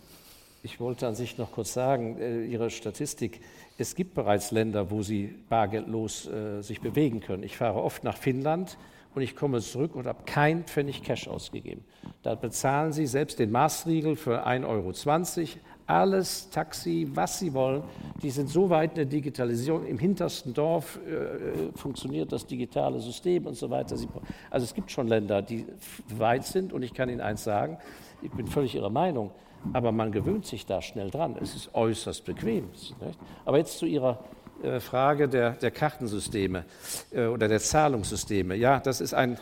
Ich 0.63 0.81
wollte 0.81 1.07
an 1.07 1.15
sich 1.15 1.37
noch 1.37 1.53
kurz 1.53 1.71
sagen, 1.71 2.17
äh, 2.19 2.43
Ihre 2.43 2.69
Statistik, 2.69 3.39
es 3.77 3.95
gibt 3.95 4.15
bereits 4.15 4.51
Länder, 4.51 4.91
wo 4.91 5.01
Sie 5.01 5.33
bargeldlos 5.47 6.27
äh, 6.27 6.61
sich 6.61 6.81
bewegen 6.81 7.21
können. 7.21 7.43
Ich 7.43 7.55
fahre 7.55 7.81
oft 7.81 8.03
nach 8.03 8.17
Finnland 8.17 8.77
und 9.17 9.23
ich 9.23 9.35
komme 9.35 9.59
zurück 9.61 9.95
und 9.95 10.05
habe 10.05 10.25
kein 10.27 10.63
Pfennig 10.65 11.01
Cash 11.01 11.27
ausgegeben. 11.27 11.83
Da 12.21 12.35
bezahlen 12.35 12.91
Sie 12.91 13.07
selbst 13.07 13.39
den 13.39 13.49
Maßriegel 13.49 14.15
für 14.15 14.45
1,20 14.45 14.67
Euro, 14.67 14.93
alles, 15.87 16.51
Taxi, 16.51 17.09
was 17.15 17.39
Sie 17.39 17.51
wollen. 17.55 17.81
Die 18.21 18.29
sind 18.29 18.47
so 18.47 18.69
weit 18.69 18.91
in 18.91 18.95
der 18.97 19.05
Digitalisierung. 19.05 19.87
Im 19.87 19.97
hintersten 19.97 20.53
Dorf 20.53 20.99
äh, 21.07 21.75
funktioniert 21.75 22.31
das 22.31 22.45
digitale 22.45 22.99
System 22.99 23.47
und 23.47 23.55
so 23.55 23.71
weiter. 23.71 23.95
Also 24.51 24.63
es 24.63 24.75
gibt 24.75 24.91
schon 24.91 25.07
Länder, 25.07 25.41
die 25.41 25.65
weit 26.15 26.45
sind 26.45 26.71
und 26.71 26.83
ich 26.83 26.93
kann 26.93 27.09
Ihnen 27.09 27.21
eins 27.21 27.43
sagen, 27.43 27.79
ich 28.21 28.29
bin 28.29 28.45
völlig 28.45 28.75
Ihrer 28.75 28.91
Meinung, 28.91 29.31
aber 29.73 29.91
man 29.91 30.11
gewöhnt 30.11 30.45
sich 30.45 30.67
da 30.67 30.79
schnell 30.83 31.09
dran. 31.09 31.37
Es 31.41 31.55
ist 31.55 31.73
äußerst 31.73 32.23
bequem. 32.23 32.67
Nicht? 32.69 32.93
Aber 33.45 33.57
jetzt 33.57 33.79
zu 33.79 33.87
Ihrer 33.87 34.19
Frage 34.79 35.27
der, 35.27 35.51
der 35.51 35.71
Kartensysteme 35.71 36.65
äh, 37.11 37.25
oder 37.25 37.47
der 37.47 37.59
Zahlungssysteme. 37.59 38.55
Ja, 38.55 38.79
das 38.79 39.01
ist 39.01 39.13
ein, 39.13 39.37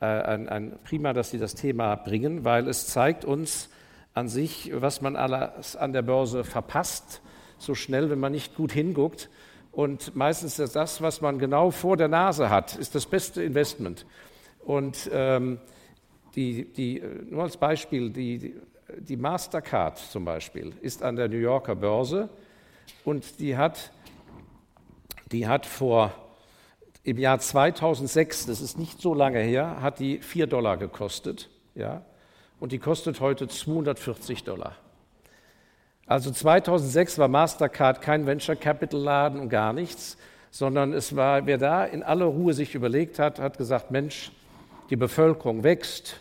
äh, 0.00 0.04
ein, 0.04 0.48
ein 0.48 0.78
prima, 0.84 1.12
dass 1.12 1.30
Sie 1.30 1.38
das 1.38 1.54
Thema 1.54 1.96
bringen, 1.96 2.44
weil 2.44 2.68
es 2.68 2.86
zeigt 2.86 3.24
uns 3.24 3.68
an 4.14 4.28
sich, 4.28 4.70
was 4.74 5.00
man 5.00 5.16
alles 5.16 5.76
an 5.76 5.92
der 5.92 6.02
Börse 6.02 6.44
verpasst, 6.44 7.20
so 7.58 7.74
schnell, 7.74 8.10
wenn 8.10 8.20
man 8.20 8.32
nicht 8.32 8.54
gut 8.56 8.72
hinguckt. 8.72 9.28
Und 9.72 10.16
meistens 10.16 10.58
ist 10.58 10.74
das, 10.74 11.00
was 11.00 11.20
man 11.20 11.38
genau 11.38 11.70
vor 11.70 11.96
der 11.96 12.08
Nase 12.08 12.50
hat, 12.50 12.76
ist 12.76 12.94
das 12.94 13.06
beste 13.06 13.42
Investment. 13.42 14.04
Und 14.64 15.08
ähm, 15.12 15.58
die, 16.34 16.64
die, 16.72 17.00
äh, 17.00 17.22
nur 17.28 17.44
als 17.44 17.56
Beispiel, 17.56 18.10
die, 18.10 18.54
die 18.98 19.16
Mastercard 19.16 19.98
zum 19.98 20.24
Beispiel 20.24 20.72
ist 20.80 21.02
an 21.02 21.16
der 21.16 21.28
New 21.28 21.36
Yorker 21.36 21.76
Börse 21.76 22.28
und 23.04 23.38
die 23.38 23.56
hat, 23.56 23.92
die 25.32 25.46
hat 25.46 25.66
vor 25.66 26.12
im 27.02 27.18
Jahr 27.18 27.38
2006, 27.38 28.46
das 28.46 28.60
ist 28.60 28.78
nicht 28.78 29.00
so 29.00 29.14
lange 29.14 29.40
her, 29.40 29.80
hat 29.80 29.98
die 30.00 30.18
4 30.18 30.46
Dollar 30.46 30.76
gekostet. 30.76 31.48
Ja? 31.74 32.02
Und 32.58 32.72
die 32.72 32.78
kostet 32.78 33.20
heute 33.20 33.48
240 33.48 34.44
Dollar. 34.44 34.76
Also 36.06 36.30
2006 36.30 37.18
war 37.18 37.28
Mastercard 37.28 38.02
kein 38.02 38.26
Venture 38.26 38.56
Capital 38.56 39.00
Laden 39.00 39.40
und 39.40 39.48
gar 39.48 39.72
nichts, 39.72 40.18
sondern 40.50 40.92
es 40.92 41.14
war, 41.16 41.46
wer 41.46 41.56
da 41.56 41.84
in 41.84 42.02
aller 42.02 42.26
Ruhe 42.26 42.52
sich 42.52 42.74
überlegt 42.74 43.18
hat, 43.18 43.38
hat 43.38 43.56
gesagt, 43.56 43.90
Mensch, 43.90 44.32
die 44.90 44.96
Bevölkerung 44.96 45.62
wächst, 45.62 46.20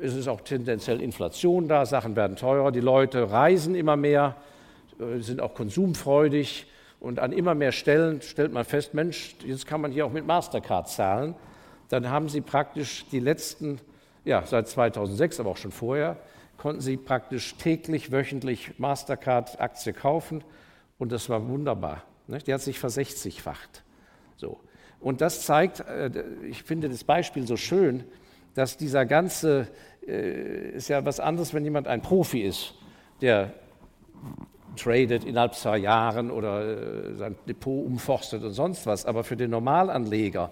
es 0.00 0.14
ist 0.14 0.26
auch 0.26 0.40
tendenziell 0.40 1.00
Inflation 1.00 1.68
da, 1.68 1.84
Sachen 1.84 2.16
werden 2.16 2.36
teurer, 2.36 2.72
die 2.72 2.80
Leute 2.80 3.30
reisen 3.30 3.74
immer 3.74 3.96
mehr, 3.96 4.36
äh, 4.98 5.20
sind 5.20 5.40
auch 5.42 5.54
konsumfreudig 5.54 6.66
und 7.02 7.18
an 7.18 7.32
immer 7.32 7.56
mehr 7.56 7.72
Stellen 7.72 8.22
stellt 8.22 8.52
man 8.52 8.64
fest, 8.64 8.94
Mensch, 8.94 9.34
jetzt 9.44 9.66
kann 9.66 9.80
man 9.80 9.90
hier 9.90 10.06
auch 10.06 10.12
mit 10.12 10.24
Mastercard 10.24 10.88
zahlen. 10.88 11.34
Dann 11.88 12.08
haben 12.08 12.28
sie 12.28 12.40
praktisch 12.40 13.04
die 13.10 13.18
letzten, 13.18 13.80
ja, 14.24 14.44
seit 14.46 14.68
2006, 14.68 15.40
aber 15.40 15.50
auch 15.50 15.56
schon 15.56 15.72
vorher, 15.72 16.16
konnten 16.58 16.80
sie 16.80 16.96
praktisch 16.96 17.56
täglich, 17.56 18.12
wöchentlich 18.12 18.78
Mastercard-Aktie 18.78 19.94
kaufen 19.94 20.44
und 20.96 21.10
das 21.10 21.28
war 21.28 21.48
wunderbar. 21.48 22.04
Nicht? 22.28 22.46
Die 22.46 22.54
hat 22.54 22.60
sich 22.60 22.78
versechzigfacht. 22.78 23.82
So. 24.36 24.60
Und 25.00 25.20
das 25.22 25.44
zeigt, 25.44 25.80
äh, 25.80 26.22
ich 26.48 26.62
finde 26.62 26.88
das 26.88 27.02
Beispiel 27.02 27.48
so 27.48 27.56
schön, 27.56 28.04
dass 28.54 28.76
dieser 28.76 29.06
ganze, 29.06 29.66
äh, 30.06 30.70
ist 30.70 30.86
ja 30.86 31.04
was 31.04 31.18
anderes, 31.18 31.52
wenn 31.52 31.64
jemand 31.64 31.88
ein 31.88 32.00
Profi 32.00 32.42
ist, 32.42 32.74
der 33.20 33.54
tradet 34.76 35.24
innerhalb 35.24 35.54
zwei 35.54 35.78
Jahren 35.78 36.30
oder 36.30 36.64
äh, 36.64 37.14
sein 37.14 37.36
Depot 37.46 37.84
umforstet 37.84 38.42
und 38.42 38.52
sonst 38.52 38.86
was. 38.86 39.06
Aber 39.06 39.24
für 39.24 39.36
den 39.36 39.50
Normalanleger, 39.50 40.50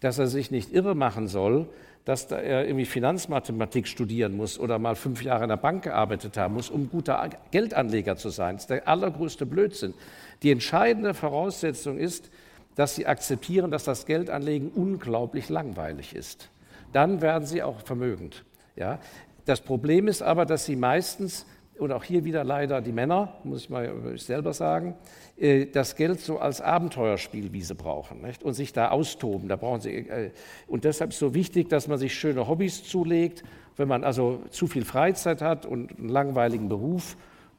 dass 0.00 0.18
er 0.18 0.26
sich 0.26 0.50
nicht 0.50 0.72
irre 0.72 0.94
machen 0.94 1.28
soll, 1.28 1.68
dass 2.04 2.26
da 2.26 2.36
er 2.36 2.66
irgendwie 2.66 2.84
Finanzmathematik 2.84 3.88
studieren 3.88 4.36
muss 4.36 4.58
oder 4.58 4.78
mal 4.78 4.94
fünf 4.94 5.22
Jahre 5.22 5.44
in 5.44 5.48
der 5.48 5.56
Bank 5.56 5.84
gearbeitet 5.84 6.36
haben 6.36 6.54
muss, 6.54 6.68
um 6.68 6.90
guter 6.90 7.30
Geldanleger 7.50 8.16
zu 8.16 8.28
sein. 8.28 8.56
Das 8.56 8.64
ist 8.64 8.70
der 8.70 8.86
allergrößte 8.86 9.46
Blödsinn. 9.46 9.94
Die 10.42 10.50
entscheidende 10.50 11.14
Voraussetzung 11.14 11.98
ist, 11.98 12.30
dass 12.74 12.94
sie 12.96 13.06
akzeptieren, 13.06 13.70
dass 13.70 13.84
das 13.84 14.04
Geldanlegen 14.04 14.70
unglaublich 14.70 15.48
langweilig 15.48 16.14
ist. 16.14 16.50
Dann 16.92 17.22
werden 17.22 17.46
sie 17.46 17.62
auch 17.62 17.80
vermögend. 17.80 18.44
Ja? 18.76 18.98
Das 19.46 19.60
Problem 19.60 20.08
ist 20.08 20.22
aber, 20.22 20.44
dass 20.44 20.66
sie 20.66 20.76
meistens 20.76 21.46
und 21.78 21.92
auch 21.92 22.04
hier 22.04 22.24
wieder 22.24 22.44
leider 22.44 22.80
die 22.80 22.92
Männer, 22.92 23.34
muss 23.44 23.62
ich 23.62 23.70
mal 23.70 23.92
selber 24.16 24.52
sagen, 24.52 24.94
äh, 25.36 25.66
das 25.66 25.96
Geld 25.96 26.20
so 26.20 26.38
als 26.38 26.60
Abenteuerspielwiese 26.60 27.74
brauchen 27.74 28.22
nicht? 28.22 28.42
und 28.42 28.54
sich 28.54 28.72
da 28.72 28.88
austoben. 28.88 29.48
Da 29.48 29.56
brauchen 29.56 29.80
sie, 29.80 29.90
äh, 29.90 30.30
und 30.66 30.84
deshalb 30.84 31.10
ist 31.10 31.16
es 31.16 31.20
so 31.20 31.34
wichtig, 31.34 31.68
dass 31.68 31.88
man 31.88 31.98
sich 31.98 32.14
schöne 32.14 32.46
Hobbys 32.46 32.84
zulegt. 32.84 33.42
Wenn 33.76 33.88
man 33.88 34.04
also 34.04 34.40
zu 34.50 34.66
viel 34.66 34.84
Freizeit 34.84 35.42
hat 35.42 35.66
und 35.66 35.98
einen 35.98 36.08
langweiligen 36.08 36.68
Beruf, 36.68 37.16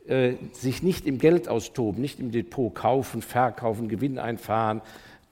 äh, 0.08 0.34
sich 0.54 0.82
nicht 0.82 1.06
im 1.08 1.18
Geld 1.18 1.50
austoben, 1.50 2.02
nicht 2.02 2.20
im 2.20 2.32
Depot 2.32 2.74
kaufen, 2.74 3.22
verkaufen, 3.22 3.90
Gewinn 3.90 4.20
einfahren, 4.20 4.82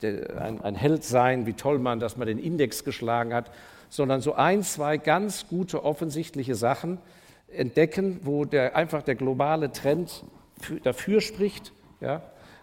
ein, 0.02 0.60
ein 0.62 0.76
Held 0.76 1.06
sein, 1.06 1.46
wie 1.46 1.54
toll 1.54 1.80
man, 1.80 2.02
dass 2.02 2.18
man 2.18 2.28
den 2.28 2.38
Index 2.38 2.84
geschlagen 2.84 3.34
hat, 3.34 3.50
sondern 3.90 4.20
so 4.20 4.34
ein, 4.34 4.64
zwei 4.64 4.98
ganz 4.98 5.48
gute, 5.48 5.86
offensichtliche 5.86 6.56
Sachen, 6.56 6.98
entdecken, 7.56 8.20
wo 8.24 8.46
der, 8.46 8.76
einfach 8.76 9.04
der 9.04 9.16
globale 9.16 9.72
Trend 9.72 10.24
für, 10.60 10.80
dafür 10.80 11.22
spricht 11.22 11.72
ja, 12.02 12.22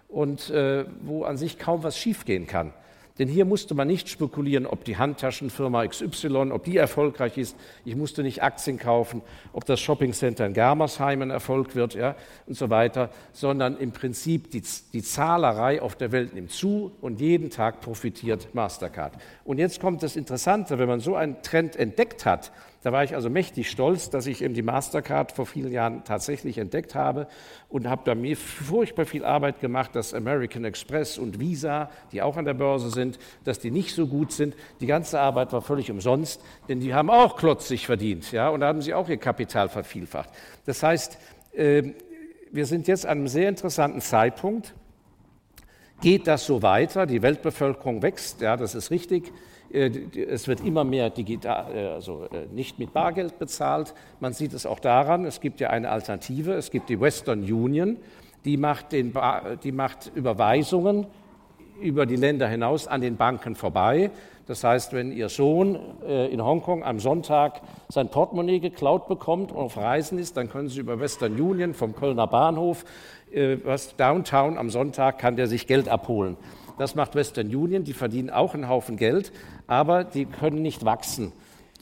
und 0.09 0.51
äh, 0.51 0.85
wo 1.03 1.25
an 1.25 1.37
sich 1.37 1.59
kaum 1.59 1.83
was 1.83 1.99
schiefgehen 1.99 2.47
kann. 2.47 2.73
Denn 3.21 3.29
hier 3.29 3.45
musste 3.45 3.75
man 3.75 3.87
nicht 3.87 4.09
spekulieren, 4.09 4.65
ob 4.65 4.83
die 4.85 4.97
Handtaschenfirma 4.97 5.87
XY, 5.87 6.53
ob 6.53 6.65
die 6.65 6.79
erfolgreich 6.79 7.37
ist. 7.37 7.55
Ich 7.85 7.95
musste 7.95 8.23
nicht 8.23 8.43
Aktien 8.43 8.79
kaufen, 8.79 9.21
ob 9.53 9.67
das 9.67 9.79
Shoppingcenter 9.79 10.47
in 10.47 10.55
Germersheim 10.55 11.21
ein 11.21 11.29
Erfolg 11.29 11.75
wird 11.75 11.95
ja, 11.95 12.17
und 12.47 12.55
so 12.55 12.71
weiter, 12.71 13.11
sondern 13.35 13.77
im 13.77 13.93
Prinzip 13.93 14.51
die, 14.53 14.63
die 14.95 15.03
Zahlerei 15.03 15.83
auf 15.83 15.97
der 15.97 16.13
Welt 16.13 16.33
nimmt 16.33 16.51
zu 16.51 16.93
und 17.03 17.21
jeden 17.21 17.51
Tag 17.51 17.83
profitiert 17.83 18.55
Mastercard. 18.55 19.13
Und 19.45 19.59
jetzt 19.59 19.83
kommt 19.83 20.03
das 20.03 20.17
Interessante, 20.17 20.79
wenn 20.79 20.89
man 20.89 21.01
so 21.01 21.15
einen 21.15 21.43
Trend 21.43 21.77
entdeckt 21.77 22.25
hat, 22.25 22.53
da 22.83 22.93
war 22.93 23.05
ich 23.05 23.15
also 23.15 23.29
mächtig 23.29 23.71
stolz, 23.71 24.09
dass 24.09 24.27
ich 24.27 24.43
eben 24.43 24.55
die 24.55 24.63
Mastercard 24.63 25.33
vor 25.33 25.45
vielen 25.45 25.71
Jahren 25.71 26.03
tatsächlich 26.05 26.57
entdeckt 26.57 26.95
habe 26.95 27.27
und 27.69 27.87
habe 27.87 28.03
da 28.05 28.15
mir 28.15 28.37
furchtbar 28.37 29.05
viel 29.05 29.25
Arbeit 29.25 29.61
gemacht, 29.61 29.95
dass 29.95 30.15
American 30.15 30.65
Express 30.65 31.19
und 31.19 31.39
Visa, 31.39 31.91
die 32.13 32.23
auch 32.23 32.39
an 32.39 32.47
der 32.47 32.55
Börse 32.55 32.91
sind, 32.91 33.19
dass 33.45 33.59
die 33.59 33.71
nicht 33.71 33.95
so 33.95 34.07
gut 34.07 34.33
sind. 34.33 34.55
Die 34.81 34.87
ganze 34.87 35.21
Arbeit 35.21 35.53
war 35.53 35.61
völlig 35.61 35.91
umsonst, 35.91 36.43
denn 36.69 36.81
die 36.81 36.95
haben 36.95 37.11
auch 37.11 37.37
klotzig 37.37 37.85
verdient, 37.85 38.33
ja, 38.33 38.49
und 38.49 38.61
da 38.61 38.69
haben 38.69 38.81
sie 38.81 38.95
auch 38.95 39.09
ihr 39.09 39.19
Kapital 39.19 39.69
vervielfacht. 39.69 40.31
Das 40.65 40.83
heißt, 40.83 41.19
ähm, 41.55 41.95
wir 42.51 42.65
sind 42.65 42.89
jetzt 42.89 43.05
an 43.05 43.19
einem 43.19 43.29
sehr 43.29 43.49
interessanten 43.49 44.01
Zeitpunkt. 44.01 44.75
Geht 46.01 46.27
das 46.27 46.47
so 46.47 46.63
weiter? 46.63 47.05
Die 47.05 47.21
Weltbevölkerung 47.21 48.03
wächst, 48.03 48.41
ja, 48.41 48.57
das 48.57 48.75
ist 48.75 48.91
richtig. 48.91 49.31
Äh, 49.73 49.91
es 50.29 50.49
wird 50.49 50.61
immer 50.65 50.85
mehr 50.85 51.11
digital, 51.11 51.75
äh, 51.75 51.87
also 51.89 52.25
äh, 52.33 52.47
nicht 52.53 52.79
mit 52.79 52.93
Bargeld 52.93 53.39
bezahlt. 53.39 53.95
Man 54.19 54.33
sieht 54.33 54.53
es 54.53 54.67
auch 54.67 54.81
daran, 54.81 55.25
es 55.25 55.41
gibt 55.41 55.61
ja 55.61 55.71
eine 55.71 55.91
Alternative, 55.91 56.53
es 56.55 56.71
gibt 56.71 56.89
die 56.89 57.01
Western 57.01 57.41
Union, 57.41 57.97
die 58.45 58.57
macht, 58.57 58.93
den, 58.93 59.13
die 59.63 59.73
macht 59.73 60.11
Überweisungen 60.15 61.07
über 61.81 62.07
die 62.07 62.17
Länder 62.17 62.49
hinaus 62.49 62.89
an 62.89 63.01
den 63.01 63.17
Banken 63.17 63.55
vorbei. 63.55 64.11
Das 64.47 64.65
heißt, 64.65 64.93
wenn 64.93 65.13
Ihr 65.13 65.29
Sohn 65.29 65.79
in 66.07 66.43
Hongkong 66.43 66.83
am 66.83 66.99
Sonntag 66.99 67.61
sein 67.89 68.09
Portemonnaie 68.09 68.59
geklaut 68.59 69.09
bekommt 69.09 69.53
und 69.53 69.59
auf 69.59 69.77
Reisen 69.77 70.19
ist, 70.19 70.39
dann 70.39 70.49
können 70.49 70.69
Sie 70.69 70.81
über 70.81 70.99
Western 70.99 71.39
Union 71.39 71.75
vom 71.75 71.95
Kölner 71.95 72.27
Bahnhof, 72.27 72.85
was 73.65 73.95
Downtown 73.97 74.57
am 74.57 74.71
Sonntag, 74.71 75.19
kann 75.19 75.37
der 75.37 75.47
sich 75.47 75.67
Geld 75.67 75.89
abholen. 75.89 76.39
Das 76.81 76.95
macht 76.95 77.15
Western 77.15 77.55
Union, 77.55 77.85
die 77.85 77.93
verdienen 77.93 78.31
auch 78.31 78.55
einen 78.55 78.67
Haufen 78.67 78.97
Geld, 78.97 79.33
aber 79.71 80.03
die 80.03 80.27
können 80.27 80.63
nicht 80.63 80.85
wachsen. 80.85 81.33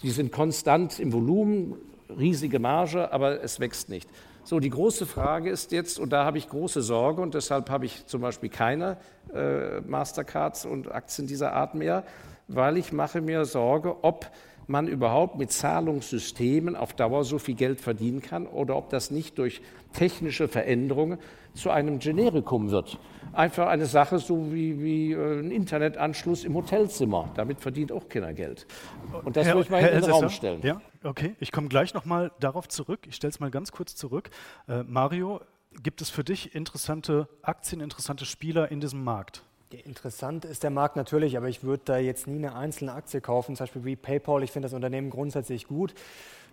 Die 0.03 0.11
sind 0.11 0.31
konstant 0.31 1.01
im 1.01 1.11
Volumen, 1.11 1.75
riesige 2.11 2.59
Marge, 2.59 3.11
aber 3.13 3.43
es 3.43 3.61
wächst 3.61 3.89
nicht. 3.89 4.11
So, 4.45 4.61
die 4.61 4.69
große 4.69 5.07
Frage 5.07 5.49
ist 5.49 5.73
jetzt, 5.73 5.99
und 5.99 6.13
da 6.13 6.27
habe 6.27 6.37
ich 6.37 6.51
große 6.51 6.83
Sorge, 6.83 7.23
und 7.23 7.33
deshalb 7.33 7.71
habe 7.71 7.87
ich 7.87 8.05
zum 8.05 8.21
Beispiel 8.21 8.51
keine 8.51 8.99
äh, 9.35 9.81
Mastercards 9.81 10.67
und 10.67 10.93
Aktien 10.93 11.27
dieser 11.27 11.55
Art 11.55 11.75
mehr, 11.75 12.05
weil 12.47 12.77
ich 12.77 12.93
mache 12.93 13.23
mir 13.23 13.47
Sorge, 13.47 13.97
ob 14.03 14.31
man 14.67 14.87
überhaupt 14.87 15.39
mit 15.39 15.51
Zahlungssystemen 15.51 16.77
auf 16.77 16.93
Dauer 16.93 17.25
so 17.25 17.39
viel 17.39 17.55
Geld 17.55 17.81
verdienen 17.81 18.21
kann 18.21 18.47
oder 18.47 18.77
ob 18.77 18.91
das 18.91 19.11
nicht 19.11 19.39
durch 19.39 19.63
technische 19.95 20.47
Veränderungen 20.47 21.19
zu 21.55 21.71
einem 21.71 22.01
Generikum 22.01 22.71
wird. 22.71 22.99
Einfach 23.39 23.69
eine 23.69 23.87
Sache 23.87 24.19
so 24.19 24.53
wie, 24.53 24.83
wie 24.83 25.13
äh, 25.13 25.39
ein 25.39 25.53
Internetanschluss 25.53 26.43
im 26.43 26.55
Hotelzimmer. 26.55 27.31
Damit 27.37 27.61
verdient 27.61 27.93
auch 27.93 28.09
keiner 28.09 28.35
Geld. 28.35 28.67
Und 29.23 29.37
das 29.37 29.47
Herr, 29.47 29.57
ich 29.61 29.71
mal 29.71 29.81
Herr 29.81 29.93
in 29.93 30.01
den 30.01 30.11
Raum 30.11 30.29
stellen. 30.29 30.61
Ja, 30.65 30.81
okay. 31.05 31.37
Ich 31.39 31.53
komme 31.53 31.69
gleich 31.69 31.95
nochmal 31.95 32.33
darauf 32.41 32.67
zurück. 32.67 33.07
Ich 33.07 33.15
stelle 33.15 33.31
es 33.31 33.39
mal 33.39 33.53
ganz 33.53 33.71
kurz 33.71 33.95
zurück. 33.95 34.31
Äh, 34.67 34.83
Mario, 34.83 35.41
gibt 35.85 36.03
es 36.03 36.11
für 36.11 36.25
dich 36.25 36.57
interessante 36.57 37.29
Aktien, 37.43 37.81
interessante 37.81 38.27
Spieler 38.27 38.73
in 38.73 38.81
diesem 38.81 39.05
Markt? 39.05 39.45
Interessant 39.71 40.47
ist 40.47 40.63
der 40.63 40.71
Markt 40.71 40.97
natürlich, 40.97 41.37
aber 41.37 41.49
ich 41.49 41.63
würde 41.63 41.83
da 41.85 41.99
jetzt 41.99 42.27
nie 42.27 42.39
eine 42.39 42.55
einzelne 42.55 42.93
Aktie 42.93 43.21
kaufen, 43.21 43.55
zum 43.55 43.65
Beispiel 43.65 43.85
wie 43.85 43.97
PayPal. 43.97 44.43
Ich 44.43 44.51
finde 44.51 44.65
das 44.65 44.73
Unternehmen 44.73 45.11
grundsätzlich 45.11 45.69
gut. 45.69 45.93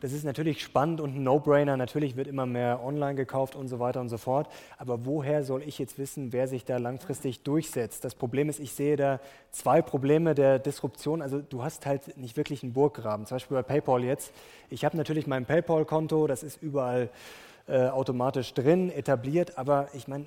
Das 0.02 0.12
ist 0.12 0.26
natürlich 0.26 0.62
spannend 0.62 1.00
und 1.00 1.16
ein 1.16 1.24
No-Brainer. 1.24 1.78
Natürlich 1.78 2.18
wird 2.18 2.28
immer 2.28 2.46
mehr 2.46 2.84
online 2.84 3.16
gekauft 3.16 3.56
und 3.56 3.70
so 3.70 3.80
weiter 3.80 4.02
und 4.02 4.10
so 4.10 4.18
fort. 4.18 4.50
Aber 4.78 5.06
woher 5.06 5.44
soll 5.46 5.64
ich 5.64 5.80
jetzt 5.80 5.98
wissen, 5.98 6.34
wer 6.34 6.50
sich 6.50 6.66
da 6.66 6.78
langfristig 6.78 7.44
durchsetzt? 7.44 8.04
Das 8.04 8.16
Problem 8.16 8.50
ist, 8.50 8.60
ich 8.60 8.74
sehe 8.74 8.98
da 8.98 9.22
zwei 9.52 9.82
Probleme 9.82 10.36
der 10.36 10.60
Disruption. 10.60 11.22
Also 11.22 11.42
du 11.42 11.64
hast 11.64 11.86
halt 11.86 12.18
nicht 12.18 12.36
wirklich 12.36 12.64
einen 12.64 12.74
Burggraben. 12.74 13.26
Zum 13.26 13.36
Beispiel 13.36 13.56
bei 13.56 13.64
PayPal 13.64 14.04
jetzt. 14.04 14.34
Ich 14.70 14.84
habe 14.84 14.98
natürlich 14.98 15.26
mein 15.26 15.46
PayPal-Konto, 15.46 16.28
das 16.28 16.44
ist 16.44 16.62
überall 16.62 17.10
äh, 17.68 17.88
automatisch 17.88 18.54
drin, 18.54 18.92
etabliert. 18.92 19.58
Aber 19.58 19.88
ich 19.94 20.10
meine, 20.10 20.26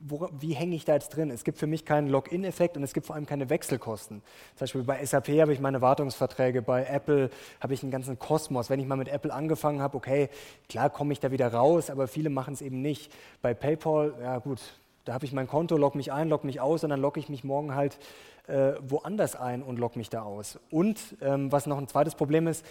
wo, 0.00 0.28
wie 0.32 0.54
hänge 0.54 0.74
ich 0.74 0.84
da 0.84 0.94
jetzt 0.94 1.10
drin? 1.10 1.30
Es 1.30 1.44
gibt 1.44 1.58
für 1.58 1.66
mich 1.66 1.84
keinen 1.84 2.08
Login-Effekt 2.08 2.76
und 2.76 2.82
es 2.82 2.94
gibt 2.94 3.06
vor 3.06 3.16
allem 3.16 3.26
keine 3.26 3.50
Wechselkosten. 3.50 4.22
Zum 4.56 4.60
Beispiel 4.60 4.82
bei 4.82 5.04
SAP 5.04 5.28
habe 5.40 5.52
ich 5.52 5.60
meine 5.60 5.80
Wartungsverträge, 5.82 6.62
bei 6.62 6.84
Apple 6.84 7.30
habe 7.60 7.74
ich 7.74 7.82
einen 7.82 7.92
ganzen 7.92 8.18
Kosmos. 8.18 8.70
Wenn 8.70 8.80
ich 8.80 8.86
mal 8.86 8.96
mit 8.96 9.08
Apple 9.08 9.32
angefangen 9.32 9.82
habe, 9.82 9.96
okay, 9.96 10.30
klar 10.68 10.88
komme 10.88 11.12
ich 11.12 11.20
da 11.20 11.30
wieder 11.30 11.52
raus, 11.52 11.90
aber 11.90 12.08
viele 12.08 12.30
machen 12.30 12.54
es 12.54 12.62
eben 12.62 12.80
nicht. 12.80 13.12
Bei 13.42 13.52
PayPal, 13.52 14.14
ja 14.22 14.38
gut, 14.38 14.60
da 15.04 15.12
habe 15.12 15.26
ich 15.26 15.32
mein 15.32 15.46
Konto, 15.46 15.76
logge 15.76 15.98
mich 15.98 16.12
ein, 16.12 16.28
logge 16.28 16.46
mich 16.46 16.60
aus 16.60 16.82
und 16.82 16.90
dann 16.90 17.00
logge 17.00 17.20
ich 17.20 17.28
mich 17.28 17.44
morgen 17.44 17.74
halt 17.74 17.98
äh, 18.46 18.72
woanders 18.80 19.36
ein 19.36 19.62
und 19.62 19.78
logge 19.78 19.98
mich 19.98 20.08
da 20.08 20.22
aus. 20.22 20.58
Und 20.70 20.98
ähm, 21.20 21.52
was 21.52 21.66
noch 21.66 21.78
ein 21.78 21.88
zweites 21.88 22.14
Problem 22.14 22.46
ist, 22.46 22.64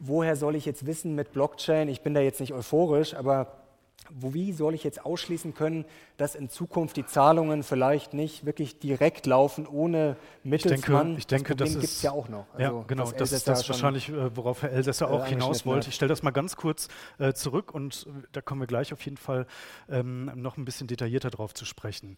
woher 0.00 0.34
soll 0.34 0.56
ich 0.56 0.66
jetzt 0.66 0.84
wissen 0.84 1.14
mit 1.14 1.32
Blockchain, 1.32 1.88
ich 1.88 2.02
bin 2.02 2.12
da 2.12 2.20
jetzt 2.20 2.40
nicht 2.40 2.52
euphorisch, 2.52 3.14
aber 3.14 3.61
wie 4.10 4.52
soll 4.52 4.74
ich 4.74 4.84
jetzt 4.84 5.04
ausschließen 5.04 5.54
können, 5.54 5.84
dass 6.16 6.34
in 6.34 6.48
Zukunft 6.48 6.96
die 6.96 7.06
Zahlungen 7.06 7.62
vielleicht 7.62 8.14
nicht 8.14 8.44
wirklich 8.44 8.78
direkt 8.78 9.26
laufen, 9.26 9.66
ohne 9.66 10.16
Mittelsmann? 10.42 11.16
Ich 11.16 11.26
denke, 11.26 11.52
ich 11.52 11.56
denke 11.56 11.56
das, 11.56 11.74
das 11.74 11.84
ist 11.84 12.02
ja 12.02 12.12
auch 12.12 12.28
noch. 12.28 12.46
Also, 12.54 12.78
ja, 12.78 12.84
genau, 12.86 13.10
das, 13.10 13.32
ist 13.32 13.48
das 13.48 13.68
wahrscheinlich, 13.68 14.08
äh, 14.08 14.36
worauf 14.36 14.62
Herr 14.62 14.72
Elsässer 14.72 15.10
auch 15.10 15.26
hinaus 15.26 15.64
wollte. 15.64 15.88
Ich 15.88 15.94
stelle 15.94 16.10
das 16.10 16.22
mal 16.22 16.30
ganz 16.30 16.56
kurz 16.56 16.88
äh, 17.18 17.32
zurück 17.32 17.72
und 17.72 18.06
äh, 18.06 18.26
da 18.32 18.40
kommen 18.40 18.60
wir 18.60 18.66
gleich 18.66 18.92
auf 18.92 19.02
jeden 19.02 19.16
Fall 19.16 19.46
ähm, 19.88 20.30
noch 20.34 20.56
ein 20.56 20.64
bisschen 20.64 20.86
detaillierter 20.86 21.30
drauf 21.30 21.54
zu 21.54 21.64
sprechen. 21.64 22.16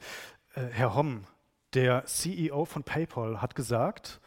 Äh, 0.55 0.63
Herr 0.71 0.95
Homm, 0.95 1.25
der 1.75 2.05
CEO 2.07 2.65
von 2.65 2.83
PayPal, 2.83 3.43
hat 3.43 3.55
gesagt, 3.55 4.21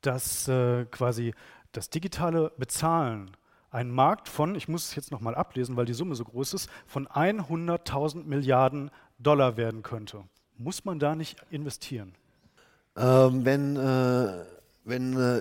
dass 0.00 0.48
äh, 0.48 0.84
quasi 0.86 1.34
das 1.72 1.90
digitale 1.90 2.52
Bezahlen 2.56 3.36
ein 3.76 3.90
Markt 3.90 4.28
von, 4.28 4.54
ich 4.54 4.68
muss 4.68 4.88
es 4.88 4.94
jetzt 4.94 5.10
nochmal 5.10 5.34
ablesen, 5.34 5.76
weil 5.76 5.84
die 5.84 5.92
Summe 5.92 6.14
so 6.14 6.24
groß 6.24 6.54
ist, 6.54 6.70
von 6.86 7.06
100.000 7.06 8.24
Milliarden 8.24 8.90
Dollar 9.18 9.58
werden 9.58 9.82
könnte. 9.82 10.24
Muss 10.56 10.86
man 10.86 10.98
da 10.98 11.14
nicht 11.14 11.36
investieren? 11.50 12.14
Ähm, 12.96 13.44
wenn, 13.44 13.76
äh, 13.76 14.44
wenn 14.84 15.14
äh, 15.14 15.40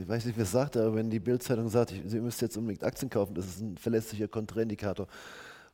ich 0.00 0.08
weiß 0.08 0.24
nicht, 0.24 0.36
wer 0.36 0.42
es 0.42 0.50
sagt, 0.50 0.76
aber 0.76 0.96
wenn 0.96 1.08
die 1.08 1.20
Bildzeitung 1.20 1.68
sagt, 1.68 1.92
ich, 1.92 2.02
Sie 2.06 2.18
müssen 2.18 2.44
jetzt 2.44 2.56
unbedingt 2.56 2.82
Aktien 2.82 3.08
kaufen, 3.08 3.34
das 3.34 3.46
ist 3.46 3.60
ein 3.60 3.76
verlässlicher 3.76 4.26
Kontraindikator. 4.26 5.06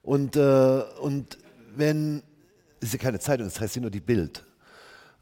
Und, 0.02 0.36
äh, 0.36 0.82
und 1.00 1.38
wenn, 1.74 2.22
ist 2.80 2.92
ja 2.92 2.98
keine 2.98 3.18
Zeitung, 3.18 3.46
das 3.46 3.58
heißt 3.58 3.76
ja 3.76 3.80
nur 3.80 3.90
die 3.90 4.00
Bild. 4.00 4.44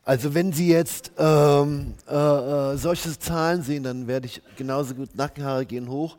Also 0.03 0.35
wenn 0.35 0.53
Sie 0.53 0.69
jetzt 0.69 1.13
ähm, 1.19 1.95
äh, 2.09 2.15
äh, 2.15 2.77
solche 2.77 3.19
Zahlen 3.19 3.63
sehen, 3.63 3.83
dann 3.83 4.07
werde 4.07 4.27
ich 4.27 4.41
genauso 4.57 4.95
gut, 4.95 5.15
Nackenhaare 5.15 5.67
gehen 5.67 5.89
hoch. 5.89 6.17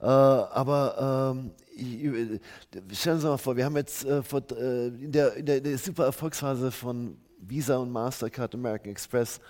Äh, 0.00 0.04
aber 0.06 1.32
ähm, 1.34 1.50
stellen 2.92 3.16
Sie 3.16 3.22
sich 3.22 3.30
mal 3.30 3.36
vor, 3.36 3.56
wir 3.56 3.64
haben 3.64 3.76
jetzt 3.76 4.04
äh, 4.04 4.22
vor, 4.22 4.42
äh, 4.52 4.86
in, 4.88 5.10
der, 5.10 5.34
in, 5.34 5.44
der, 5.44 5.56
in, 5.56 5.64
der, 5.64 5.78
super 5.78 6.04
Erfolgsphase 6.04 6.70
von 6.70 7.18
Visa 7.40 7.76
und 7.76 7.90
Mastercard, 7.90 8.54
American 8.54 8.92
Express, 8.92 9.40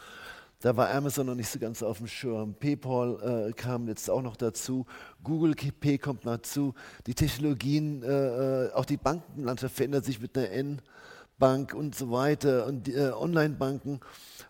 da 0.60 0.74
war 0.74 0.88
Amazon 0.90 1.26
noch 1.26 1.34
nicht 1.34 1.50
so 1.50 1.58
ganz 1.58 1.82
auf 1.82 1.98
dem 1.98 2.06
Schirm. 2.06 2.54
PayPal 2.54 3.52
kam 3.56 3.88
jetzt 3.88 4.08
auch 4.08 4.22
noch 4.22 4.36
dazu. 4.36 4.86
Google 5.22 5.54
Pay 5.54 5.98
kommt 5.98 6.24
dazu. 6.24 6.72
Die 7.06 7.14
Technologien, 7.14 8.02
auch 8.72 8.86
die 8.86 8.96
Bankenlandschaft 8.96 9.76
verändert 9.76 10.06
sich 10.06 10.18
mit 10.18 10.36
einer 10.36 10.48
N. 10.48 10.80
Bank 11.38 11.74
und 11.74 11.94
so 11.94 12.10
weiter 12.10 12.66
und 12.66 12.88
äh, 12.88 13.10
Online-Banken. 13.10 14.00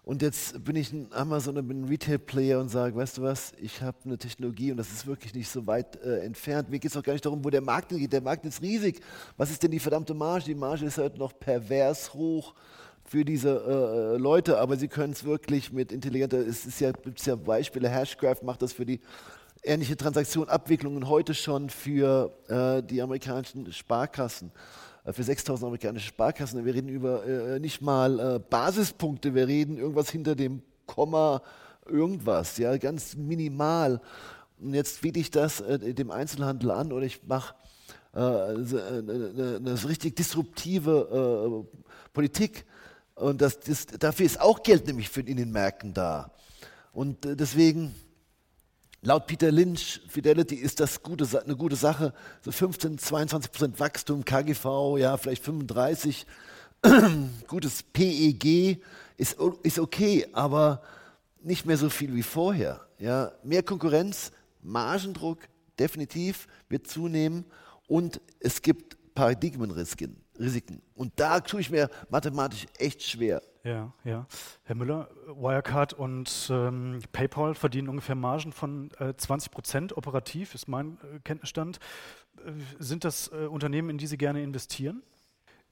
Und 0.04 0.22
jetzt 0.22 0.64
bin 0.64 0.76
ich 0.76 0.92
ein 0.92 1.08
Amazon 1.12 1.58
und 1.58 1.66
bin 1.66 1.82
ein 1.82 1.88
Retail-Player 1.88 2.60
und 2.60 2.68
sage, 2.68 2.94
weißt 2.94 3.18
du 3.18 3.22
was, 3.22 3.52
ich 3.60 3.82
habe 3.82 3.96
eine 4.04 4.18
Technologie 4.18 4.70
und 4.70 4.76
das 4.76 4.92
ist 4.92 5.06
wirklich 5.06 5.34
nicht 5.34 5.48
so 5.48 5.66
weit 5.66 5.96
äh, 6.04 6.20
entfernt. 6.20 6.70
Mir 6.70 6.78
geht 6.78 6.92
es 6.92 6.96
auch 6.96 7.02
gar 7.02 7.12
nicht 7.12 7.24
darum, 7.24 7.44
wo 7.44 7.50
der 7.50 7.60
Markt 7.60 7.88
geht. 7.88 8.12
Der 8.12 8.20
Markt 8.20 8.46
ist 8.46 8.62
riesig. 8.62 9.00
Was 9.36 9.50
ist 9.50 9.62
denn 9.62 9.72
die 9.72 9.80
verdammte 9.80 10.14
Marge? 10.14 10.44
Die 10.44 10.54
Marge 10.54 10.86
ist 10.86 10.98
halt 10.98 11.18
noch 11.18 11.36
pervers 11.36 12.14
hoch 12.14 12.54
für 13.04 13.24
diese 13.24 13.50
äh, 13.50 14.14
äh 14.14 14.18
Leute, 14.18 14.58
aber 14.58 14.76
sie 14.76 14.88
können 14.88 15.12
es 15.12 15.24
wirklich 15.24 15.72
mit 15.72 15.92
intelligenter, 15.92 16.38
es 16.38 16.66
ist 16.66 16.80
ja, 16.80 16.92
gibt 16.92 17.24
ja 17.24 17.36
Beispiele, 17.36 17.88
Hashgraph 17.88 18.42
macht 18.42 18.62
das 18.62 18.72
für 18.72 18.84
die 18.84 19.00
ähnliche 19.62 19.96
Transaktionabwicklungen 19.96 21.08
heute 21.08 21.34
schon 21.34 21.70
für 21.70 22.32
äh, 22.48 22.82
die 22.82 23.02
amerikanischen 23.02 23.72
Sparkassen. 23.72 24.52
Äh, 25.06 25.12
für 25.12 25.22
6000 25.22 25.66
amerikanische 25.66 26.08
Sparkassen. 26.08 26.64
Wir 26.64 26.74
reden 26.74 26.88
über 26.88 27.24
äh, 27.24 27.60
nicht 27.60 27.80
mal 27.80 28.18
äh, 28.18 28.38
Basispunkte, 28.38 29.34
wir 29.34 29.46
reden 29.46 29.78
irgendwas 29.78 30.10
hinter 30.10 30.34
dem 30.34 30.62
Komma 30.86 31.42
irgendwas, 31.86 32.58
ja, 32.58 32.76
ganz 32.76 33.16
minimal. 33.16 34.00
Und 34.58 34.74
jetzt 34.74 35.00
biete 35.02 35.20
ich 35.20 35.30
das 35.30 35.60
äh, 35.60 35.94
dem 35.94 36.10
Einzelhandel 36.10 36.70
an 36.70 36.92
oder 36.92 37.06
ich 37.06 37.22
mache 37.26 37.54
äh, 38.12 38.18
eine, 38.18 39.60
eine, 39.60 39.88
richtig 39.88 40.16
disruptive 40.16 41.66
äh, 41.70 41.78
Politik 42.12 42.64
Und 43.14 43.40
das, 43.40 43.60
das, 43.60 43.86
dafür 43.86 44.26
ist 44.26 44.40
auch 44.40 44.62
Geld 44.62 44.86
nämlich 44.86 45.08
für, 45.08 45.20
in 45.20 45.36
den 45.36 45.52
Märkten 45.52 45.94
da. 45.94 46.32
Und 46.92 47.26
äh, 47.26 47.36
deswegen, 47.36 47.94
laut 49.06 49.28
Peter 49.28 49.52
Lynch, 49.52 50.00
Fidelity 50.08 50.56
ist 50.56 50.80
das 50.80 51.00
gute, 51.00 51.26
eine 51.40 51.54
gute 51.54 51.76
Sache. 51.76 52.12
So 52.42 52.50
15, 52.50 52.98
22 52.98 53.52
Prozent 53.52 53.80
Wachstum, 53.80 54.24
KGV, 54.24 54.98
ja, 54.98 55.16
vielleicht 55.16 55.44
35. 55.44 56.26
Gutes 57.46 57.84
PEG 57.84 58.82
ist, 59.16 59.36
ist 59.62 59.78
okay, 59.78 60.26
aber 60.32 60.82
nicht 61.40 61.66
mehr 61.66 61.78
so 61.78 61.88
viel 61.88 62.14
wie 62.16 62.22
vorher. 62.24 62.80
Ja, 62.98 63.32
mehr 63.44 63.62
Konkurrenz, 63.62 64.32
Margendruck 64.60 65.38
definitiv 65.78 66.48
wird 66.68 66.88
zunehmen 66.88 67.44
und 67.86 68.20
es 68.40 68.60
gibt 68.60 68.96
Paradigmenrisiken. 69.14 70.16
Risiken. 70.38 70.82
Und 70.94 71.12
da 71.16 71.40
tue 71.40 71.60
ich 71.60 71.70
mir 71.70 71.90
mathematisch 72.10 72.66
echt 72.78 73.02
schwer. 73.02 73.42
Ja, 73.64 73.92
ja. 74.04 74.26
Herr 74.62 74.76
Müller, 74.76 75.08
Wirecard 75.26 75.92
und 75.92 76.48
ähm, 76.50 77.00
PayPal 77.12 77.54
verdienen 77.54 77.88
ungefähr 77.88 78.14
Margen 78.14 78.52
von 78.52 78.90
äh, 79.00 79.14
20 79.16 79.50
Prozent 79.50 79.96
operativ, 79.96 80.54
ist 80.54 80.68
mein 80.68 80.98
äh, 81.02 81.18
Kenntnisstand. 81.24 81.80
Äh, 82.38 82.52
sind 82.78 83.02
das 83.04 83.28
äh, 83.32 83.46
Unternehmen, 83.46 83.90
in 83.90 83.98
die 83.98 84.06
Sie 84.06 84.18
gerne 84.18 84.42
investieren? 84.42 85.02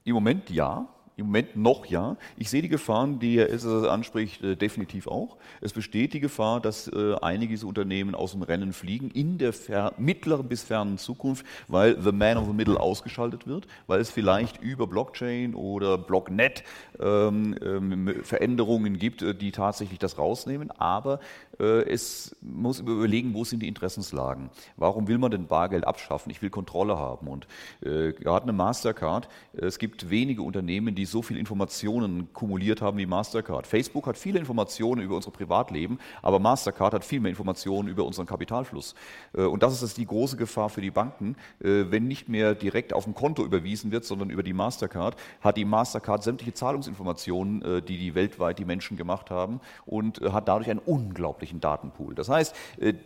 Im 0.03 0.15
Moment 0.15 0.49
ja. 0.49 0.89
Im 1.17 1.27
Moment 1.27 1.55
noch 1.55 1.85
ja. 1.85 2.17
Ich 2.35 2.49
sehe 2.49 2.61
die 2.61 2.69
Gefahren, 2.69 3.19
die 3.19 3.37
Herr 3.37 3.49
Esser 3.49 3.89
anspricht, 3.89 4.43
äh, 4.43 4.57
definitiv 4.57 5.07
auch. 5.07 5.37
Es 5.61 5.71
besteht 5.71 6.13
die 6.13 6.19
Gefahr, 6.19 6.59
dass 6.59 6.89
äh, 6.89 7.15
einige 7.21 7.53
dieser 7.53 7.67
Unternehmen 7.67 8.15
aus 8.15 8.33
dem 8.33 8.41
Rennen 8.41 8.73
fliegen 8.73 9.11
in 9.11 9.37
der 9.37 9.53
mittleren 9.97 10.47
bis 10.49 10.63
fernen 10.63 10.97
Zukunft, 10.97 11.45
weil 11.69 12.01
the 12.01 12.11
man 12.11 12.37
of 12.37 12.47
the 12.47 12.53
middle 12.53 12.79
ausgeschaltet 12.79 13.47
wird, 13.47 13.65
weil 13.87 14.01
es 14.01 14.09
vielleicht 14.09 14.61
über 14.61 14.87
Blockchain 14.87 15.55
oder 15.55 15.97
Blocknet 15.97 16.63
ähm, 16.99 17.55
ähm, 17.61 18.15
Veränderungen 18.23 18.97
gibt, 18.97 19.21
äh, 19.21 19.33
die 19.33 19.51
tatsächlich 19.51 19.99
das 19.99 20.17
rausnehmen. 20.17 20.71
Aber 20.71 21.19
äh, 21.59 21.89
es 21.89 22.35
muss 22.41 22.79
überlegen, 22.79 23.33
wo 23.33 23.43
sind 23.43 23.61
die 23.61 23.67
Interessenslagen. 23.67 24.49
Warum 24.75 25.07
will 25.07 25.17
man 25.17 25.31
denn 25.31 25.47
Bargeld 25.47 25.87
abschaffen? 25.87 26.29
Ich 26.31 26.41
will 26.41 26.49
Kontrolle 26.49 26.97
haben. 26.97 27.27
Und 27.27 27.47
äh, 27.81 28.11
gerade 28.11 28.43
eine 28.43 28.53
Mastercard, 28.53 29.29
es 29.53 29.79
gibt 29.79 30.09
wenige 30.09 30.41
Unternehmen, 30.41 30.95
die 30.95 31.04
so 31.05 31.21
viele 31.21 31.39
Informationen 31.39 32.33
kumuliert 32.33 32.81
haben 32.81 32.97
wie 32.97 33.05
Mastercard. 33.05 33.67
Facebook 33.67 34.07
hat 34.07 34.17
viele 34.17 34.39
Informationen 34.39 35.01
über 35.01 35.15
unser 35.15 35.31
Privatleben, 35.31 35.99
aber 36.21 36.39
Mastercard 36.39 36.93
hat 36.93 37.05
viel 37.05 37.19
mehr 37.19 37.29
Informationen 37.29 37.89
über 37.89 38.05
unseren 38.05 38.25
Kapitalfluss. 38.25 38.95
Äh, 39.33 39.43
und 39.43 39.63
das 39.63 39.81
ist 39.81 39.97
die 39.97 40.05
große 40.05 40.37
Gefahr 40.37 40.69
für 40.69 40.81
die 40.81 40.91
Banken. 40.91 41.35
Äh, 41.61 41.85
wenn 41.89 42.07
nicht 42.07 42.29
mehr 42.29 42.55
direkt 42.55 42.93
auf 42.93 43.07
ein 43.07 43.15
Konto 43.15 43.43
überwiesen 43.43 43.91
wird, 43.91 44.05
sondern 44.05 44.29
über 44.29 44.43
die 44.43 44.53
Mastercard, 44.53 45.15
hat 45.41 45.57
die 45.57 45.65
Mastercard 45.65 46.23
sämtliche 46.23 46.53
Zahlungsinformationen, 46.53 47.61
äh, 47.61 47.81
die 47.81 47.97
die 47.97 48.15
weltweit 48.15 48.59
die 48.59 48.65
Menschen 48.65 48.97
gemacht 48.97 49.29
haben 49.29 49.59
und 49.85 50.21
hat 50.21 50.47
dadurch 50.47 50.69
einen 50.69 50.79
unglaublichen 50.79 51.59
Datenpool. 51.59 52.15
Das 52.15 52.29
heißt, 52.29 52.55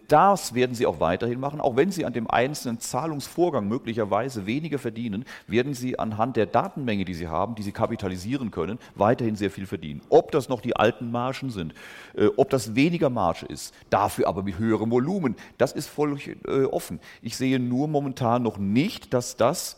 das 0.07 0.53
werden 0.53 0.75
sie 0.75 0.85
auch 0.85 0.99
weiterhin 0.99 1.39
machen. 1.39 1.61
Auch 1.61 1.75
wenn 1.75 1.91
sie 1.91 2.05
an 2.05 2.13
dem 2.13 2.29
einzelnen 2.29 2.79
Zahlungsvorgang 2.79 3.67
möglicherweise 3.67 4.45
weniger 4.45 4.79
verdienen, 4.79 5.25
werden 5.47 5.73
sie 5.73 5.99
anhand 5.99 6.35
der 6.35 6.45
Datenmenge, 6.45 7.05
die 7.05 7.13
sie 7.13 7.27
haben, 7.27 7.55
die 7.55 7.63
sie 7.63 7.71
kapitalisieren 7.89 8.51
können, 8.51 8.77
weiterhin 8.95 9.35
sehr 9.35 9.49
viel 9.49 9.65
verdienen. 9.65 10.01
Ob 10.09 10.31
das 10.31 10.47
noch 10.47 10.61
die 10.61 10.75
alten 10.75 11.09
Margen 11.09 11.49
sind, 11.49 11.73
äh, 12.15 12.27
ob 12.37 12.49
das 12.51 12.75
weniger 12.75 13.09
Marge 13.09 13.47
ist, 13.47 13.73
dafür 13.89 14.27
aber 14.27 14.43
mit 14.43 14.59
höherem 14.59 14.91
Volumen, 14.91 15.35
das 15.57 15.71
ist 15.71 15.87
völlig 15.87 16.37
äh, 16.47 16.65
offen. 16.65 16.99
Ich 17.21 17.35
sehe 17.35 17.59
nur 17.59 17.87
momentan 17.87 18.43
noch 18.43 18.57
nicht, 18.57 19.13
dass 19.13 19.35
das 19.35 19.77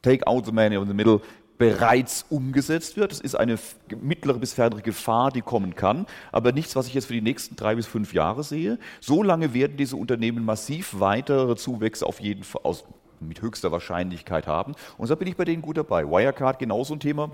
Take 0.00 0.26
out 0.26 0.46
the 0.46 0.52
man 0.52 0.72
in 0.72 0.86
the 0.86 0.94
middle 0.94 1.20
bereits 1.58 2.24
umgesetzt 2.30 2.96
wird. 2.96 3.10
Das 3.10 3.20
ist 3.20 3.34
eine 3.34 3.58
mittlere 4.00 4.38
bis 4.38 4.54
fernere 4.54 4.80
Gefahr, 4.80 5.32
die 5.32 5.42
kommen 5.42 5.74
kann, 5.74 6.06
aber 6.30 6.52
nichts, 6.52 6.76
was 6.76 6.86
ich 6.86 6.94
jetzt 6.94 7.06
für 7.06 7.14
die 7.14 7.20
nächsten 7.20 7.56
drei 7.56 7.74
bis 7.74 7.86
fünf 7.86 8.14
Jahre 8.14 8.44
sehe. 8.44 8.78
So 9.00 9.22
lange 9.22 9.52
werden 9.52 9.76
diese 9.76 9.96
Unternehmen 9.96 10.44
massiv 10.44 11.00
weitere 11.00 11.56
Zuwächse 11.56 12.06
auf 12.06 12.20
jeden 12.20 12.44
Fall 12.44 12.62
aus, 12.62 12.84
mit 13.20 13.42
höchster 13.42 13.72
Wahrscheinlichkeit 13.72 14.46
haben. 14.46 14.74
Und 14.96 15.10
da 15.10 15.14
bin 15.14 15.28
ich 15.28 15.36
bei 15.36 15.44
denen 15.44 15.62
gut 15.62 15.76
dabei. 15.76 16.04
Wirecard 16.04 16.58
genauso 16.58 16.94
ein 16.94 17.00
Thema 17.00 17.30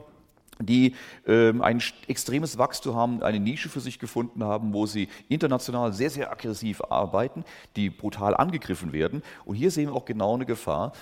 die 0.61 0.94
ähm, 1.27 1.62
ein 1.62 1.82
extremes 2.06 2.59
Wachstum 2.59 2.94
haben, 2.94 3.23
eine 3.23 3.40
Nische 3.40 3.69
für 3.69 3.81
sich 3.81 3.98
gefunden 3.98 4.44
haben, 4.44 4.73
wo 4.73 4.86
sie 4.86 5.09
international 5.28 5.93
sehr, 5.93 6.11
sehr 6.11 6.31
aggressiv 6.31 6.81
arbeiten, 6.89 7.44
die 7.77 7.90
brutal 7.90 8.36
angegriffen 8.36 8.93
werden. 8.93 9.23
Und 9.44 9.56
hier 9.56 9.70
sehen 9.70 9.89
wir 9.89 9.94
auch 9.94 10.05
genau 10.05 10.35
eine 10.35 10.47
Gefahr. 10.47 10.93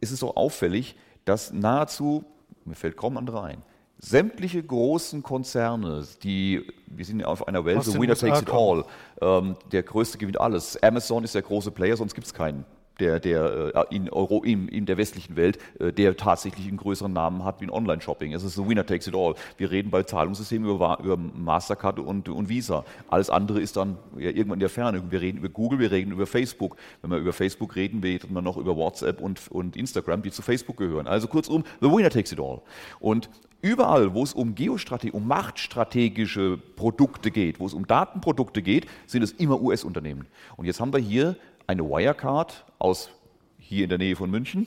Es 0.00 0.12
ist 0.12 0.20
so 0.20 0.34
auffällig, 0.34 0.96
dass 1.24 1.52
nahezu, 1.52 2.24
mir 2.64 2.74
fällt 2.74 2.96
kaum 2.96 3.16
andere 3.16 3.42
ein, 3.42 3.62
sämtliche 3.98 4.62
großen 4.62 5.22
Konzerne, 5.22 6.06
die, 6.22 6.66
wir 6.86 7.04
sind 7.04 7.24
auf 7.24 7.48
einer 7.48 7.64
Welt, 7.64 7.82
so 7.84 8.00
winner 8.00 8.14
takes 8.14 8.42
it 8.42 8.50
all, 8.50 8.84
ähm, 9.20 9.56
der 9.72 9.82
größte 9.82 10.18
gewinnt 10.18 10.40
alles. 10.40 10.82
Amazon 10.82 11.24
ist 11.24 11.34
der 11.34 11.42
große 11.42 11.70
Player, 11.70 11.96
sonst 11.96 12.14
gibt 12.14 12.26
es 12.26 12.34
keinen 12.34 12.64
der, 13.00 13.20
der 13.20 13.74
äh, 13.74 13.94
in, 13.94 14.08
Euro, 14.10 14.42
in, 14.42 14.68
in 14.68 14.86
der 14.86 14.96
westlichen 14.96 15.36
Welt, 15.36 15.58
äh, 15.78 15.92
der 15.92 16.16
tatsächlich 16.16 16.68
einen 16.68 16.76
größeren 16.76 17.12
Namen 17.12 17.44
hat 17.44 17.60
wie 17.60 17.66
ein 17.66 17.70
Online-Shopping. 17.70 18.32
Es 18.32 18.42
ist 18.42 18.54
so 18.54 18.68
winner 18.68 18.86
takes 18.86 19.06
it 19.06 19.14
all. 19.14 19.34
Wir 19.56 19.70
reden 19.70 19.90
bei 19.90 20.02
Zahlungssystemen 20.02 20.70
über, 20.70 20.98
über 21.02 21.16
Mastercard 21.16 21.98
und, 21.98 22.28
und 22.28 22.48
Visa. 22.48 22.84
Alles 23.08 23.30
andere 23.30 23.60
ist 23.60 23.76
dann 23.76 23.98
ja, 24.16 24.30
irgendwann 24.30 24.54
in 24.54 24.60
der 24.60 24.68
Ferne. 24.68 25.02
Wir 25.10 25.20
reden 25.20 25.38
über 25.38 25.48
Google, 25.48 25.78
wir 25.78 25.90
reden 25.90 26.12
über 26.12 26.26
Facebook. 26.26 26.76
Wenn 27.02 27.10
wir 27.10 27.18
über 27.18 27.32
Facebook 27.32 27.76
reden, 27.76 28.00
redet 28.00 28.30
man 28.30 28.44
noch 28.44 28.56
über 28.56 28.76
WhatsApp 28.76 29.20
und, 29.20 29.40
und 29.50 29.76
Instagram, 29.76 30.22
die 30.22 30.30
zu 30.30 30.42
Facebook 30.42 30.76
gehören. 30.76 31.06
Also 31.06 31.28
kurzum, 31.28 31.64
the 31.80 31.88
winner 31.88 32.10
takes 32.10 32.32
it 32.32 32.40
all. 32.40 32.62
Und 33.00 33.28
Überall, 33.64 34.12
wo 34.12 34.22
es 34.22 34.34
um 34.34 34.54
Geostrategie, 34.54 35.12
um 35.12 35.26
machtstrategische 35.26 36.58
Produkte 36.76 37.30
geht, 37.30 37.60
wo 37.60 37.64
es 37.64 37.72
um 37.72 37.86
Datenprodukte 37.86 38.60
geht, 38.60 38.86
sind 39.06 39.22
es 39.22 39.32
immer 39.32 39.58
US-Unternehmen. 39.58 40.26
Und 40.58 40.66
jetzt 40.66 40.80
haben 40.80 40.92
wir 40.92 41.00
hier 41.00 41.34
eine 41.66 41.82
Wirecard 41.82 42.64
aus 42.78 43.10
hier 43.58 43.84
in 43.84 43.88
der 43.88 43.98
Nähe 43.98 44.16
von 44.16 44.30
München. 44.30 44.66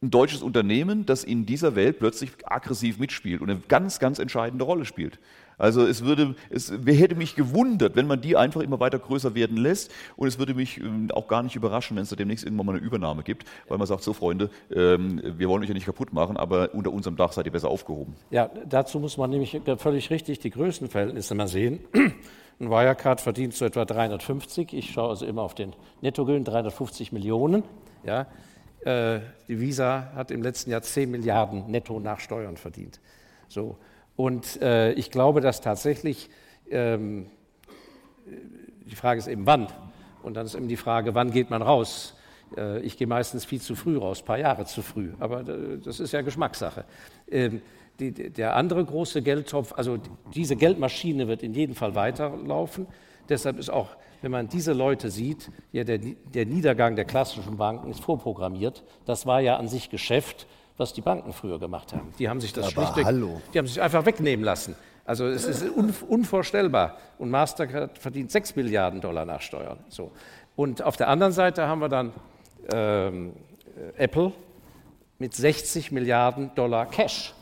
Ein 0.00 0.10
deutsches 0.10 0.42
Unternehmen, 0.42 1.06
das 1.06 1.24
in 1.24 1.44
dieser 1.44 1.74
Welt 1.74 1.98
plötzlich 1.98 2.30
aggressiv 2.44 2.98
mitspielt 2.98 3.40
und 3.40 3.50
eine 3.50 3.60
ganz, 3.68 3.98
ganz 3.98 4.18
entscheidende 4.18 4.64
Rolle 4.64 4.84
spielt. 4.84 5.18
Also 5.58 5.84
es 5.84 6.04
würde, 6.04 6.36
es 6.50 6.72
hätte 6.86 7.16
mich 7.16 7.34
gewundert, 7.34 7.96
wenn 7.96 8.06
man 8.06 8.20
die 8.20 8.36
einfach 8.36 8.60
immer 8.60 8.78
weiter 8.78 9.00
größer 9.00 9.34
werden 9.34 9.56
lässt 9.56 9.92
und 10.16 10.28
es 10.28 10.38
würde 10.38 10.54
mich 10.54 10.78
ähm, 10.78 11.08
auch 11.12 11.26
gar 11.26 11.42
nicht 11.42 11.56
überraschen, 11.56 11.96
wenn 11.96 12.04
es 12.04 12.10
da 12.10 12.16
demnächst 12.16 12.44
irgendwann 12.44 12.66
mal 12.66 12.76
eine 12.76 12.84
Übernahme 12.84 13.24
gibt, 13.24 13.44
weil 13.66 13.76
man 13.76 13.88
sagt, 13.88 14.04
so 14.04 14.12
Freunde, 14.12 14.50
ähm, 14.72 15.20
wir 15.36 15.48
wollen 15.48 15.62
euch 15.62 15.68
ja 15.68 15.74
nicht 15.74 15.86
kaputt 15.86 16.12
machen, 16.12 16.36
aber 16.36 16.74
unter 16.74 16.92
unserem 16.92 17.16
Dach 17.16 17.32
seid 17.32 17.46
ihr 17.46 17.52
besser 17.52 17.68
aufgehoben. 17.68 18.14
Ja, 18.30 18.50
dazu 18.68 19.00
muss 19.00 19.16
man 19.18 19.30
nämlich 19.30 19.60
völlig 19.78 20.10
richtig 20.10 20.38
die 20.38 20.50
Größenverhältnisse 20.50 21.34
mal 21.34 21.48
sehen. 21.48 21.80
Ein 22.60 22.70
Wirecard 22.70 23.20
verdient 23.20 23.54
so 23.54 23.64
etwa 23.64 23.84
350, 23.84 24.72
ich 24.72 24.90
schaue 24.90 25.10
also 25.10 25.24
immer 25.24 25.42
auf 25.42 25.54
den 25.54 25.74
Nettogewinn, 26.00 26.42
350 26.42 27.12
Millionen. 27.12 27.62
Ja. 28.02 28.26
Äh, 28.80 29.20
die 29.46 29.60
Visa 29.60 30.10
hat 30.16 30.32
im 30.32 30.42
letzten 30.42 30.70
Jahr 30.70 30.82
10 30.82 31.08
Milliarden 31.08 31.70
netto 31.70 32.00
nach 32.00 32.18
Steuern 32.18 32.56
verdient. 32.56 33.00
So. 33.48 33.76
Und 34.16 34.60
äh, 34.60 34.92
ich 34.94 35.12
glaube, 35.12 35.40
dass 35.40 35.60
tatsächlich, 35.60 36.30
ähm, 36.68 37.26
die 38.26 38.96
Frage 38.96 39.20
ist 39.20 39.28
eben 39.28 39.46
wann. 39.46 39.68
Und 40.24 40.34
dann 40.34 40.44
ist 40.44 40.56
eben 40.56 40.66
die 40.66 40.76
Frage, 40.76 41.14
wann 41.14 41.30
geht 41.30 41.50
man 41.50 41.62
raus? 41.62 42.16
Äh, 42.56 42.80
ich 42.80 42.96
gehe 42.96 43.06
meistens 43.06 43.44
viel 43.44 43.60
zu 43.60 43.76
früh 43.76 43.96
raus, 43.96 44.22
ein 44.22 44.26
paar 44.26 44.38
Jahre 44.38 44.64
zu 44.64 44.82
früh. 44.82 45.12
Aber 45.20 45.48
äh, 45.48 45.78
das 45.78 46.00
ist 46.00 46.12
ja 46.12 46.22
Geschmackssache. 46.22 46.84
Ähm, 47.30 47.62
die, 48.00 48.12
der 48.12 48.56
andere 48.56 48.84
große 48.84 49.22
Geldtopf, 49.22 49.72
also 49.76 49.98
diese 50.34 50.56
Geldmaschine 50.56 51.28
wird 51.28 51.42
in 51.42 51.54
jedem 51.54 51.74
Fall 51.74 51.94
weiterlaufen. 51.94 52.86
Deshalb 53.28 53.58
ist 53.58 53.70
auch, 53.70 53.88
wenn 54.22 54.30
man 54.30 54.48
diese 54.48 54.72
Leute 54.72 55.10
sieht, 55.10 55.50
ja, 55.72 55.84
der, 55.84 55.98
der 55.98 56.46
Niedergang 56.46 56.96
der 56.96 57.04
klassischen 57.04 57.56
Banken 57.56 57.90
ist 57.90 58.00
vorprogrammiert. 58.00 58.84
Das 59.04 59.26
war 59.26 59.40
ja 59.40 59.56
an 59.56 59.68
sich 59.68 59.90
Geschäft, 59.90 60.46
was 60.76 60.92
die 60.92 61.00
Banken 61.00 61.32
früher 61.32 61.58
gemacht 61.58 61.92
haben. 61.92 62.12
Die 62.18 62.28
haben 62.28 62.40
sich 62.40 62.52
das 62.52 62.66
Aber 62.66 62.72
schlichtweg, 62.72 63.04
hallo. 63.04 63.40
die 63.52 63.58
haben 63.58 63.66
sich 63.66 63.80
einfach 63.80 64.06
wegnehmen 64.06 64.44
lassen. 64.44 64.76
Also 65.04 65.26
es 65.26 65.44
ist 65.44 65.64
unvorstellbar. 66.08 66.98
Und 67.18 67.30
Mastercard 67.30 67.98
verdient 67.98 68.30
6 68.30 68.56
Milliarden 68.56 69.00
Dollar 69.00 69.24
nach 69.24 69.40
Steuern. 69.40 69.78
So. 69.88 70.12
Und 70.54 70.82
auf 70.82 70.96
der 70.96 71.08
anderen 71.08 71.32
Seite 71.32 71.66
haben 71.66 71.80
wir 71.80 71.88
dann 71.88 72.12
ähm, 72.72 73.32
Apple 73.96 74.32
mit 75.18 75.34
60 75.34 75.92
Milliarden 75.92 76.54
Dollar 76.54 76.86
Cash 76.86 77.34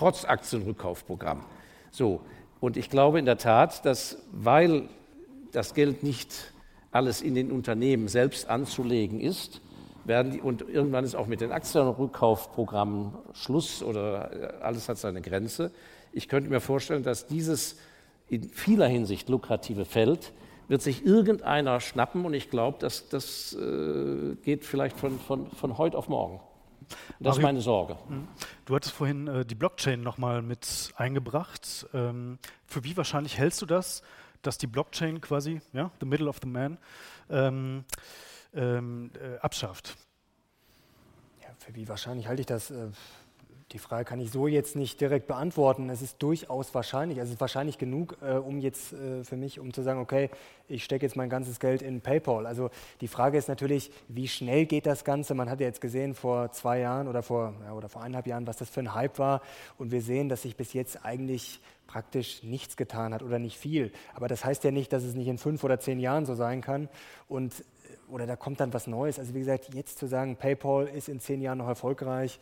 trotz 0.00 0.24
Aktienrückkaufprogramm. 0.24 1.44
So, 1.90 2.22
und 2.58 2.78
ich 2.78 2.88
glaube 2.88 3.18
in 3.18 3.26
der 3.26 3.36
Tat, 3.36 3.84
dass 3.84 4.16
weil 4.32 4.88
das 5.52 5.74
Geld 5.74 6.02
nicht 6.02 6.54
alles 6.90 7.20
in 7.20 7.34
den 7.34 7.52
Unternehmen 7.52 8.08
selbst 8.08 8.48
anzulegen 8.48 9.20
ist, 9.20 9.60
werden 10.06 10.32
die, 10.32 10.40
und 10.40 10.62
irgendwann 10.62 11.04
ist 11.04 11.14
auch 11.14 11.26
mit 11.26 11.42
den 11.42 11.52
Aktienrückkaufprogrammen 11.52 13.12
Schluss 13.34 13.82
oder 13.82 14.32
äh, 14.32 14.62
alles 14.62 14.88
hat 14.88 14.96
seine 14.96 15.20
Grenze. 15.20 15.70
Ich 16.12 16.28
könnte 16.28 16.48
mir 16.48 16.60
vorstellen, 16.60 17.02
dass 17.02 17.26
dieses 17.26 17.76
in 18.26 18.48
vieler 18.48 18.86
Hinsicht 18.86 19.28
lukrative 19.28 19.84
Feld 19.84 20.32
wird 20.68 20.80
sich 20.80 21.04
irgendeiner 21.04 21.78
schnappen 21.78 22.24
und 22.24 22.32
ich 22.32 22.48
glaube, 22.48 22.78
dass 22.78 23.10
das 23.10 23.52
äh, 23.52 24.34
geht 24.36 24.64
vielleicht 24.64 24.96
von, 24.96 25.18
von, 25.18 25.50
von 25.50 25.76
heute 25.76 25.98
auf 25.98 26.08
morgen. 26.08 26.40
Das 27.18 27.36
ist 27.36 27.42
meine 27.42 27.60
Sorge. 27.60 27.96
Mhm. 28.08 28.28
Du 28.64 28.74
hattest 28.74 28.94
vorhin 28.94 29.26
äh, 29.28 29.44
die 29.44 29.54
Blockchain 29.54 30.02
nochmal 30.02 30.42
mit 30.42 30.92
eingebracht. 30.96 31.86
Ähm, 31.92 32.38
für 32.66 32.84
wie 32.84 32.96
wahrscheinlich 32.96 33.38
hältst 33.38 33.60
du 33.62 33.66
das, 33.66 34.02
dass 34.42 34.58
die 34.58 34.66
Blockchain 34.66 35.20
quasi, 35.20 35.60
ja, 35.72 35.90
the 36.00 36.06
middle 36.06 36.28
of 36.28 36.38
the 36.42 36.48
man, 36.48 36.78
ähm, 37.28 37.84
ähm, 38.54 39.10
äh, 39.14 39.38
abschafft? 39.38 39.96
Ja, 41.42 41.48
für 41.58 41.74
wie 41.74 41.88
wahrscheinlich 41.88 42.26
halte 42.26 42.40
ich 42.40 42.46
das? 42.46 42.70
Äh, 42.70 42.88
die 43.72 43.78
Frage 43.78 44.04
kann 44.04 44.20
ich 44.20 44.32
so 44.32 44.48
jetzt 44.48 44.74
nicht 44.74 45.00
direkt 45.00 45.28
beantworten. 45.28 45.90
Es 45.90 46.02
ist 46.02 46.20
durchaus 46.20 46.74
wahrscheinlich, 46.74 47.20
also 47.20 47.30
es 47.30 47.34
ist 47.34 47.40
wahrscheinlich 47.40 47.78
genug, 47.78 48.16
äh, 48.20 48.32
um 48.32 48.58
jetzt 48.58 48.92
äh, 48.92 49.22
für 49.22 49.36
mich, 49.36 49.60
um 49.60 49.72
zu 49.72 49.82
sagen, 49.82 50.00
okay, 50.00 50.28
ich 50.66 50.82
stecke 50.84 51.06
jetzt 51.06 51.14
mein 51.14 51.30
ganzes 51.30 51.60
Geld 51.60 51.80
in 51.80 52.00
PayPal. 52.00 52.46
Also 52.46 52.70
die 53.00 53.06
Frage 53.06 53.38
ist 53.38 53.48
natürlich, 53.48 53.92
wie 54.08 54.26
schnell 54.26 54.66
geht 54.66 54.86
das 54.86 55.04
Ganze? 55.04 55.34
Man 55.34 55.48
hat 55.48 55.60
ja 55.60 55.66
jetzt 55.66 55.80
gesehen 55.80 56.14
vor 56.14 56.50
zwei 56.50 56.80
Jahren 56.80 57.06
oder 57.06 57.22
vor, 57.22 57.54
ja, 57.64 57.72
oder 57.72 57.88
vor 57.88 58.02
eineinhalb 58.02 58.26
Jahren, 58.26 58.46
was 58.46 58.56
das 58.56 58.70
für 58.70 58.80
ein 58.80 58.94
Hype 58.94 59.18
war. 59.18 59.40
Und 59.78 59.92
wir 59.92 60.02
sehen, 60.02 60.28
dass 60.28 60.42
sich 60.42 60.56
bis 60.56 60.72
jetzt 60.72 61.04
eigentlich 61.04 61.60
praktisch 61.86 62.42
nichts 62.42 62.76
getan 62.76 63.14
hat 63.14 63.22
oder 63.22 63.38
nicht 63.38 63.56
viel. 63.56 63.92
Aber 64.14 64.26
das 64.26 64.44
heißt 64.44 64.64
ja 64.64 64.72
nicht, 64.72 64.92
dass 64.92 65.04
es 65.04 65.14
nicht 65.14 65.28
in 65.28 65.38
fünf 65.38 65.62
oder 65.62 65.78
zehn 65.78 66.00
Jahren 66.00 66.26
so 66.26 66.34
sein 66.34 66.60
kann. 66.60 66.88
Und 67.28 67.60
äh, 67.60 67.62
oder 68.12 68.26
da 68.26 68.34
kommt 68.34 68.58
dann 68.58 68.72
was 68.72 68.88
Neues. 68.88 69.20
Also 69.20 69.34
wie 69.34 69.40
gesagt, 69.40 69.74
jetzt 69.74 69.98
zu 69.98 70.06
sagen, 70.06 70.34
PayPal 70.34 70.88
ist 70.88 71.08
in 71.08 71.20
zehn 71.20 71.40
Jahren 71.40 71.58
noch 71.58 71.68
erfolgreich, 71.68 72.40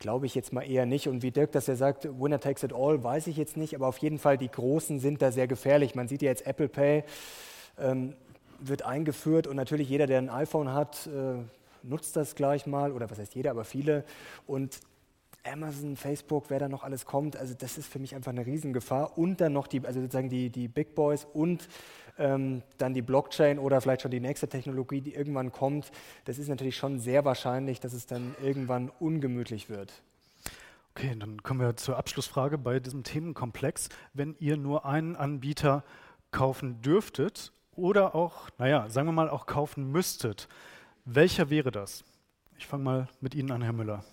Glaube 0.00 0.24
ich 0.24 0.34
jetzt 0.34 0.52
mal 0.52 0.62
eher 0.62 0.86
nicht. 0.86 1.08
Und 1.08 1.22
wie 1.22 1.30
Dirk 1.30 1.52
das 1.52 1.66
ja 1.66 1.76
sagt, 1.76 2.08
Winner 2.18 2.40
takes 2.40 2.62
it 2.62 2.72
all, 2.72 3.04
weiß 3.04 3.26
ich 3.26 3.36
jetzt 3.36 3.56
nicht. 3.56 3.74
Aber 3.74 3.86
auf 3.86 3.98
jeden 3.98 4.18
Fall, 4.18 4.38
die 4.38 4.50
Großen 4.50 4.98
sind 4.98 5.20
da 5.20 5.30
sehr 5.30 5.46
gefährlich. 5.46 5.94
Man 5.94 6.08
sieht 6.08 6.22
ja 6.22 6.30
jetzt 6.30 6.46
Apple 6.46 6.68
Pay 6.68 7.04
ähm, 7.78 8.14
wird 8.58 8.82
eingeführt 8.82 9.46
und 9.46 9.56
natürlich 9.56 9.88
jeder, 9.88 10.06
der 10.06 10.18
ein 10.18 10.30
iPhone 10.30 10.72
hat, 10.72 11.06
äh, 11.06 11.42
nutzt 11.82 12.16
das 12.16 12.34
gleich 12.34 12.66
mal. 12.66 12.92
Oder 12.92 13.10
was 13.10 13.18
heißt 13.18 13.34
jeder, 13.34 13.50
aber 13.50 13.64
viele. 13.64 14.04
Und 14.46 14.80
Amazon, 15.44 15.96
Facebook, 15.96 16.46
wer 16.48 16.58
da 16.58 16.68
noch 16.68 16.82
alles 16.82 17.06
kommt, 17.06 17.36
also 17.36 17.54
das 17.54 17.78
ist 17.78 17.86
für 17.86 17.98
mich 17.98 18.14
einfach 18.14 18.32
eine 18.32 18.44
Riesengefahr. 18.46 19.18
Und 19.18 19.40
dann 19.42 19.52
noch 19.52 19.66
die, 19.66 19.84
also 19.84 20.00
sozusagen 20.00 20.30
die, 20.30 20.48
die 20.48 20.68
Big 20.68 20.94
Boys 20.94 21.26
und 21.32 21.68
ähm, 22.20 22.62
dann 22.78 22.94
die 22.94 23.02
Blockchain 23.02 23.58
oder 23.58 23.80
vielleicht 23.80 24.02
schon 24.02 24.10
die 24.10 24.20
nächste 24.20 24.48
Technologie, 24.48 25.00
die 25.00 25.14
irgendwann 25.14 25.50
kommt, 25.50 25.90
das 26.26 26.38
ist 26.38 26.48
natürlich 26.48 26.76
schon 26.76 27.00
sehr 27.00 27.24
wahrscheinlich, 27.24 27.80
dass 27.80 27.92
es 27.92 28.06
dann 28.06 28.34
irgendwann 28.42 28.90
ungemütlich 29.00 29.68
wird. 29.68 29.92
Okay, 30.94 31.16
dann 31.18 31.42
kommen 31.42 31.60
wir 31.60 31.76
zur 31.76 31.96
Abschlussfrage 31.96 32.58
bei 32.58 32.78
diesem 32.78 33.04
Themenkomplex. 33.04 33.88
Wenn 34.12 34.36
ihr 34.38 34.56
nur 34.56 34.84
einen 34.84 35.16
Anbieter 35.16 35.84
kaufen 36.30 36.82
dürftet 36.82 37.52
oder 37.74 38.14
auch, 38.14 38.50
naja, 38.58 38.88
sagen 38.88 39.08
wir 39.08 39.12
mal 39.12 39.30
auch 39.30 39.46
kaufen 39.46 39.90
müsstet, 39.90 40.48
welcher 41.04 41.48
wäre 41.48 41.70
das? 41.70 42.04
Ich 42.58 42.66
fange 42.66 42.84
mal 42.84 43.08
mit 43.20 43.34
Ihnen 43.34 43.50
an, 43.50 43.62
Herr 43.62 43.72
Müller. 43.72 44.04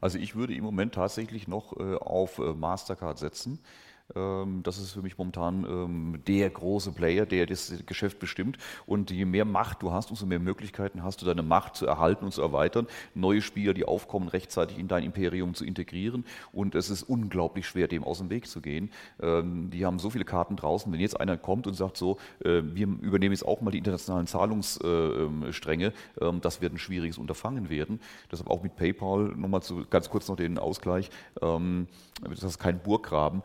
Also 0.00 0.18
ich 0.18 0.34
würde 0.34 0.54
im 0.54 0.64
Moment 0.64 0.94
tatsächlich 0.94 1.46
noch 1.46 1.78
äh, 1.78 1.94
auf 1.94 2.38
äh, 2.38 2.54
Mastercard 2.54 3.18
setzen. 3.18 3.60
Ähm, 4.14 4.62
das 4.62 4.78
ist 4.78 4.92
für 4.92 5.02
mich 5.02 5.18
momentan 5.18 5.64
ähm, 5.64 6.22
der 6.26 6.50
große 6.50 6.92
Player, 6.92 7.26
der 7.26 7.46
das 7.46 7.72
Geschäft 7.86 8.18
bestimmt. 8.18 8.58
Und 8.86 9.10
je 9.10 9.24
mehr 9.24 9.44
Macht 9.44 9.82
du 9.82 9.92
hast, 9.92 10.10
umso 10.10 10.26
mehr 10.26 10.38
Möglichkeiten 10.38 11.02
hast 11.02 11.22
du, 11.22 11.26
deine 11.26 11.42
Macht 11.42 11.76
zu 11.76 11.86
erhalten 11.86 12.24
und 12.24 12.32
zu 12.32 12.42
erweitern, 12.42 12.86
neue 13.14 13.42
Spieler, 13.42 13.74
die 13.74 13.84
aufkommen, 13.84 14.28
rechtzeitig 14.28 14.78
in 14.78 14.88
dein 14.88 15.04
Imperium 15.04 15.54
zu 15.54 15.64
integrieren. 15.64 16.24
Und 16.52 16.74
es 16.74 16.90
ist 16.90 17.02
unglaublich 17.02 17.66
schwer, 17.66 17.88
dem 17.88 18.04
aus 18.04 18.18
dem 18.18 18.30
Weg 18.30 18.46
zu 18.46 18.60
gehen. 18.60 18.90
Ähm, 19.20 19.70
die 19.70 19.84
haben 19.84 19.98
so 19.98 20.10
viele 20.10 20.24
Karten 20.24 20.56
draußen. 20.56 20.92
Wenn 20.92 21.00
jetzt 21.00 21.18
einer 21.18 21.36
kommt 21.36 21.66
und 21.66 21.74
sagt 21.74 21.96
so, 21.96 22.18
äh, 22.44 22.62
wir 22.62 22.86
übernehmen 22.86 23.32
jetzt 23.32 23.46
auch 23.46 23.60
mal 23.60 23.70
die 23.70 23.78
internationalen 23.78 24.26
Zahlungsstränge, 24.26 25.92
das 26.40 26.60
wird 26.60 26.72
ein 26.72 26.78
schwieriges 26.78 27.18
Unterfangen 27.18 27.70
werden. 27.70 28.00
Deshalb 28.30 28.50
auch 28.50 28.62
mit 28.62 28.76
PayPal 28.76 29.32
nochmal 29.36 29.60
ganz 29.90 30.10
kurz 30.10 30.28
noch 30.28 30.36
den 30.36 30.58
Ausgleich. 30.58 31.10
Das 31.40 32.42
ist 32.42 32.58
kein 32.58 32.80
Burggraben 32.80 33.42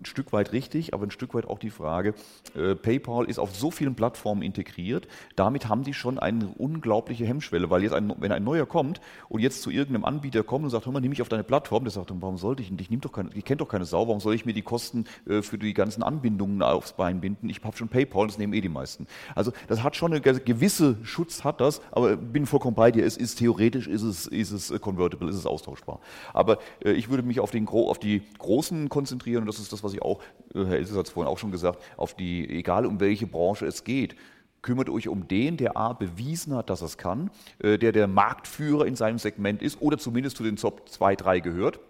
ein 0.00 0.04
Stück 0.04 0.32
weit 0.32 0.52
richtig, 0.52 0.94
aber 0.94 1.04
ein 1.04 1.10
Stück 1.10 1.34
weit 1.34 1.46
auch 1.46 1.58
die 1.58 1.70
Frage, 1.70 2.14
äh, 2.54 2.74
PayPal 2.74 3.26
ist 3.26 3.38
auf 3.38 3.54
so 3.54 3.70
vielen 3.70 3.94
Plattformen 3.94 4.42
integriert, 4.42 5.08
damit 5.36 5.68
haben 5.68 5.84
die 5.84 5.94
schon 5.94 6.18
eine 6.18 6.48
unglaubliche 6.58 7.26
Hemmschwelle, 7.26 7.70
weil 7.70 7.82
jetzt 7.82 7.92
ein, 7.92 8.12
wenn 8.18 8.32
ein 8.32 8.44
neuer 8.44 8.66
kommt 8.66 9.00
und 9.28 9.40
jetzt 9.40 9.62
zu 9.62 9.70
irgendeinem 9.70 10.04
Anbieter 10.04 10.42
kommt 10.42 10.64
und 10.64 10.70
sagt, 10.70 10.86
hör 10.86 10.92
mal, 10.92 11.00
nimm 11.00 11.10
mich 11.10 11.22
auf 11.22 11.28
deine 11.28 11.44
Plattform, 11.44 11.84
der 11.84 11.90
sagt, 11.90 12.10
warum 12.14 12.38
sollte 12.38 12.62
ich 12.62 12.68
denn, 12.68 12.78
ich, 12.78 12.90
ich 12.90 13.44
kenne 13.44 13.56
doch 13.56 13.68
keine 13.68 13.84
Sau, 13.84 14.06
warum 14.06 14.20
soll 14.20 14.34
ich 14.34 14.46
mir 14.46 14.52
die 14.52 14.62
Kosten 14.62 15.04
äh, 15.28 15.42
für 15.42 15.58
die 15.58 15.74
ganzen 15.74 16.02
Anbindungen 16.02 16.62
aufs 16.62 16.92
Bein 16.92 17.20
binden, 17.20 17.48
ich 17.48 17.62
habe 17.62 17.76
schon 17.76 17.88
PayPal, 17.88 18.26
das 18.26 18.38
nehmen 18.38 18.52
eh 18.52 18.60
die 18.60 18.68
meisten. 18.68 19.06
Also 19.34 19.52
das 19.68 19.82
hat 19.82 19.96
schon 19.96 20.12
eine 20.12 20.20
gewisse 20.20 20.96
Schutz, 21.02 21.44
hat 21.44 21.60
das, 21.60 21.80
aber 21.92 22.16
bin 22.16 22.46
vollkommen 22.46 22.74
bei 22.74 22.90
dir, 22.90 23.04
es 23.04 23.16
ist 23.16 23.38
theoretisch, 23.38 23.86
ist 23.86 24.02
es, 24.02 24.26
ist 24.26 24.50
es 24.50 24.80
convertible, 24.80 25.28
ist 25.28 25.36
es 25.36 25.46
austauschbar. 25.46 26.00
Aber 26.32 26.58
äh, 26.84 26.92
ich 26.92 27.08
würde 27.08 27.22
mich 27.22 27.40
auf, 27.40 27.50
den, 27.50 27.68
auf 27.68 27.98
die 27.98 28.22
Großen 28.38 28.88
konzentrieren 28.88 29.42
und 29.42 29.46
das 29.46 29.58
ist 29.58 29.69
ist 29.72 29.78
das, 29.78 29.84
was 29.84 29.94
ich 29.94 30.02
auch, 30.02 30.20
äh, 30.54 30.64
Herr 30.64 30.78
Ilses 30.78 30.96
hat 30.96 31.06
es 31.06 31.12
vorhin 31.12 31.30
auch 31.32 31.38
schon 31.38 31.50
gesagt, 31.50 31.82
auf 31.96 32.14
die, 32.14 32.48
egal 32.48 32.86
um 32.86 33.00
welche 33.00 33.26
Branche 33.26 33.66
es 33.66 33.84
geht, 33.84 34.16
kümmert 34.62 34.90
euch 34.90 35.08
um 35.08 35.26
den, 35.28 35.56
der 35.56 35.76
A 35.76 35.92
bewiesen 35.92 36.54
hat, 36.54 36.70
dass 36.70 36.82
es 36.82 36.98
kann, 36.98 37.30
äh, 37.60 37.78
der 37.78 37.92
der 37.92 38.06
Marktführer 38.06 38.86
in 38.86 38.96
seinem 38.96 39.18
Segment 39.18 39.62
ist 39.62 39.80
oder 39.80 39.98
zumindest 39.98 40.36
zu 40.36 40.42
den 40.42 40.56
Top 40.56 40.88
2, 40.88 41.16
3 41.16 41.40
gehört 41.40 41.80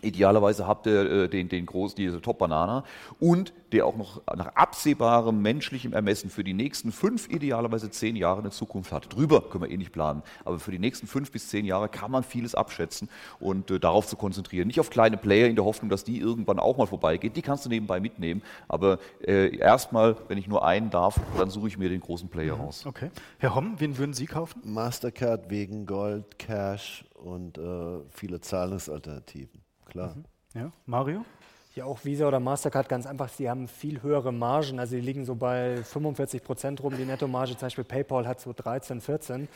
Idealerweise 0.00 0.66
habt 0.68 0.86
ihr 0.86 1.10
äh, 1.10 1.28
den, 1.28 1.48
den 1.48 1.66
groß, 1.66 1.96
diese 1.96 2.20
Top-Banana 2.20 2.84
und 3.18 3.52
der 3.72 3.84
auch 3.84 3.96
noch 3.96 4.22
nach 4.34 4.54
absehbarem 4.54 5.42
menschlichem 5.42 5.92
Ermessen 5.92 6.30
für 6.30 6.44
die 6.44 6.54
nächsten 6.54 6.92
fünf, 6.92 7.28
idealerweise 7.28 7.90
zehn 7.90 8.14
Jahre 8.14 8.40
eine 8.40 8.50
Zukunft 8.50 8.92
hat. 8.92 9.12
Drüber 9.12 9.40
können 9.42 9.64
wir 9.64 9.70
eh 9.70 9.76
nicht 9.76 9.90
planen, 9.90 10.22
aber 10.44 10.60
für 10.60 10.70
die 10.70 10.78
nächsten 10.78 11.08
fünf 11.08 11.32
bis 11.32 11.48
zehn 11.48 11.64
Jahre 11.64 11.88
kann 11.88 12.12
man 12.12 12.22
vieles 12.22 12.54
abschätzen 12.54 13.08
und 13.40 13.72
äh, 13.72 13.80
darauf 13.80 14.06
zu 14.06 14.16
konzentrieren. 14.16 14.68
Nicht 14.68 14.78
auf 14.78 14.88
kleine 14.88 15.16
Player 15.16 15.48
in 15.48 15.56
der 15.56 15.64
Hoffnung, 15.64 15.90
dass 15.90 16.04
die 16.04 16.18
irgendwann 16.20 16.60
auch 16.60 16.76
mal 16.76 16.86
vorbeigeht. 16.86 17.34
Die 17.34 17.42
kannst 17.42 17.64
du 17.64 17.68
nebenbei 17.68 17.98
mitnehmen, 17.98 18.42
aber 18.68 19.00
äh, 19.26 19.56
erstmal, 19.56 20.16
wenn 20.28 20.38
ich 20.38 20.46
nur 20.46 20.64
einen 20.64 20.90
darf, 20.90 21.20
dann 21.36 21.50
suche 21.50 21.66
ich 21.66 21.76
mir 21.76 21.88
den 21.88 22.00
großen 22.00 22.28
Player 22.28 22.54
mhm. 22.54 22.60
raus. 22.62 22.86
Okay. 22.86 23.10
Herr 23.38 23.56
Homm, 23.56 23.74
wen 23.78 23.98
würden 23.98 24.12
Sie 24.12 24.26
kaufen? 24.26 24.62
Mastercard 24.64 25.50
wegen 25.50 25.86
Gold, 25.86 26.38
Cash 26.38 27.04
und 27.14 27.58
äh, 27.58 27.98
viele 28.10 28.40
Zahlungsalternativen 28.40 29.67
klar. 29.88 30.14
Mhm. 30.14 30.24
Ja, 30.54 30.72
Mario? 30.86 31.24
Ja, 31.78 31.84
auch 31.84 32.04
Visa 32.04 32.26
oder 32.26 32.40
Mastercard 32.40 32.88
ganz 32.88 33.06
einfach, 33.06 33.28
sie 33.28 33.48
haben 33.48 33.68
viel 33.68 34.02
höhere 34.02 34.32
Margen. 34.32 34.80
Also 34.80 34.96
die 34.96 35.00
liegen 35.00 35.24
so 35.24 35.36
bei 35.36 35.76
45 35.76 36.42
Prozent 36.42 36.82
rum. 36.82 36.96
Die 36.96 37.04
Nettomarge, 37.04 37.52
zum 37.52 37.66
Beispiel 37.66 37.84
PayPal 37.84 38.26
hat 38.26 38.40
so 38.40 38.52
13, 38.52 39.00
14. 39.00 39.46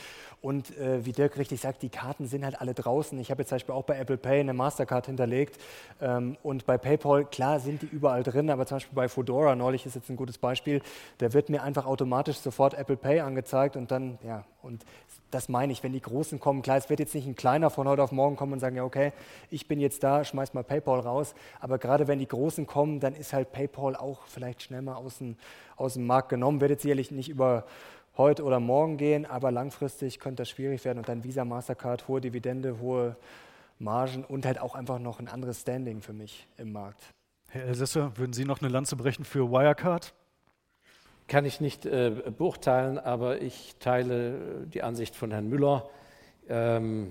Und 0.40 0.76
äh, 0.78 1.04
wie 1.04 1.10
Dirk 1.10 1.36
richtig 1.36 1.60
sagt, 1.60 1.82
die 1.82 1.88
Karten 1.88 2.28
sind 2.28 2.44
halt 2.44 2.60
alle 2.60 2.74
draußen. 2.74 3.18
Ich 3.18 3.32
habe 3.32 3.42
jetzt 3.42 3.48
zum 3.48 3.56
Beispiel 3.56 3.74
auch 3.74 3.82
bei 3.82 3.98
Apple 3.98 4.18
Pay 4.18 4.38
eine 4.38 4.52
Mastercard 4.52 5.06
hinterlegt. 5.06 5.60
Ähm, 6.00 6.36
und 6.44 6.64
bei 6.64 6.78
PayPal, 6.78 7.24
klar, 7.24 7.58
sind 7.58 7.82
die 7.82 7.86
überall 7.86 8.22
drin. 8.22 8.50
Aber 8.50 8.66
zum 8.66 8.76
Beispiel 8.76 8.94
bei 8.94 9.08
Fedora, 9.08 9.56
neulich 9.56 9.84
ist 9.84 9.96
jetzt 9.96 10.08
ein 10.08 10.16
gutes 10.16 10.38
Beispiel, 10.38 10.80
da 11.18 11.32
wird 11.32 11.48
mir 11.48 11.64
einfach 11.64 11.86
automatisch 11.86 12.36
sofort 12.36 12.74
Apple 12.74 12.98
Pay 12.98 13.18
angezeigt. 13.18 13.74
Und 13.74 13.90
dann, 13.90 14.20
ja, 14.22 14.44
und 14.62 14.84
das 15.32 15.48
meine 15.48 15.72
ich, 15.72 15.82
wenn 15.82 15.92
die 15.92 16.00
Großen 16.00 16.38
kommen. 16.38 16.62
Klar, 16.62 16.76
es 16.76 16.90
wird 16.90 17.00
jetzt 17.00 17.14
nicht 17.14 17.26
ein 17.26 17.34
Kleiner 17.34 17.70
von 17.70 17.88
heute 17.88 18.02
auf 18.02 18.12
morgen 18.12 18.36
kommen 18.36 18.52
und 18.52 18.60
sagen, 18.60 18.76
ja, 18.76 18.84
okay, 18.84 19.12
ich 19.50 19.66
bin 19.66 19.80
jetzt 19.80 20.02
da, 20.02 20.24
schmeiß 20.24 20.54
mal 20.54 20.62
PayPal 20.62 21.00
raus. 21.00 21.34
Aber 21.58 21.78
gerade 21.78 22.06
wenn 22.06 22.18
die 22.18 22.28
Großen 22.28 22.66
kommen, 22.66 23.00
dann 23.00 23.14
ist 23.14 23.32
halt 23.32 23.50
PayPal 23.52 23.96
auch 23.96 24.26
vielleicht 24.26 24.62
schnell 24.62 24.82
mal 24.82 24.94
aus 24.94 25.18
dem, 25.18 25.36
aus 25.76 25.94
dem 25.94 26.06
Markt 26.06 26.28
genommen. 26.28 26.60
Wird 26.60 26.70
jetzt 26.70 26.82
sicherlich 26.82 27.10
nicht 27.10 27.30
über 27.30 27.64
heute 28.16 28.44
oder 28.44 28.60
morgen 28.60 28.98
gehen, 28.98 29.24
aber 29.24 29.50
langfristig 29.50 30.20
könnte 30.20 30.42
das 30.42 30.50
schwierig 30.50 30.84
werden. 30.84 30.98
Und 30.98 31.08
dann 31.08 31.24
Visa, 31.24 31.44
Mastercard, 31.44 32.08
hohe 32.08 32.20
Dividende, 32.20 32.78
hohe 32.78 33.16
Margen 33.78 34.24
und 34.24 34.46
halt 34.46 34.60
auch 34.60 34.74
einfach 34.74 34.98
noch 34.98 35.18
ein 35.18 35.28
anderes 35.28 35.62
Standing 35.62 36.02
für 36.02 36.12
mich 36.12 36.46
im 36.58 36.72
Markt. 36.72 37.02
Herr 37.48 37.64
Elsässer, 37.64 38.16
würden 38.16 38.32
Sie 38.32 38.44
noch 38.44 38.60
eine 38.60 38.70
Lanze 38.70 38.96
brechen 38.96 39.24
für 39.24 39.50
Wirecard? 39.50 40.14
Kann 41.32 41.46
ich 41.46 41.62
nicht 41.62 41.86
äh, 41.86 42.10
beurteilen, 42.36 42.98
aber 42.98 43.40
ich 43.40 43.76
teile 43.78 44.66
die 44.66 44.82
Ansicht 44.82 45.16
von 45.16 45.30
Herrn 45.30 45.48
Müller. 45.48 45.88
Ähm, 46.46 47.10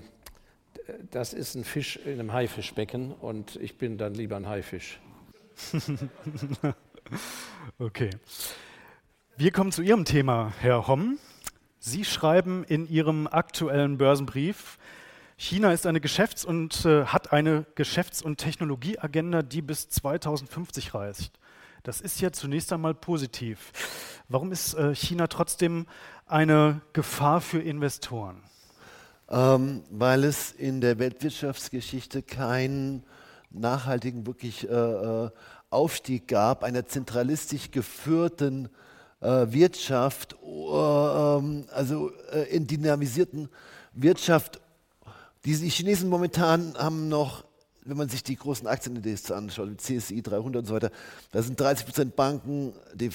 das 1.10 1.32
ist 1.32 1.56
ein 1.56 1.64
Fisch 1.64 1.96
in 1.96 2.20
einem 2.20 2.32
Haifischbecken 2.32 3.10
und 3.10 3.56
ich 3.56 3.78
bin 3.78 3.98
dann 3.98 4.14
lieber 4.14 4.36
ein 4.36 4.46
Haifisch. 4.46 5.00
okay. 7.80 8.10
Wir 9.36 9.50
kommen 9.50 9.72
zu 9.72 9.82
Ihrem 9.82 10.04
Thema, 10.04 10.52
Herr 10.60 10.86
Homm. 10.86 11.18
Sie 11.80 12.04
schreiben 12.04 12.62
in 12.62 12.88
Ihrem 12.88 13.26
aktuellen 13.26 13.98
Börsenbrief, 13.98 14.78
China 15.36 15.72
ist 15.72 15.84
eine 15.84 16.00
Geschäfts- 16.00 16.44
und 16.44 16.84
äh, 16.84 17.06
hat 17.06 17.32
eine 17.32 17.66
Geschäfts- 17.74 18.22
und 18.22 18.36
Technologieagenda, 18.36 19.42
die 19.42 19.62
bis 19.62 19.88
2050 19.88 20.94
reicht. 20.94 21.40
Das 21.82 22.00
ist 22.00 22.20
ja 22.20 22.30
zunächst 22.30 22.72
einmal 22.72 22.94
positiv. 22.94 23.72
Warum 24.28 24.52
ist 24.52 24.74
äh, 24.74 24.94
China 24.94 25.26
trotzdem 25.26 25.86
eine 26.26 26.80
Gefahr 26.92 27.40
für 27.40 27.60
Investoren? 27.60 28.42
Ähm, 29.28 29.82
weil 29.90 30.24
es 30.24 30.52
in 30.52 30.80
der 30.80 30.98
Weltwirtschaftsgeschichte 30.98 32.22
keinen 32.22 33.04
nachhaltigen 33.50 34.26
wirklich 34.26 34.68
äh, 34.68 34.72
äh 34.72 35.30
Aufstieg 35.70 36.28
gab, 36.28 36.64
einer 36.64 36.84
zentralistisch 36.84 37.70
geführten 37.70 38.68
äh, 39.22 39.46
Wirtschaft, 39.48 40.34
äh, 40.34 40.46
ähm, 40.46 41.64
also 41.72 42.10
äh, 42.30 42.42
in 42.54 42.66
dynamisierten 42.66 43.48
Wirtschaft 43.94 44.60
Die, 45.44 45.56
die 45.56 45.70
Chinesen 45.70 46.08
momentan 46.08 46.74
haben 46.78 47.08
noch, 47.08 47.44
wenn 47.84 47.96
man 47.96 48.08
sich 48.08 48.22
die 48.22 48.36
großen 48.36 48.66
Aktienindex 48.66 49.30
anschaut, 49.30 49.80
CSI 49.80 50.22
300 50.22 50.60
und 50.60 50.66
so 50.66 50.74
weiter, 50.74 50.90
da 51.32 51.42
sind 51.42 51.58
30 51.58 51.86
Prozent 51.86 52.16
Banken, 52.16 52.72
die 52.94 53.10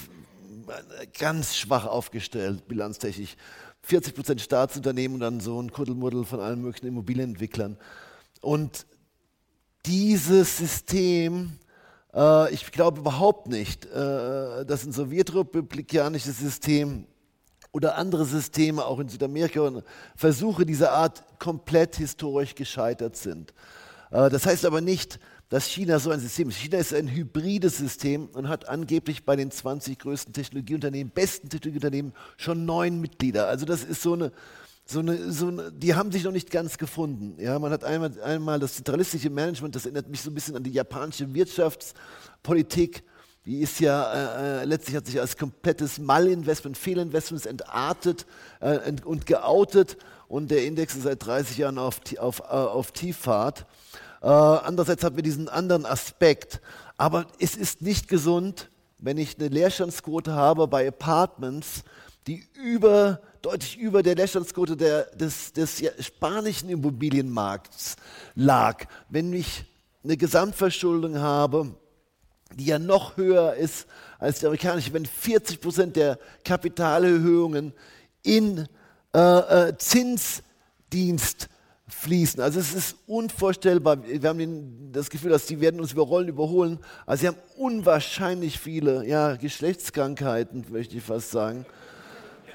ganz 1.18 1.56
schwach 1.56 1.85
aufgestellt, 1.85 2.68
bilanztechnisch. 2.68 3.35
40 3.84 4.15
Prozent 4.15 4.41
Staatsunternehmen 4.41 5.15
und 5.15 5.22
dann 5.22 5.39
so 5.39 5.61
ein 5.61 5.72
Kuddelmuddel 5.72 6.26
von 6.26 6.41
allen 6.41 6.61
möglichen 6.61 6.88
Immobilienentwicklern. 6.88 7.77
Und 8.41 8.85
dieses 9.85 10.57
System, 10.57 11.53
äh, 12.14 12.53
ich 12.53 12.69
glaube 12.72 12.99
überhaupt 12.99 13.48
nicht, 13.48 13.85
äh, 13.85 14.65
dass 14.65 14.84
ein 14.84 14.91
sowjetrepublikanisches 14.91 16.38
System 16.38 17.06
oder 17.72 17.95
andere 17.95 18.26
Systeme 18.26 18.84
auch 18.84 18.99
in 18.99 19.07
Südamerika 19.07 19.61
und 19.61 19.84
Versuche 20.15 20.65
dieser 20.65 20.91
Art 20.91 21.23
komplett 21.39 21.95
historisch 21.95 22.56
gescheitert 22.56 23.15
sind. 23.15 23.53
Äh, 24.11 24.29
das 24.29 24.45
heißt 24.45 24.65
aber 24.65 24.81
nicht, 24.81 25.19
dass 25.49 25.65
China 25.65 25.99
so 25.99 26.11
ein 26.11 26.19
System 26.19 26.49
ist. 26.49 26.57
China 26.57 26.77
ist 26.77 26.93
ein 26.93 27.07
hybrides 27.07 27.77
System 27.77 28.27
und 28.34 28.49
hat 28.49 28.67
angeblich 28.67 29.23
bei 29.23 29.35
den 29.35 29.51
20 29.51 29.97
größten 29.99 30.34
Technologieunternehmen, 30.34 31.11
besten 31.13 31.49
Technologieunternehmen, 31.49 32.13
schon 32.35 32.65
neun 32.65 32.99
Mitglieder. 32.99 33.47
Also 33.47 33.65
das 33.65 33.84
ist 33.84 34.01
so 34.01 34.13
eine, 34.13 34.31
so 34.85 34.99
eine, 34.99 35.31
so 35.31 35.47
eine, 35.47 35.71
die 35.71 35.95
haben 35.95 36.11
sich 36.11 36.23
noch 36.23 36.31
nicht 36.31 36.51
ganz 36.51 36.77
gefunden. 36.77 37.41
Ja, 37.41 37.59
man 37.59 37.71
hat 37.71 37.84
einmal, 37.84 38.19
einmal 38.21 38.59
das 38.59 38.75
zentralistische 38.75 39.29
Management, 39.29 39.75
das 39.75 39.85
erinnert 39.85 40.09
mich 40.09 40.21
so 40.21 40.31
ein 40.31 40.34
bisschen 40.34 40.55
an 40.55 40.63
die 40.63 40.71
japanische 40.71 41.34
Wirtschaftspolitik. 41.34 43.03
Die 43.45 43.61
ist 43.61 43.79
ja 43.79 44.59
äh, 44.59 44.61
äh 44.61 44.65
letztlich 44.65 44.97
hat 44.97 45.05
sich 45.05 45.21
als 45.21 45.38
komplettes 45.38 45.99
Mallinvestment, 45.99 46.77
Fehlinvestments 46.77 47.45
entartet 47.45 48.25
äh, 48.59 48.91
und 49.05 49.25
geoutet 49.25 49.97
und 50.27 50.51
der 50.51 50.65
Index 50.65 50.95
ist 50.95 51.03
seit 51.03 51.25
30 51.25 51.57
Jahren 51.57 51.77
auf, 51.77 52.01
auf, 52.19 52.39
äh, 52.39 52.43
auf 52.43 52.91
Tieffahrt. 52.91 53.65
Äh, 54.21 54.27
andererseits 54.27 55.03
haben 55.03 55.15
wir 55.15 55.23
diesen 55.23 55.49
anderen 55.49 55.85
Aspekt. 55.85 56.61
Aber 56.97 57.27
es 57.39 57.55
ist 57.55 57.81
nicht 57.81 58.07
gesund, 58.07 58.69
wenn 58.99 59.17
ich 59.17 59.37
eine 59.39 59.47
Leerstandsquote 59.49 60.33
habe 60.33 60.67
bei 60.67 60.87
Apartments, 60.87 61.83
die 62.25 62.45
über, 62.53 63.21
deutlich 63.41 63.77
über 63.77 64.03
der 64.03 64.15
Leerstandsquote 64.15 64.75
der, 64.75 65.03
des, 65.15 65.53
des 65.53 65.83
spanischen 65.99 66.69
Immobilienmarkts 66.69 67.95
lag. 68.35 68.85
Wenn 69.09 69.31
ich 69.33 69.65
eine 70.03 70.17
Gesamtverschuldung 70.17 71.19
habe, 71.19 71.75
die 72.53 72.65
ja 72.65 72.79
noch 72.79 73.17
höher 73.17 73.53
ist 73.53 73.87
als 74.19 74.39
die 74.39 74.45
amerikanische, 74.45 74.93
wenn 74.93 75.05
40 75.05 75.61
Prozent 75.61 75.95
der 75.95 76.17
Kapitalerhöhungen 76.43 77.73
in 78.23 78.67
äh, 79.18 79.69
äh, 79.69 79.77
Zinsdienst 79.80 81.49
fließen. 81.88 82.39
Also 82.39 82.60
es 82.60 82.76
ist 82.76 82.98
unvorstellbar. 83.07 83.98
Wir 84.06 84.30
haben 84.30 84.38
den, 84.38 84.91
das 84.91 85.10
Gefühl, 85.10 85.31
dass 85.31 85.48
die 85.48 85.60
werden 85.60 85.80
uns 85.80 85.91
überrollen, 85.91 86.27
überholen. 86.27 86.77
Also 87.07 87.22
sie 87.22 87.27
haben 87.30 87.38
unwahrscheinlich 87.57 88.60
viele 88.60 89.07
ja, 89.07 89.35
Geschlechtskrankheiten, 89.35 90.65
möchte 90.69 90.98
ich 90.98 91.03
fast 91.03 91.31
sagen. 91.31 91.65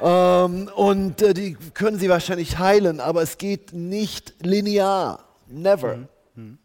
Ähm, 0.00 0.70
und 0.76 1.20
äh, 1.20 1.34
die 1.34 1.54
können 1.74 1.98
sie 1.98 2.08
wahrscheinlich 2.08 2.58
heilen, 2.58 3.00
aber 3.00 3.22
es 3.22 3.38
geht 3.38 3.72
nicht 3.72 4.34
linear. 4.40 5.24
Never. 5.48 5.96
Mhm. 5.96 6.08
Mhm. 6.36 6.58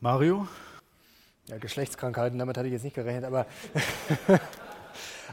Mario? 0.00 0.48
Ja, 1.46 1.58
Geschlechtskrankheiten, 1.58 2.36
damit 2.36 2.56
hatte 2.56 2.66
ich 2.66 2.72
jetzt 2.72 2.84
nicht 2.84 2.96
gerechnet, 2.96 3.26
aber 3.26 3.46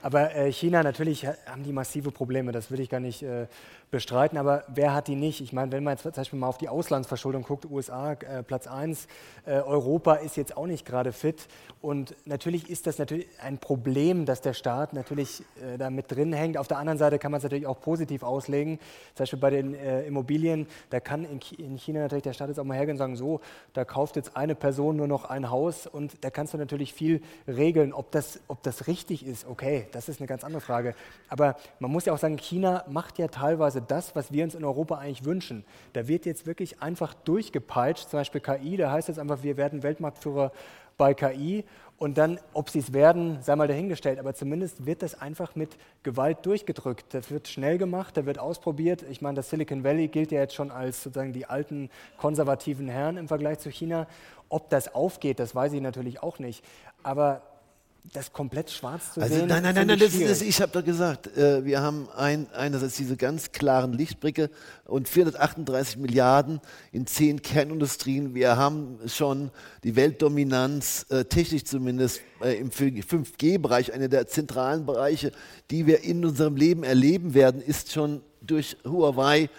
Aber 0.02 0.36
äh, 0.36 0.52
China, 0.52 0.84
natürlich 0.84 1.26
haben 1.26 1.64
die 1.64 1.74
massive 1.74 2.12
Probleme, 2.12 2.52
das 2.52 2.72
will 2.72 2.80
ich 2.80 2.90
gar 2.90 3.00
nicht 3.00 3.22
äh, 3.22 3.48
bestreiten, 3.92 4.38
aber 4.38 4.64
wer 4.70 4.94
hat 4.94 5.10
die 5.10 5.16
nicht? 5.16 5.42
Ich 5.42 5.52
meine, 5.52 5.74
wenn 5.74 5.84
man 5.84 5.96
jetzt 5.96 6.04
zum 6.04 6.12
Beispiel 6.14 6.40
mal 6.40 6.48
auf 6.48 6.58
die 6.58 6.70
Auslandsverschuldung 6.70 7.44
guckt, 7.44 7.66
USA 7.70 8.14
äh, 8.14 8.42
Platz 8.42 8.66
1, 8.66 9.08
äh, 9.46 9.56
Europa 9.56 10.16
ist 10.16 10.38
jetzt 10.38 10.56
auch 10.56 10.66
nicht 10.66 10.86
gerade 10.86 11.12
fit 11.12 11.50
und 11.82 12.16
natürlich 12.26 12.70
ist 12.70 12.88
das 12.88 13.00
natürlich 13.00 13.28
ein 13.42 13.58
Problem, 13.58 14.26
dass 14.26 14.40
der 14.40 14.54
Staat 14.54 14.94
natürlich 14.94 15.44
äh, 15.62 15.78
da 15.78 15.90
mit 15.90 16.10
drin 16.10 16.32
hängt. 16.32 16.58
Auf 16.58 16.70
der 16.70 16.78
anderen 16.78 16.98
Seite 16.98 17.20
kann 17.20 17.32
man 17.32 17.40
es 17.40 17.44
natürlich 17.44 17.68
auch 17.68 17.82
positiv 17.82 18.24
auslegen, 18.24 18.80
zum 19.14 19.24
Beispiel 19.24 19.40
bei 19.40 19.50
den 19.50 19.74
äh, 19.74 20.04
Immobilien, 20.04 20.68
da 20.90 21.02
kann 21.02 21.26
in, 21.26 21.42
in, 21.58 21.78
China 21.78 22.00
natürlich 22.00 22.24
der 22.24 22.34
Staat 22.34 22.48
jetzt 22.48 22.60
auch 22.60 22.64
mal 22.64 22.78
hergehen 22.78 22.96
und 22.96 23.00
sagen, 23.00 23.18
so, 23.18 23.42
da 23.74 23.84
kauft 23.84 24.16
jetzt 24.16 24.38
eine 24.38 24.56
Person 24.56 24.96
nur 24.96 25.08
noch 25.08 25.26
ein 25.26 25.50
Haus 25.50 25.86
und 25.86 26.24
da 26.24 26.30
kannst 26.30 26.54
du 26.54 26.58
natürlich 26.58 26.94
viel 26.94 27.22
regeln, 27.46 27.92
ob 27.92 28.12
das, 28.12 28.40
ob 28.48 28.64
das 28.64 28.88
richtig 28.88 29.26
ist, 29.26 29.46
okay, 29.46 29.88
das 29.92 30.08
ist 30.08 30.22
eine 30.22 30.28
ganz 30.28 30.46
andere 30.46 30.62
Frage. 30.62 30.96
Aber 31.28 31.58
man 31.80 31.92
muss 31.92 32.06
ja 32.06 32.14
auch 32.14 32.18
sagen, 32.18 32.38
China 32.38 32.86
macht 32.88 33.20
ja 33.20 33.28
teilweise 33.28 33.81
das, 33.82 34.16
was 34.16 34.32
wir 34.32 34.44
uns 34.44 34.56
in 34.56 34.64
Europa 34.64 34.98
eigentlich 34.98 35.26
wünschen. 35.26 35.66
Da 35.94 36.08
wird 36.08 36.26
jetzt 36.26 36.46
wirklich 36.46 36.82
einfach 36.82 37.14
durchgepeitscht, 37.14 38.10
zum 38.10 38.20
Beispiel 38.20 38.42
KI, 38.42 38.78
da 38.78 38.92
heißt 38.92 39.10
es 39.10 39.20
einfach, 39.20 39.44
wir 39.44 39.58
werden 39.58 39.84
Weltmarktführer 39.84 40.52
bei 40.98 41.14
KI 41.14 41.64
und 41.98 42.18
dann, 42.18 42.40
ob 42.54 42.70
sie 42.70 42.80
es 42.80 42.94
werden, 42.94 43.42
sei 43.42 43.56
mal 43.56 43.68
dahingestellt, 43.68 44.20
aber 44.20 44.34
zumindest 44.34 44.86
wird 44.86 45.04
das 45.04 45.22
einfach 45.22 45.56
mit 45.56 45.78
Gewalt 46.04 46.46
durchgedrückt. 46.46 47.14
Das 47.14 47.30
wird 47.30 47.48
schnell 47.48 47.78
gemacht, 47.78 48.18
da 48.18 48.26
wird 48.26 48.40
ausprobiert. 48.40 49.04
Ich 49.10 49.22
meine, 49.22 49.36
das 49.36 49.50
Silicon 49.50 49.84
Valley 49.84 50.08
gilt 50.08 50.32
ja 50.32 50.40
jetzt 50.40 50.56
schon 50.56 50.72
als 50.72 51.04
sozusagen 51.04 51.32
die 51.32 51.46
alten 51.46 51.90
konservativen 52.18 52.88
Herren 52.88 53.18
im 53.18 53.28
Vergleich 53.28 53.60
zu 53.60 53.70
China. 53.70 54.08
Ob 54.50 54.70
das 54.70 54.96
aufgeht, 54.96 55.40
das 55.40 55.54
weiß 55.54 55.74
ich 55.74 55.82
natürlich 55.82 56.24
auch 56.24 56.40
nicht. 56.40 56.66
Aber 57.04 57.42
das 58.14 58.34
komplett 58.34 58.70
schwarz 58.72 59.14
zu 59.14 59.22
also, 59.22 59.36
sehen. 59.36 59.48
Nein, 59.48 59.64
nein, 59.64 59.76
nein, 59.76 59.88
nein 59.88 60.00
das, 60.00 60.18
das, 60.18 60.42
ich 60.42 60.62
habe 60.62 60.72
doch 60.72 60.84
gesagt, 60.84 61.36
äh, 61.38 61.64
wir 61.64 61.82
haben 61.82 62.10
ein, 62.16 62.52
einerseits 62.52 62.98
diese 62.98 63.16
ganz 63.16 63.52
klaren 63.52 63.94
Lichtblicke 63.94 64.50
und 64.86 65.08
438 65.08 65.98
Milliarden 65.98 66.60
in 66.92 67.06
zehn 67.08 67.42
Kernindustrien. 67.42 68.34
Wir 68.34 68.58
haben 68.58 69.00
schon 69.08 69.52
die 69.84 69.96
Weltdominanz, 69.96 71.06
äh, 71.10 71.26
technisch 71.26 71.66
zumindest 71.66 72.22
äh, 72.42 72.58
im 72.58 72.70
5G-Bereich, 72.72 73.94
einer 73.94 74.08
der 74.08 74.28
zentralen 74.28 74.86
Bereiche, 74.86 75.32
die 75.70 75.86
wir 75.86 76.04
in 76.04 76.26
unserem 76.26 76.56
Leben 76.56 76.84
erleben 76.84 77.34
werden, 77.34 77.62
ist 77.62 77.92
schon 77.92 78.22
durch 78.42 78.78
Huawei 78.84 79.50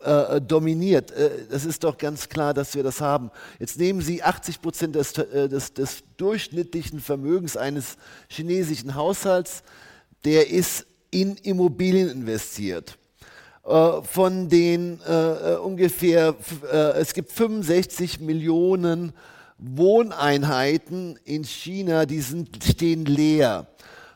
äh, 0.00 0.40
dominiert. 0.40 1.10
Äh, 1.12 1.46
das 1.50 1.64
ist 1.64 1.82
doch 1.82 1.96
ganz 1.96 2.28
klar, 2.28 2.52
dass 2.52 2.74
wir 2.74 2.82
das 2.82 3.00
haben. 3.00 3.30
Jetzt 3.58 3.78
nehmen 3.78 4.00
Sie 4.00 4.22
80 4.22 4.60
Prozent 4.60 4.94
des, 4.94 5.16
äh, 5.16 5.48
des, 5.48 5.72
des, 5.72 6.02
durchschnittlichen 6.16 7.00
Vermögens 7.00 7.56
eines 7.56 7.96
chinesischen 8.28 8.94
Haushalts, 8.94 9.62
der 10.24 10.50
ist 10.50 10.86
in 11.10 11.36
Immobilien 11.36 12.10
investiert. 12.10 12.98
Äh, 13.64 14.02
von 14.02 14.48
den 14.48 15.00
äh, 15.00 15.54
äh, 15.54 15.56
ungefähr, 15.56 16.34
es 16.94 17.14
gibt 17.14 17.32
65 17.32 18.20
Millionen 18.20 19.12
Wohneinheiten 19.58 21.18
in 21.24 21.44
China, 21.44 22.04
die 22.04 22.20
sind, 22.20 22.62
stehen 22.62 23.06
leer 23.06 23.66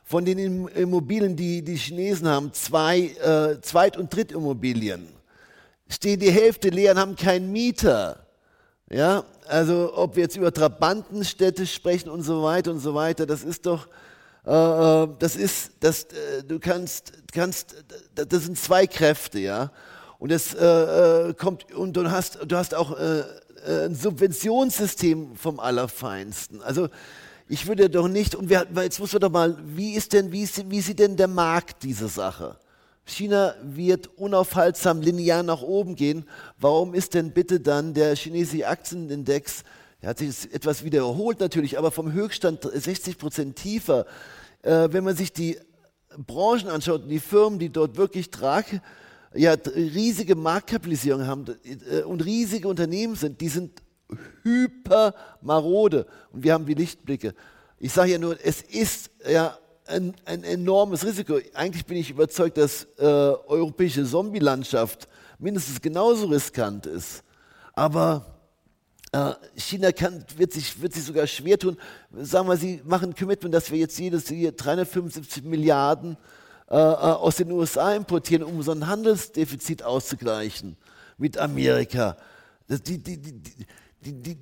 von 0.04 0.24
den 0.24 0.66
Immobilien, 0.68 1.36
die 1.36 1.62
die 1.62 1.76
Chinesen 1.76 2.28
haben, 2.28 2.52
zwei 2.52 2.98
äh, 2.98 3.60
Zweit- 3.62 3.96
und 3.96 4.14
Drittimmobilien 4.14 5.19
stehen 5.90 6.20
die 6.20 6.30
Hälfte 6.30 6.70
leer 6.70 6.92
und 6.92 6.98
haben 6.98 7.16
keinen 7.16 7.52
Mieter. 7.52 8.26
Ja, 8.90 9.24
also 9.46 9.92
ob 9.94 10.16
wir 10.16 10.24
jetzt 10.24 10.36
über 10.36 10.52
Trabantenstädte 10.52 11.66
sprechen 11.66 12.08
und 12.08 12.22
so 12.22 12.42
weiter 12.42 12.70
und 12.70 12.80
so 12.80 12.94
weiter, 12.94 13.24
das 13.24 13.44
ist 13.44 13.66
doch, 13.66 13.86
äh, 14.44 14.50
äh 14.50 15.08
das 15.18 15.36
ist, 15.36 15.72
das, 15.80 16.04
äh, 16.04 16.42
du 16.42 16.58
kannst, 16.58 17.12
kannst, 17.32 17.84
das 18.14 18.44
sind 18.44 18.58
zwei 18.58 18.86
Kräfte, 18.86 19.38
ja. 19.38 19.70
Und 20.18 20.32
es 20.32 20.54
äh, 20.54 20.64
äh, 20.64 21.34
kommt 21.34 21.72
und 21.72 21.96
du 21.96 22.10
hast, 22.10 22.38
du 22.44 22.56
hast 22.56 22.74
auch 22.74 22.98
äh, 22.98 23.22
ein 23.66 23.94
Subventionssystem 23.94 25.36
vom 25.36 25.60
Allerfeinsten. 25.60 26.60
Also 26.62 26.88
ich 27.48 27.66
würde 27.66 27.90
doch 27.90 28.08
nicht, 28.08 28.34
und 28.34 28.48
wir, 28.48 28.66
jetzt 28.82 29.00
muss 29.00 29.12
man 29.12 29.20
doch 29.20 29.30
mal, 29.30 29.56
wie 29.64 29.94
ist 29.94 30.12
denn, 30.12 30.30
wie, 30.30 30.42
ist, 30.42 30.70
wie 30.70 30.80
sieht 30.80 30.98
denn 30.98 31.16
der 31.16 31.28
Markt 31.28 31.82
diese 31.82 32.08
Sache? 32.08 32.56
China 33.10 33.54
wird 33.62 34.08
unaufhaltsam 34.18 35.00
linear 35.02 35.42
nach 35.42 35.62
oben 35.62 35.96
gehen. 35.96 36.24
Warum 36.58 36.94
ist 36.94 37.14
denn 37.14 37.32
bitte 37.32 37.60
dann 37.60 37.94
der 37.94 38.16
chinesische 38.16 38.66
Aktienindex, 38.66 39.64
der 40.02 40.10
hat 40.10 40.18
sich 40.18 40.52
etwas 40.52 40.84
wiederholt 40.84 41.40
natürlich, 41.40 41.78
aber 41.78 41.90
vom 41.90 42.12
Höchststand 42.12 42.62
60 42.62 43.18
Prozent 43.18 43.56
tiefer. 43.56 44.06
Äh, 44.62 44.88
wenn 44.92 45.04
man 45.04 45.16
sich 45.16 45.32
die 45.32 45.58
Branchen 46.16 46.68
anschaut, 46.68 47.02
die 47.10 47.20
Firmen, 47.20 47.58
die 47.58 47.70
dort 47.70 47.96
wirklich 47.96 48.30
trage, 48.30 48.80
ja, 49.34 49.52
riesige 49.74 50.34
Marktkapitalisierung 50.34 51.26
haben 51.26 51.44
äh, 51.64 52.02
und 52.02 52.24
riesige 52.24 52.66
Unternehmen 52.68 53.14
sind, 53.14 53.40
die 53.40 53.48
sind 53.48 53.82
hypermarode 54.42 56.06
und 56.32 56.42
wir 56.42 56.52
haben 56.52 56.66
die 56.66 56.74
Lichtblicke. 56.74 57.34
Ich 57.78 57.92
sage 57.92 58.12
ja 58.12 58.18
nur, 58.18 58.36
es 58.42 58.62
ist 58.62 59.10
ja 59.28 59.56
ein, 59.90 60.14
ein 60.24 60.44
enormes 60.44 61.04
Risiko. 61.04 61.38
Eigentlich 61.54 61.84
bin 61.84 61.96
ich 61.96 62.10
überzeugt, 62.10 62.56
dass 62.56 62.84
äh, 62.98 63.04
europäische 63.04 64.04
Zombie-Landschaft 64.04 65.08
mindestens 65.38 65.80
genauso 65.80 66.26
riskant 66.26 66.86
ist. 66.86 67.22
Aber 67.72 68.40
äh, 69.12 69.32
China 69.56 69.92
kann, 69.92 70.24
wird, 70.36 70.52
sich, 70.52 70.80
wird 70.80 70.92
sich 70.92 71.04
sogar 71.04 71.26
schwer 71.26 71.58
tun. 71.58 71.76
Sagen 72.12 72.48
wir, 72.48 72.56
sie 72.56 72.80
machen 72.84 73.10
ein 73.10 73.14
Commitment, 73.14 73.54
dass 73.54 73.70
wir 73.70 73.78
jetzt 73.78 73.98
jedes 73.98 74.30
Jahr 74.30 74.52
375 74.52 75.42
Milliarden 75.44 76.16
äh, 76.68 76.76
äh, 76.76 76.76
aus 76.76 77.36
den 77.36 77.50
USA 77.50 77.94
importieren, 77.94 78.44
um 78.44 78.62
so 78.62 78.72
ein 78.72 78.86
Handelsdefizit 78.86 79.82
auszugleichen 79.82 80.76
mit 81.18 81.36
Amerika. 81.36 82.16
Das, 82.68 82.82
die, 82.82 82.98
die, 82.98 83.18
die, 83.18 83.32
die, 84.00 84.12
die 84.12 84.38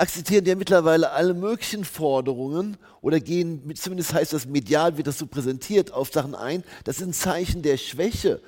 akzeptieren 0.00 0.46
ja 0.46 0.54
mittlerweile 0.54 1.10
alle 1.10 1.34
möglichen 1.34 1.84
Forderungen 1.84 2.78
oder 3.02 3.20
gehen, 3.20 3.74
zumindest 3.74 4.14
heißt 4.14 4.32
das 4.32 4.46
medial, 4.46 4.96
wird 4.96 5.06
das 5.06 5.18
so 5.18 5.26
präsentiert, 5.26 5.92
auf 5.92 6.10
Sachen 6.10 6.34
ein. 6.34 6.64
Das 6.84 7.02
ein 7.02 7.12
Zeichen 7.12 7.62
der 7.62 7.76
Schwäche. 7.76 8.40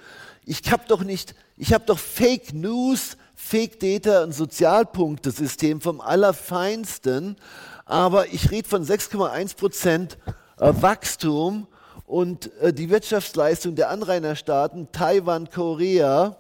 Ich 0.45 0.73
habe 0.73 0.85
doch 0.89 1.05
nicht, 1.05 1.35
ich 1.57 1.73
habe 1.73 1.85
doch 1.87 1.99
Fake 1.99 2.55
News, 2.55 3.17
Fake 3.35 3.79
Data, 3.81 4.23
ein 4.23 4.33
Sozialpunktesystem 4.33 5.81
vom 5.81 6.01
Allerfeinsten, 6.01 7.37
aber 7.85 8.33
ich 8.33 8.51
rede 8.51 8.69
von 8.69 8.85
6,1 8.85 9.57
Prozent 9.57 10.19
äh, 10.59 10.73
Wachstum 10.81 11.67
und 12.07 12.51
äh, 12.61 12.73
die 12.73 12.89
Wirtschaftsleistung 12.89 13.75
der 13.75 13.91
Anrainerstaaten, 13.91 14.91
Taiwan, 14.91 15.51
Korea, 15.51 16.37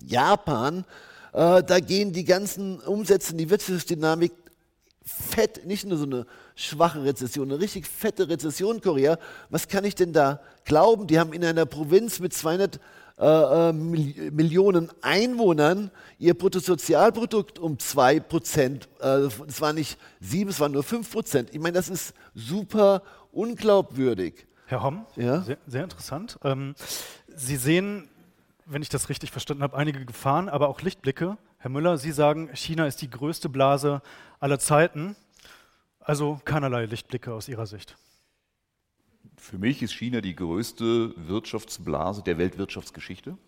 Japan, 0.00 0.84
äh, 1.36 1.62
da 1.62 1.80
gehen 1.80 2.14
die 2.14 2.24
ganzen 2.24 2.80
Umsätze 2.80 3.32
in 3.32 3.38
die 3.38 3.50
Wirtschaftsdynamik 3.50 4.32
fett, 5.04 5.66
nicht 5.66 5.84
nur 5.84 5.98
so 5.98 6.04
eine 6.04 6.26
schwache 6.54 7.04
Rezession, 7.04 7.50
eine 7.50 7.60
richtig 7.60 7.86
fette 7.86 8.30
Rezession 8.30 8.80
Korea. 8.80 9.18
Was 9.50 9.68
kann 9.68 9.84
ich 9.84 9.94
denn 9.94 10.14
da 10.14 10.40
glauben? 10.64 11.06
Die 11.06 11.18
haben 11.18 11.34
in 11.34 11.44
einer 11.44 11.66
Provinz 11.66 12.20
mit 12.20 12.32
200 12.32 12.80
äh, 13.18 13.26
äh 13.68 13.72
Millionen 13.74 14.90
Einwohnern 15.02 15.90
ihr 16.18 16.32
Bruttosozialprodukt 16.32 17.58
um 17.58 17.78
2 17.78 18.20
Prozent. 18.20 18.88
Äh, 19.02 19.28
es 19.46 19.60
war 19.60 19.74
nicht 19.74 19.98
7, 20.20 20.48
es 20.48 20.58
waren 20.58 20.72
nur 20.72 20.84
5 20.84 21.12
Prozent. 21.12 21.50
Ich 21.52 21.60
meine, 21.60 21.74
das 21.74 21.90
ist 21.90 22.14
super 22.34 23.02
unglaubwürdig. 23.30 24.46
Herr 24.64 24.82
Homm, 24.82 25.04
ja? 25.16 25.42
sehr, 25.42 25.58
sehr 25.66 25.84
interessant. 25.84 26.38
Ähm, 26.42 26.74
Sie 27.36 27.56
sehen 27.56 28.08
wenn 28.66 28.82
ich 28.82 28.88
das 28.88 29.08
richtig 29.08 29.30
verstanden 29.30 29.62
habe, 29.62 29.76
einige 29.76 30.04
Gefahren, 30.04 30.48
aber 30.48 30.68
auch 30.68 30.82
Lichtblicke. 30.82 31.38
Herr 31.58 31.70
Müller, 31.70 31.98
Sie 31.98 32.10
sagen, 32.10 32.50
China 32.52 32.86
ist 32.86 33.00
die 33.00 33.08
größte 33.08 33.48
Blase 33.48 34.02
aller 34.40 34.58
Zeiten. 34.58 35.16
Also 36.00 36.40
keinerlei 36.44 36.84
Lichtblicke 36.84 37.32
aus 37.32 37.48
Ihrer 37.48 37.66
Sicht. 37.66 37.96
Für 39.36 39.58
mich 39.58 39.82
ist 39.82 39.92
China 39.92 40.20
die 40.20 40.34
größte 40.34 41.14
Wirtschaftsblase 41.16 42.22
der 42.22 42.38
Weltwirtschaftsgeschichte. 42.38 43.38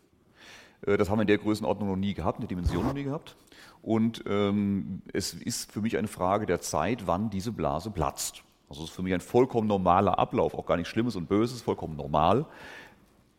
Äh, 0.86 0.96
das 0.96 1.10
haben 1.10 1.18
wir 1.18 1.22
in 1.22 1.28
der 1.28 1.38
Größenordnung 1.38 1.88
noch 1.88 1.96
nie 1.96 2.14
gehabt, 2.14 2.38
in 2.38 2.42
der 2.42 2.48
Dimension 2.48 2.84
noch 2.84 2.94
nie 2.94 3.04
gehabt. 3.04 3.36
Und 3.82 4.22
ähm, 4.26 5.02
es 5.12 5.34
ist 5.34 5.72
für 5.72 5.80
mich 5.80 5.96
eine 5.96 6.08
Frage 6.08 6.46
der 6.46 6.60
Zeit, 6.60 7.06
wann 7.06 7.30
diese 7.30 7.52
Blase 7.52 7.90
platzt. 7.90 8.44
Also 8.68 8.84
es 8.84 8.90
ist 8.90 8.96
für 8.96 9.02
mich 9.02 9.14
ein 9.14 9.20
vollkommen 9.20 9.66
normaler 9.66 10.18
Ablauf, 10.18 10.54
auch 10.54 10.66
gar 10.66 10.76
nichts 10.76 10.90
Schlimmes 10.90 11.16
und 11.16 11.28
Böses, 11.28 11.62
vollkommen 11.62 11.96
normal 11.96 12.46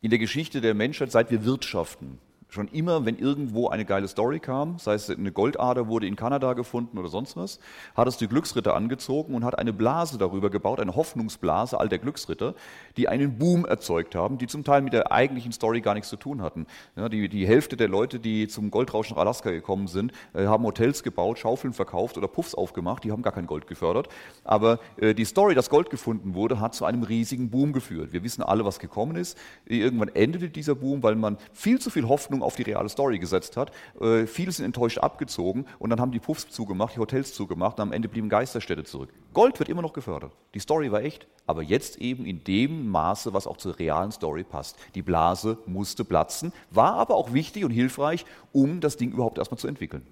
in 0.02 0.10
der 0.10 0.20
Geschichte 0.20 0.62
der 0.62 0.74
Menschheit, 0.74 1.12
seit 1.12 1.32
wir 1.32 1.46
wirtschaften, 1.46 2.20
schon 2.50 2.68
immer, 2.70 3.06
wenn 3.06 3.18
irgendwo 3.18 3.70
eine 3.70 3.86
geile 3.86 4.08
Story 4.08 4.40
kam, 4.40 4.80
sei 4.80 4.96
es 4.96 5.10
eine 5.10 5.32
Goldader 5.32 5.88
wurde 5.88 6.08
in 6.08 6.16
Kanada 6.16 6.54
gefunden 6.54 6.98
oder 6.98 7.08
sonst 7.08 7.38
was, 7.38 7.60
hat 7.96 8.08
es 8.08 8.18
die 8.18 8.28
Glücksritter 8.28 8.76
angezogen 8.76 9.36
und 9.36 9.46
hat 9.46 9.58
eine 9.58 9.72
Blase 9.72 10.18
darüber 10.18 10.50
gebaut, 10.50 10.80
eine 10.80 10.96
Hoffnungsblase 10.96 11.80
all 11.80 11.90
der 11.90 12.00
Glücksritter, 12.00 12.56
die 12.98 13.08
einen 13.08 13.38
Boom 13.38 13.66
erzeugt 13.66 14.16
haben, 14.16 14.40
die 14.40 14.48
zum 14.48 14.64
Teil 14.64 14.82
mit 14.82 14.94
der 14.94 15.12
eigentlichen 15.12 15.52
Story 15.52 15.82
gar 15.82 15.94
nichts 15.94 16.10
zu 16.10 16.18
tun 16.18 16.42
hatten. 16.42 16.66
Ja, 16.96 17.08
die, 17.08 17.30
die 17.30 17.48
Hälfte 17.48 17.78
der 17.78 17.88
Leute, 17.88 18.20
die 18.20 18.48
zum 18.48 18.72
Goldrausch 18.72 19.12
nach 19.12 19.18
Alaska 19.18 19.52
gekommen 19.52 19.88
sind, 19.88 20.12
äh, 20.34 20.48
haben 20.48 20.64
Hotels 20.64 21.04
gebaut, 21.04 21.38
Schaufeln 21.38 21.74
verkauft 21.74 22.18
oder 22.18 22.28
Puffs 22.28 22.56
aufgemacht, 22.56 23.04
die 23.04 23.12
haben 23.12 23.22
gar 23.22 23.34
kein 23.34 23.46
Gold 23.46 23.68
gefördert. 23.68 24.10
Aber 24.44 24.80
äh, 24.98 25.14
die 25.14 25.26
Story, 25.26 25.54
dass 25.54 25.70
Gold 25.70 25.92
gefunden 25.92 26.34
wurde, 26.34 26.60
hat 26.60 26.74
zu 26.74 26.86
einem 26.86 27.04
riesigen 27.04 27.52
Boom 27.52 27.74
geführt. 27.74 28.12
Wir 28.12 28.24
wissen 28.24 28.42
alle, 28.42 28.66
was 28.66 28.80
gekommen 28.80 29.16
ist. 29.16 29.38
Irgendwann 29.66 30.10
endete 30.10 30.50
dieser 30.50 30.74
Boom, 30.74 31.04
weil 31.04 31.16
man 31.16 31.38
viel 31.54 31.80
zu 31.80 31.92
viel 31.92 32.08
Hoffnung 32.08 32.39
Hoffnung 32.40 32.44
auf 32.44 32.56
die 32.56 32.64
reale 32.64 32.90
Story 32.90 33.20
gesetzt 33.20 33.58
hat. 33.58 33.72
Äh, 34.00 34.26
viele 34.26 34.52
sind 34.52 34.66
enttäuscht 34.66 35.00
abgezogen 35.00 35.66
und 35.80 35.90
dann 35.90 36.00
haben 36.00 36.12
die 36.12 36.20
Puffs 36.20 36.50
zugemacht, 36.50 36.96
die 36.96 37.00
Hotels 37.00 37.34
zugemacht 37.34 37.78
und 37.78 37.84
am 37.84 37.92
Ende 37.92 38.08
blieben 38.08 38.30
Geisterstädte 38.30 38.84
zurück. 38.84 39.10
Gold 39.34 39.60
wird 39.60 39.70
immer 39.70 39.82
noch 39.82 39.94
gefördert. 39.94 40.32
Die 40.54 40.60
Story 40.60 40.92
war 40.92 41.02
echt, 41.02 41.28
aber 41.46 41.62
jetzt 41.62 41.98
eben 41.98 42.26
in 42.26 42.44
dem 42.44 42.90
Maße, 42.90 43.34
was 43.34 43.48
auch 43.48 43.58
zur 43.58 43.78
realen 43.78 44.12
Story 44.12 44.44
passt. 44.44 44.78
Die 44.96 45.02
Blase 45.02 45.58
musste 45.66 46.04
platzen, 46.04 46.52
war 46.72 46.96
aber 46.96 47.16
auch 47.16 47.34
wichtig 47.34 47.64
und 47.64 47.72
hilfreich, 47.72 48.26
um 48.52 48.80
das 48.80 48.98
Ding 48.98 49.12
überhaupt 49.12 49.38
erstmal 49.38 49.60
zu 49.60 49.68
entwickeln. 49.68 50.06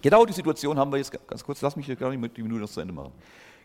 Genau 0.00 0.24
die 0.24 0.32
Situation 0.32 0.78
haben 0.78 0.92
wir 0.92 0.98
jetzt, 0.98 1.12
ganz 1.26 1.44
kurz, 1.44 1.60
lass 1.60 1.76
mich 1.76 1.86
hier 1.86 1.96
gar 1.96 2.10
nicht 2.10 2.36
die 2.36 2.42
Minute 2.42 2.62
noch 2.62 2.70
zu 2.70 2.80
Ende 2.80 2.94
machen. 2.94 3.12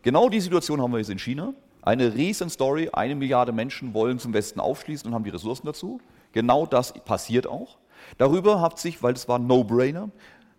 Genau 0.01 0.29
die 0.29 0.39
Situation 0.39 0.81
haben 0.81 0.91
wir 0.91 0.97
jetzt 0.97 1.09
in 1.09 1.19
China. 1.19 1.53
Eine 1.81 2.13
riesen 2.13 2.49
Story, 2.49 2.89
eine 2.91 3.13
Milliarde 3.13 3.51
Menschen 3.51 3.93
wollen 3.93 4.17
zum 4.17 4.33
Westen 4.33 4.59
aufschließen 4.59 5.07
und 5.07 5.13
haben 5.13 5.23
die 5.23 5.29
Ressourcen 5.29 5.65
dazu. 5.65 5.99
Genau 6.31 6.65
das 6.65 6.93
passiert 6.93 7.45
auch. 7.45 7.77
Darüber 8.17 8.61
hat 8.61 8.79
sich, 8.79 9.01
weil 9.03 9.13
es 9.13 9.27
war 9.27 9.39
ein 9.39 9.47
No-Brainer, 9.47 10.09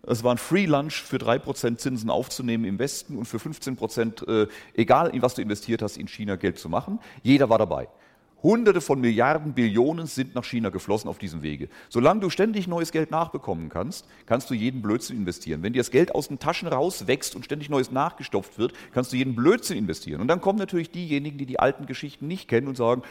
es 0.07 0.23
war 0.23 0.33
ein 0.33 0.37
Free 0.37 0.65
Lunch 0.65 1.01
für 1.01 1.17
3% 1.17 1.77
Zinsen 1.77 2.09
aufzunehmen 2.09 2.65
im 2.65 2.79
Westen 2.79 3.17
und 3.17 3.25
für 3.25 3.37
15%, 3.37 4.27
äh, 4.27 4.47
egal 4.75 5.09
in 5.09 5.21
was 5.21 5.33
du 5.33 5.41
investiert 5.41 5.81
hast, 5.81 5.97
in 5.97 6.07
China 6.07 6.35
Geld 6.35 6.59
zu 6.59 6.69
machen. 6.69 6.99
Jeder 7.23 7.49
war 7.49 7.57
dabei. 7.57 7.87
Hunderte 8.43 8.79
von 8.79 9.01
Milliarden, 9.01 9.53
Billionen 9.53 10.05
sind 10.05 10.35
nach 10.35 10.43
China 10.43 10.69
geflossen 10.69 11.09
auf 11.09 11.17
diesem 11.17 11.41
Wege. 11.41 11.67
Solange 11.89 12.19
du 12.19 12.29
ständig 12.29 12.67
neues 12.67 12.91
Geld 12.91 13.09
nachbekommen 13.09 13.69
kannst, 13.69 14.05
kannst 14.27 14.51
du 14.51 14.53
jeden 14.53 14.83
Blödsinn 14.83 15.17
investieren. 15.17 15.63
Wenn 15.63 15.73
dir 15.73 15.79
das 15.79 15.89
Geld 15.89 16.13
aus 16.13 16.27
den 16.27 16.37
Taschen 16.37 16.67
rauswächst 16.67 17.35
und 17.35 17.43
ständig 17.43 17.69
neues 17.69 17.89
nachgestopft 17.89 18.59
wird, 18.59 18.73
kannst 18.93 19.11
du 19.11 19.17
jeden 19.17 19.33
Blödsinn 19.33 19.79
investieren. 19.79 20.21
Und 20.21 20.27
dann 20.27 20.41
kommen 20.41 20.59
natürlich 20.59 20.91
diejenigen, 20.91 21.39
die 21.39 21.47
die 21.47 21.59
alten 21.59 21.87
Geschichten 21.87 22.27
nicht 22.27 22.47
kennen 22.47 22.67
und 22.67 22.77
sagen, 22.77 23.01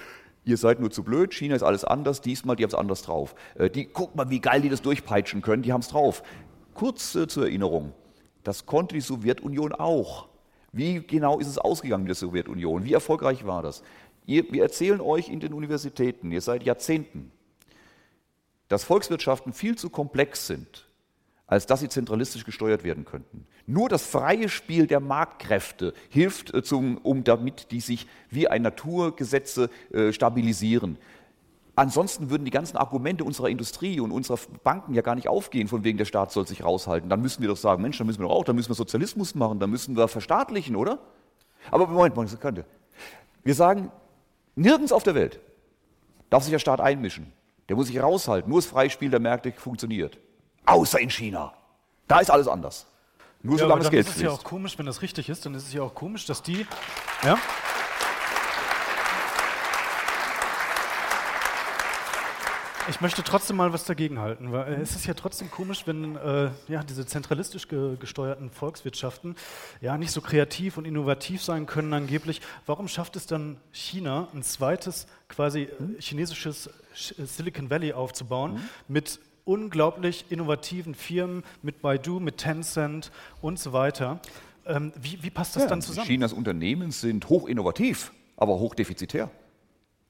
ihr 0.44 0.56
seid 0.56 0.80
nur 0.80 0.90
zu 0.90 1.02
blöd, 1.02 1.32
China 1.32 1.54
ist 1.54 1.62
alles 1.62 1.84
anders, 1.84 2.20
diesmal, 2.20 2.56
die 2.56 2.64
haben 2.64 2.70
es 2.70 2.74
anders 2.74 3.02
drauf. 3.02 3.34
Äh, 3.54 3.70
die, 3.70 3.86
guck 3.86 4.14
mal, 4.14 4.30
wie 4.30 4.40
geil 4.40 4.60
die 4.60 4.68
das 4.68 4.82
durchpeitschen 4.82 5.42
können, 5.42 5.62
die 5.62 5.72
haben 5.72 5.80
es 5.80 5.88
drauf. 5.88 6.22
Kurz 6.74 7.14
äh, 7.14 7.26
zur 7.26 7.44
Erinnerung, 7.44 7.92
das 8.42 8.66
konnte 8.66 8.94
die 8.94 9.00
Sowjetunion 9.00 9.72
auch. 9.72 10.28
Wie 10.72 11.00
genau 11.06 11.38
ist 11.38 11.46
es 11.46 11.58
ausgegangen 11.58 12.04
mit 12.04 12.08
der 12.08 12.16
Sowjetunion? 12.16 12.84
Wie 12.84 12.92
erfolgreich 12.92 13.46
war 13.46 13.62
das? 13.62 13.82
Ihr, 14.26 14.50
wir 14.52 14.62
erzählen 14.62 15.00
euch 15.00 15.28
in 15.28 15.40
den 15.40 15.52
Universitäten, 15.52 16.32
ihr 16.32 16.40
seid 16.40 16.64
Jahrzehnten, 16.64 17.30
dass 18.68 18.84
Volkswirtschaften 18.84 19.52
viel 19.52 19.76
zu 19.76 19.90
komplex 19.90 20.46
sind 20.46 20.88
als 21.46 21.66
dass 21.66 21.80
sie 21.80 21.88
zentralistisch 21.88 22.44
gesteuert 22.44 22.84
werden 22.84 23.04
könnten. 23.04 23.46
Nur 23.66 23.88
das 23.88 24.04
freie 24.04 24.48
Spiel 24.48 24.86
der 24.86 25.00
Marktkräfte 25.00 25.92
hilft, 26.08 26.54
äh, 26.54 26.62
zum, 26.62 26.98
um 26.98 27.24
damit 27.24 27.70
die 27.70 27.80
sich 27.80 28.06
wie 28.30 28.48
ein 28.48 28.62
Naturgesetze 28.62 29.70
äh, 29.92 30.12
stabilisieren. 30.12 30.98
Ansonsten 31.76 32.30
würden 32.30 32.44
die 32.44 32.52
ganzen 32.52 32.76
Argumente 32.76 33.24
unserer 33.24 33.48
Industrie 33.48 33.98
und 33.98 34.12
unserer 34.12 34.38
Banken 34.62 34.94
ja 34.94 35.02
gar 35.02 35.16
nicht 35.16 35.28
aufgehen, 35.28 35.66
von 35.66 35.82
wegen 35.82 35.98
der 35.98 36.04
Staat 36.04 36.30
soll 36.30 36.46
sich 36.46 36.62
raushalten. 36.62 37.10
Dann 37.10 37.20
müssen 37.20 37.42
wir 37.42 37.48
doch 37.48 37.56
sagen, 37.56 37.82
Mensch, 37.82 37.98
dann 37.98 38.06
müssen 38.06 38.20
wir 38.20 38.28
doch 38.28 38.34
auch, 38.34 38.44
dann 38.44 38.54
müssen 38.54 38.70
wir 38.70 38.76
Sozialismus 38.76 39.34
machen, 39.34 39.58
dann 39.58 39.70
müssen 39.70 39.96
wir 39.96 40.06
verstaatlichen, 40.06 40.76
oder? 40.76 41.00
Aber 41.70 41.88
Moment, 41.88 42.14
Moment, 42.14 42.30
Sekunde. 42.30 42.64
Wir 43.42 43.54
sagen, 43.54 43.90
nirgends 44.54 44.92
auf 44.92 45.02
der 45.02 45.16
Welt 45.16 45.40
darf 46.30 46.44
sich 46.44 46.52
der 46.52 46.58
Staat 46.60 46.80
einmischen. 46.80 47.32
Der 47.68 47.76
muss 47.76 47.88
sich 47.88 48.00
raushalten. 48.00 48.48
Nur 48.48 48.58
das 48.58 48.66
freie 48.66 48.90
Spiel 48.90 49.10
der 49.10 49.20
Märkte 49.20 49.52
funktioniert. 49.52 50.18
Außer 50.66 51.00
in 51.00 51.10
China. 51.10 51.52
Da 52.08 52.20
ist 52.20 52.30
alles 52.30 52.48
anders. 52.48 52.86
Nur 53.42 53.56
ja, 53.56 53.64
solange 53.64 53.82
das 53.82 53.90
Geld 53.90 54.06
fließt. 54.06 54.16
Das 54.16 54.22
ist 54.22 54.22
ja 54.22 54.30
auch 54.30 54.44
komisch, 54.44 54.78
wenn 54.78 54.86
das 54.86 55.02
richtig 55.02 55.28
ist, 55.28 55.44
dann 55.44 55.54
ist 55.54 55.66
es 55.66 55.72
ja 55.74 55.82
auch 55.82 55.94
komisch, 55.94 56.24
dass 56.24 56.42
die. 56.42 56.66
Ja? 57.22 57.38
Ich 62.88 63.00
möchte 63.00 63.22
trotzdem 63.22 63.56
mal 63.56 63.72
was 63.72 63.84
dagegen 63.84 64.18
halten, 64.18 64.52
weil 64.52 64.74
es 64.74 64.94
ist 64.94 65.06
ja 65.06 65.14
trotzdem 65.14 65.50
komisch, 65.50 65.86
wenn 65.86 66.16
äh, 66.16 66.50
ja, 66.68 66.82
diese 66.82 67.06
zentralistisch 67.06 67.68
ge 67.68 67.96
gesteuerten 67.96 68.50
Volkswirtschaften 68.50 69.36
ja 69.80 69.96
nicht 69.96 70.10
so 70.10 70.20
kreativ 70.20 70.76
und 70.76 70.84
innovativ 70.84 71.42
sein 71.42 71.64
können 71.64 71.94
angeblich. 71.94 72.42
Warum 72.66 72.88
schafft 72.88 73.16
es 73.16 73.26
dann 73.26 73.58
China, 73.72 74.28
ein 74.34 74.42
zweites 74.42 75.06
quasi 75.28 75.62
äh, 75.62 75.70
chinesisches 76.00 76.68
Silicon 76.94 77.70
Valley 77.70 77.94
aufzubauen 77.94 78.54
mhm. 78.54 78.68
mit 78.88 79.18
unglaublich 79.44 80.26
innovativen 80.30 80.94
Firmen 80.94 81.42
mit 81.62 81.82
Baidu, 81.82 82.20
mit 82.20 82.38
Tencent 82.38 83.10
und 83.40 83.58
so 83.58 83.72
weiter. 83.72 84.20
Ähm, 84.66 84.92
wie, 85.00 85.22
wie, 85.22 85.30
passt 85.30 85.56
das 85.56 85.64
ja, 85.64 85.68
dann 85.68 85.82
zusammen? 85.82 86.06
Chinas 86.06 86.32
Unternehmen 86.32 86.90
sind 86.90 87.28
hoch 87.28 87.46
innovativ, 87.46 88.12
aber 88.36 88.58
hoch 88.58 88.74
defizitär. 88.74 89.30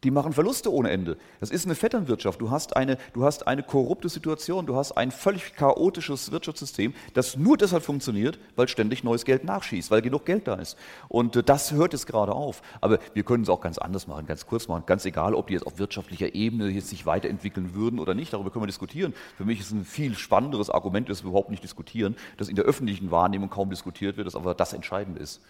Die 0.04 0.10
machen 0.10 0.34
Verluste 0.34 0.70
ohne 0.70 0.90
Ende. 0.90 1.16
Das 1.40 1.50
ist 1.50 1.64
eine 1.64 1.74
Vetternwirtschaft. 1.74 2.40
Du 2.40 2.50
hast 2.50 2.76
eine, 2.76 2.98
du 3.14 3.24
hast 3.24 3.46
eine 3.46 3.62
korrupte 3.62 4.10
Situation, 4.10 4.66
du 4.66 4.76
hast 4.76 4.92
ein 4.92 5.10
völlig 5.10 5.56
chaotisches 5.56 6.30
Wirtschaftssystem, 6.30 6.92
das 7.14 7.38
nur 7.38 7.56
deshalb 7.56 7.82
funktioniert, 7.82 8.38
weil 8.54 8.68
ständig 8.68 9.02
neues 9.02 9.24
Geld 9.24 9.44
nachschießt, 9.44 9.90
weil 9.90 10.02
genug 10.02 10.26
Geld 10.26 10.46
da 10.46 10.56
ist. 10.56 10.76
Und 11.08 11.36
äh, 11.36 11.42
das 11.42 11.72
hört 11.72 11.94
jetzt 11.94 12.06
gerade 12.06 12.32
auf. 12.32 12.60
Aber 12.82 12.98
wir 13.14 13.22
können 13.24 13.44
es 13.44 13.48
auch 13.48 13.62
ganz 13.62 13.78
anders 13.78 14.06
machen, 14.06 14.26
ganz 14.26 14.46
kurz 14.46 14.68
machen. 14.68 14.84
Ganz 14.84 15.06
egal, 15.06 15.34
ob 15.34 15.46
die 15.46 15.54
jetzt 15.54 15.66
auf 15.66 15.78
wirtschaftlicher 15.78 16.34
Ebene 16.34 16.68
jetzt 16.68 16.88
sich 16.88 17.06
weiterentwickeln 17.06 17.74
würden 17.74 17.98
oder 17.98 18.14
nicht, 18.14 18.34
darüber 18.34 18.50
können 18.50 18.64
wir 18.64 18.68
diskutieren. 18.68 19.14
Für 19.38 19.46
mich 19.46 19.60
ist 19.60 19.72
ein 19.72 19.86
viel 19.86 20.14
spannenderes 20.16 20.68
Argument, 20.68 21.08
das 21.08 21.24
wir 21.24 21.30
überhaupt 21.30 21.50
nicht 21.50 21.64
diskutieren, 21.64 22.14
das 22.36 22.50
in 22.50 22.56
der 22.56 22.66
öffentlichen 22.66 23.10
Wahrnehmung 23.10 23.48
kaum 23.48 23.70
diskutiert 23.70 24.18
wird, 24.18 24.26
das 24.26 24.36
aber 24.36 24.54
das 24.54 24.74
Entscheidende 24.74 25.20
ist. 25.20 25.40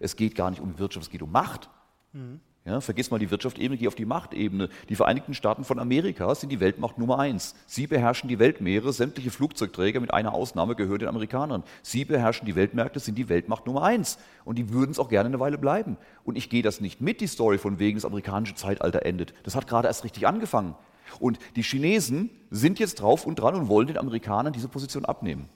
Es 0.00 0.16
geht 0.16 0.34
gar 0.34 0.48
nicht 0.48 0.62
um 0.62 0.78
Wirtschaft, 0.78 1.06
es 1.06 1.10
geht 1.10 1.22
um 1.22 1.30
Macht. 1.30 1.68
Mhm. 2.14 2.40
Ja, 2.64 2.82
vergiss 2.82 3.10
mal 3.10 3.18
die 3.18 3.30
Wirtschaftsebene, 3.30 3.78
geh 3.78 3.88
auf 3.88 3.94
die 3.94 4.04
Machtebene. 4.04 4.68
Die 4.90 4.94
Vereinigten 4.94 5.32
Staaten 5.32 5.64
von 5.64 5.78
Amerika 5.78 6.34
sind 6.34 6.50
die 6.50 6.60
Weltmacht 6.60 6.98
Nummer 6.98 7.18
eins. 7.18 7.54
Sie 7.66 7.86
beherrschen 7.86 8.28
die 8.28 8.38
Weltmeere, 8.38 8.92
sämtliche 8.92 9.30
Flugzeugträger 9.30 10.00
mit 10.00 10.12
einer 10.12 10.34
Ausnahme 10.34 10.74
gehören 10.74 10.98
den 10.98 11.08
Amerikanern. 11.08 11.62
Sie 11.82 12.04
beherrschen 12.04 12.44
die 12.44 12.56
Weltmärkte, 12.56 13.00
sind 13.00 13.16
die 13.16 13.30
Weltmacht 13.30 13.66
Nummer 13.66 13.84
eins. 13.84 14.18
Und 14.44 14.58
die 14.58 14.70
würden 14.70 14.90
es 14.90 14.98
auch 14.98 15.08
gerne 15.08 15.28
eine 15.28 15.40
Weile 15.40 15.56
bleiben. 15.56 15.96
Und 16.24 16.36
ich 16.36 16.50
gehe 16.50 16.62
das 16.62 16.82
nicht 16.82 17.00
mit, 17.00 17.22
die 17.22 17.26
Story 17.26 17.56
von 17.56 17.78
wegen, 17.78 17.96
das 17.96 18.04
amerikanische 18.04 18.54
Zeitalter 18.54 19.06
endet. 19.06 19.32
Das 19.44 19.54
hat 19.54 19.66
gerade 19.66 19.88
erst 19.88 20.04
richtig 20.04 20.26
angefangen. 20.26 20.74
Und 21.20 21.38
die 21.56 21.62
Chinesen 21.62 22.28
sind 22.50 22.78
jetzt 22.78 23.00
drauf 23.00 23.24
und 23.24 23.36
dran 23.36 23.54
und 23.54 23.68
wollen 23.68 23.86
den 23.86 23.96
Amerikanern 23.96 24.52
diese 24.52 24.68
Position 24.68 25.06
abnehmen. 25.06 25.48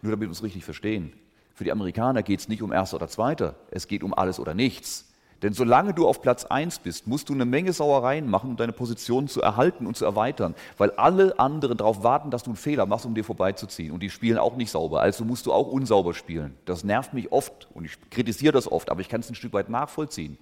Nur 0.00 0.12
damit 0.12 0.22
wir 0.22 0.30
uns 0.30 0.42
richtig 0.42 0.64
verstehen. 0.64 1.12
Für 1.52 1.64
die 1.64 1.72
Amerikaner 1.72 2.22
geht 2.22 2.40
es 2.40 2.48
nicht 2.48 2.62
um 2.62 2.72
Erster 2.72 2.96
oder 2.96 3.08
Zweiter, 3.08 3.56
es 3.70 3.88
geht 3.88 4.02
um 4.02 4.14
alles 4.14 4.38
oder 4.40 4.54
nichts. 4.54 5.05
Denn 5.42 5.52
solange 5.52 5.92
du 5.92 6.08
auf 6.08 6.22
Platz 6.22 6.44
1 6.44 6.78
bist, 6.78 7.06
musst 7.06 7.28
du 7.28 7.34
eine 7.34 7.44
Menge 7.44 7.72
Sauereien 7.72 8.28
machen, 8.28 8.50
um 8.50 8.56
deine 8.56 8.72
Position 8.72 9.28
zu 9.28 9.42
erhalten 9.42 9.86
und 9.86 9.96
zu 9.96 10.04
erweitern, 10.04 10.54
weil 10.78 10.92
alle 10.92 11.38
anderen 11.38 11.76
darauf 11.76 12.02
warten, 12.02 12.30
dass 12.30 12.42
du 12.42 12.50
einen 12.50 12.56
Fehler 12.56 12.86
machst, 12.86 13.04
um 13.04 13.14
dir 13.14 13.24
vorbeizuziehen. 13.24 13.92
Und 13.92 14.02
die 14.02 14.08
spielen 14.08 14.38
auch 14.38 14.56
nicht 14.56 14.70
sauber, 14.70 15.02
also 15.02 15.24
musst 15.24 15.44
du 15.46 15.52
auch 15.52 15.66
unsauber 15.68 16.14
spielen. 16.14 16.56
Das 16.64 16.84
nervt 16.84 17.12
mich 17.12 17.32
oft 17.32 17.68
und 17.74 17.84
ich 17.84 17.98
kritisiere 18.10 18.52
das 18.52 18.70
oft, 18.70 18.90
aber 18.90 19.00
ich 19.00 19.08
kann 19.08 19.20
es 19.20 19.28
ein 19.28 19.34
Stück 19.34 19.52
weit 19.52 19.68
nachvollziehen, 19.68 20.38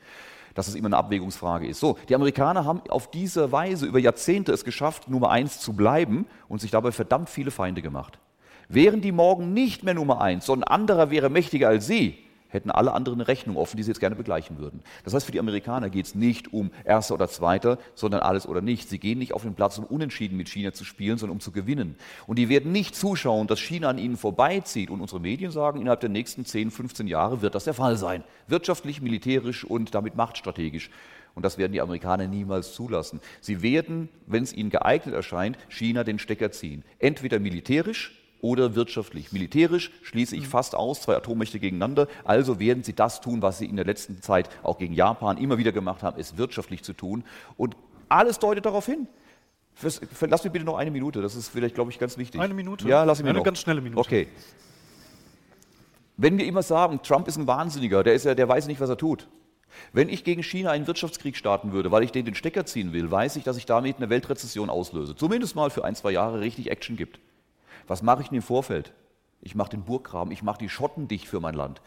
dass 0.54 0.68
es 0.68 0.76
immer 0.76 0.86
eine 0.86 0.96
Abwägungsfrage 0.96 1.66
ist. 1.66 1.80
So, 1.80 1.98
die 2.08 2.14
Amerikaner 2.14 2.64
haben 2.64 2.82
auf 2.88 3.10
diese 3.10 3.50
Weise 3.50 3.86
über 3.86 3.98
Jahrzehnte 3.98 4.52
es 4.52 4.64
geschafft, 4.64 5.08
Nummer 5.08 5.30
1 5.30 5.58
zu 5.58 5.72
bleiben 5.72 6.26
und 6.48 6.60
sich 6.60 6.70
dabei 6.70 6.92
verdammt 6.92 7.28
viele 7.28 7.50
Feinde 7.50 7.82
gemacht. 7.82 8.20
Wären 8.68 9.00
die 9.00 9.12
morgen 9.12 9.52
nicht 9.52 9.82
mehr 9.82 9.94
Nummer 9.94 10.20
1, 10.20 10.46
sondern 10.46 10.68
anderer 10.68 11.10
wäre 11.10 11.28
mächtiger 11.28 11.68
als 11.68 11.86
sie, 11.86 12.23
hätten 12.55 12.70
alle 12.70 12.93
anderen 12.93 13.20
eine 13.20 13.28
Rechnung 13.28 13.56
offen, 13.56 13.76
die 13.76 13.82
sie 13.82 13.90
jetzt 13.90 14.01
gerne 14.01 14.16
begleichen 14.16 14.59
würden. 14.59 14.82
Das 15.05 15.12
heißt, 15.12 15.26
für 15.26 15.32
die 15.32 15.40
Amerikaner 15.40 15.90
geht 15.90 16.06
es 16.06 16.14
nicht 16.14 16.52
um 16.52 16.70
Erster 16.85 17.14
oder 17.14 17.28
Zweiter, 17.28 17.78
sondern 17.94 18.20
alles 18.20 18.48
oder 18.48 18.62
nichts. 18.62 18.90
Sie 18.90 18.98
gehen 18.98 19.18
nicht 19.18 19.35
auf 19.35 19.43
den 19.43 19.55
Platz, 19.55 19.76
um 19.78 19.85
unentschieden 19.85 20.36
mit 20.36 20.48
China 20.48 20.72
zu 20.72 20.85
spielen, 20.85 21.18
sondern 21.18 21.36
um 21.36 21.40
zu 21.40 21.52
gewinnen. 21.52 21.97
Und 22.26 22.39
die 22.39 22.48
werden 22.48 22.72
nicht 22.72 22.97
zuschauen, 22.97 23.47
dass 23.47 23.60
China 23.60 23.89
an 23.90 23.98
ihnen 23.98 24.16
vorbeizieht. 24.16 24.90
Und 24.90 25.01
unsere 25.01 25.20
Medien 25.20 25.51
sagen, 25.51 25.81
innerhalb 25.81 26.01
der 26.01 26.10
nächsten 26.10 26.44
10, 26.44 26.70
15 26.70 27.06
Jahre 27.06 27.43
wird 27.43 27.55
das 27.55 27.64
der 27.64 27.74
Fall 27.74 27.97
sein. 27.97 28.24
Wirtschaftlich, 28.48 29.02
militärisch 29.02 29.64
und 29.64 29.94
damit 29.94 30.16
machtstrategisch. 30.16 30.90
Und 31.35 31.44
das 31.44 31.59
werden 31.59 31.72
die 31.72 31.81
Amerikaner 31.81 32.28
niemals 32.28 32.74
zulassen. 32.74 33.20
Sie 33.40 33.62
werden, 33.62 34.09
wenn 34.26 34.44
es 34.44 34.52
ihnen 34.52 34.70
geeignet 34.70 35.14
erscheint, 35.14 35.59
China 35.68 36.05
den 36.05 36.18
Stecker 36.18 36.52
ziehen. 36.52 36.85
Entweder 37.01 37.40
militärisch, 37.40 38.23
oder 38.44 38.74
wirtschaftlich. 38.74 39.32
Militärisch 39.32 39.90
schließe 40.02 40.36
ich 40.36 40.46
fast 40.46 40.74
aus, 40.74 41.00
zwei 41.00 41.16
Atommächte 41.16 41.58
gegeneinander. 41.58 42.08
Also 42.24 42.60
werden 42.60 42.84
sie 42.84 42.92
das 42.92 43.22
tun, 43.22 43.40
was 43.40 43.56
sie 43.56 43.64
in 43.64 43.76
der 43.76 43.86
letzten 43.86 44.20
Zeit 44.20 44.50
auch 44.62 44.76
gegen 44.76 44.92
Japan 44.92 45.38
immer 45.38 45.56
wieder 45.56 45.72
gemacht 45.72 46.02
haben, 46.02 46.20
es 46.20 46.36
wirtschaftlich 46.36 46.82
zu 46.82 46.92
tun. 46.92 47.24
Und 47.56 47.74
alles 48.10 48.38
deutet 48.38 48.66
darauf 48.66 48.84
hin. 48.84 49.08
Lass 49.80 50.44
mir 50.44 50.50
bitte 50.50 50.66
noch 50.66 50.76
eine 50.76 50.90
Minute, 50.90 51.22
das 51.22 51.34
ist 51.34 51.48
vielleicht, 51.48 51.74
glaube 51.74 51.90
ich, 51.90 51.98
ganz 51.98 52.18
wichtig. 52.18 52.38
Eine 52.38 52.52
Minute? 52.52 52.86
Ja, 52.86 53.04
lass 53.04 53.22
mir 53.22 53.30
Eine 53.30 53.38
noch. 53.38 53.44
ganz 53.44 53.60
schnelle 53.60 53.80
Minute. 53.80 53.98
Okay. 53.98 54.28
Wenn 56.18 56.36
wir 56.36 56.44
immer 56.44 56.62
sagen, 56.62 57.00
Trump 57.02 57.26
ist 57.26 57.38
ein 57.38 57.46
Wahnsinniger, 57.46 58.04
der, 58.04 58.12
ist 58.12 58.24
ja, 58.26 58.34
der 58.34 58.46
weiß 58.46 58.66
nicht, 58.66 58.78
was 58.78 58.90
er 58.90 58.98
tut. 58.98 59.26
Wenn 59.94 60.10
ich 60.10 60.22
gegen 60.22 60.42
China 60.42 60.70
einen 60.70 60.86
Wirtschaftskrieg 60.86 61.34
starten 61.34 61.72
würde, 61.72 61.90
weil 61.90 62.04
ich 62.04 62.12
den 62.12 62.26
den 62.26 62.34
Stecker 62.34 62.66
ziehen 62.66 62.92
will, 62.92 63.10
weiß 63.10 63.36
ich, 63.36 63.42
dass 63.42 63.56
ich 63.56 63.64
damit 63.64 63.96
eine 63.96 64.10
Weltrezession 64.10 64.68
auslöse. 64.68 65.16
Zumindest 65.16 65.56
mal 65.56 65.70
für 65.70 65.82
ein, 65.82 65.96
zwei 65.96 66.12
Jahre 66.12 66.40
richtig 66.40 66.70
Action 66.70 66.96
gibt. 66.96 67.18
Was 67.86 68.02
mache 68.02 68.23
ich 68.23 68.28
denn 68.28 68.36
im 68.36 68.43
Vorfeld? 68.43 68.93
Ich 69.40 69.55
mache 69.55 69.70
den 69.70 69.85
Burggraben, 69.85 70.32
ich 70.32 70.43
mache 70.43 70.59
die 70.59 70.69
Schotten 70.69 71.09
dicht 71.09 71.28
für 71.28 71.40
mein 71.40 71.55
Land. 71.55 71.81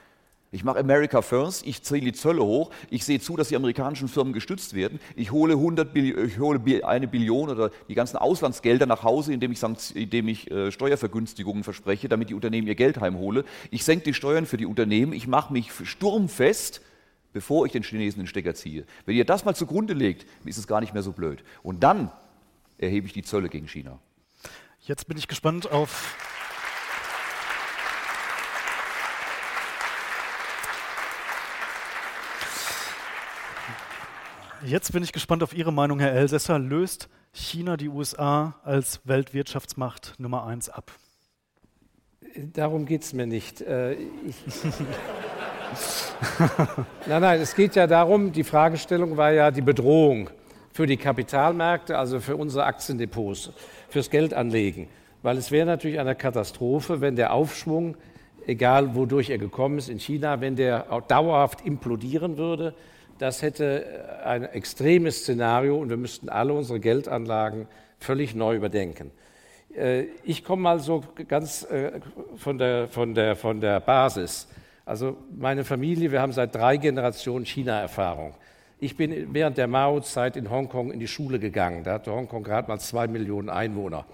Ich 0.49 0.63
mache 0.63 0.79
America 0.79 1.21
First, 1.21 1.67
ich 1.67 1.83
zähle 1.83 2.05
die 2.05 2.13
Zölle 2.13 2.41
hoch, 2.41 2.71
ich 2.89 3.03
sehe 3.03 3.19
zu, 3.19 3.35
dass 3.35 3.49
die 3.49 3.57
amerikanischen 3.57 4.07
Firmen 4.07 4.31
gestützt 4.31 4.75
werden. 4.75 4.99
Ich 5.17 5.31
hole, 5.31 5.55
100 5.55 5.93
Billi 5.93 6.13
ich 6.13 6.39
hole 6.39 6.61
eine 6.85 7.07
Billion 7.07 7.49
oder 7.49 7.69
die 7.89 7.95
ganzen 7.95 8.15
Auslandsgelder 8.15 8.85
nach 8.85 9.03
Hause, 9.03 9.33
indem 9.33 9.51
ich, 9.51 9.61
indem 9.93 10.27
ich 10.29 10.49
äh, 10.49 10.71
Steuervergünstigungen 10.71 11.65
verspreche, 11.65 12.07
damit 12.07 12.29
die 12.29 12.33
Unternehmen 12.33 12.67
ihr 12.67 12.75
Geld 12.75 13.01
heimhole. 13.01 13.43
Ich 13.71 13.83
senke 13.83 14.05
die 14.05 14.13
Steuern 14.13 14.45
für 14.45 14.55
die 14.55 14.65
Unternehmen, 14.65 15.11
ich 15.11 15.27
mache 15.27 15.51
mich 15.51 15.71
sturmfest, 15.83 16.81
bevor 17.33 17.65
ich 17.65 17.73
den 17.73 17.83
Chinesen 17.83 18.21
den 18.21 18.27
Stecker 18.27 18.55
ziehe. 18.55 18.85
Wenn 19.05 19.17
ihr 19.17 19.25
das 19.25 19.43
mal 19.43 19.53
zugrunde 19.53 19.93
legt, 19.93 20.25
ist 20.45 20.57
es 20.57 20.65
gar 20.65 20.79
nicht 20.79 20.93
mehr 20.93 21.03
so 21.03 21.11
blöd. 21.11 21.43
Und 21.61 21.83
dann 21.83 22.09
erhebe 22.77 23.05
ich 23.05 23.13
die 23.13 23.23
Zölle 23.23 23.49
gegen 23.49 23.67
China. 23.67 23.99
Jetzt 24.87 25.09
bin 25.09 25.17
ich 25.17 25.27
gespannt 25.27 25.69
auf. 25.69 26.15
Jetzt 34.63 34.93
bin 34.93 35.03
ich 35.03 35.11
gespannt 35.11 35.43
auf 35.43 35.53
Ihre 35.53 35.73
Meinung, 35.73 35.99
Herr 35.99 36.13
Elsässer. 36.13 36.57
Löst 36.57 37.09
China 37.33 37.75
die 37.75 37.89
USA 37.89 38.55
als 38.63 39.01
Weltwirtschaftsmacht 39.03 40.13
Nummer 40.19 40.45
eins 40.45 40.69
ab? 40.69 40.93
Darum 42.53 42.85
geht 42.85 43.03
es 43.03 43.11
mir 43.11 43.27
nicht. 43.27 43.59
Äh, 43.59 43.97
nein, 47.07 47.21
nein, 47.21 47.41
es 47.41 47.55
geht 47.55 47.75
ja 47.75 47.87
darum, 47.87 48.31
die 48.31 48.45
Fragestellung 48.45 49.17
war 49.17 49.33
ja 49.33 49.51
die 49.51 49.61
Bedrohung 49.61 50.29
für 50.71 50.85
die 50.85 50.95
Kapitalmärkte, 50.95 51.97
also 51.97 52.21
für 52.21 52.37
unsere 52.37 52.63
Aktiendepots 52.63 53.51
fürs 53.89 54.09
Geldanlegen. 54.09 54.87
Weil 55.23 55.37
es 55.37 55.51
wäre 55.51 55.65
natürlich 55.65 55.99
eine 55.99 56.15
Katastrophe, 56.15 57.01
wenn 57.01 57.15
der 57.15 57.33
Aufschwung, 57.33 57.97
egal 58.45 58.95
wodurch 58.95 59.29
er 59.29 59.37
gekommen 59.37 59.77
ist 59.77 59.89
in 59.89 59.99
China, 59.99 60.41
wenn 60.41 60.55
der 60.55 60.85
dauerhaft 61.07 61.65
implodieren 61.65 62.37
würde. 62.37 62.73
Das 63.19 63.41
hätte 63.41 64.21
ein 64.23 64.43
extremes 64.43 65.19
Szenario 65.19 65.77
und 65.77 65.89
wir 65.89 65.97
müssten 65.97 66.29
alle 66.29 66.53
unsere 66.53 66.79
Geldanlagen 66.79 67.67
völlig 67.99 68.35
neu 68.35 68.55
überdenken. 68.55 69.11
Äh, 69.75 70.05
ich 70.23 70.43
komme 70.43 70.61
mal 70.61 70.79
so 70.79 71.03
ganz 71.27 71.63
äh, 71.63 71.99
von 72.35 72.57
der, 72.57 72.87
von, 72.87 73.15
der, 73.15 73.35
von 73.35 73.59
der 73.59 73.79
Basis. 73.79 74.47
Also 74.85 75.17
meine 75.37 75.65
Familie, 75.65 76.11
wir 76.11 76.21
haben 76.21 76.31
seit 76.31 76.55
drei 76.55 76.77
Generationen 76.77 77.45
China-Erfahrung. 77.45 78.35
Ich 78.79 78.95
bin 78.95 79.33
während 79.33 79.57
der 79.57 79.67
Mao-Zeit 79.67 80.37
in 80.37 80.51
Hongkong 80.51 80.91
in 80.91 80.99
die 80.99 81.07
Schule 81.07 81.39
gegangen. 81.39 81.83
Da 81.83 81.93
hatte 81.93 82.11
Hongkong 82.11 82.43
gerade 82.43 82.67
mal 82.67 82.79
zwei 82.79 83.07
Millionen 83.07 83.49
Einwohner. 83.49 84.05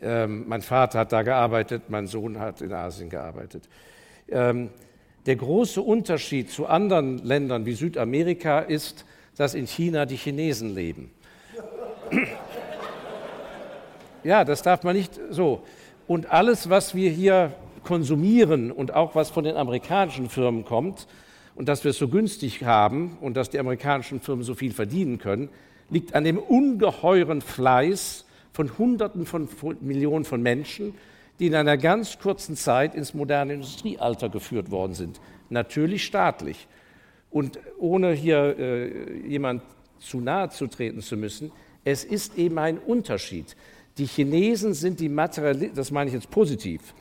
Ähm, 0.00 0.44
mein 0.46 0.62
Vater 0.62 1.00
hat 1.00 1.12
da 1.12 1.22
gearbeitet, 1.22 1.84
mein 1.88 2.06
Sohn 2.06 2.38
hat 2.38 2.60
in 2.60 2.72
Asien 2.72 3.10
gearbeitet. 3.10 3.68
Ähm, 4.28 4.70
der 5.26 5.34
große 5.34 5.82
Unterschied 5.82 6.48
zu 6.48 6.66
anderen 6.66 7.18
Ländern 7.18 7.66
wie 7.66 7.72
Südamerika 7.72 8.60
ist, 8.60 9.04
dass 9.36 9.54
in 9.54 9.66
China 9.66 10.06
die 10.06 10.16
Chinesen 10.16 10.74
leben. 10.74 11.10
Ja, 14.22 14.44
das 14.44 14.62
darf 14.62 14.84
man 14.84 14.94
nicht 14.94 15.18
so. 15.30 15.64
Und 16.06 16.30
alles, 16.30 16.70
was 16.70 16.94
wir 16.94 17.10
hier 17.10 17.52
konsumieren 17.82 18.70
und 18.70 18.94
auch 18.94 19.16
was 19.16 19.30
von 19.30 19.42
den 19.42 19.56
amerikanischen 19.56 20.28
Firmen 20.28 20.64
kommt, 20.64 21.08
und 21.58 21.68
dass 21.68 21.82
wir 21.82 21.90
es 21.90 21.98
so 21.98 22.06
günstig 22.06 22.62
haben 22.62 23.18
und 23.20 23.36
dass 23.36 23.50
die 23.50 23.58
amerikanischen 23.58 24.20
Firmen 24.20 24.44
so 24.44 24.54
viel 24.54 24.72
verdienen 24.72 25.18
können, 25.18 25.48
liegt 25.90 26.14
an 26.14 26.22
dem 26.22 26.38
ungeheuren 26.38 27.40
Fleiß 27.40 28.26
von 28.52 28.78
Hunderten 28.78 29.26
von 29.26 29.48
Millionen 29.80 30.24
von 30.24 30.40
Menschen, 30.40 30.94
die 31.40 31.48
in 31.48 31.56
einer 31.56 31.76
ganz 31.76 32.20
kurzen 32.20 32.54
Zeit 32.54 32.94
ins 32.94 33.12
moderne 33.12 33.54
Industriealter 33.54 34.28
geführt 34.28 34.70
worden 34.70 34.94
sind. 34.94 35.20
Natürlich 35.50 36.04
staatlich. 36.04 36.68
Und 37.28 37.58
ohne 37.76 38.12
hier 38.12 38.56
äh, 38.56 39.26
jemand 39.26 39.62
zu 39.98 40.20
nahe 40.20 40.50
zu 40.50 40.68
treten 40.68 41.00
zu 41.00 41.16
müssen, 41.16 41.50
es 41.84 42.04
ist 42.04 42.38
eben 42.38 42.58
ein 42.60 42.78
Unterschied. 42.78 43.56
Die 43.98 44.06
Chinesen 44.06 44.74
sind 44.74 45.00
die 45.00 45.08
Materialisten, 45.08 45.74
das 45.74 45.90
meine 45.90 46.06
ich 46.06 46.14
jetzt 46.14 46.30
positiv, 46.30 46.94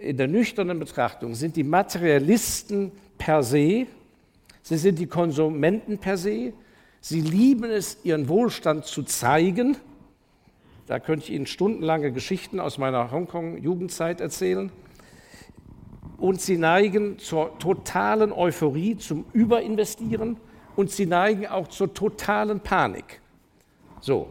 in 0.00 0.16
der 0.16 0.28
nüchternen 0.28 0.78
Betrachtung 0.78 1.34
sind 1.34 1.56
die 1.56 1.64
Materialisten 1.64 2.92
per 3.18 3.42
se, 3.42 3.86
Sie 4.62 4.76
sind 4.76 4.98
die 4.98 5.06
Konsumenten 5.06 5.98
per 5.98 6.16
se. 6.16 6.52
Sie 7.00 7.20
lieben 7.20 7.64
es, 7.64 7.98
ihren 8.04 8.28
Wohlstand 8.28 8.84
zu 8.84 9.02
zeigen. 9.02 9.76
Da 10.86 10.98
könnte 10.98 11.26
ich 11.26 11.32
Ihnen 11.32 11.46
stundenlange 11.46 12.12
Geschichten 12.12 12.60
aus 12.60 12.78
meiner 12.78 13.10
Hongkong-Jugendzeit 13.10 14.20
erzählen. 14.20 14.72
Und 16.16 16.40
sie 16.40 16.58
neigen 16.58 17.18
zur 17.18 17.58
totalen 17.58 18.32
Euphorie, 18.32 18.96
zum 18.96 19.24
Überinvestieren 19.32 20.38
und 20.74 20.90
sie 20.90 21.06
neigen 21.06 21.46
auch 21.46 21.68
zur 21.68 21.94
totalen 21.94 22.60
Panik. 22.60 23.20
So. 24.00 24.28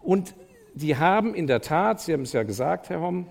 Und 0.00 0.34
die 0.74 0.96
haben 0.96 1.34
in 1.34 1.46
der 1.46 1.60
Tat, 1.60 2.00
Sie 2.00 2.12
haben 2.12 2.22
es 2.22 2.32
ja 2.32 2.44
gesagt, 2.44 2.88
Herr 2.88 3.00
Homm, 3.00 3.26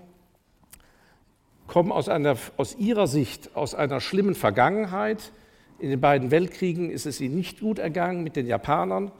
kommen 1.66 1.92
aus, 1.92 2.08
einer, 2.08 2.36
aus 2.56 2.76
ihrer 2.76 3.06
Sicht 3.06 3.56
aus 3.56 3.74
einer 3.74 4.00
schlimmen 4.00 4.34
Vergangenheit, 4.34 5.32
in 5.78 5.90
den 5.90 6.00
beiden 6.00 6.30
Weltkriegen 6.30 6.90
ist 6.90 7.06
es 7.06 7.20
ihnen 7.20 7.36
nicht 7.36 7.60
gut 7.60 7.78
ergangen 7.78 8.22
mit 8.22 8.36
den 8.36 8.46
Japanern. 8.46 9.12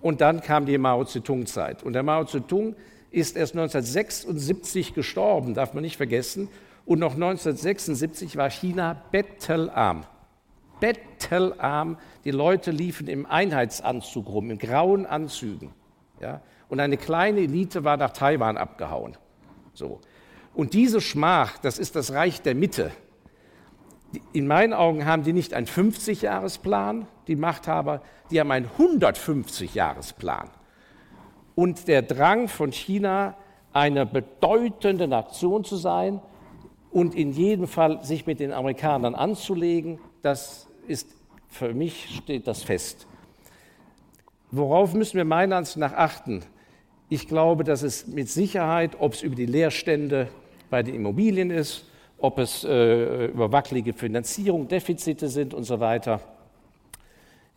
Und 0.00 0.20
dann 0.20 0.40
kam 0.40 0.66
die 0.66 0.78
Mao 0.78 1.04
Zedong-Zeit. 1.04 1.82
Und 1.82 1.94
der 1.94 2.02
Mao 2.02 2.24
Zedong 2.24 2.76
ist 3.10 3.36
erst 3.36 3.54
1976 3.54 4.94
gestorben, 4.94 5.54
darf 5.54 5.74
man 5.74 5.82
nicht 5.82 5.96
vergessen. 5.96 6.48
Und 6.84 7.00
noch 7.00 7.14
1976 7.14 8.36
war 8.36 8.50
China 8.50 9.02
bettelarm. 9.10 10.04
bettelarm. 10.78 11.98
Die 12.24 12.30
Leute 12.30 12.70
liefen 12.70 13.08
im 13.08 13.26
Einheitsanzug 13.26 14.28
rum, 14.28 14.50
in 14.50 14.58
grauen 14.58 15.06
Anzügen. 15.06 15.70
Ja? 16.20 16.42
Und 16.68 16.78
eine 16.80 16.96
kleine 16.96 17.40
Elite 17.40 17.82
war 17.82 17.96
nach 17.96 18.10
Taiwan 18.10 18.56
abgehauen. 18.56 19.16
So. 19.74 20.00
Und 20.54 20.74
diese 20.74 21.00
Schmach, 21.00 21.58
das 21.58 21.78
ist 21.78 21.96
das 21.96 22.12
Reich 22.12 22.42
der 22.42 22.54
Mitte. 22.54 22.92
In 24.32 24.46
meinen 24.46 24.72
Augen 24.72 25.04
haben 25.04 25.22
die 25.22 25.32
nicht 25.32 25.54
einen 25.54 25.66
50-Jahres-Plan, 25.66 27.06
die 27.26 27.36
Machthaber, 27.36 28.02
die 28.30 28.40
haben 28.40 28.50
einen 28.50 28.68
150-Jahres-Plan. 28.78 30.50
Und 31.54 31.88
der 31.88 32.02
Drang 32.02 32.48
von 32.48 32.72
China, 32.72 33.36
eine 33.72 34.06
bedeutende 34.06 35.08
Nation 35.08 35.64
zu 35.64 35.76
sein 35.76 36.20
und 36.90 37.14
in 37.14 37.32
jedem 37.32 37.66
Fall 37.66 38.02
sich 38.04 38.26
mit 38.26 38.40
den 38.40 38.52
Amerikanern 38.52 39.14
anzulegen, 39.14 39.98
das 40.22 40.68
ist 40.86 41.08
für 41.48 41.74
mich 41.74 42.16
steht 42.16 42.46
das 42.46 42.62
fest. 42.62 43.06
Worauf 44.50 44.94
müssen 44.94 45.16
wir 45.16 45.24
meiner 45.24 45.56
Ansicht 45.56 45.78
nach 45.78 45.92
achten? 45.92 46.42
Ich 47.08 47.28
glaube, 47.28 47.64
dass 47.64 47.82
es 47.82 48.06
mit 48.06 48.28
Sicherheit, 48.28 48.96
ob 48.98 49.14
es 49.14 49.22
über 49.22 49.34
die 49.34 49.46
Leerstände 49.46 50.28
bei 50.70 50.82
den 50.82 50.94
Immobilien 50.94 51.50
ist, 51.50 51.84
ob 52.26 52.40
es 52.40 52.64
äh, 52.64 53.26
über 53.26 53.52
wackelige 53.52 53.92
Finanzierung, 53.92 54.66
Defizite 54.66 55.28
sind 55.28 55.54
und 55.54 55.62
so 55.62 55.78
weiter. 55.78 56.20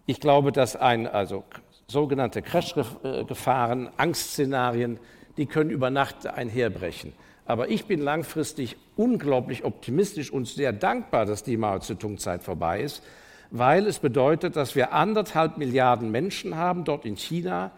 Ich 0.05 0.19
glaube, 0.19 0.51
dass 0.51 0.75
ein, 0.75 1.07
also 1.07 1.43
sogenannte 1.87 2.43
Crash-Gefahren, 2.43 3.89
Angstszenarien, 3.97 4.99
die 5.37 5.47
können 5.47 5.71
über 5.71 5.89
Nacht 5.89 6.27
einherbrechen. 6.27 7.13
Aber 7.45 7.69
ich 7.69 7.85
bin 7.85 7.99
langfristig 7.99 8.77
unglaublich 8.95 9.65
optimistisch 9.65 10.31
und 10.31 10.47
sehr 10.47 10.71
dankbar, 10.71 11.25
dass 11.25 11.41
die 11.41 11.57
Mao 11.57 11.79
Zedong-Zeit 11.79 12.43
vorbei 12.43 12.81
ist, 12.81 13.01
weil 13.49 13.87
es 13.87 13.97
bedeutet, 13.97 14.55
dass 14.55 14.75
wir 14.75 14.93
anderthalb 14.93 15.57
Milliarden 15.57 16.11
Menschen 16.11 16.55
haben 16.55 16.83
dort 16.83 17.05
in 17.05 17.15
China, 17.17 17.71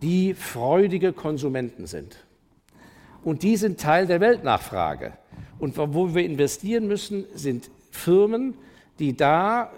die 0.00 0.32
freudige 0.32 1.12
Konsumenten 1.12 1.86
sind. 1.86 2.16
Und 3.22 3.42
die 3.42 3.56
sind 3.56 3.78
Teil 3.78 4.06
der 4.06 4.20
Weltnachfrage. 4.20 5.12
Und 5.62 5.76
wo 5.76 6.12
wir 6.12 6.24
investieren 6.24 6.88
müssen, 6.88 7.24
sind 7.34 7.70
Firmen, 7.92 8.54
die 8.98 9.16
da 9.16 9.70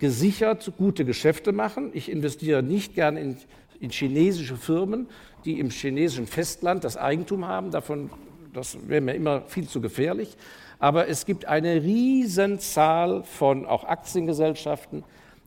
gesichert 0.00 0.72
gute 0.76 1.04
Geschäfte 1.04 1.52
machen. 1.52 1.90
Ich 1.94 2.10
investiere 2.10 2.64
nicht 2.64 2.96
gern 2.96 3.16
in, 3.16 3.36
in 3.78 3.90
chinesische 3.90 4.56
Firmen, 4.56 5.06
die 5.44 5.60
im 5.60 5.70
chinesischen 5.70 6.26
Festland 6.26 6.82
das 6.82 6.96
Eigentum 6.96 7.46
haben. 7.46 7.70
Davon, 7.70 8.10
das 8.52 8.76
wäre 8.88 9.00
mir 9.00 9.14
immer 9.14 9.42
viel 9.42 9.68
zu 9.68 9.80
gefährlich. 9.80 10.36
Aber 10.80 11.06
es 11.06 11.26
gibt 11.26 11.44
eine 11.44 11.80
Riesenzahl 11.80 13.22
von 13.22 13.66
auch 13.66 13.84
Aktiengesellschaften, 13.84 15.04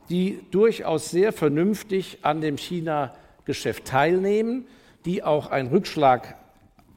die 0.10 0.40
durchaus 0.52 1.12
sehr 1.12 1.34
vernünftig 1.34 2.20
an 2.22 2.40
dem 2.40 2.58
China-Geschäft 2.58 3.84
teilnehmen, 3.84 4.66
die 5.04 5.24
auch 5.24 5.52
einen 5.52 5.68
Rückschlag 5.68 6.38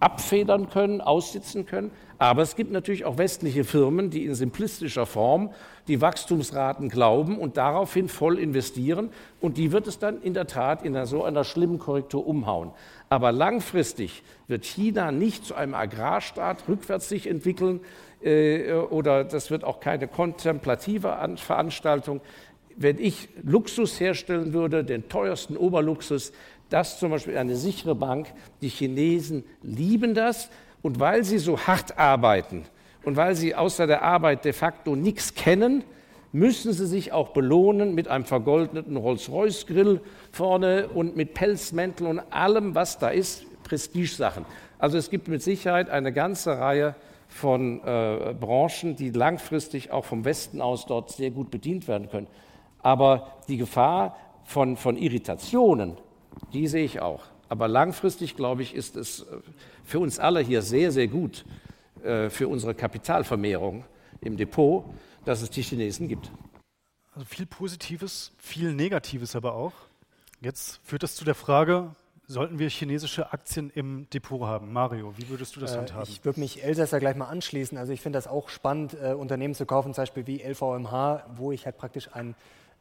abfedern 0.04 0.68
können, 0.68 1.00
aussitzen 1.00 1.64
können. 1.64 1.90
Aber 2.18 2.42
es 2.42 2.56
gibt 2.56 2.70
natürlich 2.70 3.06
auch 3.06 3.18
westliche 3.18 3.64
Firmen, 3.64 4.10
die 4.10 4.24
in 4.24 4.34
simplistischer 4.34 5.06
Form 5.06 5.50
die 5.88 6.00
Wachstumsraten 6.00 6.88
glauben 6.90 7.38
und 7.38 7.56
daraufhin 7.56 8.08
voll 8.08 8.38
investieren. 8.38 9.10
Und 9.40 9.56
die 9.56 9.72
wird 9.72 9.86
es 9.86 9.98
dann 9.98 10.20
in 10.20 10.34
der 10.34 10.46
Tat 10.46 10.84
in 10.84 11.06
so 11.06 11.24
einer 11.24 11.42
schlimmen 11.42 11.78
Korrektur 11.78 12.26
umhauen. 12.26 12.70
Aber 13.08 13.32
langfristig 13.32 14.22
wird 14.46 14.64
China 14.64 15.10
nicht 15.10 15.46
zu 15.46 15.54
einem 15.54 15.74
Agrarstaat 15.74 16.68
rückwärts 16.68 17.08
sich 17.08 17.26
entwickeln 17.26 17.80
äh, 18.22 18.72
oder 18.72 19.24
das 19.24 19.50
wird 19.50 19.64
auch 19.64 19.80
keine 19.80 20.06
kontemplative 20.06 21.16
Veranstaltung. 21.36 22.20
Wenn 22.76 22.98
ich 22.98 23.28
Luxus 23.42 24.00
herstellen 24.00 24.52
würde, 24.52 24.84
den 24.84 25.08
teuersten 25.08 25.56
Oberluxus, 25.56 26.32
das 26.68 26.98
zum 26.98 27.10
Beispiel 27.10 27.36
eine 27.36 27.56
sichere 27.56 27.94
Bank, 27.94 28.32
die 28.60 28.68
Chinesen 28.68 29.44
lieben 29.62 30.14
das 30.14 30.50
und 30.82 31.00
weil 31.00 31.24
sie 31.24 31.38
so 31.38 31.58
hart 31.58 31.98
arbeiten 31.98 32.64
und 33.04 33.16
weil 33.16 33.34
sie 33.34 33.54
außer 33.54 33.86
der 33.86 34.02
Arbeit 34.02 34.44
de 34.44 34.52
facto 34.52 34.96
nichts 34.96 35.34
kennen, 35.34 35.84
müssen 36.32 36.72
sie 36.72 36.86
sich 36.86 37.12
auch 37.12 37.28
belohnen 37.28 37.94
mit 37.94 38.08
einem 38.08 38.24
vergoldeten 38.24 38.96
Rolls-Royce-Grill 38.96 40.00
vorne 40.32 40.88
und 40.88 41.16
mit 41.16 41.32
Pelzmänteln 41.32 42.18
und 42.18 42.32
allem, 42.32 42.74
was 42.74 42.98
da 42.98 43.08
ist, 43.08 43.44
Prestigesachen. 43.62 44.44
Also 44.78 44.98
es 44.98 45.10
gibt 45.10 45.28
mit 45.28 45.42
Sicherheit 45.42 45.90
eine 45.90 46.12
ganze 46.12 46.58
Reihe 46.58 46.96
von 47.28 47.80
äh, 47.84 48.34
Branchen, 48.38 48.96
die 48.96 49.10
langfristig 49.10 49.90
auch 49.92 50.04
vom 50.04 50.24
Westen 50.24 50.60
aus 50.60 50.86
dort 50.86 51.12
sehr 51.12 51.30
gut 51.30 51.50
bedient 51.50 51.88
werden 51.88 52.10
können. 52.10 52.26
Aber 52.80 53.28
die 53.48 53.56
Gefahr 53.56 54.16
von, 54.44 54.76
von 54.76 54.96
Irritationen, 54.96 55.96
die 56.52 56.66
sehe 56.68 56.84
ich 56.84 57.00
auch. 57.00 57.24
Aber 57.48 57.68
langfristig, 57.68 58.36
glaube 58.36 58.62
ich, 58.62 58.74
ist 58.74 58.96
es 58.96 59.20
äh, 59.20 59.24
für 59.84 59.98
uns 59.98 60.18
alle 60.18 60.40
hier 60.40 60.62
sehr, 60.62 60.92
sehr 60.92 61.08
gut 61.08 61.44
äh, 62.02 62.30
für 62.30 62.48
unsere 62.48 62.74
Kapitalvermehrung 62.74 63.84
im 64.20 64.36
Depot, 64.36 64.84
dass 65.24 65.42
es 65.42 65.50
die 65.50 65.62
Chinesen 65.62 66.08
gibt. 66.08 66.30
Also 67.14 67.26
viel 67.26 67.46
Positives, 67.46 68.32
viel 68.38 68.72
Negatives 68.72 69.36
aber 69.36 69.54
auch. 69.54 69.72
Jetzt 70.40 70.80
führt 70.84 71.02
das 71.02 71.14
zu 71.14 71.24
der 71.24 71.34
Frage, 71.34 71.90
sollten 72.26 72.58
wir 72.58 72.68
chinesische 72.70 73.32
Aktien 73.32 73.70
im 73.70 74.08
Depot 74.10 74.42
haben? 74.42 74.72
Mario, 74.72 75.14
wie 75.16 75.28
würdest 75.28 75.56
du 75.56 75.60
das 75.60 75.74
äh, 75.74 75.78
handhaben? 75.78 76.08
Ich 76.10 76.24
würde 76.24 76.40
mich 76.40 76.64
Elsässer 76.64 76.98
gleich 76.98 77.16
mal 77.16 77.26
anschließen. 77.26 77.76
Also 77.78 77.92
ich 77.92 78.00
finde 78.00 78.16
das 78.16 78.26
auch 78.26 78.48
spannend, 78.48 78.96
äh, 79.00 79.12
Unternehmen 79.12 79.54
zu 79.54 79.66
kaufen, 79.66 79.94
zum 79.94 80.02
Beispiel 80.02 80.26
wie 80.26 80.42
LVMH, 80.42 81.26
wo 81.36 81.52
ich 81.52 81.66
halt 81.66 81.76
praktisch 81.76 82.08
ein 82.12 82.34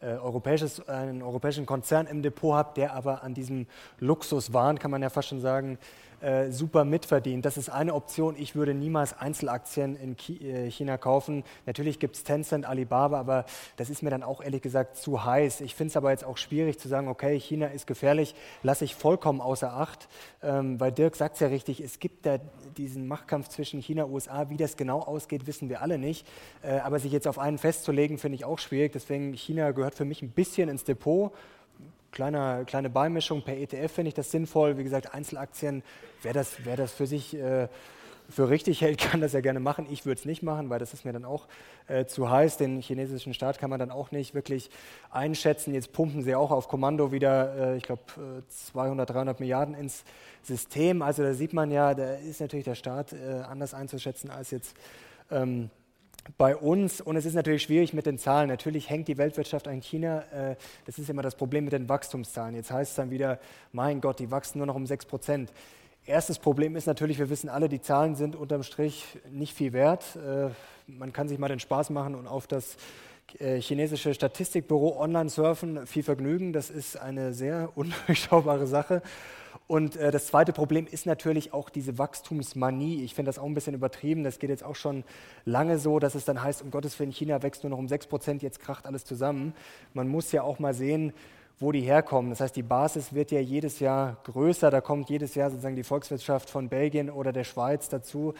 äh, 0.03 0.17
europäisches, 0.17 0.87
einen 0.87 1.21
europäischen 1.21 1.65
Konzern 1.65 2.07
im 2.07 2.21
Depot 2.21 2.53
habe, 2.53 2.73
der 2.75 2.93
aber 2.93 3.23
an 3.23 3.33
diesem 3.33 3.67
Luxuswahn, 3.99 4.77
kann 4.77 4.91
man 4.91 5.01
ja 5.01 5.09
fast 5.09 5.29
schon 5.29 5.39
sagen, 5.39 5.77
äh, 6.23 6.51
super 6.51 6.85
mitverdient. 6.85 7.45
Das 7.45 7.57
ist 7.57 7.69
eine 7.69 7.93
Option. 7.93 8.35
Ich 8.37 8.55
würde 8.55 8.73
niemals 8.73 9.17
Einzelaktien 9.17 9.95
in 9.95 10.15
äh, 10.41 10.71
China 10.71 10.97
kaufen. 10.97 11.43
Natürlich 11.65 11.99
gibt 11.99 12.15
es 12.15 12.23
Tencent, 12.23 12.65
Alibaba, 12.65 13.19
aber 13.19 13.45
das 13.75 13.89
ist 13.89 14.03
mir 14.03 14.09
dann 14.09 14.23
auch 14.23 14.41
ehrlich 14.41 14.61
gesagt 14.61 14.95
zu 14.95 15.25
heiß. 15.25 15.61
Ich 15.61 15.75
finde 15.75 15.89
es 15.89 15.97
aber 15.97 16.11
jetzt 16.11 16.23
auch 16.23 16.37
schwierig 16.37 16.79
zu 16.79 16.87
sagen, 16.87 17.09
okay, 17.09 17.37
China 17.39 17.67
ist 17.67 17.87
gefährlich, 17.87 18.35
lasse 18.63 18.85
ich 18.85 18.95
vollkommen 18.95 19.41
außer 19.41 19.73
Acht, 19.73 20.07
ähm, 20.41 20.79
weil 20.79 20.91
Dirk 20.91 21.15
sagt 21.15 21.35
es 21.35 21.41
ja 21.41 21.47
richtig, 21.47 21.81
es 21.81 21.99
gibt 21.99 22.25
da 22.25 22.37
diesen 22.77 23.07
Machtkampf 23.07 23.49
zwischen 23.49 23.81
China 23.81 24.05
und 24.05 24.13
USA. 24.13 24.49
Wie 24.49 24.57
das 24.57 24.77
genau 24.77 24.99
ausgeht, 24.99 25.45
wissen 25.45 25.69
wir 25.69 25.81
alle 25.81 25.97
nicht. 25.97 26.25
Äh, 26.61 26.79
aber 26.79 26.99
sich 26.99 27.11
jetzt 27.11 27.27
auf 27.27 27.37
einen 27.37 27.57
festzulegen, 27.57 28.17
finde 28.17 28.35
ich 28.35 28.45
auch 28.45 28.59
schwierig. 28.59 28.93
Deswegen, 28.93 29.33
China 29.33 29.71
gehört 29.71 29.95
für 29.95 30.05
mich 30.05 30.21
ein 30.21 30.29
bisschen 30.29 30.69
ins 30.69 30.85
Depot 30.85 31.33
kleine, 32.13 32.63
kleine 32.65 32.89
Beimischung 32.89 33.41
per 33.41 33.57
ETF 33.57 33.91
finde 33.91 34.09
ich 34.09 34.13
das 34.13 34.31
sinnvoll. 34.31 34.77
Wie 34.77 34.83
gesagt, 34.83 35.13
Einzelaktien, 35.13 35.83
wer 36.21 36.31
das, 36.31 36.63
wer 36.63 36.77
das 36.77 36.93
für 36.93 37.07
sich 37.07 37.35
äh, 37.35 37.67
für 38.29 38.49
richtig 38.49 38.81
hält, 38.81 38.99
kann 39.11 39.19
das 39.19 39.33
ja 39.33 39.41
gerne 39.41 39.59
machen. 39.59 39.87
Ich 39.89 40.05
würde 40.05 40.19
es 40.19 40.25
nicht 40.25 40.43
machen, 40.43 40.69
weil 40.69 40.79
das 40.79 40.93
ist 40.93 41.03
mir 41.03 41.11
dann 41.11 41.25
auch 41.25 41.47
äh, 41.87 42.05
zu 42.05 42.29
heiß. 42.29 42.57
Den 42.57 42.81
chinesischen 42.81 43.33
Staat 43.33 43.59
kann 43.59 43.69
man 43.69 43.79
dann 43.79 43.91
auch 43.91 44.11
nicht 44.11 44.33
wirklich 44.33 44.69
einschätzen. 45.09 45.73
Jetzt 45.73 45.91
pumpen 45.91 46.21
sie 46.21 46.35
auch 46.35 46.51
auf 46.51 46.67
Kommando 46.67 47.11
wieder, 47.11 47.73
äh, 47.73 47.77
ich 47.77 47.83
glaube, 47.83 48.03
200, 48.47 49.09
300 49.09 49.39
Milliarden 49.39 49.75
ins 49.75 50.05
System. 50.43 51.01
Also 51.01 51.23
da 51.23 51.33
sieht 51.33 51.53
man 51.53 51.71
ja, 51.71 51.93
da 51.93 52.13
ist 52.13 52.39
natürlich 52.39 52.65
der 52.65 52.75
Staat 52.75 53.13
äh, 53.13 53.41
anders 53.41 53.73
einzuschätzen 53.73 54.29
als 54.29 54.51
jetzt. 54.51 54.77
Ähm, 55.31 55.69
bei 56.37 56.55
uns, 56.55 57.01
und 57.01 57.15
es 57.15 57.25
ist 57.25 57.33
natürlich 57.33 57.63
schwierig 57.63 57.93
mit 57.93 58.05
den 58.05 58.17
Zahlen, 58.17 58.47
natürlich 58.49 58.89
hängt 58.89 59.07
die 59.07 59.17
Weltwirtschaft 59.17 59.67
an 59.67 59.81
China, 59.81 60.23
äh, 60.31 60.55
das 60.85 60.97
ist 60.97 61.09
immer 61.09 61.21
das 61.21 61.35
Problem 61.35 61.65
mit 61.65 61.73
den 61.73 61.89
Wachstumszahlen. 61.89 62.55
Jetzt 62.55 62.71
heißt 62.71 62.91
es 62.91 62.95
dann 62.95 63.11
wieder, 63.11 63.39
mein 63.71 64.01
Gott, 64.01 64.19
die 64.19 64.31
wachsen 64.31 64.59
nur 64.59 64.67
noch 64.67 64.75
um 64.75 64.85
6 64.85 65.05
Prozent. 65.05 65.51
Erstes 66.05 66.39
Problem 66.39 66.75
ist 66.75 66.85
natürlich, 66.85 67.19
wir 67.19 67.29
wissen 67.29 67.49
alle, 67.49 67.69
die 67.69 67.81
Zahlen 67.81 68.15
sind 68.15 68.35
unterm 68.35 68.63
Strich 68.63 69.05
nicht 69.31 69.53
viel 69.53 69.73
wert. 69.73 70.17
Äh, 70.17 70.49
man 70.87 71.13
kann 71.13 71.27
sich 71.27 71.39
mal 71.39 71.47
den 71.47 71.59
Spaß 71.59 71.89
machen 71.91 72.15
und 72.15 72.27
auf 72.27 72.47
das 72.47 72.77
äh, 73.39 73.59
chinesische 73.61 74.13
Statistikbüro 74.13 74.99
online 74.99 75.29
surfen. 75.29 75.87
Viel 75.87 76.03
Vergnügen, 76.03 76.53
das 76.53 76.69
ist 76.69 76.97
eine 76.97 77.33
sehr 77.33 77.71
undurchschaubare 77.75 78.67
Sache. 78.67 79.01
Und 79.73 79.95
äh, 79.95 80.11
das 80.11 80.27
zweite 80.27 80.53
Problem 80.53 80.85
ist 80.85 81.07
natürlich 81.07 81.51
auch 81.51 81.71
diese 81.71 81.97
Wachstumsmanie. 81.97 83.03
Ich 83.03 83.15
finde 83.15 83.29
das 83.29 83.39
auch 83.39 83.45
ein 83.47 83.55
bisschen 83.55 83.73
übertrieben. 83.73 84.23
Das 84.23 84.37
geht 84.37 84.51
jetzt 84.51 84.63
auch 84.63 84.75
schon 84.75 85.03
lange 85.45 85.79
so, 85.79 85.97
dass 85.97 86.13
es 86.13 86.25
dann 86.25 86.43
heißt, 86.43 86.61
um 86.61 86.69
Gottes 86.69 86.99
Willen, 86.99 87.09
China 87.09 87.41
wächst 87.41 87.63
nur 87.63 87.71
noch 87.71 87.79
um 87.79 87.87
6 87.87 88.05
Prozent, 88.05 88.43
jetzt 88.43 88.59
kracht 88.59 88.85
alles 88.85 89.03
zusammen. 89.03 89.55
Man 89.95 90.07
muss 90.09 90.31
ja 90.31 90.43
auch 90.43 90.59
mal 90.59 90.75
sehen, 90.75 91.11
wo 91.57 91.71
die 91.71 91.81
herkommen. 91.81 92.29
Das 92.29 92.39
heißt, 92.39 92.55
die 92.55 92.61
Basis 92.61 93.13
wird 93.15 93.31
ja 93.31 93.39
jedes 93.39 93.79
Jahr 93.79 94.17
größer. 94.25 94.69
Da 94.69 94.79
kommt 94.79 95.09
jedes 95.09 95.33
Jahr 95.33 95.49
sozusagen 95.49 95.75
die 95.75 95.83
Volkswirtschaft 95.83 96.51
von 96.51 96.69
Belgien 96.69 97.09
oder 97.09 97.33
der 97.33 97.43
Schweiz 97.43 97.89
dazu. 97.89 98.35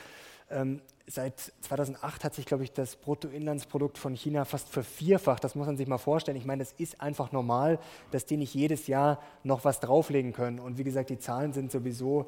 Ähm, 0.52 0.82
seit 1.08 1.40
2008 1.62 2.24
hat 2.24 2.34
sich, 2.34 2.46
glaube 2.46 2.64
ich, 2.64 2.72
das 2.72 2.96
Bruttoinlandsprodukt 2.96 3.98
von 3.98 4.16
China 4.16 4.46
fast 4.46 4.70
vervierfacht. 4.70 5.44
Das 5.44 5.56
muss 5.56 5.68
man 5.68 5.78
sich 5.78 5.88
mal 5.88 5.98
vorstellen. 5.98 6.38
Ich 6.38 6.46
meine, 6.46 6.64
es 6.64 6.74
ist 6.74 7.02
einfach 7.02 7.32
normal, 7.32 7.80
dass 8.12 8.26
die 8.26 8.38
nicht 8.38 8.54
jedes 8.54 8.88
Jahr 8.88 9.22
noch 9.44 9.66
was 9.66 9.80
drauflegen 9.80 10.34
können. 10.34 10.60
Und 10.60 10.78
wie 10.78 10.84
gesagt, 10.84 11.10
die 11.10 11.20
Zahlen 11.20 11.54
sind 11.54 11.72
sowieso 11.72 12.28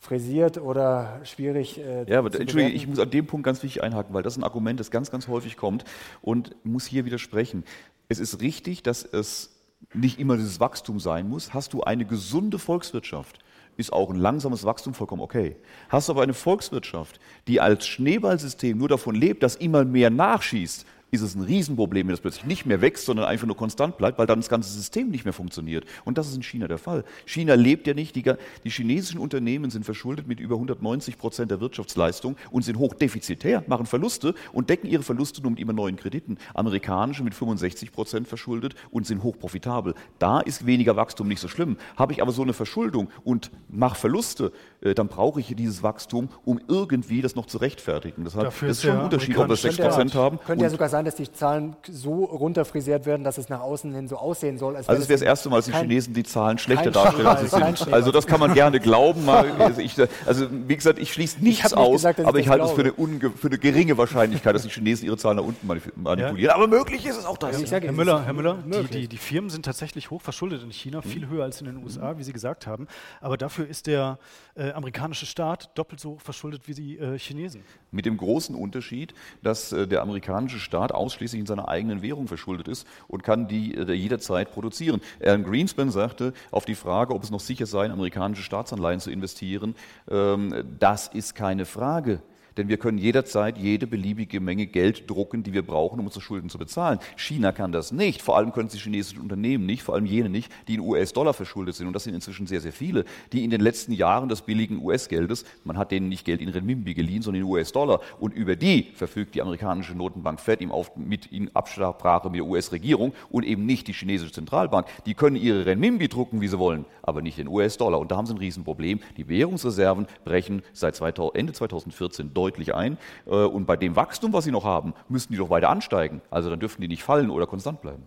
frisiert 0.00 0.58
oder 0.58 1.20
schwierig. 1.24 1.78
Äh, 1.78 2.08
ja, 2.08 2.20
aber 2.20 2.32
Entschuldigung, 2.38 2.74
ich 2.74 2.86
muss 2.86 3.00
an 3.00 3.10
dem 3.10 3.26
Punkt 3.26 3.44
ganz 3.44 3.62
wichtig 3.62 3.82
einhaken, 3.82 4.14
weil 4.14 4.22
das 4.22 4.34
ist 4.34 4.38
ein 4.38 4.44
Argument, 4.44 4.78
das 4.78 4.90
ganz, 4.90 5.10
ganz 5.10 5.26
häufig 5.26 5.56
kommt 5.56 5.84
und 6.22 6.54
muss 6.64 6.86
hier 6.86 7.04
widersprechen. 7.04 7.64
Es 8.08 8.20
ist 8.20 8.40
richtig, 8.40 8.82
dass 8.84 9.02
es 9.04 9.50
nicht 9.92 10.18
immer 10.18 10.36
dieses 10.36 10.60
Wachstum 10.60 11.00
sein 11.00 11.28
muss. 11.28 11.52
Hast 11.52 11.72
du 11.72 11.82
eine 11.82 12.04
gesunde 12.04 12.58
Volkswirtschaft, 12.58 13.40
ist 13.78 13.92
auch 13.92 14.10
ein 14.10 14.16
langsames 14.16 14.64
Wachstum 14.64 14.92
vollkommen 14.92 15.22
okay. 15.22 15.56
Hast 15.88 16.08
du 16.08 16.12
aber 16.12 16.22
eine 16.22 16.34
Volkswirtschaft, 16.34 17.18
die 17.46 17.60
als 17.60 17.86
Schneeballsystem 17.86 18.76
nur 18.76 18.88
davon 18.88 19.14
lebt, 19.14 19.42
dass 19.42 19.56
immer 19.56 19.84
mehr 19.84 20.10
nachschießt, 20.10 20.84
ist 21.10 21.22
es 21.22 21.34
ein 21.34 21.42
Riesenproblem, 21.42 22.06
wenn 22.06 22.12
das 22.12 22.20
plötzlich 22.20 22.44
nicht 22.44 22.66
mehr 22.66 22.80
wächst, 22.80 23.06
sondern 23.06 23.26
einfach 23.26 23.46
nur 23.46 23.56
konstant 23.56 23.96
bleibt, 23.96 24.18
weil 24.18 24.26
dann 24.26 24.40
das 24.40 24.48
ganze 24.48 24.70
System 24.70 25.08
nicht 25.08 25.24
mehr 25.24 25.32
funktioniert. 25.32 25.84
Und 26.04 26.18
das 26.18 26.28
ist 26.28 26.36
in 26.36 26.42
China 26.42 26.68
der 26.68 26.78
Fall. 26.78 27.04
China 27.26 27.54
lebt 27.54 27.86
ja 27.86 27.94
nicht, 27.94 28.14
die, 28.14 28.22
die 28.64 28.70
chinesischen 28.70 29.18
Unternehmen 29.18 29.70
sind 29.70 29.84
verschuldet 29.84 30.28
mit 30.28 30.40
über 30.40 30.56
190 30.56 31.18
Prozent 31.18 31.50
der 31.50 31.60
Wirtschaftsleistung 31.60 32.36
und 32.50 32.62
sind 32.62 32.78
hochdefizitär, 32.78 33.64
machen 33.66 33.86
Verluste 33.86 34.34
und 34.52 34.68
decken 34.70 34.88
ihre 34.88 35.02
Verluste 35.02 35.40
nur 35.40 35.52
mit 35.52 35.60
immer 35.60 35.72
neuen 35.72 35.96
Krediten. 35.96 36.38
Amerikanische 36.54 37.22
mit 37.22 37.34
65 37.34 37.92
Prozent 37.92 38.28
verschuldet 38.28 38.74
und 38.90 39.06
sind 39.06 39.22
hochprofitabel. 39.22 39.94
Da 40.18 40.40
ist 40.40 40.66
weniger 40.66 40.96
Wachstum 40.96 41.28
nicht 41.28 41.40
so 41.40 41.48
schlimm. 41.48 41.76
Habe 41.96 42.12
ich 42.12 42.22
aber 42.22 42.32
so 42.32 42.42
eine 42.42 42.52
Verschuldung 42.52 43.08
und 43.24 43.50
mache 43.68 43.96
Verluste, 43.96 44.52
äh, 44.80 44.94
dann 44.94 45.08
brauche 45.08 45.40
ich 45.40 45.54
dieses 45.56 45.82
Wachstum, 45.82 46.28
um 46.44 46.60
irgendwie 46.68 47.22
das 47.22 47.34
noch 47.34 47.46
zu 47.46 47.58
rechtfertigen. 47.58 48.24
Deshalb 48.24 48.44
Dafür 48.44 48.68
ist 48.68 48.82
schon 48.82 48.92
ein 48.92 49.04
Unterschied, 49.04 49.36
ob 49.36 49.48
wir 49.48 49.56
6 49.56 49.76
Prozent 49.78 50.14
haben. 50.14 50.38
Könnte 50.40 50.64
ja 50.64 50.70
sogar 50.70 50.88
sein, 50.88 50.97
dass 51.04 51.16
die 51.16 51.30
Zahlen 51.30 51.76
so 51.88 52.24
runterfrisiert 52.24 53.06
werden, 53.06 53.24
dass 53.24 53.38
es 53.38 53.48
nach 53.48 53.60
außen 53.60 53.94
hin 53.94 54.08
so 54.08 54.16
aussehen 54.16 54.58
soll. 54.58 54.76
Als 54.76 54.88
also 54.88 55.02
es 55.02 55.08
wäre 55.08 55.18
das 55.18 55.26
erste 55.26 55.48
Mal, 55.48 55.56
dass 55.56 55.66
die 55.66 55.72
Chinesen 55.72 56.14
die 56.14 56.22
Zahlen 56.22 56.58
schlechter 56.58 56.90
darstellen, 56.90 57.26
als 57.26 57.40
sie 57.40 57.48
sind. 57.48 57.92
Also 57.92 58.10
das 58.10 58.26
kann 58.26 58.40
man 58.40 58.54
gerne 58.54 58.80
glauben. 58.80 59.28
Also, 59.58 59.80
ich, 59.80 59.94
also 60.26 60.46
wie 60.50 60.76
gesagt, 60.76 60.98
ich 60.98 61.12
schließe 61.12 61.42
nichts 61.42 61.72
aus, 61.72 61.92
gesagt, 61.92 62.20
aber 62.20 62.38
ich 62.38 62.48
halte 62.48 62.64
es 62.64 62.72
für 62.72 62.80
eine, 62.82 63.30
für 63.30 63.48
eine, 63.48 63.58
geringe 63.58 63.98
Wahrscheinlichkeit, 63.98 64.54
dass 64.54 64.62
die 64.62 64.68
Chinesen 64.68 65.06
ihre 65.06 65.16
Zahlen 65.16 65.36
nach 65.36 65.44
unten 65.44 65.66
manipulieren. 65.66 66.36
Ja. 66.36 66.54
Aber 66.54 66.66
möglich 66.66 67.04
ist 67.06 67.16
es 67.16 67.24
auch 67.24 67.36
das. 67.38 67.60
Ja, 67.70 67.78
Herr 67.78 67.92
Müller, 67.92 68.24
Herr 68.24 68.32
Müller 68.32 68.58
die, 68.64 69.00
die, 69.00 69.08
die, 69.08 69.16
Firmen 69.16 69.50
sind 69.50 69.64
tatsächlich 69.64 70.10
hoch 70.10 70.22
verschuldet 70.22 70.62
in 70.62 70.70
China, 70.70 71.02
viel 71.02 71.26
mhm. 71.26 71.30
höher 71.30 71.44
als 71.44 71.60
in 71.60 71.66
den 71.66 71.82
USA, 71.82 72.18
wie 72.18 72.22
Sie 72.22 72.32
gesagt 72.32 72.66
haben. 72.66 72.86
Aber 73.20 73.36
dafür 73.36 73.66
ist 73.66 73.86
der 73.86 74.18
äh, 74.54 74.72
amerikanische 74.72 75.26
Staat 75.26 75.70
doppelt 75.76 76.00
so 76.00 76.18
verschuldet 76.18 76.62
wie 76.66 76.74
die 76.74 76.98
äh, 76.98 77.18
Chinesen. 77.18 77.62
Mit 77.90 78.06
dem 78.06 78.16
großen 78.16 78.54
Unterschied, 78.54 79.14
dass 79.42 79.72
äh, 79.72 79.86
der 79.86 80.02
amerikanische 80.02 80.58
Staat 80.58 80.87
ausschließlich 80.92 81.40
in 81.40 81.46
seiner 81.46 81.68
eigenen 81.68 82.02
Währung 82.02 82.28
verschuldet 82.28 82.68
ist 82.68 82.86
und 83.08 83.22
kann 83.22 83.48
die 83.48 83.74
äh, 83.74 83.92
jederzeit 83.92 84.52
produzieren. 84.52 85.00
Alan 85.20 85.44
Greenspan 85.44 85.90
sagte 85.90 86.32
auf 86.50 86.64
die 86.64 86.74
Frage, 86.74 87.14
ob 87.14 87.22
es 87.22 87.30
noch 87.30 87.40
sicher 87.40 87.66
sei, 87.66 87.86
in 87.86 87.92
amerikanische 87.92 88.42
Staatsanleihen 88.42 89.00
zu 89.00 89.10
investieren, 89.10 89.74
ähm, 90.10 90.64
das 90.78 91.08
ist 91.08 91.34
keine 91.34 91.64
Frage. 91.64 92.20
Denn 92.58 92.68
wir 92.68 92.76
können 92.76 92.98
jederzeit 92.98 93.56
jede 93.56 93.86
beliebige 93.86 94.40
Menge 94.40 94.66
Geld 94.66 95.08
drucken, 95.08 95.44
die 95.44 95.52
wir 95.52 95.62
brauchen, 95.62 96.00
um 96.00 96.06
unsere 96.06 96.20
Schulden 96.20 96.50
zu 96.50 96.58
bezahlen. 96.58 96.98
China 97.16 97.52
kann 97.52 97.70
das 97.70 97.92
nicht. 97.92 98.20
Vor 98.20 98.36
allem 98.36 98.52
können 98.52 98.66
es 98.66 98.72
die 98.72 98.80
chinesischen 98.80 99.20
Unternehmen 99.20 99.64
nicht, 99.64 99.84
vor 99.84 99.94
allem 99.94 100.06
jene 100.06 100.28
nicht, 100.28 100.52
die 100.66 100.74
in 100.74 100.80
US-Dollar 100.80 101.34
verschuldet 101.34 101.76
sind. 101.76 101.86
Und 101.86 101.92
das 101.92 102.02
sind 102.02 102.14
inzwischen 102.14 102.48
sehr, 102.48 102.60
sehr 102.60 102.72
viele, 102.72 103.04
die 103.32 103.44
in 103.44 103.50
den 103.50 103.60
letzten 103.60 103.92
Jahren 103.92 104.28
des 104.28 104.42
billigen 104.42 104.82
US-Geldes, 104.82 105.44
man 105.62 105.78
hat 105.78 105.92
denen 105.92 106.08
nicht 106.08 106.24
Geld 106.24 106.40
in 106.40 106.48
Renminbi 106.48 106.94
geliehen, 106.94 107.22
sondern 107.22 107.42
in 107.42 107.48
US-Dollar. 107.48 108.00
Und 108.18 108.34
über 108.34 108.56
die 108.56 108.88
verfügt 108.94 109.36
die 109.36 109.42
amerikanische 109.42 109.94
Notenbank 109.94 110.40
Fed 110.40 110.60
ihm 110.60 110.72
auf, 110.72 110.96
mit 110.96 111.26
in 111.26 111.54
Absprache 111.54 112.28
mit 112.28 112.40
der 112.40 112.46
US-Regierung 112.46 113.12
und 113.30 113.44
eben 113.44 113.66
nicht 113.66 113.86
die 113.86 113.92
chinesische 113.92 114.32
Zentralbank. 114.32 114.88
Die 115.06 115.14
können 115.14 115.36
ihre 115.36 115.64
Renminbi 115.64 116.08
drucken, 116.08 116.40
wie 116.40 116.48
sie 116.48 116.58
wollen, 116.58 116.86
aber 117.02 117.22
nicht 117.22 117.38
den 117.38 117.46
US-Dollar. 117.46 118.00
Und 118.00 118.10
da 118.10 118.16
haben 118.16 118.26
sie 118.26 118.34
ein 118.34 118.38
Riesenproblem. 118.38 118.98
Die 119.16 119.28
Währungsreserven 119.28 120.08
brechen 120.24 120.62
seit 120.72 120.96
2000, 120.96 121.38
Ende 121.38 121.52
2014 121.52 122.34
deutlich 122.34 122.47
deutlich 122.48 122.74
ein. 122.74 122.98
Äh, 123.26 123.30
und 123.30 123.66
bei 123.66 123.76
dem 123.76 123.96
Wachstum, 123.96 124.32
was 124.32 124.44
sie 124.44 124.50
noch 124.50 124.64
haben, 124.64 124.94
müssen 125.08 125.32
die 125.32 125.38
doch 125.38 125.50
weiter 125.50 125.68
ansteigen. 125.68 126.22
Also 126.30 126.50
dann 126.50 126.60
dürfen 126.60 126.80
die 126.80 126.88
nicht 126.88 127.02
fallen 127.02 127.30
oder 127.30 127.46
konstant 127.46 127.80
bleiben. 127.82 128.02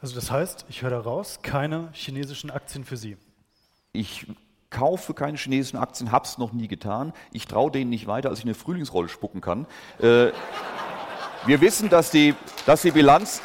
Also 0.00 0.14
das 0.14 0.30
heißt, 0.30 0.66
ich 0.68 0.82
höre 0.82 0.90
daraus, 0.90 1.40
keine 1.42 1.88
chinesischen 1.92 2.50
Aktien 2.50 2.84
für 2.84 2.96
Sie. 2.96 3.16
Ich 3.92 4.26
kaufe 4.70 5.14
keine 5.14 5.38
chinesischen 5.38 5.78
Aktien, 5.78 6.12
habe 6.12 6.24
es 6.26 6.38
noch 6.38 6.52
nie 6.52 6.68
getan. 6.68 7.12
Ich 7.32 7.46
traue 7.46 7.70
denen 7.70 7.90
nicht 7.90 8.06
weiter, 8.06 8.28
als 8.28 8.40
ich 8.40 8.44
eine 8.44 8.54
Frühlingsrolle 8.54 9.08
spucken 9.08 9.40
kann. 9.40 9.66
Äh, 9.98 10.30
wir 11.46 11.60
wissen, 11.60 11.88
dass 11.88 12.10
die, 12.10 12.34
dass 12.66 12.82
die 12.82 12.90
Bilanz 12.90 13.40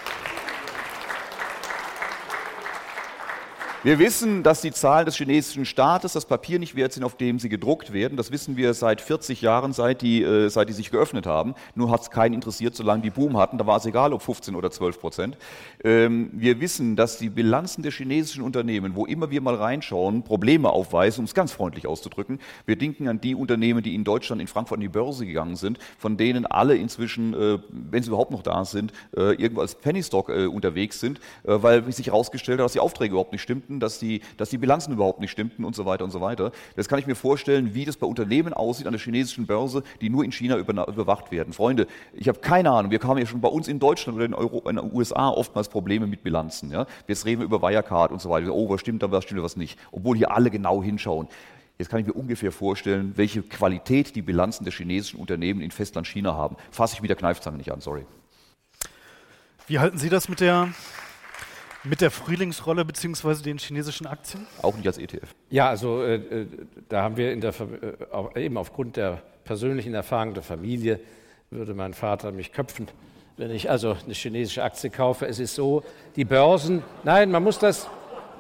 Wir 3.86 4.00
wissen, 4.00 4.44
dass 4.44 4.62
die 4.62 4.72
Zahlen 4.72 5.06
des 5.06 5.18
chinesischen 5.18 5.66
Staates 5.66 6.14
das 6.14 6.26
Papier 6.26 6.58
nicht 6.58 6.74
wert 6.74 6.94
sind, 6.94 7.04
auf 7.04 7.18
dem 7.18 7.38
sie 7.38 7.50
gedruckt 7.50 7.92
werden. 7.92 8.16
Das 8.16 8.32
wissen 8.32 8.56
wir 8.56 8.74
seit 8.74 9.02
40 9.02 9.42
Jahren, 9.42 9.74
seit 9.74 10.02
die, 10.02 10.24
äh, 10.24 10.48
seit 10.48 10.70
die 10.70 10.74
sich 10.74 10.90
geöffnet 10.90 11.26
haben. 11.26 11.54
Nur 11.76 11.92
hat 11.92 12.04
es 12.04 12.10
keinen 12.10 12.34
interessiert, 12.34 12.78
solange 12.78 13.02
die 13.02 13.10
Boom 13.10 13.36
hatten. 13.36 13.58
Da 13.58 13.68
war 13.68 13.76
es 13.76 13.86
egal, 13.86 14.14
ob 14.14 14.22
15 14.22 14.56
oder 14.56 14.72
12 14.72 15.02
Prozent. 15.02 15.38
Ähm, 15.84 16.30
wir 16.32 16.62
wissen, 16.62 16.96
dass 16.96 17.18
die 17.18 17.28
Bilanzen 17.28 17.84
der 17.84 17.92
chinesischen 17.92 18.42
Unternehmen, 18.42 18.96
wo 18.96 19.06
immer 19.06 19.32
wir 19.32 19.42
mal 19.42 19.56
reinschauen, 19.56 20.24
Probleme 20.24 20.70
aufweisen, 20.70 21.20
um 21.20 21.26
es 21.26 21.34
ganz 21.34 21.52
freundlich 21.52 21.86
auszudrücken. 21.86 22.40
Wir 22.66 22.78
denken 22.78 23.10
an 23.10 23.20
die 23.20 23.36
Unternehmen, 23.36 23.84
die 23.84 23.96
in 23.96 24.06
Deutschland, 24.06 24.42
in 24.42 24.48
Frankfurt 24.48 24.78
an 24.78 24.82
die 24.82 24.88
Börse 24.88 25.26
gegangen 25.26 25.58
sind, 25.58 25.78
von 25.98 26.16
denen 26.16 26.46
alle 26.46 26.78
inzwischen, 26.78 27.34
äh, 27.34 27.60
wenn 27.70 28.02
sie 28.02 28.08
überhaupt 28.08 28.32
noch 28.32 28.44
da 28.44 28.64
sind, 28.64 28.94
äh, 29.14 29.34
irgendwo 29.34 29.60
als 29.60 29.76
Penny 29.76 30.02
Stock 30.02 30.30
äh, 30.30 30.46
unterwegs 30.46 31.02
sind, 31.02 31.20
weil 31.44 31.92
sich 31.92 32.08
herausgestellt 32.08 32.60
hat, 32.60 32.66
dass 32.66 32.74
die 32.74 32.80
Aufträge 32.80 33.12
überhaupt 33.12 33.34
nicht 33.34 33.42
stimmten 33.42 33.73
stimmten, 33.74 33.80
dass 33.80 34.00
die, 34.00 34.22
dass 34.38 34.50
die 34.50 34.58
Bilanzen 34.58 34.94
überhaupt 34.94 35.20
nicht 35.20 35.32
stimmten 35.32 35.66
und 35.66 35.76
so 35.76 35.86
weiter 35.86 36.04
und 36.04 36.12
so 36.12 36.22
weiter. 36.22 36.52
Das 36.76 36.88
kann 36.88 37.00
ich 37.00 37.08
mir 37.08 37.16
vorstellen, 37.16 37.74
wie 37.74 37.86
das 37.86 37.98
bei 37.98 38.08
Unternehmen 38.08 38.54
aussieht 38.54 38.88
an 38.88 38.94
der 38.94 39.02
chinesischen 39.02 39.46
Börse, 39.46 39.84
die 40.02 40.10
nur 40.10 40.24
in 40.24 40.32
China 40.32 40.58
über, 40.58 40.88
überwacht 40.88 41.32
werden. 41.32 41.54
Freunde, 41.54 41.88
ich 42.14 42.28
habe 42.28 42.40
keine 42.40 42.72
Ahnung, 42.72 42.92
wir 42.92 43.00
haben 43.02 43.18
ja 43.18 43.26
schon 43.26 43.42
bei 43.42 43.50
uns 43.50 43.68
in 43.68 43.80
Deutschland 43.80 44.18
oder 44.18 44.26
in, 44.26 44.34
Euro, 44.34 44.68
in 44.70 44.76
den 44.76 44.94
USA 44.94 45.30
oftmals 45.30 45.70
Probleme 45.70 46.08
mit 46.08 46.24
Bilanzen. 46.24 46.72
Ja? 46.72 46.86
Jetzt 47.08 47.26
reden 47.26 47.42
wir 47.42 47.46
über 47.46 47.62
Wirecard 47.62 48.12
und 48.12 48.22
so 48.22 48.30
weiter. 48.30 48.54
Oh, 48.54 48.70
was 48.70 48.82
stimmt 48.82 49.04
da, 49.04 49.12
was 49.12 49.24
stimmt 49.24 49.40
da, 49.40 49.44
was 49.44 49.58
nicht. 49.58 49.78
Obwohl 49.92 50.18
hier 50.18 50.32
alle 50.32 50.50
genau 50.50 50.84
hinschauen. 50.84 51.28
Jetzt 51.80 51.90
kann 51.90 52.00
ich 52.00 52.06
mir 52.06 52.14
ungefähr 52.14 52.52
vorstellen, 52.52 53.14
welche 53.16 53.42
Qualität 53.42 54.16
die 54.16 54.22
Bilanzen 54.22 54.64
der 54.64 54.72
chinesischen 54.72 55.20
Unternehmen 55.20 55.60
in 55.60 55.72
Festland 55.72 56.08
China 56.08 56.36
haben. 56.36 56.56
Fasse 56.70 56.96
ich 56.96 57.02
mit 57.02 57.10
der 57.10 57.18
Kneifzange 57.18 57.58
nicht 57.58 57.72
an, 57.72 57.82
sorry. 57.82 58.06
Wie 59.66 59.80
halten 59.80 59.98
Sie 59.98 60.10
das 60.10 60.30
mit 60.30 60.40
der 60.40 60.70
mit 61.84 62.02
der 62.02 62.12
Frühlingsrolle 62.12 62.86
bzw. 62.86 63.44
den 63.44 63.58
chinesischen 63.58 64.08
Aktien? 64.08 64.48
Auch 64.62 64.76
nicht 64.76 64.88
als 64.88 64.98
ETF. 64.98 65.36
Ja, 65.50 65.70
also 65.70 66.02
äh, 66.04 66.16
äh 66.16 66.48
da 66.90 67.04
haben 67.04 67.18
wir 67.18 67.32
in 67.32 67.42
der, 67.42 67.54
äh, 68.36 68.46
eben 68.46 68.58
aufgrund 68.58 68.98
der 68.98 69.22
persönlichen 69.44 69.94
Erfahrung 69.94 70.34
der 70.34 70.44
Familie, 70.44 71.00
würde 71.50 71.74
mein 71.74 71.94
Vater 71.94 72.32
mich 72.32 72.52
köpfen, 72.52 72.88
wenn 73.38 73.52
ich 73.52 73.70
also 73.70 73.96
eine 74.04 74.14
chinesische 74.14 74.64
Aktie 74.64 74.90
kaufe. 74.90 75.28
Es 75.28 75.40
ist 75.40 75.56
so, 75.56 75.84
die 76.16 76.26
Börsen, 76.26 76.84
nein, 77.04 77.32
man 77.32 77.44
muss 77.44 77.60
das, 77.60 77.88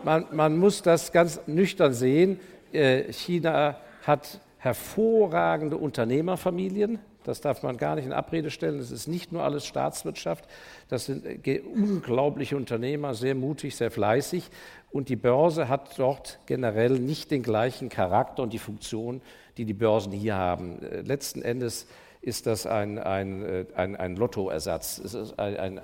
man, 0.03 0.25
man 0.31 0.57
muss 0.57 0.81
das 0.81 1.11
ganz 1.11 1.39
nüchtern 1.45 1.93
sehen. 1.93 2.39
Äh, 2.71 3.11
China 3.11 3.77
hat 4.05 4.39
hervorragende 4.57 5.77
Unternehmerfamilien, 5.77 6.99
das 7.23 7.41
darf 7.41 7.63
man 7.63 7.77
gar 7.77 7.95
nicht 7.95 8.05
in 8.05 8.13
Abrede 8.13 8.51
stellen. 8.51 8.77
Das 8.77 8.91
ist 8.91 9.07
nicht 9.07 9.31
nur 9.31 9.43
alles 9.43 9.65
Staatswirtschaft. 9.65 10.45
Das 10.89 11.05
sind 11.05 11.25
äh, 11.25 11.61
unglaubliche 11.61 12.55
Unternehmer, 12.55 13.13
sehr 13.13 13.35
mutig, 13.35 13.75
sehr 13.75 13.91
fleißig. 13.91 14.49
Und 14.91 15.09
die 15.09 15.15
Börse 15.15 15.69
hat 15.69 15.97
dort 15.97 16.39
generell 16.45 16.99
nicht 16.99 17.31
den 17.31 17.43
gleichen 17.43 17.89
Charakter 17.89 18.43
und 18.43 18.53
die 18.53 18.59
Funktion, 18.59 19.21
die 19.57 19.65
die 19.65 19.73
Börsen 19.73 20.11
hier 20.11 20.35
haben. 20.35 20.81
Äh, 20.83 21.01
letzten 21.01 21.41
Endes 21.41 21.87
ist 22.21 22.45
das 22.45 22.65
ein, 22.65 22.99
ein, 22.99 23.43
äh, 23.43 23.65
ein, 23.75 23.95
ein 23.95 24.15
Lottoersatz. 24.15 24.99
Ist, 24.99 25.39
ein, 25.39 25.79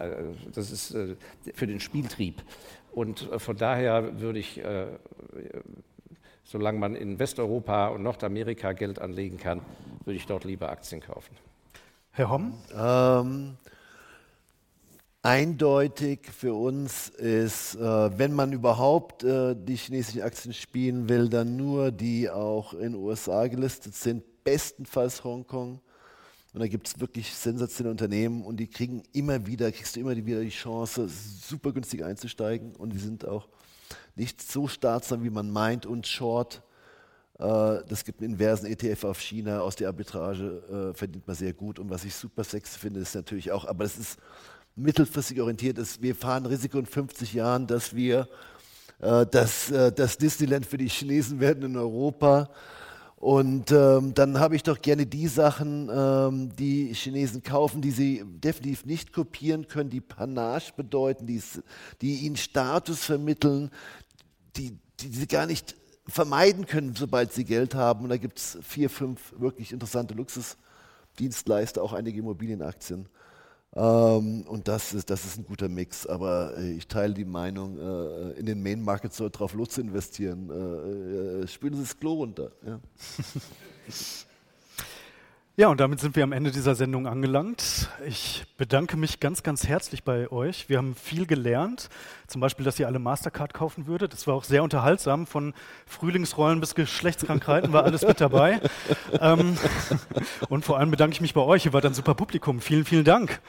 das 0.53 0.72
ist 0.72 0.95
für 1.53 1.68
den 1.68 1.80
Spieltrieb. 1.80 2.41
Und 2.91 3.30
von 3.38 3.56
daher 3.56 4.20
würde 4.20 4.40
ich, 4.40 4.61
solange 6.50 6.80
man 6.80 6.96
in 6.96 7.20
Westeuropa 7.20 7.90
und 7.90 8.02
Nordamerika 8.02 8.74
Geld 8.74 9.00
anlegen 9.00 9.38
kann, 9.38 9.62
würde 10.04 10.18
ich 10.18 10.26
dort 10.26 10.46
lieber 10.46 10.70
Aktien 10.70 11.00
kaufen. 11.00 11.36
Herr 12.12 12.32
Homm? 12.32 12.54
Ähm, 12.76 13.56
eindeutig 15.22 16.22
für 16.26 16.56
uns 16.56 17.10
ist, 17.10 17.76
äh, 17.76 18.18
wenn 18.18 18.34
man 18.34 18.52
überhaupt 18.52 19.24
äh, 19.24 19.56
die 19.56 19.76
chinesischen 19.76 20.24
Aktien 20.24 20.54
spielen 20.56 21.08
will, 21.08 21.30
dann 21.30 21.56
nur 21.56 21.92
die 21.92 22.32
auch 22.32 22.74
in 22.74 22.94
den 22.94 22.96
USA 22.96 23.46
gelistet 23.46 23.94
sind, 23.94 24.24
bestenfalls 24.44 25.24
Hongkong. 25.24 25.80
Und 26.52 26.60
da 26.60 26.68
gibt 26.68 26.88
es 26.88 27.00
wirklich 27.00 27.32
sensationelle 27.32 27.92
Unternehmen 27.92 28.44
und 28.44 28.58
die 28.58 28.66
kriegen 28.66 29.04
immer 29.14 29.46
wieder, 29.46 29.72
kriegst 29.72 29.96
du 29.96 30.00
immer 30.00 30.16
wieder 30.16 30.42
die 30.42 30.50
Chance, 30.50 31.08
super 31.08 31.72
günstig 31.72 32.04
einzusteigen 32.04 32.76
und 32.76 32.92
die 32.92 32.98
sind 32.98 33.28
auch 33.28 33.48
nicht 34.20 34.41
so 34.41 34.68
staatsam, 34.68 35.24
wie 35.24 35.30
man 35.30 35.50
meint 35.50 35.86
und 35.86 36.06
short 36.06 36.62
äh, 37.40 37.84
das 37.88 38.04
gibt 38.04 38.22
einen 38.22 38.34
inversen 38.34 38.68
ETF 38.68 39.06
auf 39.06 39.22
China 39.22 39.62
aus 39.62 39.78
der 39.78 39.88
Arbitrage, 39.88 40.91
äh, 40.91 40.98
verdient 40.98 41.26
man 41.26 41.36
sehr 41.36 41.54
gut. 41.54 41.80
Und 41.80 41.90
was 41.90 42.04
ich 42.04 42.14
super 42.14 42.44
sexy 42.44 42.78
finde, 42.78 43.00
ist 43.00 43.16
natürlich 43.16 43.52
auch, 43.52 43.66
aber 43.66 43.86
das 43.86 43.98
ist 43.98 44.20
mittelfristig 44.76 45.40
orientiert, 45.40 45.78
ist, 45.78 46.02
wir 46.02 46.16
fahren 46.16 46.46
Risiko 46.46 46.80
in 46.80 46.86
50 46.86 47.34
Jahren, 47.34 47.66
dass 47.66 47.96
wir 47.96 48.28
äh, 49.00 49.26
das, 49.26 49.72
das 49.96 50.18
Disneyland 50.18 50.66
für 50.66 50.78
die 50.78 50.90
Chinesen 50.90 51.40
werden 51.40 51.64
in 51.64 51.78
Europa. 51.78 52.50
Und 53.16 53.72
ähm, 53.72 54.14
dann 54.14 54.40
habe 54.40 54.56
ich 54.56 54.64
doch 54.64 54.82
gerne 54.82 55.06
die 55.06 55.28
Sachen, 55.28 55.90
ähm, 55.94 56.56
die 56.56 56.94
Chinesen 56.94 57.44
kaufen, 57.44 57.82
die 57.82 57.91
sie 57.91 58.24
definitiv 58.26 58.86
nicht 58.86 59.12
kopieren 59.12 59.68
können, 59.68 59.90
die 59.90 60.00
Panache 60.00 60.72
bedeuten, 60.76 61.28
die, 61.28 61.41
die 62.02 62.16
ihnen 62.20 62.38
Status 62.38 63.04
vermitteln, 63.04 63.72
die, 64.56 64.78
die 65.00 65.10
sie 65.10 65.28
gar 65.28 65.46
nicht 65.46 65.76
vermeiden 66.08 66.66
können, 66.66 66.96
sobald 66.96 67.34
sie 67.34 67.46
Geld 67.46 67.76
haben. 67.76 68.04
Und 68.04 68.10
da 68.10 68.18
gibt 68.18 68.40
es 68.40 68.58
vier, 68.62 68.90
fünf 68.90 69.34
wirklich 69.38 69.72
interessante 69.72 70.14
Luxusdienstleister, 70.14 71.82
auch 71.84 71.94
einige 71.94 72.20
Immobilienaktien. 72.20 73.08
Ähm, 73.76 74.46
und 74.48 74.68
das 74.68 74.94
ist, 74.94 75.10
das 75.10 75.26
ist 75.26 75.38
ein 75.38 75.46
guter 75.46 75.70
Mix. 75.70 76.08
Aber 76.08 76.58
äh, 76.58 76.72
ich 76.72 76.88
teile 76.88 77.14
die 77.14 77.26
Meinung, 77.26 77.78
äh, 77.78 78.32
in 78.40 78.46
den 78.46 78.64
Main 78.64 78.82
Markets 78.82 79.18
soll 79.18 79.30
drauf 79.30 79.54
los 79.54 79.78
investieren. 79.78 80.50
Äh, 80.50 81.44
äh, 81.44 81.48
spülen 81.48 81.76
Sie 81.76 81.82
das 81.82 81.98
Klo 81.98 82.14
runter. 82.14 82.52
Ja. 82.66 82.80
Ja, 85.60 85.68
und 85.68 85.81
damit 85.81 85.99
sind 85.99 86.15
wir 86.15 86.23
am 86.23 86.31
Ende 86.31 86.52
dieser 86.52 86.73
Sendung 86.73 87.06
angelangt. 87.06 87.90
Ich 88.07 88.45
bedanke 88.56 88.95
mich 88.95 89.19
ganz, 89.19 89.44
ganz 89.44 89.68
herzlich 89.68 90.06
bei 90.06 90.31
euch. 90.31 90.69
Wir 90.69 90.77
haben 90.77 90.95
viel 90.95 91.26
gelernt. 91.26 91.90
Zum 92.27 92.40
Beispiel, 92.40 92.64
dass 92.64 92.80
ihr 92.80 92.88
alle 92.88 92.98
Mastercard 92.98 93.53
kaufen 93.53 93.86
würdet. 93.86 94.14
Das 94.14 94.26
war 94.26 94.36
auch 94.36 94.45
sehr 94.45 94.64
unterhaltsam. 94.64 95.27
Von 95.27 95.53
Frühlingsrollen 95.86 96.61
bis 96.61 96.76
Geschlechtskrankheiten 96.76 97.73
war 97.73 97.84
alles 97.84 98.07
mit 98.07 98.22
dabei. 98.22 98.61
ähm, 99.19 99.57
und 100.48 100.64
vor 100.64 100.80
allem 100.80 100.91
bedanke 100.91 101.15
ich 101.15 101.19
mich 101.19 101.34
bei 101.34 101.41
euch. 101.41 101.65
Ihr 101.65 101.73
wart 101.73 101.86
ein 101.86 101.94
super 101.94 102.15
Publikum. 102.15 102.61
Vielen, 102.61 102.86
vielen 102.86 103.03
Dank. 103.03 103.41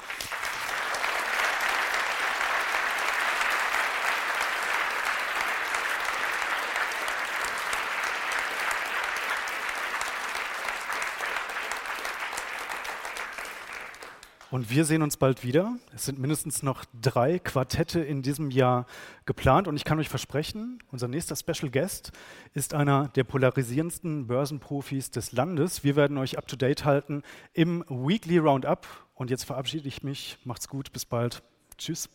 Und 14.50 14.68
wir 14.68 14.84
sehen 14.84 15.02
uns 15.02 15.16
bald 15.16 15.44
wieder. 15.44 15.76
Es 15.94 16.06
sind 16.06 16.18
mindestens 16.18 16.64
noch 16.64 16.84
drei 17.00 17.38
Quartette 17.38 18.00
in 18.00 18.22
diesem 18.22 18.50
Jahr 18.50 18.84
geplant. 19.24 19.68
Und 19.68 19.76
ich 19.76 19.84
kann 19.84 20.00
euch 20.00 20.08
versprechen, 20.08 20.82
unser 20.90 21.06
nächster 21.06 21.36
Special 21.36 21.70
Guest 21.70 22.10
ist 22.52 22.74
einer 22.74 23.08
der 23.08 23.22
polarisierendsten 23.22 24.26
Börsenprofis 24.26 25.12
des 25.12 25.30
Landes. 25.30 25.84
Wir 25.84 25.94
werden 25.94 26.18
euch 26.18 26.36
up-to-date 26.36 26.84
halten 26.84 27.22
im 27.52 27.84
Weekly 27.88 28.38
Roundup. 28.38 28.88
Und 29.14 29.30
jetzt 29.30 29.44
verabschiede 29.44 29.86
ich 29.86 30.02
mich. 30.02 30.38
Macht's 30.44 30.66
gut. 30.66 30.92
Bis 30.92 31.04
bald. 31.04 31.42
Tschüss. 31.78 32.08